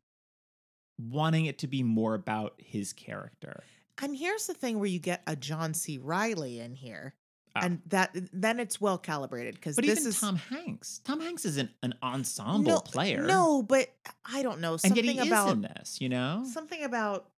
wanting 0.99 1.47
it 1.47 1.59
to 1.59 1.67
be 1.67 1.83
more 1.83 2.15
about 2.15 2.55
his 2.59 2.93
character. 2.93 3.63
And 4.03 4.17
here's 4.17 4.47
the 4.47 4.55
thing 4.55 4.79
where 4.79 4.89
you 4.89 4.99
get 4.99 5.23
a 5.27 5.37
John 5.37 5.75
C. 5.75 5.99
Reilly 5.99 6.61
in 6.61 6.75
here. 6.75 7.15
Ah. 7.57 7.61
And 7.65 7.81
that 7.87 8.11
then 8.33 8.61
it's 8.61 8.81
well 8.81 8.99
calibrated 8.99 9.55
because 9.55 9.77
But 9.77 9.87
this 9.87 10.01
even 10.01 10.11
is 10.11 10.21
Tom 10.21 10.37
Hanks, 10.37 11.01
Tom 11.05 11.21
Hanks 11.21 11.45
isn't 11.45 11.71
an 11.83 11.95
ensemble 12.03 12.63
no, 12.63 12.81
player. 12.81 13.23
No, 13.23 13.63
but 13.63 13.89
I 14.25 14.43
don't 14.43 14.61
know 14.61 14.73
and 14.73 14.81
something 14.81 15.05
yet 15.05 15.25
he 15.25 15.29
about 15.29 15.49
is 15.49 15.53
in 15.55 15.61
this. 15.63 16.01
You 16.01 16.11
know, 16.11 16.45
something 16.53 16.83
about 16.85 17.29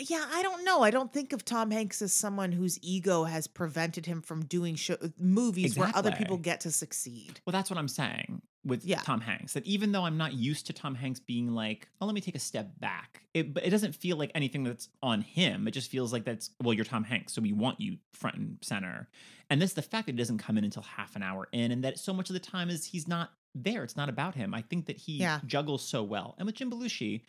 yeah 0.00 0.24
i 0.32 0.44
don't 0.44 0.64
know 0.64 0.82
i 0.82 0.92
don't 0.92 1.12
think 1.12 1.32
of 1.32 1.44
tom 1.44 1.72
hanks 1.72 2.00
as 2.00 2.12
someone 2.12 2.52
whose 2.52 2.78
ego 2.82 3.24
has 3.24 3.48
prevented 3.48 4.06
him 4.06 4.22
from 4.22 4.44
doing 4.44 4.76
show, 4.76 4.96
movies 5.18 5.76
where 5.76 5.90
other 5.92 6.12
people 6.12 6.36
get 6.36 6.60
to 6.60 6.70
succeed 6.70 7.40
well, 7.44 7.52
that's 7.52 7.70
what 7.70 7.78
I'm 7.78 7.88
saying. 7.88 8.42
With 8.64 8.84
Yeah. 8.84 9.00
Tom 9.00 9.20
Hanks. 9.20 9.52
That 9.54 9.64
even 9.66 9.92
though 9.92 10.04
I'm 10.04 10.16
not 10.16 10.34
used 10.34 10.66
to 10.66 10.72
Tom 10.72 10.94
Hanks 10.94 11.20
being 11.20 11.52
like, 11.54 11.88
oh, 12.00 12.06
let 12.06 12.14
me 12.14 12.20
take 12.20 12.34
a 12.34 12.38
step 12.40 12.78
back, 12.80 13.22
it, 13.34 13.54
but 13.54 13.64
it 13.64 13.70
doesn't 13.70 13.94
feel 13.94 14.16
like 14.16 14.30
anything 14.34 14.64
that's 14.64 14.88
on 15.02 15.22
him. 15.22 15.66
It 15.68 15.70
just 15.72 15.90
feels 15.90 16.12
like 16.12 16.24
that's, 16.24 16.50
well, 16.62 16.74
you're 16.74 16.84
Tom 16.84 17.04
Hanks, 17.04 17.32
so 17.32 17.40
we 17.40 17.52
want 17.52 17.80
you 17.80 17.98
front 18.12 18.36
and 18.36 18.58
center. 18.60 19.08
And 19.50 19.62
this, 19.62 19.72
the 19.72 19.82
fact 19.82 20.06
that 20.06 20.14
it 20.14 20.18
doesn't 20.18 20.38
come 20.38 20.58
in 20.58 20.64
until 20.64 20.82
half 20.82 21.16
an 21.16 21.22
hour 21.22 21.48
in, 21.52 21.70
and 21.70 21.84
that 21.84 21.98
so 21.98 22.12
much 22.12 22.28
of 22.30 22.34
the 22.34 22.40
time 22.40 22.68
is 22.68 22.84
he's 22.84 23.08
not 23.08 23.30
there. 23.54 23.82
It's 23.84 23.96
not 23.96 24.08
about 24.08 24.34
him. 24.34 24.52
I 24.54 24.62
think 24.62 24.86
that 24.86 24.96
he 24.98 25.18
Yeah. 25.18 25.40
juggles 25.46 25.82
so 25.88 26.02
well. 26.02 26.34
And 26.38 26.44
with 26.46 26.56
Jim 26.56 26.70
Belushi, 26.70 27.22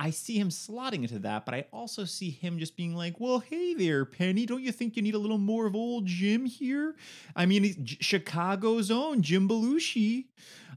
I 0.00 0.10
see 0.10 0.38
him 0.38 0.48
slotting 0.48 1.02
into 1.02 1.18
that, 1.20 1.44
but 1.44 1.54
I 1.54 1.66
also 1.72 2.06
see 2.06 2.30
him 2.30 2.58
just 2.58 2.74
being 2.74 2.94
like, 2.94 3.20
"Well, 3.20 3.40
hey 3.40 3.74
there, 3.74 4.06
Penny, 4.06 4.46
don't 4.46 4.62
you 4.62 4.72
think 4.72 4.96
you 4.96 5.02
need 5.02 5.14
a 5.14 5.18
little 5.18 5.36
more 5.38 5.66
of 5.66 5.76
old 5.76 6.06
Jim 6.06 6.46
here? 6.46 6.96
I 7.36 7.44
mean, 7.44 7.84
J- 7.84 7.98
Chicago's 8.00 8.90
own 8.90 9.20
Jim 9.20 9.46
Belushi." 9.46 10.24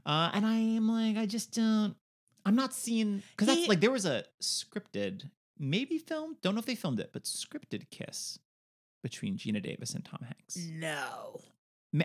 Uh, 0.04 0.30
and 0.34 0.44
I 0.44 0.56
am 0.56 0.88
like, 0.88 1.16
I 1.16 1.24
just 1.24 1.52
don't. 1.54 1.96
I'm 2.44 2.54
not 2.54 2.74
seeing 2.74 3.22
because 3.30 3.48
that's 3.48 3.66
like 3.66 3.80
there 3.80 3.90
was 3.90 4.04
a 4.04 4.24
scripted, 4.42 5.30
maybe 5.58 5.96
filmed, 5.96 6.36
don't 6.42 6.54
know 6.54 6.58
if 6.58 6.66
they 6.66 6.74
filmed 6.74 7.00
it, 7.00 7.08
but 7.14 7.22
scripted 7.24 7.88
kiss 7.90 8.38
between 9.02 9.38
Geena 9.38 9.62
Davis 9.62 9.94
and 9.94 10.04
Tom 10.04 10.20
Hanks. 10.22 10.56
No. 10.70 11.40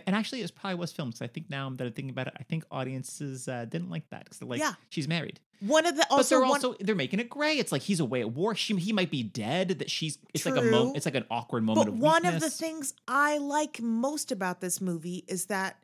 And 0.06 0.14
actually, 0.14 0.42
it 0.42 0.54
probably 0.54 0.76
was 0.78 0.92
filmed 0.92 1.12
because 1.14 1.22
I 1.22 1.26
think 1.26 1.50
now 1.50 1.68
that 1.70 1.84
I'm 1.84 1.92
thinking 1.92 2.10
about 2.10 2.28
it, 2.28 2.34
I 2.38 2.44
think 2.44 2.64
audiences 2.70 3.48
uh, 3.48 3.64
didn't 3.64 3.90
like 3.90 4.08
that 4.10 4.24
because 4.24 4.38
they're 4.38 4.48
like, 4.48 4.60
Yeah. 4.60 4.74
she's 4.88 5.08
married 5.08 5.40
One 5.60 5.84
of 5.84 5.96
the 5.96 6.06
but 6.08 6.16
also 6.16 6.36
they're 6.36 6.42
one 6.42 6.50
also 6.64 6.76
they're 6.80 6.94
making 6.94 7.18
it 7.18 7.28
gray. 7.28 7.58
It's 7.58 7.72
like 7.72 7.82
he's 7.82 7.98
away 8.00 8.20
at 8.20 8.30
war. 8.32 8.54
She 8.54 8.76
he 8.76 8.92
might 8.92 9.10
be 9.10 9.22
dead. 9.24 9.80
That 9.80 9.90
she's 9.90 10.18
it's 10.32 10.46
like 10.46 10.56
a 10.56 10.62
mo- 10.62 10.92
it's 10.94 11.06
like 11.06 11.16
an 11.16 11.24
awkward 11.30 11.64
moment 11.64 11.86
But 11.86 11.94
of 11.94 11.98
one 12.00 12.24
of 12.24 12.40
the 12.40 12.50
things 12.50 12.94
I 13.08 13.38
like 13.38 13.80
most 13.82 14.30
about 14.30 14.60
this 14.60 14.80
movie 14.80 15.24
is 15.26 15.46
that 15.46 15.76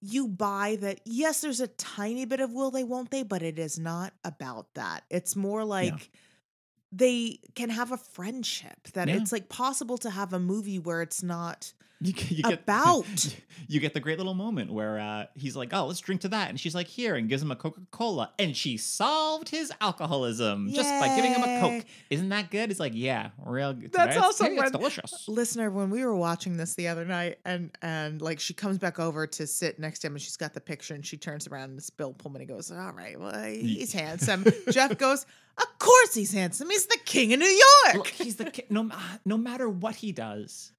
you 0.00 0.26
buy 0.28 0.76
that 0.80 1.00
yes, 1.04 1.42
there's 1.42 1.60
a 1.60 1.68
tiny 1.68 2.24
bit 2.24 2.40
of 2.40 2.52
will 2.52 2.70
they, 2.70 2.84
won't 2.84 3.10
they, 3.10 3.22
but 3.22 3.42
it 3.42 3.58
is 3.58 3.78
not 3.78 4.12
about 4.24 4.72
that. 4.74 5.04
It's 5.10 5.36
more 5.36 5.64
like 5.64 6.10
they 6.90 7.38
can 7.54 7.70
have 7.70 7.92
a 7.92 7.96
friendship. 7.96 8.88
That 8.94 9.08
Yeah. 9.08 9.16
it's 9.16 9.32
like 9.32 9.48
possible 9.48 9.98
to 9.98 10.10
have 10.10 10.32
a 10.32 10.38
movie 10.38 10.78
where 10.78 11.02
it's 11.02 11.22
not 11.22 11.72
you, 12.06 12.12
get- 12.12 12.30
you 12.30 12.42
get 12.42 12.52
about. 12.62 13.36
you 13.68 13.80
get 13.80 13.94
the 13.94 14.00
great 14.00 14.18
little 14.18 14.34
moment 14.34 14.72
where 14.72 14.98
uh, 14.98 15.26
he's 15.34 15.54
like, 15.56 15.70
"Oh, 15.72 15.86
let's 15.86 16.00
drink 16.00 16.22
to 16.22 16.28
that," 16.28 16.50
and 16.50 16.58
she's 16.60 16.74
like, 16.74 16.86
"Here," 16.88 17.14
and 17.14 17.28
gives 17.28 17.42
him 17.42 17.50
a 17.50 17.56
Coca 17.56 17.80
Cola, 17.90 18.30
and 18.38 18.56
she 18.56 18.76
solved 18.76 19.48
his 19.48 19.72
alcoholism 19.80 20.70
just 20.72 20.88
by 21.00 21.14
giving 21.16 21.32
him 21.32 21.42
a 21.42 21.60
Coke. 21.60 21.84
Isn't 22.10 22.28
that 22.30 22.50
good? 22.50 22.70
It's 22.70 22.80
like, 22.80 22.92
yeah, 22.94 23.30
real. 23.44 23.72
good. 23.72 23.92
That's 23.92 24.16
It's- 24.16 24.24
also 24.24 24.44
it's 24.46 24.60
when- 24.60 24.72
delicious. 24.72 25.28
listener 25.28 25.70
when 25.70 25.90
we 25.90 26.04
were 26.04 26.16
watching 26.16 26.56
this 26.56 26.74
the 26.74 26.88
other 26.88 27.04
night 27.04 27.38
and 27.44 27.70
and 27.82 28.20
like 28.20 28.40
she 28.40 28.54
comes 28.54 28.78
back 28.78 28.98
over 28.98 29.26
to 29.26 29.46
sit 29.46 29.78
next 29.78 30.00
to 30.00 30.06
him 30.08 30.14
and 30.14 30.22
she's 30.22 30.36
got 30.36 30.52
the 30.54 30.60
picture 30.60 30.94
and 30.94 31.04
she 31.06 31.16
turns 31.16 31.46
around 31.46 31.70
and 31.70 31.78
it's 31.78 31.90
bill 31.90 32.12
pullman 32.12 32.40
He 32.40 32.46
goes 32.46 32.70
all 32.70 32.92
right 32.92 33.18
well 33.18 33.42
he's 33.44 33.92
handsome 34.02 34.44
jeff 34.70 34.96
goes 34.98 35.24
of 35.58 35.78
course 35.78 36.14
he's 36.14 36.32
handsome 36.32 36.68
he's 36.70 36.86
the 36.86 36.98
king 37.04 37.32
of 37.32 37.38
new 37.40 37.46
york 37.46 37.94
Look, 37.96 38.06
he's 38.08 38.36
the 38.36 38.46
ki- 38.50 38.64
no 38.70 38.90
no 39.24 39.36
matter 39.38 39.68
what 39.68 39.94
he 39.96 40.12
does. 40.12 40.72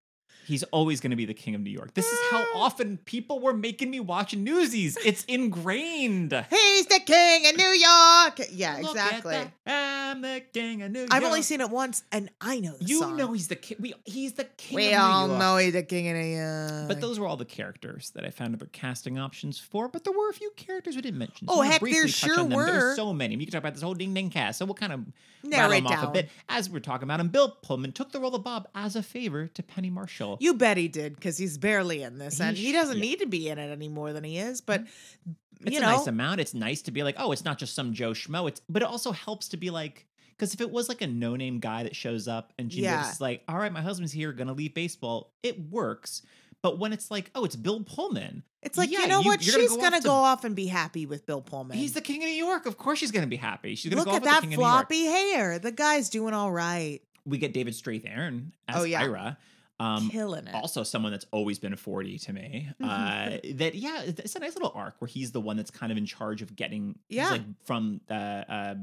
He's 0.46 0.64
always 0.64 1.00
going 1.00 1.12
to 1.12 1.16
be 1.18 1.26
the 1.26 1.34
king 1.34 1.56
of 1.56 1.62
New 1.62 1.70
York. 1.70 1.94
This 1.94 2.06
is 2.06 2.20
how 2.32 2.46
ah. 2.56 2.60
often 2.62 2.98
people 3.06 3.40
were 3.40 3.54
making 3.54 3.90
me 3.90 4.00
watch 4.00 4.36
Newsies. 4.36 4.98
It's 5.06 5.24
ingrained. 5.26 6.32
he's 6.50 6.86
the 6.88 7.00
king 7.06 7.48
of 7.48 7.58
new 7.58 7.64
york 7.64 8.40
yeah 8.52 8.78
Look 8.82 8.92
exactly. 8.92 9.38
I'm 9.66 10.22
the 10.22 10.42
king 10.54 10.82
of 10.82 10.92
New 10.92 11.00
York. 11.00 11.14
i've 11.14 11.24
only 11.24 11.42
seen 11.42 11.62
it 11.62 11.70
once 11.70 12.04
and 12.12 12.30
i 12.42 12.60
know 12.60 12.74
the 12.78 12.86
You 12.86 13.00
song. 13.00 13.18
know 13.18 13.32
he's 13.34 13.48
the 13.48 13.56
king. 13.56 13.78
We, 13.80 13.94
he's 14.06 14.34
the 14.34 14.44
king. 14.46 14.76
we 14.76 14.88
of 14.88 14.92
New 14.92 14.98
all 14.98 15.28
know 15.28 15.58
he's 15.58 15.74
the 15.74 15.84
king 15.84 16.08
of 16.10 16.16
new 16.16 16.24
york 16.24 16.88
But 16.88 17.02
those 17.02 17.20
were 17.20 17.28
all 17.28 17.38
the 17.38 17.46
characters 17.46 18.12
that 18.12 18.26
I 18.26 18.30
found 18.30 18.56
other 18.56 18.68
casting 18.72 19.18
options 19.18 19.60
for. 19.60 19.88
But 19.88 20.04
there 20.04 20.14
were 20.14 20.30
a 20.30 20.34
few 20.34 20.52
characters 20.56 20.96
we 20.96 21.02
didn't 21.02 21.20
mention. 21.20 21.48
Oh, 21.50 21.62
I 21.62 21.68
heck, 21.68 21.80
briefly 21.80 22.02
there 22.02 22.08
sure 22.10 22.36
them. 22.38 22.50
There's 22.50 22.84
were. 22.84 22.96
so 22.96 23.14
many. 23.14 23.38
We 23.38 23.46
can 23.46 23.52
talk 23.52 23.60
about 23.60 23.74
this 23.74 23.84
whole 23.84 23.94
ding 23.94 24.14
ding 24.14 24.30
cast. 24.30 24.60
So 24.60 24.66
we'll 24.66 24.76
kind 24.76 24.94
of 24.94 25.02
narrow 25.44 25.70
rattle 25.70 25.88
it 25.88 25.94
off 25.94 26.02
down 26.02 26.10
a 26.10 26.12
bit 26.12 26.30
as 26.50 26.70
we're 26.70 26.80
talking 26.80 27.04
about 27.04 27.20
him. 27.20 27.30
Bill 27.30 27.50
Pullman 27.50 27.92
took 27.92 28.12
the 28.12 28.20
role 28.20 28.36
of 28.36 28.44
Bob 28.44 28.68
as 28.76 28.96
a 28.96 29.04
favor 29.04 29.48
to 29.48 29.64
Penny 29.64 29.90
Marshall. 29.90 30.33
You 30.40 30.54
bet 30.56 30.78
he 30.78 30.88
did 30.88 31.16
because 31.16 31.38
he's 31.38 31.58
barely 31.58 32.04
in 32.04 32.18
this 32.18 32.38
He 32.38 32.44
and 32.44 32.58
he 32.58 32.72
doesn't 32.72 32.98
yeah. 32.98 33.02
need 33.02 33.20
to 33.20 33.26
be 33.26 33.50
in 33.50 33.58
it 33.58 33.72
any 33.72 33.90
more 33.90 34.14
than 34.14 34.24
he 34.24 34.38
is 34.38 34.62
but 34.62 34.82
mm-hmm. 34.82 35.32
it's 35.68 35.72
you 35.74 35.78
a 35.80 35.82
know 35.82 35.98
nice 35.98 36.08
amount. 36.08 36.40
It's 36.42 36.54
nice 36.54 36.82
to 36.84 36.92
be 36.92 37.04
like, 37.04 37.16
oh, 37.18 37.32
it's 37.32 37.46
not 37.46 37.58
just 37.58 37.74
some 37.76 37.94
Joe 37.94 38.12
Schmo. 38.12 38.48
It's 38.48 38.62
but 38.70 38.82
it 38.82 38.88
also 38.88 39.12
helps 39.12 39.50
to 39.50 39.58
be 39.58 39.70
like, 39.70 40.06
because 40.32 40.54
if 40.54 40.62
it 40.62 40.70
was 40.72 40.90
like 40.90 41.02
a 41.02 41.08
no 41.08 41.36
name 41.36 41.60
guy 41.60 41.84
that 41.84 41.96
shows 41.96 42.28
up 42.28 42.52
and 42.60 42.70
Gene 42.70 42.84
Yeah. 42.86 43.10
Is 43.10 43.22
like, 43.22 43.44
all 43.48 43.58
right, 43.58 43.72
my 43.72 43.82
husband's 43.82 44.12
here, 44.12 44.34
gonna 44.34 44.54
leave 44.54 44.74
baseball, 44.74 45.32
it 45.42 45.60
works. 45.72 46.22
But 46.62 46.80
when 46.80 46.94
it's 46.94 47.12
like, 47.12 47.30
oh, 47.36 47.44
it's 47.44 47.58
Bill 47.58 47.82
Pullman, 47.82 48.42
It's 48.62 48.78
like, 48.78 48.90
Yeah, 48.90 49.02
you 49.02 49.08
know 49.08 49.20
you- 49.20 49.28
what? 49.28 49.42
She's 49.42 49.70
go 49.70 49.76
gonna 49.82 49.98
off 49.98 50.04
go, 50.04 50.12
off 50.12 50.44
and 50.46 50.56
be 50.56 50.68
happy 50.68 51.06
with 51.06 51.26
Bill 51.26 51.42
Pullman. 51.42 51.78
he's 51.78 51.92
the 51.94 52.00
king 52.02 52.24
of 52.24 52.30
New 52.30 52.36
York. 52.36 52.66
Of 52.66 52.78
course, 52.78 53.00
she's 53.00 53.12
gonna 53.12 53.28
be 53.28 53.36
happy. 53.36 53.76
She's 53.76 53.90
gonna 53.94 54.02
Look 54.02 54.10
go 54.10 54.16
at 54.16 54.24
that 54.24 54.36
the 54.36 54.48
king 54.48 54.54
of 54.54 54.60
New 54.60 54.66
York. 54.66 54.88
floppy 54.90 55.06
hair. 55.06 55.60
The 55.60 55.72
guy's 55.74 56.10
doing 56.10 56.34
all 56.34 56.52
right. 56.54 57.02
We 57.26 57.38
get 57.38 57.54
David 57.54 57.74
Strathairn 57.74 58.52
as 58.68 58.76
Oh, 58.78 58.84
yeah. 58.84 59.02
Ira. 59.02 59.38
Um, 59.84 60.10
Killing 60.10 60.48
it. 60.48 60.54
also 60.56 60.84
someone 60.84 61.12
that's 61.12 61.26
always 61.32 61.60
been 61.60 61.74
a 61.74 61.78
40 61.78 62.18
to 62.20 62.34
me 62.34 62.70
uh 62.84 63.38
that 63.56 63.72
yeah 63.76 64.04
it's 64.06 64.36
a 64.36 64.40
nice 64.40 64.54
little 64.54 64.72
arc 64.76 64.96
where 65.00 65.08
he's 65.08 65.32
the 65.32 65.42
one 65.42 65.58
that's 65.58 65.72
kind 65.72 65.92
of 65.92 65.98
in 65.98 66.06
charge 66.06 66.42
of 66.42 66.56
getting 66.56 66.98
Yeah. 67.10 67.32
like 67.32 67.42
from 67.66 68.02
the 68.08 68.16
uh 68.16 68.76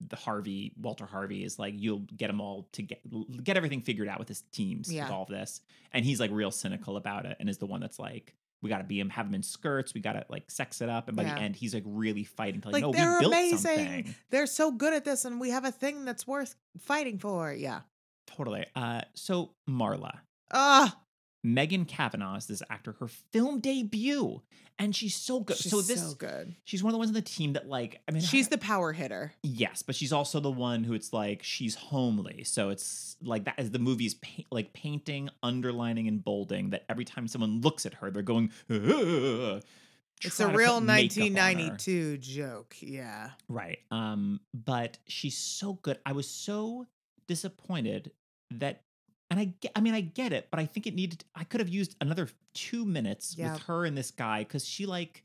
the 0.00 0.16
harvey 0.16 0.72
walter 0.80 1.06
harvey 1.06 1.42
is 1.44 1.58
like 1.58 1.74
you'll 1.76 2.04
get 2.16 2.28
them 2.28 2.40
all 2.40 2.68
to 2.72 2.82
get 2.82 3.00
get 3.42 3.56
everything 3.56 3.80
figured 3.82 4.08
out 4.08 4.18
with 4.20 4.28
his 4.28 4.42
teams 4.52 4.92
Yeah. 4.92 5.04
with 5.04 5.12
all 5.12 5.22
of 5.22 5.28
this 5.28 5.60
and 5.92 6.04
he's 6.04 6.20
like 6.20 6.30
real 6.32 6.50
cynical 6.52 6.96
about 6.96 7.26
it 7.26 7.36
and 7.40 7.48
is 7.50 7.58
the 7.58 7.66
one 7.66 7.80
that's 7.80 7.98
like 7.98 8.34
we 8.62 8.70
got 8.70 8.78
to 8.78 8.84
be 8.84 8.98
him 9.00 9.10
have 9.10 9.26
him 9.26 9.34
in 9.34 9.42
skirts 9.42 9.92
we 9.94 10.00
got 10.00 10.12
to 10.12 10.24
like 10.28 10.50
sex 10.50 10.80
it 10.80 10.88
up 10.88 11.08
and 11.08 11.16
by 11.16 11.24
Yeah. 11.24 11.34
the 11.34 11.40
end 11.40 11.56
he's 11.56 11.74
like 11.74 11.84
really 11.86 12.24
fighting 12.24 12.60
to 12.62 12.68
like, 12.70 12.74
Like, 12.74 12.82
no 12.84 12.92
they're 12.92 13.12
we 13.14 13.20
built 13.20 13.32
amazing. 13.34 13.58
something 13.58 14.14
They're 14.30 14.46
so 14.46 14.70
good 14.70 14.94
at 14.94 15.04
this, 15.04 15.24
and 15.24 15.40
we 15.40 15.50
have 15.50 15.64
a 15.64 15.72
thing 15.72 16.04
that's 16.04 16.26
worth 16.26 16.54
fighting 16.78 17.18
for. 17.18 17.52
Yeah. 17.52 17.80
totally 18.28 18.66
uh 18.76 19.02
so 19.14 19.50
marla 19.68 20.20
Ah, 20.50 20.98
Megan 21.44 21.84
Cavanagh 21.84 22.36
is 22.36 22.46
this 22.46 22.62
actor, 22.70 22.96
her 23.00 23.06
film 23.08 23.60
debut, 23.60 24.42
and 24.78 24.94
she's 24.94 25.14
so 25.14 25.40
good. 25.40 25.56
she's 25.56 25.70
so 25.70 25.80
this, 25.80 26.02
so 26.10 26.14
good. 26.16 26.54
she's 26.64 26.82
one 26.82 26.90
of 26.90 26.92
the 26.94 26.98
ones 26.98 27.10
on 27.10 27.14
the 27.14 27.22
team 27.22 27.52
that 27.54 27.68
like, 27.68 28.00
I 28.08 28.12
mean, 28.12 28.22
She's 28.22 28.46
I- 28.46 28.50
the 28.50 28.58
power 28.58 28.92
hitter. 28.92 29.32
yes, 29.42 29.82
but 29.82 29.94
she's 29.94 30.12
also 30.12 30.40
the 30.40 30.50
one 30.50 30.84
who 30.84 30.94
it's 30.94 31.12
like 31.12 31.42
she's 31.42 31.74
homely. 31.76 32.42
So 32.44 32.70
it's 32.70 33.16
like 33.22 33.44
that 33.44 33.58
is 33.58 33.70
the 33.70 33.78
movie's 33.78 34.14
pa- 34.14 34.42
like 34.50 34.72
painting, 34.72 35.30
underlining, 35.42 36.08
and 36.08 36.22
bolding 36.24 36.70
that 36.70 36.84
every 36.88 37.04
time 37.04 37.28
someone 37.28 37.60
looks 37.60 37.86
at 37.86 37.94
her, 37.94 38.10
they're 38.10 38.22
going. 38.22 38.50
"Ugh," 38.70 39.62
It's 40.24 40.40
a 40.40 40.48
real 40.48 40.78
put 40.80 40.86
makeup 40.86 41.18
on 41.22 41.26
her. 41.28 41.32
1992 41.42 42.18
joke. 42.18 42.74
Yeah. 42.80 43.30
Right. 43.48 43.78
Um, 43.92 44.40
but 44.52 44.98
she's 45.06 45.36
so 45.38 45.74
good. 45.74 45.98
I 46.04 46.10
was 46.10 46.28
so 46.28 46.86
disappointed 47.28 48.10
that 48.50 48.82
and 49.30 49.38
I 49.40 49.44
get 49.60 49.72
I 49.76 49.80
mean 49.80 49.94
I 49.94 50.00
get 50.00 50.32
it, 50.32 50.48
but 50.50 50.58
I 50.60 50.66
think 50.66 50.86
it 50.86 50.94
needed 50.94 51.24
I 51.34 51.44
could 51.44 51.60
have 51.60 51.68
used 51.68 51.96
another 52.00 52.28
2 52.54 52.84
minutes 52.84 53.34
Yeah. 53.38 53.52
with 53.52 53.62
her 53.64 53.84
and 53.84 53.96
this 53.96 54.10
guy 54.10 54.44
cuz 54.44 54.64
she 54.66 54.86
like 54.86 55.24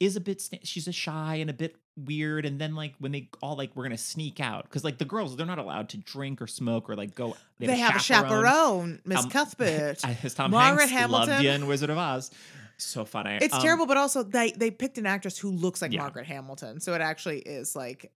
is 0.00 0.14
a 0.16 0.20
bit 0.20 0.48
she's 0.62 0.86
a 0.88 0.92
shy 0.92 1.36
and 1.36 1.48
a 1.48 1.54
bit 1.54 1.76
weird 1.96 2.44
and 2.44 2.60
then 2.60 2.74
like 2.74 2.94
when 2.98 3.12
they 3.12 3.30
all 3.40 3.56
like 3.56 3.74
we're 3.74 3.84
going 3.84 3.96
to 3.96 4.02
sneak 4.02 4.38
out 4.40 4.68
cuz 4.68 4.84
like 4.84 4.98
the 4.98 5.06
girls 5.06 5.34
they're 5.36 5.46
not 5.46 5.58
allowed 5.58 5.88
to 5.88 5.96
drink 5.96 6.42
or 6.42 6.46
smoke 6.46 6.90
or 6.90 6.94
like 6.96 7.14
go 7.14 7.34
They, 7.58 7.78
have 7.78 7.96
a 7.96 7.98
chaperone, 7.98 9.00
Miss 9.06 9.24
Um, 9.24 9.30
Cuthbert. 9.36 10.04
As 10.04 10.34
Tom 10.34 10.50
Margaret 10.50 10.90
Hanks 10.90 11.10
loved 11.10 11.30
Hamilton. 11.30 11.44
you 11.44 11.50
in 11.52 11.66
Wizard 11.66 11.88
of 11.88 11.96
Oz. 11.96 12.30
So 12.76 13.06
funny. 13.06 13.38
It's 13.40 13.54
Um, 13.54 13.62
terrible, 13.62 13.86
but 13.86 13.96
also 13.96 14.22
they 14.22 14.50
they 14.50 14.70
picked 14.70 14.98
an 14.98 15.06
actress 15.06 15.38
who 15.38 15.50
looks 15.50 15.80
like 15.80 15.92
Yeah. 15.92 16.00
Margaret 16.00 16.26
Hamilton, 16.26 16.78
so 16.80 16.92
it 16.92 17.00
actually 17.00 17.38
is 17.38 17.74
like 17.74 18.12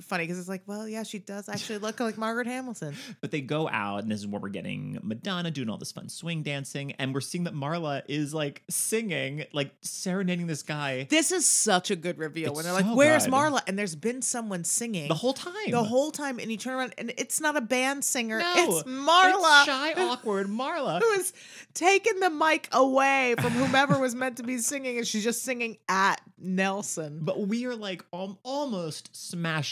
funny 0.00 0.24
because 0.24 0.38
it's 0.38 0.48
like, 0.48 0.62
well, 0.66 0.88
yeah, 0.88 1.02
she 1.02 1.18
does 1.18 1.48
actually 1.48 1.78
look 1.78 2.00
like 2.00 2.16
Margaret 2.18 2.46
Hamilton. 2.46 2.94
But 3.20 3.30
they 3.32 3.40
go 3.40 3.68
out, 3.68 4.02
and 4.02 4.10
this 4.10 4.20
is 4.20 4.26
where 4.26 4.40
we're 4.40 4.48
getting 4.48 4.98
Madonna 5.02 5.50
doing 5.50 5.68
all 5.68 5.76
this 5.76 5.92
fun 5.92 6.08
swing 6.08 6.42
dancing, 6.42 6.92
and 6.92 7.12
we're 7.12 7.20
seeing 7.20 7.44
that 7.44 7.54
Marla 7.54 8.02
is 8.08 8.32
like 8.32 8.62
singing, 8.70 9.44
like 9.52 9.72
serenading 9.82 10.46
this 10.46 10.62
guy 10.62 11.06
This 11.10 11.32
is 11.32 11.46
such 11.46 11.90
a 11.90 11.96
good 11.96 12.18
reveal 12.18 12.50
It's 12.50 12.56
when 12.56 12.64
they're 12.64 12.72
like, 12.72 12.96
"Where's 12.96 13.24
good. 13.26 13.34
Marla?" 13.34 13.60
and 13.66 13.78
there's 13.78 13.94
been 13.96 14.22
someone 14.22 14.64
singing 14.64 15.08
the 15.08 15.14
whole 15.14 15.32
time. 15.34 15.70
the 15.70 15.82
whole 15.84 16.10
time, 16.10 16.38
and 16.38 16.50
you 16.50 16.56
turn 16.56 16.74
around 16.74 16.94
and 16.98 17.12
it's 17.18 17.40
not 17.40 17.56
a 17.56 17.60
band 17.60 18.04
singer, 18.04 18.38
No, 18.38 18.52
it's 18.56 18.82
Marla. 18.88 19.60
It's 19.62 19.66
shy, 19.66 19.92
awkward 19.96 20.46
Marla. 20.48 21.00
who 21.00 21.10
is 21.12 21.32
taking 21.74 22.20
the 22.20 22.30
mic 22.30 22.68
away 22.72 23.34
from 23.40 23.52
whomever 23.52 23.98
was 23.98 24.14
meant 24.14 24.36
to 24.38 24.42
be 24.42 24.58
singing, 24.58 24.98
and 24.98 25.06
she's 25.06 25.24
just 25.24 25.42
singing 25.42 25.76
at 25.88 26.20
Nelson. 26.38 27.18
But 27.22 27.46
we 27.46 27.66
are 27.66 27.76
like 27.76 28.04
al- 28.12 28.38
almost 28.42 29.14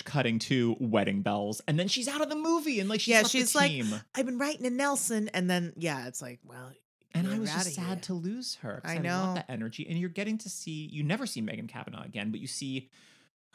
cutting 0.05 0.39
to 0.41 0.77
wedding 0.81 1.23
bells, 1.23 1.61
and 1.69 1.79
then 1.79 1.89
she's 1.89 2.09
out 2.09 2.21
of 2.21 2.29
the 2.29 2.37
movie, 2.37 2.81
and 2.81 2.89
like 2.89 3.01
she's 3.01 3.13
Yeah, 3.13 3.23
she's 3.25 3.55
like. 3.55 3.73
I've 4.15 4.27
been 4.27 4.39
writing 4.39 4.63
to 4.65 4.71
Nelson, 4.71 5.29
and 5.35 5.49
then 5.49 5.73
yeah, 5.77 6.07
it's 6.07 6.21
like, 6.23 6.41
well, 6.45 6.73
and 7.15 7.27
I 7.29 7.39
was 7.39 7.51
just 7.53 7.75
sad 7.75 7.85
here. 7.87 7.97
to 8.03 8.15
lose 8.15 8.57
her. 8.63 8.81
I 8.85 8.95
I 8.95 8.99
know. 8.99 9.11
love 9.11 9.35
that 9.37 9.47
energy, 9.49 9.87
and 9.89 9.99
you're 9.99 10.09
getting 10.11 10.39
to 10.39 10.49
see. 10.49 10.89
You 10.93 11.03
never 11.03 11.27
see 11.27 11.41
Megan 11.41 11.67
Cavanagh 11.67 12.05
again, 12.05 12.31
but 12.31 12.41
you 12.41 12.47
see 12.47 12.91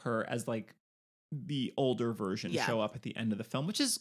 her 0.04 0.28
as 0.30 0.48
like 0.48 0.74
the 1.32 1.74
older 1.78 2.14
version 2.14 2.52
Yeah. 2.52 2.66
show 2.68 2.80
up 2.80 2.96
at 2.96 3.02
the 3.02 3.16
end 3.18 3.32
of 3.32 3.38
the 3.40 3.44
film, 3.44 3.66
which 3.66 3.82
is 3.82 4.00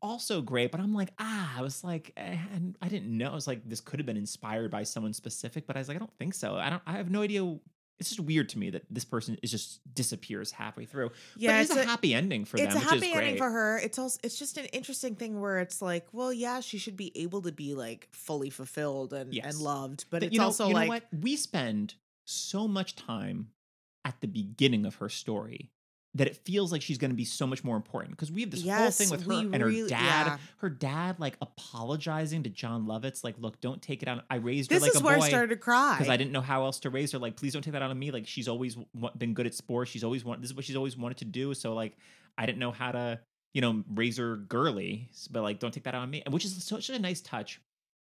also 0.00 0.40
great. 0.42 0.72
But 0.72 0.80
I'm 0.80 0.94
like, 0.94 1.10
ah, 1.18 1.54
I 1.56 1.62
was 1.62 1.84
like, 1.84 2.12
and 2.16 2.76
I 2.82 2.88
didn't 2.88 3.16
know. 3.16 3.30
I 3.30 3.34
was 3.34 3.46
like, 3.46 3.68
this 3.68 3.80
could 3.80 4.00
have 4.00 4.06
been 4.06 4.16
inspired 4.16 4.70
by 4.70 4.82
someone 4.82 5.12
specific, 5.12 5.66
but 5.66 5.76
I 5.76 5.78
was 5.80 5.86
like, 5.88 5.96
I 5.96 6.00
don't 6.00 6.16
think 6.18 6.34
so. 6.34 6.56
I 6.56 6.70
don't. 6.70 6.82
I 6.86 6.92
have 6.92 7.10
no 7.10 7.22
idea 7.22 7.44
it's 8.00 8.08
just 8.08 8.20
weird 8.20 8.48
to 8.50 8.58
me 8.58 8.70
that 8.70 8.82
this 8.90 9.04
person 9.04 9.38
is 9.42 9.50
just 9.50 9.80
disappears 9.94 10.50
halfway 10.50 10.84
through. 10.86 11.10
Yeah, 11.36 11.52
but 11.52 11.60
it's 11.62 11.70
it's 11.70 11.78
a, 11.78 11.82
a- 11.82 11.86
happy 11.86 12.14
ending 12.14 12.44
for 12.44 12.56
them. 12.56 12.66
it's 12.66 12.74
them, 12.74 12.82
a 12.82 12.86
which 12.86 12.94
is 12.96 13.02
happy 13.08 13.14
ending 13.16 13.36
for 13.38 13.50
her. 13.50 13.78
It's 13.78 13.98
also 13.98 14.18
it's 14.24 14.38
just 14.38 14.58
an 14.58 14.64
interesting 14.66 15.14
thing 15.14 15.40
where 15.40 15.60
it's 15.60 15.80
like, 15.80 16.06
well, 16.12 16.32
yeah, 16.32 16.60
she 16.60 16.78
should 16.78 16.96
be 16.96 17.12
able 17.16 17.42
to 17.42 17.52
be 17.52 17.74
like 17.74 18.08
fully 18.12 18.50
fulfilled 18.50 19.12
and 19.12 19.32
Yes. 19.32 19.44
and 19.54 19.58
loved, 19.62 20.06
but 20.10 20.20
That, 20.20 20.26
it's 20.26 20.32
you 20.34 20.38
know, 20.40 20.46
also 20.46 20.68
you 20.68 20.74
like 20.74 20.86
know 20.88 20.94
what? 20.94 21.04
We 21.12 21.36
spend 21.36 21.94
so 22.24 22.66
much 22.66 22.96
time 22.96 23.48
at 24.04 24.20
the 24.20 24.26
beginning 24.28 24.84
of 24.86 24.96
her 24.96 25.08
story 25.08 25.70
that 26.14 26.26
it 26.26 26.36
feels 26.44 26.70
like 26.72 26.82
she's 26.82 26.98
going 26.98 27.10
to 27.10 27.16
be 27.16 27.24
so 27.24 27.46
much 27.46 27.64
more 27.64 27.74
important 27.74 28.10
because 28.10 28.30
we 28.30 28.42
have 28.42 28.50
this 28.50 28.62
whole 28.64 28.90
thing 28.90 29.08
with 29.10 29.24
her 29.26 29.32
and 29.32 29.62
her 29.62 29.66
really- 29.66 29.88
dad. 29.88 30.26
yeah. 30.26 30.38
Her 30.58 30.68
dad 30.68 31.18
like 31.18 31.36
apologizing 31.40 32.42
to 32.42 32.50
Jon 32.50 32.86
Lovitz, 32.86 33.24
like, 33.24 33.36
"Look, 33.38 33.60
don't 33.60 33.80
take 33.80 34.02
it 34.02 34.08
out. 34.08 34.24
I 34.28 34.36
raised 34.36 34.70
her 34.70 34.76
this 34.76 34.82
like 34.82 34.94
is 34.94 35.00
a 35.00 35.04
where 35.04 35.16
boy." 35.18 35.24
I 35.24 35.28
started 35.28 35.48
to 35.48 35.56
cry 35.56 35.94
because 35.96 36.10
I 36.10 36.16
didn't 36.16 36.32
know 36.32 36.40
how 36.42 36.64
else 36.64 36.80
to 36.80 36.90
raise 36.90 37.12
her. 37.12 37.18
Like, 37.18 37.36
please 37.36 37.52
don't 37.54 37.62
take 37.62 37.72
that 37.72 37.82
out 37.82 37.90
on 37.90 37.98
me. 37.98 38.10
Like, 38.10 38.26
she's 38.26 38.46
always 38.48 38.74
w- 38.74 39.14
been 39.16 39.32
good 39.32 39.46
at 39.46 39.54
sports. 39.54 39.90
She's 39.90 40.04
always 40.04 40.24
wanted. 40.24 40.42
This 40.42 40.50
is 40.50 40.56
what 40.56 40.64
she's 40.66 40.76
always 40.76 40.96
wanted 40.98 41.16
to 41.18 41.24
do. 41.24 41.54
So, 41.54 41.74
like, 41.74 41.96
I 42.36 42.44
didn't 42.46 42.58
know 42.58 42.72
how 42.72 42.92
to, 42.92 43.20
you 43.54 43.60
know, 43.62 43.82
raise 43.94 44.18
her 44.18 44.36
girly. 44.36 45.08
But 45.30 45.42
like, 45.42 45.60
don't 45.60 45.72
take 45.72 45.84
that 45.84 45.94
out 45.94 46.02
on 46.02 46.10
me. 46.10 46.22
And 46.26 46.32
Which 46.34 46.44
is 46.44 46.62
such 46.62 46.90
a 46.90 46.98
nice 46.98 47.22
touch 47.22 47.60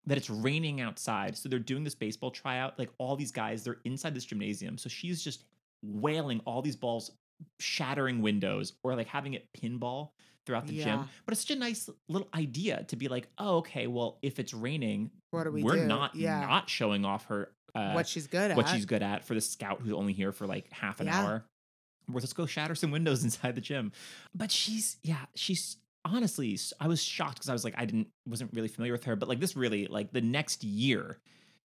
that 0.06 0.18
it's 0.18 0.30
raining 0.30 0.80
outside. 0.80 1.36
So 1.36 1.50
they're 1.50 1.60
doing 1.60 1.84
this 1.84 1.96
baseball 1.96 2.32
tryout. 2.32 2.80
Like 2.80 2.90
all 2.98 3.18
these 3.18 3.32
guys, 3.34 3.66
they're 3.66 3.80
inside 3.84 4.16
this 4.16 4.24
gymnasium. 4.24 4.78
So 4.78 4.88
she's 4.88 5.22
just 5.22 5.44
wailing 5.84 6.40
all 6.46 6.62
these 6.62 6.78
balls, 6.78 7.12
shattering 7.60 8.22
windows, 8.22 8.74
or 8.84 8.96
like 8.96 9.08
having 9.08 9.34
it 9.34 9.48
pinball 9.54 10.12
throughout 10.46 10.68
the 10.68 10.74
Yeah. 10.74 10.84
gym. 10.84 11.10
But 11.26 11.34
it's 11.34 11.42
such 11.42 11.52
a 11.56 11.60
nice 11.60 11.90
little 12.08 12.30
idea 12.34 12.84
to 12.86 12.96
be 12.96 13.08
like, 13.08 13.28
oh, 13.38 13.58
okay, 13.58 13.88
well, 13.88 14.18
if 14.22 14.40
it's 14.40 14.54
raining, 14.54 15.12
What 15.32 15.44
do 15.44 15.52
we 15.52 15.64
we're 15.64 15.76
do? 15.76 15.86
not 15.86 16.16
Yeah. 16.16 16.40
not 16.42 16.70
showing 16.70 17.04
off 17.06 17.26
her 17.26 17.52
uh, 17.76 17.92
what 17.94 18.08
she's 18.08 18.28
good 18.28 18.52
at. 18.52 18.58
what 18.58 18.70
she's 18.70 18.86
good 18.86 19.04
at 19.04 19.24
for 19.26 19.34
the 19.36 19.42
scout 19.42 19.82
who's 19.82 19.94
only 19.94 20.14
here 20.14 20.32
for 20.32 20.48
like 20.48 20.72
half 20.72 21.00
an 21.00 21.08
Yeah. 21.08 21.20
hour. 21.22 21.46
Well, 22.08 22.20
let's 22.22 22.32
go 22.34 22.46
shatter 22.46 22.74
some 22.76 22.92
windows 22.92 23.24
inside 23.26 23.56
the 23.56 23.62
gym. 23.62 23.92
But 24.34 24.52
she's 24.52 24.98
yeah, 25.04 25.26
she's 25.36 25.78
honestly 26.06 26.58
I 26.80 26.88
was 26.88 27.04
shocked 27.04 27.36
because 27.36 27.50
I 27.50 27.54
was 27.54 27.64
like 27.66 27.76
I 27.78 27.84
didn't 27.86 28.08
wasn't 28.26 28.54
really 28.54 28.70
familiar 28.70 28.94
with 28.94 29.04
her, 29.04 29.16
but 29.18 29.28
like 29.28 29.40
this 29.42 29.56
really 29.58 29.88
like 29.88 30.12
the 30.14 30.22
next 30.22 30.64
year 30.64 31.20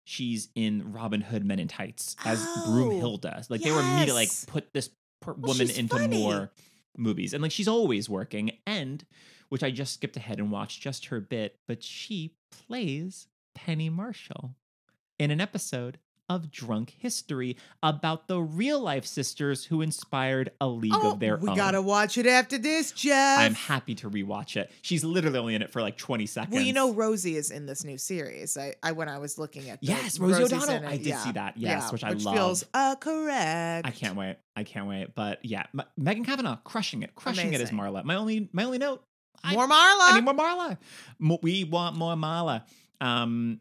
she's 0.04 0.48
in 0.56 0.92
Robin 0.92 1.20
Hood 1.20 1.44
Men 1.44 1.60
in 1.60 1.68
Tights 1.68 2.16
as 2.24 2.44
Oh, 2.44 2.62
Broomhilde. 2.66 3.48
Like 3.48 3.62
they 3.62 3.70
were 3.70 3.84
me 3.84 4.06
to 4.06 4.12
like 4.14 4.30
put 4.48 4.72
this 4.74 4.90
per- 5.22 5.32
Well, 5.32 5.52
woman 5.54 5.70
into 5.70 5.96
funny. 5.96 6.18
more 6.18 6.50
movies. 6.96 7.32
And 7.32 7.42
like 7.42 7.52
she's 7.52 7.68
always 7.68 8.08
working 8.08 8.52
and 8.66 9.04
which 9.48 9.62
I 9.62 9.70
just 9.70 9.94
skipped 9.94 10.16
ahead 10.16 10.38
and 10.38 10.50
watched 10.50 10.80
just 10.82 11.06
her 11.06 11.20
bit, 11.20 11.58
but 11.68 11.82
she 11.82 12.34
plays 12.50 13.28
Penny 13.54 13.88
Marshall 13.90 14.54
in 15.18 15.30
an 15.30 15.40
episode 15.40 15.98
of 16.28 16.50
Drunk 16.50 16.94
History 16.98 17.56
about 17.82 18.26
the 18.28 18.40
real 18.40 18.80
life 18.80 19.04
sisters 19.04 19.64
who 19.64 19.82
inspired 19.82 20.50
a 20.60 20.66
league 20.68 20.92
Oh, 20.94 21.12
of 21.12 21.20
their 21.20 21.36
we 21.36 21.48
own. 21.50 21.56
gotta 21.56 21.82
watch 21.82 22.16
it 22.16 22.26
after 22.26 22.56
this, 22.58 22.92
Jeff. 22.92 23.40
I'm 23.40 23.54
happy 23.54 23.94
to 23.96 24.08
rewatch 24.08 24.56
it. 24.56 24.70
She's 24.82 25.04
literally 25.04 25.38
only 25.38 25.54
in 25.54 25.62
it 25.62 25.70
for 25.70 25.82
like 25.82 25.98
20 25.98 26.24
seconds. 26.26 26.54
Well, 26.54 26.62
you 26.62 26.72
know, 26.72 26.92
Rosie 26.94 27.36
is 27.36 27.50
in 27.50 27.66
this 27.66 27.84
new 27.84 27.98
series. 27.98 28.56
I, 28.56 28.74
I 28.82 28.92
when 28.92 29.08
I 29.08 29.18
was 29.18 29.36
looking 29.38 29.68
at 29.68 29.80
the, 29.80 29.88
Yes, 29.88 30.18
Rosie 30.18 30.42
Rosie's 30.42 30.62
O'Donnell. 30.64 30.88
I 30.88 30.96
did 30.96 31.06
yeah, 31.06 31.18
see 31.18 31.32
that. 31.32 31.56
Yes, 31.56 31.82
yeah, 31.84 31.90
which 31.90 32.04
I 32.04 32.10
which 32.10 32.24
love. 32.24 32.34
feels 32.34 32.64
uh, 32.72 32.94
correct. 32.96 33.86
I 33.86 33.90
can't 33.90 34.16
wait. 34.16 34.36
I 34.56 34.64
can't 34.64 34.86
wait. 34.86 35.14
But 35.14 35.44
yeah, 35.44 35.64
M- 35.78 35.84
Megan 35.96 36.24
Cavanagh 36.24 36.56
crushing 36.64 37.02
it, 37.02 37.14
crushing 37.14 37.52
it 37.52 37.60
as 37.60 37.70
Marla. 37.70 38.04
My 38.04 38.14
only, 38.14 38.48
my 38.52 38.64
only 38.64 38.78
note. 38.78 39.02
I- 39.44 39.54
More 39.54 39.66
Marla. 39.66 39.72
I 39.72 40.12
need 40.14 40.24
more 40.24 40.34
Marla. 40.34 40.78
Mo- 41.18 41.38
we 41.42 41.64
want 41.64 41.96
more 41.96 42.14
Marla. 42.14 42.62
Um, 43.00 43.60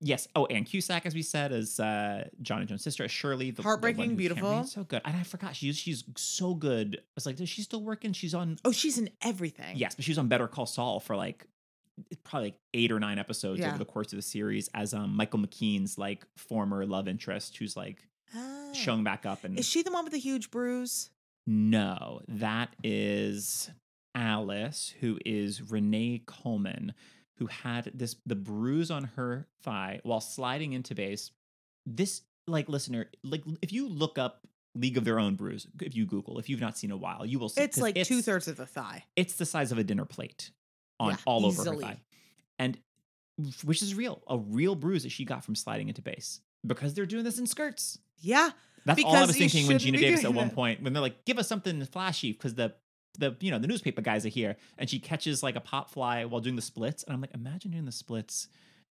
yes. 0.00 0.28
Oh, 0.34 0.46
Ann 0.46 0.64
Cusack, 0.64 1.06
as 1.06 1.14
we 1.14 1.22
said, 1.22 1.52
is 1.52 1.78
uh, 1.80 2.28
John 2.42 2.60
and 2.60 2.68
Joan's 2.68 2.82
sister, 2.82 3.06
Shirley. 3.08 3.50
The, 3.50 3.56
the 3.56 3.62
Heartbreaking 3.62 4.04
can't 4.04 4.16
Beautiful. 4.16 4.64
So 4.64 4.84
good. 4.84 5.02
And 5.04 5.16
I 5.16 5.22
forgot 5.22 5.54
she's 5.56 5.76
she's 5.76 6.04
so 6.16 6.54
good. 6.54 6.96
I 7.00 7.04
was 7.14 7.26
like, 7.26 7.40
is 7.40 7.48
she 7.48 7.62
still 7.62 7.82
working? 7.82 8.12
She's 8.12 8.34
on. 8.34 8.58
oh, 8.64 8.72
she's 8.72 8.98
in 8.98 9.10
everything. 9.22 9.76
Yes, 9.76 9.94
but 9.94 10.04
she 10.04 10.10
was 10.10 10.18
on 10.18 10.28
Better 10.28 10.48
Call 10.48 10.66
Saul 10.66 11.00
for 11.00 11.16
like 11.16 11.46
probably 12.24 12.48
like 12.48 12.58
eight 12.72 12.90
or 12.92 12.98
nine 12.98 13.18
episodes 13.18 13.60
Yeah. 13.60 13.68
over 13.68 13.78
the 13.78 13.84
course 13.84 14.10
of 14.12 14.16
the 14.16 14.22
series 14.22 14.68
as 14.74 14.94
um 14.94 15.14
Michael 15.14 15.38
McKean's 15.40 15.98
like 15.98 16.24
former 16.36 16.86
love 16.86 17.06
interest, 17.08 17.56
who's 17.58 17.76
like 17.76 18.06
Ah. 18.34 18.70
showing 18.72 19.02
back 19.04 19.26
up 19.26 19.44
and 19.44 19.58
Is 19.58 19.66
she 19.68 19.82
the 19.82 19.90
one 19.92 20.04
with 20.04 20.12
the 20.12 20.18
huge 20.18 20.50
bruise? 20.50 21.10
no, 21.46 22.20
that 22.28 22.74
is 22.84 23.70
Alice, 24.14 24.94
who 25.00 25.18
is 25.24 25.70
Renee 25.70 26.22
Coleman, 26.26 26.92
who 27.40 27.46
had 27.46 27.90
this 27.94 28.16
the 28.26 28.36
bruise 28.36 28.90
on 28.90 29.04
her 29.16 29.48
thigh 29.62 29.98
while 30.04 30.20
sliding 30.20 30.74
into 30.74 30.94
base. 30.94 31.32
This 31.86 32.20
like 32.46 32.68
listener, 32.68 33.06
like 33.24 33.42
if 33.62 33.72
you 33.72 33.88
look 33.88 34.18
up 34.18 34.46
League 34.74 34.98
of 34.98 35.04
Their 35.04 35.18
Own 35.18 35.36
bruise, 35.36 35.66
if 35.80 35.96
you 35.96 36.04
Google, 36.04 36.38
if 36.38 36.50
you've 36.50 36.60
not 36.60 36.76
seen 36.76 36.90
a 36.90 36.96
while, 36.98 37.24
you 37.24 37.38
will 37.38 37.48
see 37.48 37.62
It's 37.62 37.78
like 37.78 38.00
two 38.04 38.20
thirds 38.20 38.46
of 38.46 38.58
the 38.58 38.66
thigh. 38.66 39.04
It's 39.16 39.36
the 39.36 39.46
size 39.46 39.72
of 39.72 39.78
a 39.78 39.84
dinner 39.84 40.04
plate 40.04 40.50
on 41.00 41.12
Yeah, 41.12 41.16
all 41.24 41.46
over 41.46 41.64
her 41.64 41.76
thigh, 41.76 42.02
and 42.58 42.78
which 43.64 43.80
is 43.80 43.94
real, 43.94 44.22
a 44.28 44.36
real 44.36 44.74
bruise 44.74 45.04
that 45.04 45.10
she 45.10 45.24
got 45.24 45.42
from 45.42 45.54
sliding 45.54 45.88
into 45.88 46.02
base 46.02 46.40
because 46.66 46.92
they're 46.92 47.06
doing 47.06 47.24
this 47.24 47.38
in 47.38 47.46
skirts. 47.46 47.98
Yeah. 48.18 48.50
That's 48.84 49.02
all 49.02 49.16
I 49.16 49.22
was 49.22 49.36
thinking 49.36 49.66
when 49.66 49.78
Geena 49.78 49.98
Davis 49.98 50.24
at 50.24 50.34
one 50.34 50.50
point 50.50 50.82
when 50.82 50.92
they're 50.92 51.02
like, 51.02 51.24
"Give 51.24 51.38
us 51.38 51.48
something 51.48 51.84
flashy," 51.86 52.32
because 52.32 52.54
the 52.54 52.74
the 53.18 53.36
you 53.40 53.50
know 53.50 53.58
the 53.58 53.66
newspaper 53.66 54.00
guys 54.02 54.24
are 54.24 54.30
here, 54.30 54.56
and 54.78 54.88
she 54.88 54.98
catches 54.98 55.42
like 55.42 55.56
a 55.56 55.60
pop 55.60 55.90
fly 55.90 56.24
while 56.24 56.40
doing 56.40 56.56
the 56.56 56.62
splits, 56.62 57.02
and 57.04 57.12
I'm 57.14 57.20
like, 57.20 57.34
imagine 57.34 57.70
doing 57.72 57.84
the 57.84 57.92
splits 57.92 58.48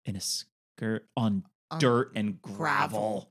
in 0.06 0.16
a 0.16 0.22
skirt 0.22 1.08
on 1.18 1.44
On 1.72 1.80
dirt 1.80 2.12
and 2.16 2.42
gravel. 2.42 2.60
gravel. 2.60 3.30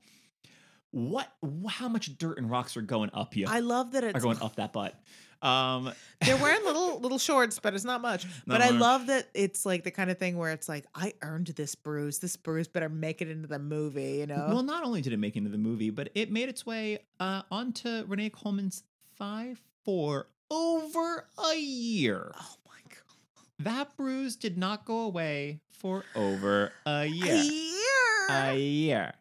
What? 0.91 1.27
How 1.67 1.89
much 1.89 2.17
dirt 2.17 2.37
and 2.37 2.49
rocks 2.49 2.77
are 2.77 2.81
going 2.81 3.09
up 3.13 3.35
you? 3.35 3.45
I 3.49 3.59
love 3.59 3.91
that 3.91 4.03
it's 4.03 4.15
are 4.15 4.21
going 4.21 4.41
up 4.41 4.55
that 4.55 4.71
butt. 4.71 4.97
Um, 5.41 5.91
They're 6.25 6.37
wearing 6.37 6.63
little 6.63 6.99
little 7.01 7.17
shorts, 7.17 7.59
but 7.59 7.73
it's 7.73 7.83
not 7.83 8.01
much. 8.01 8.25
but 8.47 8.61
I 8.61 8.69
love 8.69 9.07
that 9.07 9.27
it's 9.33 9.65
like 9.65 9.83
the 9.83 9.91
kind 9.91 10.09
of 10.09 10.17
thing 10.17 10.37
where 10.37 10.51
it's 10.51 10.69
like, 10.69 10.85
I 10.95 11.13
earned 11.21 11.47
this 11.47 11.75
bruise. 11.75 12.19
This 12.19 12.37
bruise 12.37 12.67
better 12.69 12.87
make 12.87 13.21
it 13.21 13.29
into 13.29 13.47
the 13.47 13.59
movie, 13.59 14.19
you 14.19 14.27
know? 14.27 14.47
Well, 14.49 14.63
not 14.63 14.85
only 14.85 15.01
did 15.01 15.11
it 15.11 15.17
make 15.17 15.35
it 15.35 15.39
into 15.39 15.49
the 15.51 15.57
movie, 15.57 15.89
but 15.89 16.09
it 16.15 16.31
made 16.31 16.47
its 16.47 16.65
way 16.65 16.99
uh, 17.19 17.41
onto 17.51 18.05
Renee 18.05 18.29
Coleman's 18.29 18.83
thigh 19.17 19.55
for 19.83 20.27
over 20.51 21.27
a 21.51 21.55
year. 21.57 22.31
oh 22.39 22.55
my 22.67 22.79
god. 22.89 23.45
That 23.59 23.95
bruise 23.97 24.35
did 24.35 24.57
not 24.57 24.85
go 24.85 24.99
away 24.99 25.59
for 25.71 26.03
over 26.15 26.71
a 26.85 27.05
year. 27.05 27.35
A 27.35 27.43
year. 27.43 28.27
A 28.29 28.57
year. 28.57 29.13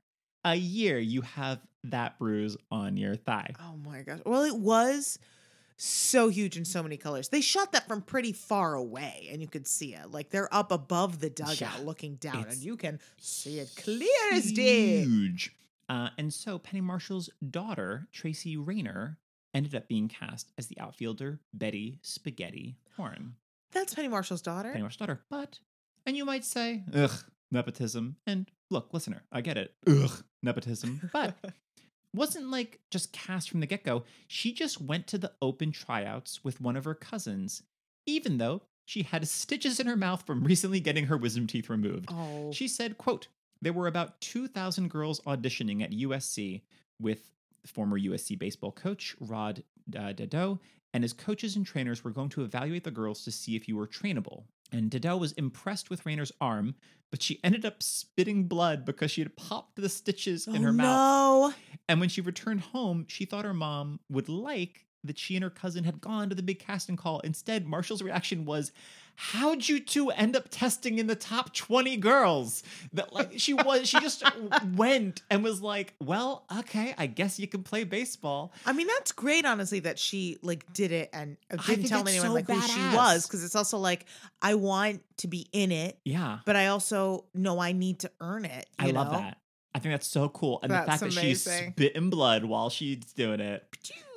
A 0.45 0.55
year 0.55 0.99
you 0.99 1.23
have 1.23 1.61
that 1.85 2.19
bruise 2.19 2.57
on 2.71 2.97
your 2.97 3.17
thigh. 3.17 3.51
oh 3.61 3.77
my 3.85 4.03
gosh. 4.03 4.21
Well, 4.25 4.43
it 4.45 4.57
was 4.57 5.19
so 5.77 6.29
huge 6.29 6.57
in 6.57 6.65
so 6.65 6.83
many 6.83 6.97
colors. 6.97 7.29
They 7.31 7.41
shot 7.41 7.73
that 7.73 7.89
from 7.89 8.01
pretty 8.03 8.33
far 8.33 8.75
away 8.75 9.29
and 9.33 9.41
you 9.43 9.49
could 9.49 9.67
see 9.67 9.95
it. 9.95 10.11
Like 10.11 10.31
they're 10.31 10.53
up 10.55 10.71
above 10.73 11.21
the 11.21 11.31
dugout 11.31 11.61
Yeah, 11.61 11.71
looking 11.83 12.15
down 12.17 12.47
and 12.49 12.57
you 12.57 12.77
can 12.77 13.01
see 13.19 13.59
it 13.59 13.71
clear 13.77 14.09
as 14.33 14.53
day. 14.53 15.03
Huge. 15.05 15.53
Uh, 15.89 16.09
and 16.17 16.33
so 16.33 16.59
Penny 16.59 16.81
Marshall's 16.81 17.29
daughter, 17.51 18.07
Tracy 18.13 18.57
Reiner, 18.57 19.17
ended 19.55 19.75
up 19.75 19.89
being 19.89 20.09
cast 20.09 20.51
as 20.59 20.67
the 20.67 20.79
outfielder 20.81 21.41
Betty 21.53 21.99
Spaghetti 22.03 22.77
Horn. 22.97 23.35
That's 23.73 23.95
Penny 23.95 24.09
Marshall's 24.09 24.43
daughter. 24.43 24.71
Penny 24.71 24.83
Marshall's 24.83 24.99
daughter. 24.99 25.21
But, 25.31 25.59
and 26.07 26.17
you 26.17 26.25
might 26.25 26.45
say, 26.45 26.83
ugh, 26.95 27.25
nepotism. 27.51 28.17
And 28.27 28.47
look, 28.71 28.93
listener, 28.93 29.23
I 29.33 29.41
get 29.41 29.57
it. 29.57 29.75
Ugh, 29.87 30.23
nepotism. 30.43 31.11
But 31.13 31.37
wasn't 32.15 32.51
like 32.51 32.81
just 32.91 33.13
cast 33.13 33.51
from 33.51 33.61
the 33.61 33.67
get 33.67 33.85
go. 33.85 34.05
She 34.29 34.53
just 34.53 34.81
went 34.81 35.07
to 35.09 35.19
the 35.19 35.33
open 35.43 35.73
tryouts 35.73 36.45
with 36.45 36.61
one 36.61 36.77
of 36.77 36.85
her 36.85 36.95
cousins, 36.95 37.63
even 38.07 38.39
though 38.39 38.63
she 38.85 39.03
had 39.03 39.27
stitches 39.27 39.81
in 39.81 39.87
her 39.87 39.97
mouth 39.97 40.25
from 40.27 40.45
recently 40.45 40.79
getting 40.81 41.07
her 41.07 41.17
wisdom 41.17 41.47
teeth 41.47 41.71
removed. 41.71 42.11
oh. 42.13 42.53
She 42.53 42.69
said, 42.69 42.99
quote, 42.99 43.29
there 43.63 43.73
were 43.73 43.87
about 43.87 44.21
2,000 44.21 44.91
girls 44.91 45.21
auditioning 45.23 45.83
at 45.83 45.91
USC 45.91 46.61
with 47.01 47.31
former 47.67 47.99
USC 47.99 48.39
baseball 48.39 48.73
coach 48.73 49.17
Rod 49.21 49.63
uh, 49.97 50.13
Dedeaux, 50.13 50.59
and 50.93 51.03
his 51.05 51.13
coaches 51.13 51.57
and 51.57 51.67
trainers 51.67 52.05
were 52.05 52.11
going 52.11 52.29
to 52.31 52.43
evaluate 52.43 52.85
the 52.85 52.91
girls 52.91 53.25
to 53.25 53.31
see 53.31 53.57
if 53.57 53.67
you 53.69 53.77
were 53.77 53.87
trainable. 53.87 54.45
And 54.73 54.91
Dedeaux 54.91 55.19
was 55.19 55.33
impressed 55.33 55.91
with 55.91 56.05
Reiner's 56.05 56.33
arm, 56.41 56.75
but 57.11 57.23
she 57.23 57.39
ended 57.45 57.65
up 57.65 57.83
spitting 57.83 58.45
blood 58.49 58.85
because 58.85 59.11
she 59.11 59.21
had 59.21 59.37
popped 59.37 59.77
the 59.77 59.89
stitches 59.89 60.47
in 60.47 60.57
Oh, 60.57 60.63
her 60.63 60.73
mouth. 60.73 60.87
no. 61.51 61.55
And 61.89 62.01
when 62.01 62.09
she 62.09 62.21
returned 62.21 62.61
home, 62.61 63.05
she 63.09 63.25
thought 63.25 63.45
her 63.45 63.55
mom 63.55 64.01
would 64.09 64.29
like 64.29 64.87
that 65.05 65.19
she 65.19 65.37
and 65.37 65.45
her 65.45 65.51
cousin 65.51 65.85
had 65.85 66.01
gone 66.01 66.29
to 66.29 66.35
the 66.35 66.43
big 66.43 66.59
casting 66.59 66.97
call. 66.97 67.21
Instead, 67.21 67.67
Marshall's 67.67 68.03
reaction 68.03 68.45
was, 68.45 68.73
"How'd 69.17 69.69
you 69.69 69.81
two 69.81 70.11
end 70.11 70.35
up 70.37 70.49
testing 70.51 70.99
in 70.99 71.07
the 71.07 71.15
top 71.15 71.55
twenty 71.55 71.97
girls?" 71.97 72.63
That 72.93 73.13
like 73.13 73.33
she 73.37 73.55
was, 73.55 73.89
she 73.89 74.01
just 74.01 74.23
went 74.75 75.23
and 75.31 75.45
was 75.45 75.61
like, 75.61 75.95
"Well, 76.01 76.45
okay, 76.61 76.95
I 76.99 77.07
guess 77.07 77.39
you 77.39 77.47
can 77.47 77.63
play 77.63 77.85
baseball." 77.85 78.53
I 78.67 78.73
mean, 78.73 78.87
that's 78.87 79.13
great, 79.13 79.45
honestly, 79.45 79.81
that 79.81 79.99
she 79.99 80.39
like 80.43 80.71
did 80.73 80.93
it 80.93 81.11
and 81.13 81.37
uh, 81.51 81.57
didn't 81.67 81.87
tell 81.87 82.07
anyone 82.09 82.27
so 82.29 82.33
like 82.33 82.49
who 82.49 82.61
she 82.61 82.81
was, 82.97 83.27
because 83.27 83.45
it's 83.45 83.57
also 83.57 83.79
like 83.79 84.07
I 84.43 84.55
want 84.55 85.03
to 85.19 85.29
be 85.29 85.47
in 85.53 85.71
it, 85.71 85.99
Yeah, 86.05 86.39
but 86.45 86.57
I 86.57 86.69
also 86.69 87.27
know 87.35 87.61
I 87.61 87.73
need 87.73 88.01
to 88.01 88.11
earn 88.21 88.45
it. 88.45 88.67
I 88.79 88.87
you 88.87 88.93
love 88.93 89.11
that. 89.13 89.39
I 89.77 89.81
think 89.81 89.93
that's 89.93 90.07
so 90.07 90.29
cool. 90.29 90.61
And 90.63 90.71
That's 90.71 90.85
the 90.85 90.91
fact 90.93 91.01
that 91.01 91.13
she's 91.21 91.45
amazing. 91.49 91.73
spitting 91.73 92.09
blood 92.09 92.45
while 92.45 92.71
she's 92.71 92.99
doing 93.17 93.41
it. 93.41 93.65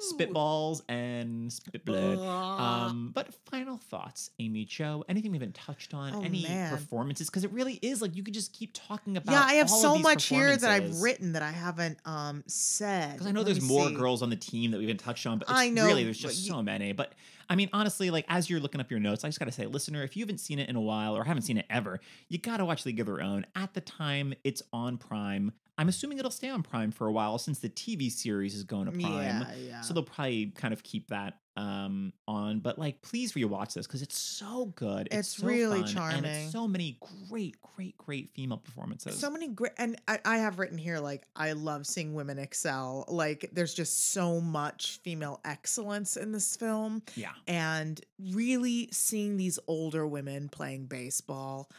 Spitballs 0.02 0.82
and 0.90 1.52
spit 1.52 1.84
blood. 1.86 2.20
Um, 2.20 3.12
but 3.14 3.34
final 3.50 3.78
thoughts, 3.78 4.32
Amy 4.40 4.66
Jo. 4.66 5.04
Anything 5.10 5.32
we 5.32 5.38
haven't 5.38 5.56
touched 5.56 5.94
on? 5.94 6.14
Oh, 6.16 6.22
any 6.22 6.44
man. 6.44 6.72
performances? 6.72 7.30
Because 7.30 7.44
it 7.44 7.52
really 7.52 7.80
is 7.82 8.02
like 8.02 8.16
you 8.16 8.24
could 8.24 8.34
just 8.34 8.54
keep 8.54 8.72
talking 8.74 9.18
about. 9.18 9.32
yeah, 9.32 9.42
I 9.44 9.54
have 9.56 9.70
so 9.70 9.98
much 9.98 10.26
here 10.26 10.56
that 10.56 10.70
I've 10.70 11.02
written 11.02 11.34
that 11.34 11.42
I 11.42 11.52
haven't 11.52 11.98
um 12.06 12.44
said. 12.48 13.14
Because 13.14 13.28
I 13.28 13.32
know 13.32 13.42
Let 13.42 13.48
there's 13.48 13.62
more 13.62 13.88
see. 13.90 13.96
girls 13.96 14.22
on 14.22 14.30
the 14.30 14.36
team 14.36 14.72
that 14.72 14.78
we 14.78 14.84
haven't 14.86 15.00
touched 15.00 15.26
on, 15.26 15.40
but 15.40 15.50
it's 15.50 15.58
I 15.58 15.70
know, 15.70 15.86
really 15.86 16.04
there's 16.04 16.18
just 16.18 16.44
you- 16.44 16.52
so 16.52 16.62
many. 16.62 16.92
But 16.94 17.14
I 17.50 17.56
mean, 17.56 17.70
honestly, 17.74 18.10
like 18.12 18.26
as 18.28 18.50
you're 18.50 18.60
looking 18.60 18.82
up 18.82 18.92
your 18.92 19.00
notes, 19.00 19.24
I 19.24 19.28
just 19.30 19.40
gotta 19.40 19.52
say, 19.52 19.66
listener, 19.66 20.04
if 20.04 20.16
you 20.18 20.24
haven't 20.24 20.40
seen 20.40 20.60
it 20.60 20.70
in 20.70 20.76
a 20.76 20.82
while 20.82 21.16
or 21.16 21.24
haven't 21.24 21.44
seen 21.44 21.58
it 21.58 21.66
ever, 21.70 22.00
you 22.30 22.38
gotta 22.38 22.66
watch 22.66 22.86
League 22.86 23.00
of 23.00 23.06
Their 23.08 23.22
Own. 23.22 23.46
At 23.56 23.74
the 23.74 23.82
time, 23.82 24.34
it's 24.44 24.62
on 24.74 24.98
Prime. 24.98 25.52
I'm 25.80 25.90
assuming 25.90 26.18
it'll 26.18 26.32
stay 26.32 26.50
on 26.50 26.64
Prime 26.64 26.92
for 26.92 27.06
a 27.06 27.12
while 27.12 27.38
since 27.38 27.60
the 27.60 27.70
TV 27.70 28.12
series 28.12 28.56
is 28.56 28.64
going 28.64 28.86
to 28.86 28.92
Prime. 28.92 29.14
Yeah, 29.14 29.46
yeah. 29.64 29.82
So 29.88 29.94
they'll 29.94 30.04
probably 30.04 30.48
kind 30.56 30.74
of 30.74 30.84
keep 30.84 31.08
that 31.10 31.36
um 31.56 32.14
on. 32.28 32.60
But 32.60 32.78
like, 32.78 33.02
please 33.02 33.34
rewatch 33.34 33.74
this 33.74 33.88
because 33.88 34.02
it's 34.04 34.18
so 34.20 34.68
good. 34.76 35.08
It's, 35.08 35.16
It's 35.16 35.38
so 35.38 35.48
really 35.48 35.80
fun, 35.80 35.88
and 35.88 35.90
charming. 35.98 36.26
it's 36.26 36.52
so 36.52 36.68
many 36.68 37.00
great, 37.30 37.56
great, 37.76 37.98
great 37.98 38.30
female 38.36 38.58
performances. 38.58 39.20
so 39.20 39.30
many 39.32 39.48
great 39.48 39.72
and 39.78 40.00
I, 40.08 40.20
I 40.24 40.38
have 40.38 40.60
written 40.60 40.78
here 40.78 41.00
like 41.00 41.28
i 41.36 41.52
love 41.54 41.86
seeing 41.86 42.14
women 42.14 42.38
excel 42.40 43.06
like 43.08 43.50
there's 43.54 43.74
just 43.74 44.12
so 44.12 44.40
much 44.42 45.00
female 45.04 45.40
excellence 45.46 46.18
in 46.18 46.32
this 46.32 46.56
film 46.56 47.02
yeah. 47.16 47.32
and 47.48 48.00
really 48.34 48.90
seeing 48.92 49.38
these 49.38 49.60
older 49.68 50.06
women 50.08 50.50
playing 50.50 50.86
baseball 50.86 51.70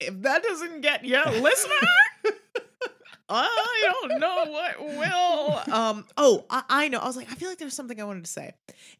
if 0.00 0.20
that 0.22 0.42
doesn't 0.42 0.80
get 0.80 1.04
you 1.04 1.22
listener 1.40 1.72
i 3.34 3.92
don't 4.08 4.20
know 4.20 4.44
what 4.50 4.80
will 4.80 5.60
um 5.74 6.04
oh 6.16 6.44
I, 6.50 6.62
I 6.68 6.88
know 6.88 6.98
i 6.98 7.06
was 7.06 7.16
like 7.16 7.30
i 7.30 7.34
feel 7.34 7.48
like 7.48 7.58
there's 7.58 7.74
something 7.74 8.00
i 8.00 8.04
wanted 8.04 8.24
to 8.24 8.30
say 8.30 8.52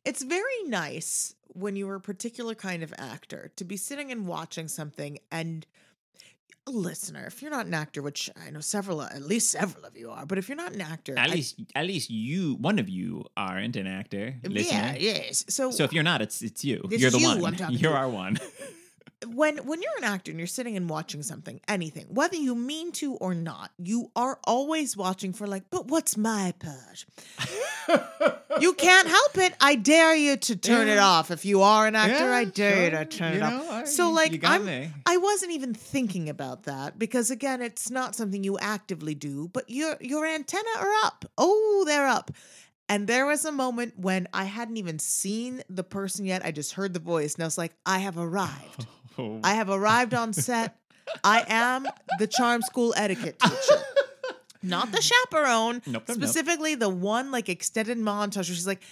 it's 0.05 0.23
very 0.23 0.63
nice 0.67 1.35
when 1.55 1.77
you're 1.77 1.97
a 1.97 2.01
particular 2.01 2.55
kind 2.55 2.83
of 2.83 2.95
actor 2.99 3.51
to 3.57 3.65
be 3.65 3.77
sitting 3.77 4.11
and 4.11 4.27
watching 4.27 4.69
something 4.69 5.19
and 5.31 5.67
a 6.67 6.71
listener 6.71 7.25
if 7.27 7.43
you're 7.43 7.51
not 7.51 7.67
an 7.67 7.75
actor 7.75 8.01
which 8.03 8.31
i 8.47 8.49
know 8.51 8.61
several 8.61 9.03
at 9.03 9.21
least 9.23 9.51
several 9.51 9.85
of 9.85 9.97
you 9.97 10.09
are 10.11 10.25
but 10.25 10.39
if 10.39 10.49
you're 10.49 10.57
not 10.57 10.73
an 10.73 10.81
actor 10.81 11.19
At 11.19 11.31
I- 11.31 11.35
least, 11.35 11.61
at 11.75 11.87
least 11.87 12.09
you, 12.09 12.55
one 12.55 12.79
of 12.79 12.89
you, 12.89 13.25
aren't 13.37 13.75
an 13.77 13.89
actor. 13.89 14.37
Listener. 14.45 14.79
yeah 14.79 14.95
yes 14.97 15.45
so 15.49 15.73
So 15.73 15.83
if 15.83 15.93
you're 15.93 16.05
not, 16.05 16.23
it's 16.23 16.41
it's 16.41 16.65
you. 16.65 16.81
This 16.89 17.01
you're 17.01 17.11
the 17.11 17.19
you 17.19 17.27
one. 17.41 17.57
You're 17.71 17.91
to. 17.93 17.99
our 17.99 18.09
one. 18.09 18.39
when 19.27 19.59
when 19.59 19.81
you're 19.83 19.97
an 19.99 20.05
actor 20.05 20.31
and 20.31 20.39
you're 20.41 20.47
sitting 20.47 20.77
and 20.77 20.89
watching 20.91 21.23
something 21.23 21.61
anything 21.69 22.07
whether 22.11 22.37
you 22.37 22.55
mean 22.55 22.93
to 22.93 23.15
or 23.15 23.35
not 23.35 23.71
you 23.79 24.11
are 24.17 24.39
always 24.45 24.97
watching 24.97 25.33
for 25.33 25.47
like 25.47 25.65
but 25.71 25.87
what's 25.89 26.17
my 26.17 26.53
part 26.59 27.05
you 28.61 28.73
can't 28.75 29.09
help 29.09 29.39
it. 29.39 29.55
I 29.61 29.75
dare 29.75 30.15
you 30.15 30.37
to 30.37 30.57
turn 30.57 30.89
it 30.89 30.99
off. 30.99 31.31
If 31.31 31.45
you 31.45 31.63
are 31.63 31.87
an 31.87 31.95
actor 31.97 32.31
i 32.33 32.41
Yeah, 32.43 32.51
dare 32.53 32.85
you 32.85 32.91
to 32.91 33.05
turn 33.05 33.33
You 33.33 33.39
it 33.39 33.41
know, 33.43 33.47
off 33.69 33.71
I- 33.71 33.85
so 33.85 34.11
like 34.11 34.41
i'm 34.45 34.65
me. 34.65 34.91
i 35.07 35.17
wasn't 35.17 35.53
even 35.53 35.75
thinking 35.75 36.29
about 36.29 36.65
that 36.65 36.99
because 36.99 37.31
again 37.31 37.61
it's 37.63 37.91
not 37.91 38.15
something 38.15 38.45
you 38.45 38.59
actively 38.59 39.15
do 39.15 39.49
but 39.53 39.69
your 39.69 39.97
your 40.01 40.27
antenna 40.27 40.69
are 40.79 40.93
up. 41.05 41.25
Oh 41.39 41.85
they're 41.87 42.07
up. 42.09 42.31
And 42.89 43.07
there 43.07 43.25
was 43.27 43.45
a 43.47 43.53
moment 43.53 43.99
when 43.99 44.29
I 44.35 44.45
hadn't 44.45 44.77
even 44.77 44.99
seen 44.99 45.63
the 45.71 45.85
person 45.85 46.27
yet. 46.27 46.45
I 46.45 46.51
just 46.51 46.75
heard 46.75 46.93
the 46.93 47.01
voice 47.01 47.35
and 47.35 47.43
I 47.43 47.47
was 47.47 47.57
like, 47.57 47.73
I 47.87 47.99
have 48.01 48.19
arrived. 48.19 48.87
Oh. 49.19 49.41
I 49.45 49.55
have 49.55 49.69
arrived 49.71 50.15
on 50.15 50.33
set. 50.33 50.77
I 51.25 51.45
am 51.49 51.87
the 52.19 52.27
charm 52.27 52.63
school 52.63 52.95
etiquette 52.97 53.39
teacher. 53.39 53.83
Not 54.63 54.93
the 54.93 55.03
chaperone. 55.03 55.83
Nope, 55.87 55.87
nope, 55.87 56.03
nope. 56.09 56.17
specifically 56.17 56.75
the 56.77 56.89
one 56.89 57.31
like 57.31 57.49
extended 57.49 57.99
montage 57.99 58.37
where 58.37 58.45
she's 58.45 58.67
like, 58.67 58.83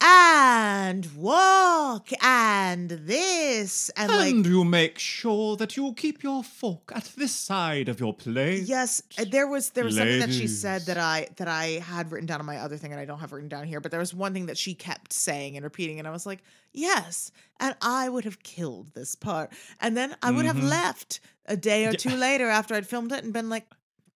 and 0.00 1.06
walk 1.16 2.08
and 2.22 2.88
this 2.90 3.90
and 3.96 4.12
like 4.12 4.46
you 4.46 4.64
make 4.64 4.98
sure 4.98 5.56
that 5.56 5.76
you 5.76 5.92
keep 5.94 6.22
your 6.22 6.44
fork 6.44 6.92
at 6.94 7.04
this 7.16 7.32
side 7.34 7.88
of 7.88 7.98
your 7.98 8.14
plate. 8.14 8.62
Yes, 8.64 9.02
uh, 9.18 9.24
there 9.28 9.46
was 9.48 9.70
there 9.70 9.84
was 9.84 9.96
something 9.96 10.20
that 10.20 10.32
she 10.32 10.46
said 10.46 10.82
that 10.82 10.98
I 10.98 11.28
that 11.36 11.48
I 11.48 11.80
had 11.80 12.12
written 12.12 12.26
down 12.26 12.40
on 12.40 12.46
my 12.46 12.58
other 12.58 12.76
thing 12.76 12.92
and 12.92 13.00
I 13.00 13.04
don't 13.04 13.18
have 13.18 13.32
written 13.32 13.48
down 13.48 13.64
here, 13.66 13.80
but 13.80 13.90
there 13.90 14.00
was 14.00 14.14
one 14.14 14.32
thing 14.32 14.46
that 14.46 14.58
she 14.58 14.74
kept 14.74 15.12
saying 15.12 15.56
and 15.56 15.64
repeating, 15.64 15.98
and 15.98 16.06
I 16.06 16.12
was 16.12 16.26
like, 16.26 16.42
yes, 16.72 17.32
and 17.58 17.74
I 17.82 18.08
would 18.08 18.24
have 18.24 18.42
killed 18.42 18.94
this 18.94 19.14
part, 19.14 19.52
and 19.80 19.96
then 19.96 20.14
I 20.22 20.30
would 20.30 20.44
have 20.46 20.56
Mhm. 20.56 20.68
left 20.70 21.20
a 21.46 21.56
day 21.56 21.86
or 21.86 21.92
two 21.92 22.14
later 22.16 22.46
after 22.48 22.74
I'd 22.74 22.86
filmed 22.86 23.12
it 23.12 23.24
and 23.24 23.32
been 23.32 23.48
like. 23.48 23.66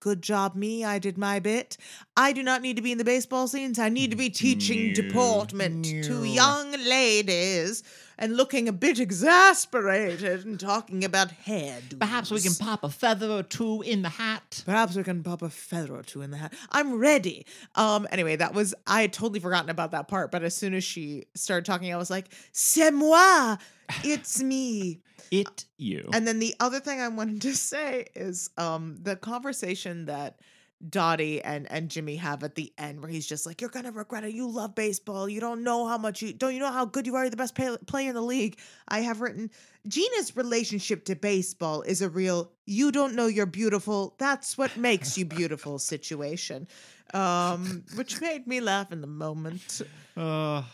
Good 0.03 0.21
job, 0.21 0.57
me. 0.57 0.85
I 0.85 0.99
did 0.99 1.17
my 1.17 1.39
bit. 1.39 1.77
I 2.17 2.33
do 2.33 2.43
not 2.43 2.61
need 2.61 2.75
to 2.75 2.83
be 2.83 2.91
in 2.91 2.99
the 2.99 3.05
baseball 3.05 3.47
scenes. 3.47 3.79
I 3.79 3.89
need 3.89 4.11
to 4.11 4.17
be 4.17 4.31
teaching 4.31 4.89
No, 4.89 4.95
deportment 4.95 5.85
to 5.85 6.25
young 6.25 6.73
ladies 6.73 7.85
and 8.23 8.37
looking 8.37 8.69
a 8.69 8.73
bit 8.73 9.01
exasperated 9.01 10.47
and 10.47 10.59
talking 10.59 11.05
about 11.05 11.31
hairdos. 11.45 11.99
Perhaps 11.99 12.31
we 12.31 12.41
can 12.41 12.55
pop 12.55 12.85
a 12.85 12.89
feather 12.89 13.29
or 13.29 13.43
two 13.43 13.83
in 13.83 14.03
the 14.03 14.09
hat. 14.09 14.63
Perhaps 14.65 14.95
we 14.95 15.03
can 15.03 15.25
pop 15.25 15.43
a 15.43 15.51
feather 15.51 15.97
or 15.97 16.05
two 16.05 16.23
in 16.23 16.31
the 16.31 16.37
hat. 16.37 16.55
I'm 16.71 16.99
ready. 16.99 17.45
Um. 17.75 18.07
Anyway, 18.13 18.37
that 18.37 18.55
was 18.55 18.75
I 18.87 19.03
had 19.03 19.13
totally 19.13 19.41
forgotten 19.41 19.71
about 19.71 19.91
that 19.91 20.07
part, 20.07 20.31
but 20.31 20.45
as 20.45 20.55
soon 20.55 20.73
as 20.73 20.85
she 20.85 21.25
started 21.35 21.65
talking, 21.65 21.93
I 21.93 21.97
was 21.97 22.11
like, 22.11 22.33
"C'est 22.53 22.93
moi, 22.93 23.57
it's 24.05 24.41
me." 24.41 25.01
It 25.33 25.65
you. 25.79 26.11
And 26.13 26.29
then 26.29 26.41
the 26.41 26.55
other 26.61 26.79
thing 26.79 27.01
I 27.01 27.09
wanted 27.09 27.41
to 27.43 27.57
say 27.57 28.07
is 28.15 28.51
um 28.59 28.99
the 29.01 29.17
conversation 29.17 30.05
that 30.05 30.39
Dottie 30.89 31.41
and 31.43 31.71
and 31.71 31.89
Jimmy 31.89 32.17
have 32.17 32.43
at 32.43 32.55
the 32.55 32.73
end, 32.77 33.01
where 33.01 33.11
he's 33.11 33.27
just 33.27 33.47
like, 33.47 33.61
"You're 33.61 33.71
gonna 33.71 33.93
regret 33.93 34.25
it. 34.25 34.35
You 34.35 34.49
love 34.49 34.75
baseball. 34.75 35.29
You 35.29 35.41
don't 35.41 35.63
know 35.63 35.87
how 35.87 35.99
much 35.99 36.23
you 36.23 36.33
don't. 36.33 36.55
You 36.55 36.61
know 36.61 36.73
how 36.73 36.85
good 36.85 37.07
you 37.07 37.15
are. 37.15 37.23
You're 37.23 37.31
the 37.31 37.37
best 37.37 37.55
pay, 37.55 37.77
player 37.87 38.09
in 38.09 38.15
the 38.15 38.23
league." 38.23 38.59
I 38.89 39.01
have 39.01 39.21
written 39.21 39.51
Geena's 39.89 40.37
relationship 40.37 41.05
to 41.05 41.15
baseball 41.15 41.83
is 41.83 42.03
a 42.03 42.09
real 42.09 42.51
"you 42.67 42.91
don't 42.91 43.15
know 43.15 43.27
you're 43.27 43.47
beautiful. 43.47 44.15
That's 44.19 44.59
what 44.59 44.77
makes 44.77 45.17
you 45.17 45.25
beautiful" 45.25 45.79
situation, 45.79 46.67
um, 47.15 47.85
which 47.95 48.21
made 48.21 48.47
me 48.47 48.61
laugh 48.61 48.91
in 48.91 49.01
the 49.01 49.07
moment. 49.07 49.83
Oh, 50.17 50.67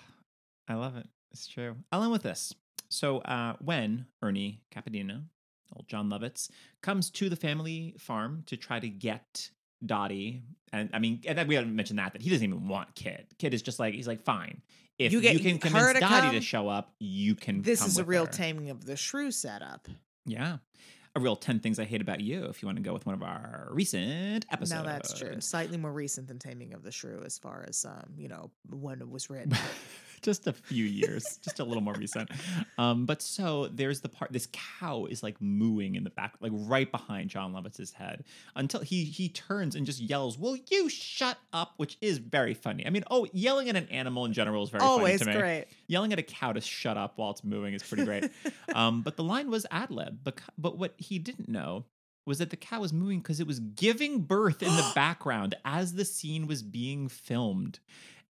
I 0.69 0.75
love 0.75 0.97
it. 0.97 1.07
It's 1.33 1.47
true. 1.47 1.77
End 1.93 2.11
with 2.11 2.23
this. 2.23 2.55
So, 2.89 3.19
uh, 3.19 3.57
when 3.61 4.07
Ernie 4.23 4.63
Capadino, 4.75 5.25
old 5.77 5.87
Jon 5.89 6.09
Lovitz, 6.09 6.51
comes 6.81 7.11
to 7.11 7.29
the 7.29 7.37
family 7.37 7.95
farm 7.99 8.45
to 8.47 8.57
try 8.57 8.81
to 8.81 8.89
get 8.89 9.51
Dottie, 9.85 10.43
and 10.73 10.91
I 10.93 10.99
mean, 10.99 11.23
and 11.27 11.49
we 11.49 11.55
haven't 11.55 11.75
mentioned 11.75 11.99
that 11.99 12.13
that 12.13 12.23
he 12.23 12.31
doesn't 12.31 12.45
even 12.45 12.69
want 12.69 12.95
Kid. 12.95 13.27
Kid 13.39 13.55
is 13.55 13.63
just 13.63 13.79
like 13.79 13.95
he's 13.95 14.09
like, 14.09 14.23
fine. 14.23 14.63
If 14.99 15.13
You 15.13 15.21
you, 15.21 15.39
can 15.39 15.59
convince 15.59 15.93
to 15.93 16.01
Dottie 16.01 16.27
come, 16.27 16.35
to 16.35 16.41
show 16.41 16.69
up, 16.69 16.93
you 16.99 17.37
can. 17.37 17.63
This 17.63 17.87
is 17.87 17.99
a 17.99 18.05
real 18.05 18.27
her. 18.27 18.33
taming 18.33 18.71
of 18.71 18.85
the 18.85 18.97
shrew 18.97 19.31
setup. 19.31 19.87
Yeah. 20.27 20.59
A 21.17 21.21
real 21.21 21.37
10 21.37 21.61
things 21.61 21.79
I 21.79 21.85
hate 21.85 22.01
about 22.01 22.21
you 22.21 22.45
if 22.47 22.63
you 22.63 22.67
want 22.67 22.77
to 22.77 22.83
go 22.83 22.93
with 22.93 23.07
one 23.07 23.15
of 23.15 23.23
our 23.23 23.69
recent 23.71 24.45
episodes. 24.51 24.71
Now 24.71 24.83
that's 24.83 25.19
true. 25.19 25.41
Slightly 25.41 25.79
more 25.79 25.93
recent 25.93 26.29
than 26.29 26.39
Taming 26.39 26.75
of 26.75 26.83
the 26.83 26.93
Shrew, 26.93 27.23
as 27.25 27.39
far 27.39 27.65
as 27.67 27.85
um, 27.85 28.13
you 28.17 28.29
know, 28.29 28.51
when 28.69 29.01
it 29.01 29.09
was 29.09 29.31
written. 29.31 29.53
just 30.23 30.47
a 30.47 30.53
few 30.53 30.85
years, 30.85 31.39
just 31.43 31.61
a 31.61 31.65
little 31.65 31.83
more 31.83 31.95
recent. 31.95 32.31
Um, 32.77 33.07
but 33.07 33.23
so 33.23 33.69
there's 33.69 34.01
the 34.01 34.09
part 34.09 34.33
this 34.33 34.49
cow 34.53 35.07
is 35.07 35.23
like 35.23 35.41
mooing 35.41 35.95
in 35.95 36.05
the 36.05 36.11
back, 36.11 36.35
like 36.41 36.53
right 36.55 36.91
behind 36.91 37.31
Jon 37.31 37.53
Lovitz's 37.53 37.93
head, 37.93 38.25
until 38.57 38.81
he 38.81 39.05
he 39.05 39.29
turns 39.29 39.75
and 39.75 39.87
just 39.87 40.01
yells, 40.01 40.39
"Will 40.39 40.57
you 40.71 40.89
shut 40.89 41.39
up?" 41.53 41.75
Which 41.77 41.99
is 42.01 42.19
very 42.19 42.55
funny. 42.55 42.87
I 42.87 42.91
mean, 42.91 43.05
oh, 43.11 43.27
yelling 43.33 43.69
at 43.69 43.77
an 43.77 43.89
animal 43.89 44.25
in 44.25 44.33
general 44.33 44.63
is 44.63 44.71
very 44.71 44.83
Always 44.83 45.21
funny 45.21 45.33
to 45.33 45.39
me. 45.39 45.43
great. 45.43 45.67
Yelling 45.87 46.13
at 46.13 46.19
a 46.19 46.23
cow 46.23 46.53
to 46.53 46.61
shut 46.61 46.97
up 46.97 47.15
while 47.17 47.31
it's 47.31 47.45
mooing 47.45 47.75
is 47.75 47.83
pretty 47.83 48.05
great. 48.05 48.31
um, 48.75 49.03
but 49.03 49.17
the 49.17 49.25
line 49.25 49.51
was 49.51 49.67
ad 49.71 49.91
lib. 49.91 50.19
But 50.23 50.41
but 50.57 50.79
what 50.79 50.95
he 50.99 51.19
didn't 51.19 51.49
know 51.49 51.85
was 52.29 52.39
that 52.39 52.51
the 52.51 52.57
cow 52.57 52.81
was 52.81 52.93
moving 52.93 53.19
because 53.19 53.41
it 53.41 53.47
was 53.47 53.59
giving 53.59 54.21
birth 54.21 54.63
in 54.63 54.69
the 54.69 54.91
background 54.95 55.55
as 55.65 55.95
the 55.95 56.05
scene 56.05 56.47
was 56.47 56.63
being 56.63 57.09
filmed. 57.09 57.81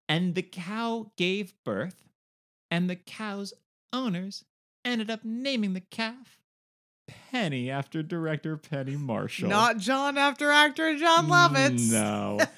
And 0.09 0.35
the 0.35 0.41
cow 0.41 1.11
gave 1.17 1.53
birth, 1.63 2.03
and 2.69 2.89
the 2.89 2.95
cow's 2.97 3.53
owners 3.93 4.43
ended 4.83 5.09
up 5.09 5.21
naming 5.23 5.73
the 5.73 5.81
calf 5.81 6.39
Penny 7.07 7.71
after 7.71 8.03
director 8.03 8.57
Penny 8.57 8.95
Marshall. 8.95 9.49
Not 9.49 9.77
Jon 9.77 10.17
after 10.17 10.51
actor 10.51 10.97
Jon 10.97 11.27
Lovitz. 11.27 11.91
No. 11.91 12.39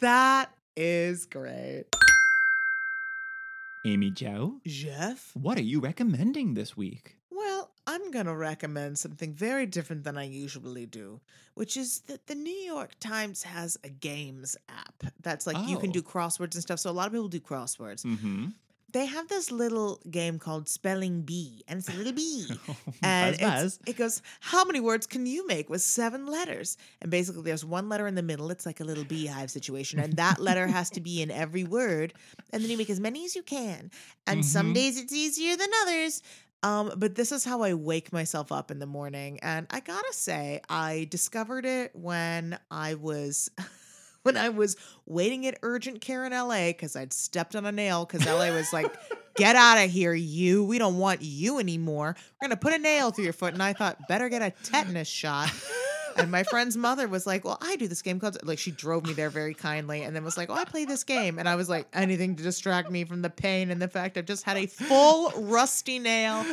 That 0.00 0.52
is 0.76 1.26
great. 1.26 1.86
Amy 3.84 4.10
Jo, 4.12 4.60
Jeff? 4.64 5.32
what 5.34 5.58
are 5.58 5.62
you 5.62 5.80
recommending 5.80 6.54
this 6.54 6.76
week? 6.76 7.17
I'm 7.92 8.10
going 8.10 8.26
to 8.26 8.34
recommend 8.36 8.98
something 8.98 9.32
very 9.32 9.64
different 9.66 10.04
than 10.04 10.16
I 10.18 10.24
usually 10.24 10.84
do, 10.86 11.20
which 11.54 11.74
is 11.76 12.00
that 12.08 12.26
the 12.26 12.34
New 12.34 12.60
York 12.74 12.90
Times 13.00 13.42
has 13.44 13.78
a 13.82 13.88
games 13.88 14.56
app 14.68 14.96
that's 15.22 15.46
like 15.46 15.56
you 15.68 15.78
can 15.78 15.90
Oh. 15.90 15.94
do 15.94 16.02
crosswords 16.02 16.54
and 16.54 16.62
stuff. 16.62 16.80
So 16.80 16.90
a 16.90 16.96
lot 16.98 17.06
of 17.06 17.12
people 17.12 17.28
do 17.28 17.40
crosswords. 17.40 18.02
Mm-hmm. 18.04 18.46
they 18.90 19.04
have 19.04 19.28
this 19.28 19.50
little 19.52 20.00
game 20.10 20.38
called 20.38 20.66
Spelling 20.66 21.20
Bee, 21.20 21.62
and 21.68 21.78
it's 21.78 21.90
a 21.90 21.96
little 22.00 22.12
bee. 22.14 22.46
buzz, 22.48 22.98
And 23.02 23.78
it 23.86 23.96
goes, 23.98 24.22
How 24.40 24.64
many 24.64 24.80
words 24.80 25.06
can 25.06 25.26
you 25.26 25.46
make 25.46 25.68
with 25.68 25.82
seven 25.82 26.24
letters? 26.26 26.78
And 27.02 27.10
basically, 27.10 27.42
there's 27.42 27.66
one 27.66 27.90
letter 27.90 28.06
in 28.06 28.14
the 28.14 28.22
middle. 28.22 28.50
It's 28.50 28.64
like 28.64 28.80
a 28.80 28.84
little 28.84 29.04
beehive 29.04 29.50
situation. 29.50 29.98
And 30.00 30.14
that 30.16 30.40
letter 30.40 30.66
has 30.66 30.88
to 30.96 31.00
be 31.02 31.20
in 31.20 31.30
every 31.30 31.64
word. 31.64 32.14
And 32.50 32.62
then 32.62 32.70
you 32.70 32.78
make 32.78 32.88
as 32.88 32.98
many 33.08 33.26
as 33.26 33.36
you 33.36 33.42
can. 33.42 33.90
And 34.26 34.42
some 34.44 34.70
Mhm. 34.70 34.74
days 34.80 34.98
it's 34.98 35.12
easier 35.12 35.54
than 35.56 35.68
others. 35.82 36.22
Um, 36.62 36.92
but 36.96 37.14
this 37.14 37.30
is 37.30 37.44
how 37.44 37.62
I 37.62 37.74
wake 37.74 38.12
myself 38.12 38.50
up 38.50 38.70
in 38.70 38.78
the 38.78 38.86
morning. 38.86 39.38
And 39.42 39.66
I 39.70 39.80
gotta 39.80 40.12
say, 40.12 40.60
I 40.68 41.06
discovered 41.10 41.64
it 41.64 41.92
when 41.94 42.58
I 42.70 42.94
was. 42.94 43.50
When 44.24 44.36
I 44.36 44.50
was 44.50 44.76
waiting 45.06 45.46
at 45.46 45.58
urgent 45.62 46.02
care 46.02 46.24
in 46.26 46.32
LA 46.32 46.66
because 46.66 46.96
I'd 46.96 47.14
stepped 47.14 47.56
on 47.56 47.64
a 47.64 47.72
nail 47.72 48.04
because 48.04 48.26
LA 48.26 48.50
was 48.50 48.72
like, 48.74 48.92
get 49.36 49.56
out 49.56 49.78
of 49.78 49.90
here, 49.90 50.12
you. 50.12 50.64
We 50.64 50.76
don't 50.76 50.98
want 50.98 51.22
you 51.22 51.60
anymore. 51.60 52.14
We're 52.42 52.48
to 52.48 52.56
put 52.56 52.74
a 52.74 52.78
nail 52.78 53.10
through 53.10 53.24
your 53.24 53.32
foot. 53.32 53.54
And 53.54 53.62
I 53.62 53.72
thought, 53.72 53.96
better 54.06 54.28
get 54.28 54.42
a 54.42 54.50
tetanus 54.64 55.08
shot. 55.08 55.50
And 56.18 56.30
my 56.30 56.42
friend's 56.42 56.76
mother 56.76 57.08
was 57.08 57.26
like, 57.26 57.44
Well, 57.44 57.58
I 57.60 57.76
do 57.76 57.88
this 57.88 58.02
game 58.02 58.20
called, 58.20 58.38
like, 58.44 58.58
she 58.58 58.70
drove 58.70 59.06
me 59.06 59.12
there 59.12 59.30
very 59.30 59.54
kindly 59.54 60.02
and 60.02 60.14
then 60.14 60.24
was 60.24 60.36
like, 60.36 60.50
Oh, 60.50 60.54
I 60.54 60.64
play 60.64 60.84
this 60.84 61.04
game. 61.04 61.38
And 61.38 61.48
I 61.48 61.54
was 61.54 61.68
like, 61.68 61.86
Anything 61.92 62.36
to 62.36 62.42
distract 62.42 62.90
me 62.90 63.04
from 63.04 63.22
the 63.22 63.30
pain 63.30 63.70
and 63.70 63.80
the 63.80 63.88
fact 63.88 64.18
I've 64.18 64.26
just 64.26 64.44
had 64.44 64.56
a 64.56 64.66
full 64.66 65.30
rusty 65.36 65.98
nail 65.98 66.44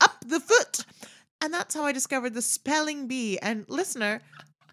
up 0.00 0.24
the 0.26 0.40
foot. 0.40 0.84
And 1.40 1.52
that's 1.52 1.74
how 1.74 1.84
I 1.84 1.92
discovered 1.92 2.34
the 2.34 2.42
spelling 2.42 3.06
bee. 3.06 3.38
And 3.38 3.64
listener, 3.68 4.20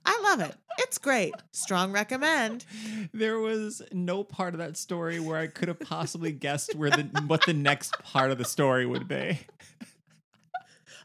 I 0.06 0.20
love 0.24 0.40
it. 0.40 0.56
It's 0.80 0.98
great. 0.98 1.34
Strong 1.52 1.92
recommend. 1.92 2.66
There 3.14 3.40
was 3.40 3.82
no 3.92 4.24
part 4.24 4.54
of 4.54 4.60
that 4.60 4.78
story 4.78 5.20
where 5.20 5.38
I 5.38 5.48
could 5.48 5.68
have 5.68 5.80
possibly 5.80 6.32
guessed 6.32 6.76
where 6.76 6.90
the 6.90 7.04
what 7.28 7.46
the 7.46 7.54
next 7.54 8.00
part 8.04 8.32
of 8.32 8.38
the 8.38 8.46
story 8.46 8.86
would 8.86 9.08
be. 9.08 9.40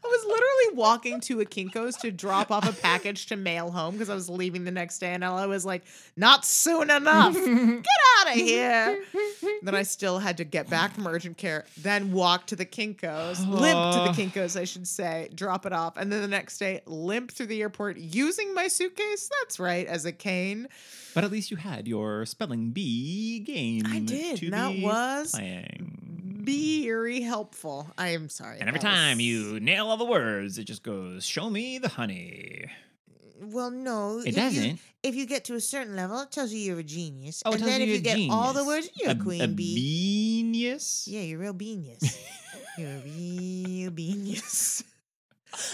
I 0.03 0.07
was 0.07 0.25
literally 0.25 0.77
walking 0.77 1.19
to 1.21 1.41
a 1.41 1.45
Kinko's 1.45 1.95
to 1.97 2.11
drop 2.11 2.51
off 2.51 2.67
a 2.67 2.73
package 2.81 3.25
to 3.27 3.35
mail 3.35 3.71
home 3.71 3.93
because 3.93 4.09
I 4.09 4.15
was 4.15 4.29
leaving 4.29 4.63
the 4.63 4.71
next 4.71 4.99
day, 4.99 5.13
and 5.13 5.23
I 5.25 5.45
was 5.45 5.65
like, 5.65 5.83
"Not 6.15 6.45
soon 6.45 6.89
enough, 6.89 7.33
get 7.33 7.85
out 8.19 8.27
of 8.27 8.33
here." 8.33 9.03
then 9.61 9.75
I 9.75 9.83
still 9.83 10.19
had 10.19 10.37
to 10.37 10.43
get 10.43 10.69
back 10.69 10.93
from 10.93 11.07
urgent 11.07 11.37
care, 11.37 11.65
then 11.81 12.11
walk 12.11 12.47
to 12.47 12.55
the 12.55 12.65
Kinko's, 12.65 13.45
limp 13.45 13.93
to 13.93 13.99
the 13.99 14.13
Kinko's, 14.23 14.55
I 14.55 14.63
should 14.65 14.87
say, 14.87 15.29
drop 15.33 15.65
it 15.65 15.73
off, 15.73 15.97
and 15.97 16.11
then 16.11 16.21
the 16.21 16.27
next 16.27 16.57
day 16.57 16.81
limp 16.85 17.31
through 17.31 17.47
the 17.47 17.61
airport 17.61 17.97
using 17.97 18.53
my 18.53 18.67
suitcase. 18.67 19.29
That's 19.41 19.59
right, 19.59 19.87
as 19.87 20.05
a 20.05 20.11
cane. 20.11 20.67
But 21.13 21.23
at 21.23 21.31
least 21.31 21.49
you 21.49 21.57
had 21.57 21.87
your 21.87 22.25
spelling 22.27 22.69
bee 22.69 23.39
game. 23.39 23.83
I 23.87 23.99
did, 23.99 24.51
that 24.51 24.77
was 24.79 25.31
playing. 25.31 26.06
Very 26.47 27.21
helpful. 27.21 27.89
I 27.97 28.09
am 28.09 28.29
sorry. 28.29 28.59
And 28.59 28.67
every 28.69 28.79
that 28.79 28.87
was- 28.87 28.95
time 28.95 29.19
you 29.19 29.59
nail 29.59 29.87
all 29.87 29.97
the 29.97 30.05
words, 30.05 30.57
it 30.57 30.63
just 30.65 30.83
goes, 30.83 31.25
"Show 31.25 31.49
me 31.49 31.77
the 31.77 31.89
honey." 31.89 32.65
Well, 33.39 33.69
no, 33.69 34.17
It 34.19 34.29
if 34.29 34.35
you- 34.35 34.41
doesn't. 34.41 34.79
if 35.03 35.13
you 35.15 35.25
get 35.27 35.45
to 35.45 35.53
a 35.55 35.61
certain 35.61 35.95
level, 35.95 36.19
it 36.21 36.31
tells 36.31 36.51
you 36.51 36.59
you're 36.59 36.79
a 36.79 36.83
genius. 36.83 37.43
Oh, 37.45 37.51
it 37.51 37.55
and 37.55 37.59
tells 37.63 37.71
then 37.71 37.81
you 37.81 37.93
if 37.95 38.03
you're 38.03 38.13
you 38.15 38.23
a 38.23 38.27
get 38.27 38.33
all 38.33 38.53
the 38.53 38.61
genius. 38.61 38.67
words, 38.85 38.89
you're 38.99 39.11
a, 39.11 39.15
queen 39.15 39.41
a 39.41 39.47
bee. 39.47 39.75
genius. 39.75 41.07
Yeah, 41.07 41.21
you're 41.21 41.39
a 41.39 41.43
real 41.43 41.53
genius. 41.53 42.17
you're 42.79 42.89
a 42.89 42.99
real 43.01 43.91
genius. 43.91 44.83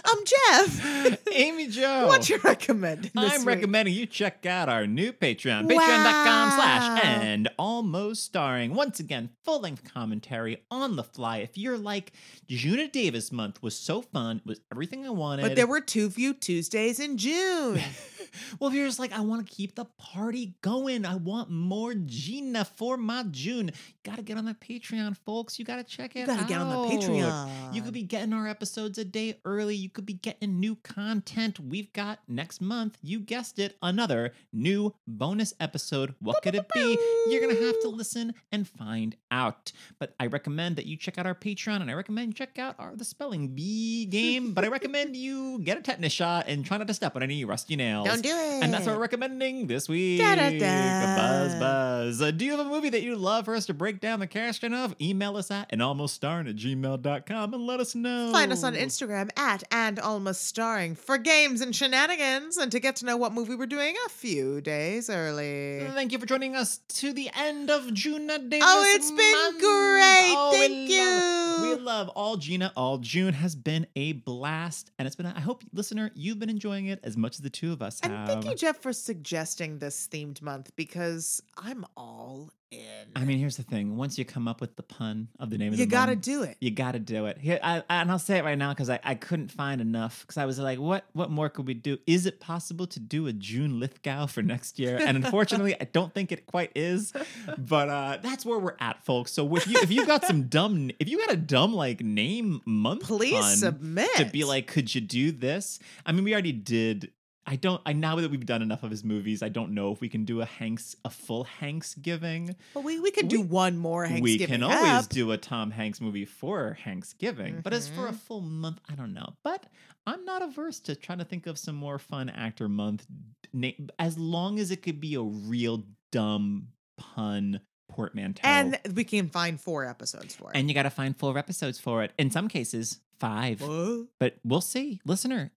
I'm 0.05 0.17
Jeff. 0.25 1.27
Amy 1.33 1.67
Jo. 1.67 2.07
What 2.07 2.29
you 2.29 2.37
recommend? 2.37 3.11
I'm 3.15 3.43
recommending 3.45 3.93
you 3.93 4.05
check 4.05 4.45
out 4.45 4.69
our 4.69 4.87
new 4.87 5.11
Patreon, 5.11 5.67
patreon.com 5.67 6.51
slash 6.51 7.03
and 7.03 7.49
almost 7.57 8.23
starring. 8.23 8.73
Once 8.75 8.99
again, 8.99 9.29
full 9.43 9.61
length 9.61 9.83
commentary 9.93 10.63
on 10.71 10.95
the 10.95 11.03
fly. 11.03 11.37
If 11.39 11.57
you're 11.57 11.77
like, 11.77 12.13
Juna 12.47 12.87
Davis 12.87 13.31
month 13.31 13.61
was 13.61 13.75
so 13.75 14.01
fun, 14.01 14.37
it 14.37 14.45
was 14.45 14.61
everything 14.71 15.05
I 15.05 15.09
wanted. 15.09 15.41
But 15.41 15.55
there 15.55 15.67
were 15.67 15.81
too 15.81 16.09
few 16.09 16.33
Tuesdays 16.33 16.99
in 16.99 17.17
June. 17.17 17.81
well, 18.59 18.69
if 18.69 18.75
you're 18.75 18.85
just 18.85 18.99
like, 18.99 19.11
I 19.11 19.21
want 19.21 19.47
to 19.47 19.53
keep 19.53 19.75
the 19.75 19.85
party 19.97 20.53
going, 20.61 21.05
I 21.05 21.15
want 21.15 21.49
more 21.49 21.93
Geena 21.93 22.65
for 22.67 22.97
my 22.97 23.23
June. 23.31 23.67
you 23.67 23.73
Gotta 24.03 24.21
get 24.21 24.37
on 24.37 24.45
the 24.45 24.53
Patreon, 24.53 25.17
folks. 25.25 25.57
You 25.59 25.65
gotta 25.65 25.83
check 25.83 26.15
it 26.15 26.27
out. 26.27 26.33
you 26.33 26.35
gotta 26.35 26.47
get 26.47 26.61
on 26.61 26.69
the. 26.69 26.95
Patreon. 26.95 27.73
You 27.73 27.81
could 27.81 27.93
be 27.93 28.03
getting 28.03 28.33
our 28.33 28.47
episodes 28.47 28.97
a 28.97 29.05
day 29.05 29.39
early. 29.45 29.75
You 29.75 29.89
could 29.89 30.05
be 30.05 30.13
getting 30.13 30.59
new 30.59 30.75
content. 30.75 31.59
We've 31.59 31.91
got 31.93 32.19
next 32.27 32.61
month, 32.61 32.97
you 33.01 33.19
guessed 33.19 33.59
it, 33.59 33.77
another 33.81 34.33
new 34.51 34.93
bonus 35.07 35.53
episode. 35.59 36.15
What 36.19 36.41
could 36.43 36.55
it 36.55 36.67
be? 36.73 36.97
You're 37.27 37.41
going 37.41 37.55
to 37.55 37.65
have 37.65 37.79
to 37.81 37.89
listen 37.89 38.33
and 38.51 38.67
find 38.67 39.15
out. 39.31 39.71
But 39.99 40.15
I 40.19 40.27
recommend 40.27 40.75
that 40.75 40.85
you 40.85 40.97
check 40.97 41.17
out 41.17 41.25
our 41.25 41.35
Patreon 41.35 41.81
and 41.81 41.89
I 41.89 41.93
recommend 41.93 42.27
you 42.27 42.33
check 42.33 42.59
out 42.59 42.75
our 42.79 42.95
The 42.95 43.05
Spelling 43.05 43.49
Bee 43.49 44.05
game. 44.05 44.53
but 44.53 44.63
I 44.63 44.67
recommend 44.67 45.15
you 45.15 45.59
get 45.59 45.77
a 45.77 45.81
tetanus 45.81 46.13
shot 46.13 46.45
and 46.47 46.65
try 46.65 46.77
not 46.77 46.87
to 46.87 46.93
step 46.93 47.15
on 47.15 47.23
any 47.23 47.45
rusty 47.45 47.75
nails. 47.75 48.07
Don't 48.14 48.22
do 48.23 48.30
it. 48.30 48.64
And 48.64 48.73
that's 48.73 48.85
what 48.85 48.95
we're 48.95 49.02
recommending 49.02 49.68
this 49.68 49.88
week. 49.90 50.19
Da-da-da. 50.19 51.15
Buzz, 51.15 51.56
buzz. 51.56 52.22
Uh, 52.22 52.31
do 52.31 52.45
you 52.45 52.52
have 52.52 52.60
a 52.65 52.69
movie 52.69 52.90
that 52.90 53.02
you'd 53.02 53.18
love 53.18 53.45
for 53.45 53.56
us 53.56 53.65
to 53.68 53.73
break 53.73 53.99
down 53.99 54.19
the 54.19 54.27
casting 54.27 54.73
of? 54.73 54.95
Email 55.02 55.38
us 55.38 55.49
at 55.52 55.68
and 55.69 55.81
almost 55.81 56.14
starring 56.15 56.48
at 56.48 56.56
gmail.com 56.56 57.53
and 57.53 57.65
let 57.68 57.80
us 57.80 57.95
know. 57.95 58.31
Find 58.31 58.52
us 58.52 58.64
on 58.64 58.76
Instagram 58.76 59.30
at 59.38 59.64
and 59.72 59.99
almost 59.99 60.45
starring 60.45 60.95
for 60.95 61.18
games 61.18 61.61
and 61.61 61.76
shenanigans 61.76 62.57
and 62.57 62.72
to 62.72 62.80
get 62.80 62.95
to 62.98 63.06
know 63.06 63.18
what 63.18 63.34
movie 63.34 63.56
we're 63.56 63.65
doing 63.65 63.95
a 64.06 64.10
few 64.10 64.61
days 64.61 65.10
early. 65.10 65.85
Thank 65.94 66.11
you 66.11 66.19
for 66.19 66.26
joining 66.26 66.56
us 66.56 66.80
to 66.90 67.14
the 67.14 67.30
end 67.35 67.69
of 67.69 67.94
June 67.94 68.27
Davis. 68.27 68.60
Oh, 68.64 68.84
it's 68.95 69.11
been 69.11 69.31
month. 69.31 69.60
great. 69.60 70.34
Oh, 70.35 70.49
we 70.52 70.57
Thank 70.60 70.90
love- 70.90 71.69
you. 71.69 71.69
we 71.77 71.84
love 71.84 72.10
all 72.10 72.38
Geena, 72.38 72.72
all 72.76 72.98
June 72.98 73.34
has 73.34 73.56
been 73.56 73.88
a 73.95 74.14
blast, 74.14 74.91
and 74.98 75.06
it's 75.06 75.15
been. 75.15 75.26
A, 75.26 75.34
I 75.35 75.40
hope, 75.40 75.64
listener, 75.73 76.11
you've 76.15 76.40
been 76.40 76.49
enjoying 76.49 76.88
it 76.88 76.99
as 77.03 77.15
much 77.18 77.34
as 77.35 77.40
the 77.40 77.49
two 77.49 77.72
of 77.72 77.81
us 77.81 77.99
have. 78.02 78.02
And 78.03 78.27
thank 78.27 78.45
you, 78.45 78.55
Jeff, 78.55 78.81
for 78.81 78.93
suggesting 78.93 79.80
this 79.80 80.07
themed 80.11 80.41
month 80.41 80.71
because 80.75 81.41
I'm 81.57 81.85
all 81.95 82.51
in. 82.71 82.80
I 83.15 83.23
mean, 83.23 83.38
here's 83.38 83.55
the 83.55 83.63
thing: 83.63 83.95
once 83.95 84.17
you 84.17 84.25
come 84.25 84.47
up 84.47 84.59
with 84.59 84.75
the 84.75 84.84
pun 84.84 85.27
of 85.39 85.49
the 85.49 85.57
name 85.57 85.71
of 85.73 85.80
you 85.80 85.85
the 85.85 85.91
got 85.91 86.07
to 86.07 86.13
month, 86.13 86.23
do 86.23 86.43
it. 86.43 86.57
You 86.59 86.71
got 86.71 86.93
to 86.93 86.99
do 86.99 87.27
it. 87.27 87.38
Here, 87.38 87.59
I, 87.63 87.84
and 87.89 88.11
I'll 88.11 88.19
say 88.19 88.39
it 88.39 88.43
right 88.43 88.57
now 88.57 88.73
because 88.73 88.89
I, 88.89 88.99
I 89.03 89.15
couldn't 89.15 89.51
find 89.51 89.80
enough. 89.80 90.21
Because 90.21 90.38
I 90.38 90.45
was 90.45 90.59
like, 90.59 90.80
what 90.80 91.05
what 91.13 91.30
more 91.30 91.49
could 91.49 91.67
we 91.67 91.75
do? 91.75 91.97
Is 92.07 92.25
it 92.25 92.39
possible 92.39 92.88
to 92.88 92.99
do 92.99 93.27
a 93.27 93.34
June 93.34 93.80
Lithgow 93.80 94.25
for 94.25 94.41
next 94.41 94.80
year? 94.80 94.99
And 94.99 95.15
unfortunately, 95.23 95.75
I 95.80 95.85
don't 95.85 96.13
think 96.13 96.31
it 96.31 96.45
quite 96.45 96.71
is. 96.75 97.13
But 97.57 97.89
uh, 97.89 98.17
that's 98.21 98.45
where 98.45 98.59
we're 98.59 98.75
at, 98.80 99.05
folks. 99.05 99.31
So 99.31 99.55
if 99.55 99.67
you 99.67 99.77
if 99.81 99.91
you 99.91 100.05
got 100.05 100.25
some 100.25 100.43
dumb, 100.43 100.91
if 100.99 101.07
you 101.07 101.19
got 101.19 101.31
a 101.31 101.38
dumb 101.38 101.73
like 101.73 102.01
name 102.01 102.61
month, 102.65 103.03
Please 103.03 103.59
submit. 103.59 104.13
to 104.15 104.25
be 104.25 104.43
like, 104.43 104.67
could 104.67 104.93
you 104.93 105.01
do 105.01 105.31
this? 105.31 105.80
I 106.05 106.11
mean, 106.11 106.23
we 106.23 106.34
already 106.34 106.51
did. 106.51 107.11
I 107.45 107.57
don't. 107.57 107.82
I 107.86 107.91
now 107.94 108.15
that 108.15 108.32
we've 108.32 108.45
done 108.45 108.61
enough 108.61 108.84
of 108.84 108.91
his 108.91 109.03
movies, 109.03 109.44
I 109.44 109.49
don't 109.49 109.74
know 109.74 109.91
if 109.91 109.99
we 109.99 110.07
can 110.07 110.24
do 110.24 110.40
a 110.40 110.45
Hanks, 110.45 110.95
a 111.03 111.10
full 111.10 111.44
Hanks 111.44 111.94
giving. 111.95 112.56
Well, 112.74 112.84
we, 112.86 112.99
we 113.02 113.11
could 113.11 113.28
do 113.28 113.41
we- 113.41 113.48
one 113.48 113.78
more 113.78 114.06
Hanks 114.06 114.22
We 114.22 114.38
can 114.38 114.64
always 114.64 115.07
do 115.07 115.32
a 115.34 115.38
Tom 115.38 115.72
Hanks 115.72 115.99
movie 115.99 116.24
for 116.26 116.78
Thanksgiving, 116.86 117.60
but 117.61 117.74
as 117.74 117.90
for 117.90 118.07
a 118.07 118.11
Mhm. 118.11 118.15
full 118.20 118.41
month, 118.41 118.80
I 118.90 118.95
don't 118.95 119.14
know. 119.14 119.34
But 119.44 119.65
I'm 120.07 120.24
not 120.24 120.41
averse 120.41 120.80
to 120.82 120.95
trying 120.95 121.18
to 121.20 121.26
think 121.26 121.45
of 121.48 121.57
some 121.57 121.76
more 121.76 121.99
fun 121.99 122.30
actor 122.30 122.70
month, 122.70 123.06
na- 123.52 123.72
as 123.99 124.18
long 124.18 124.57
as 124.60 124.72
it 124.72 124.82
could 124.82 125.02
be 125.02 125.15
a 125.15 125.22
real 125.22 125.84
dumb 126.14 126.70
pun 126.98 127.60
portmanteau. 127.90 128.41
And 128.48 128.80
we 128.95 129.03
can 129.03 129.30
find 129.30 129.60
four 129.60 129.86
episodes 129.86 130.34
for 130.34 130.49
it. 130.52 130.57
and 130.57 130.70
you 130.70 130.74
got 130.74 130.84
to 130.84 130.90
find 130.90 131.15
four 131.18 131.38
episodes 131.38 131.78
for 131.80 132.03
it. 132.03 132.11
In 132.18 132.32
some 132.32 132.48
cases, 132.48 133.02
five. 133.20 133.60
Whoa. 133.61 134.07
But 134.20 134.38
we'll 134.45 134.61
see, 134.61 135.02
listener, 135.06 135.52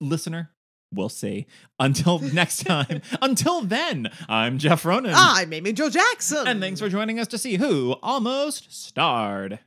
listener. 0.00 0.50
We'll 0.94 1.08
see. 1.08 1.46
Until 1.78 2.18
next 2.32 2.64
time. 2.64 3.02
Until 3.20 3.62
then, 3.62 4.10
I'm 4.28 4.58
Jeff 4.58 4.84
Ronan. 4.84 5.14
I'm 5.14 5.52
Amy 5.52 5.72
Jo 5.72 5.90
Jackson. 5.90 6.46
And 6.46 6.60
thanks 6.60 6.80
for 6.80 6.88
joining 6.88 7.18
us 7.18 7.28
to 7.28 7.38
see 7.38 7.56
who 7.56 7.96
almost 8.02 8.72
starred. 8.72 9.58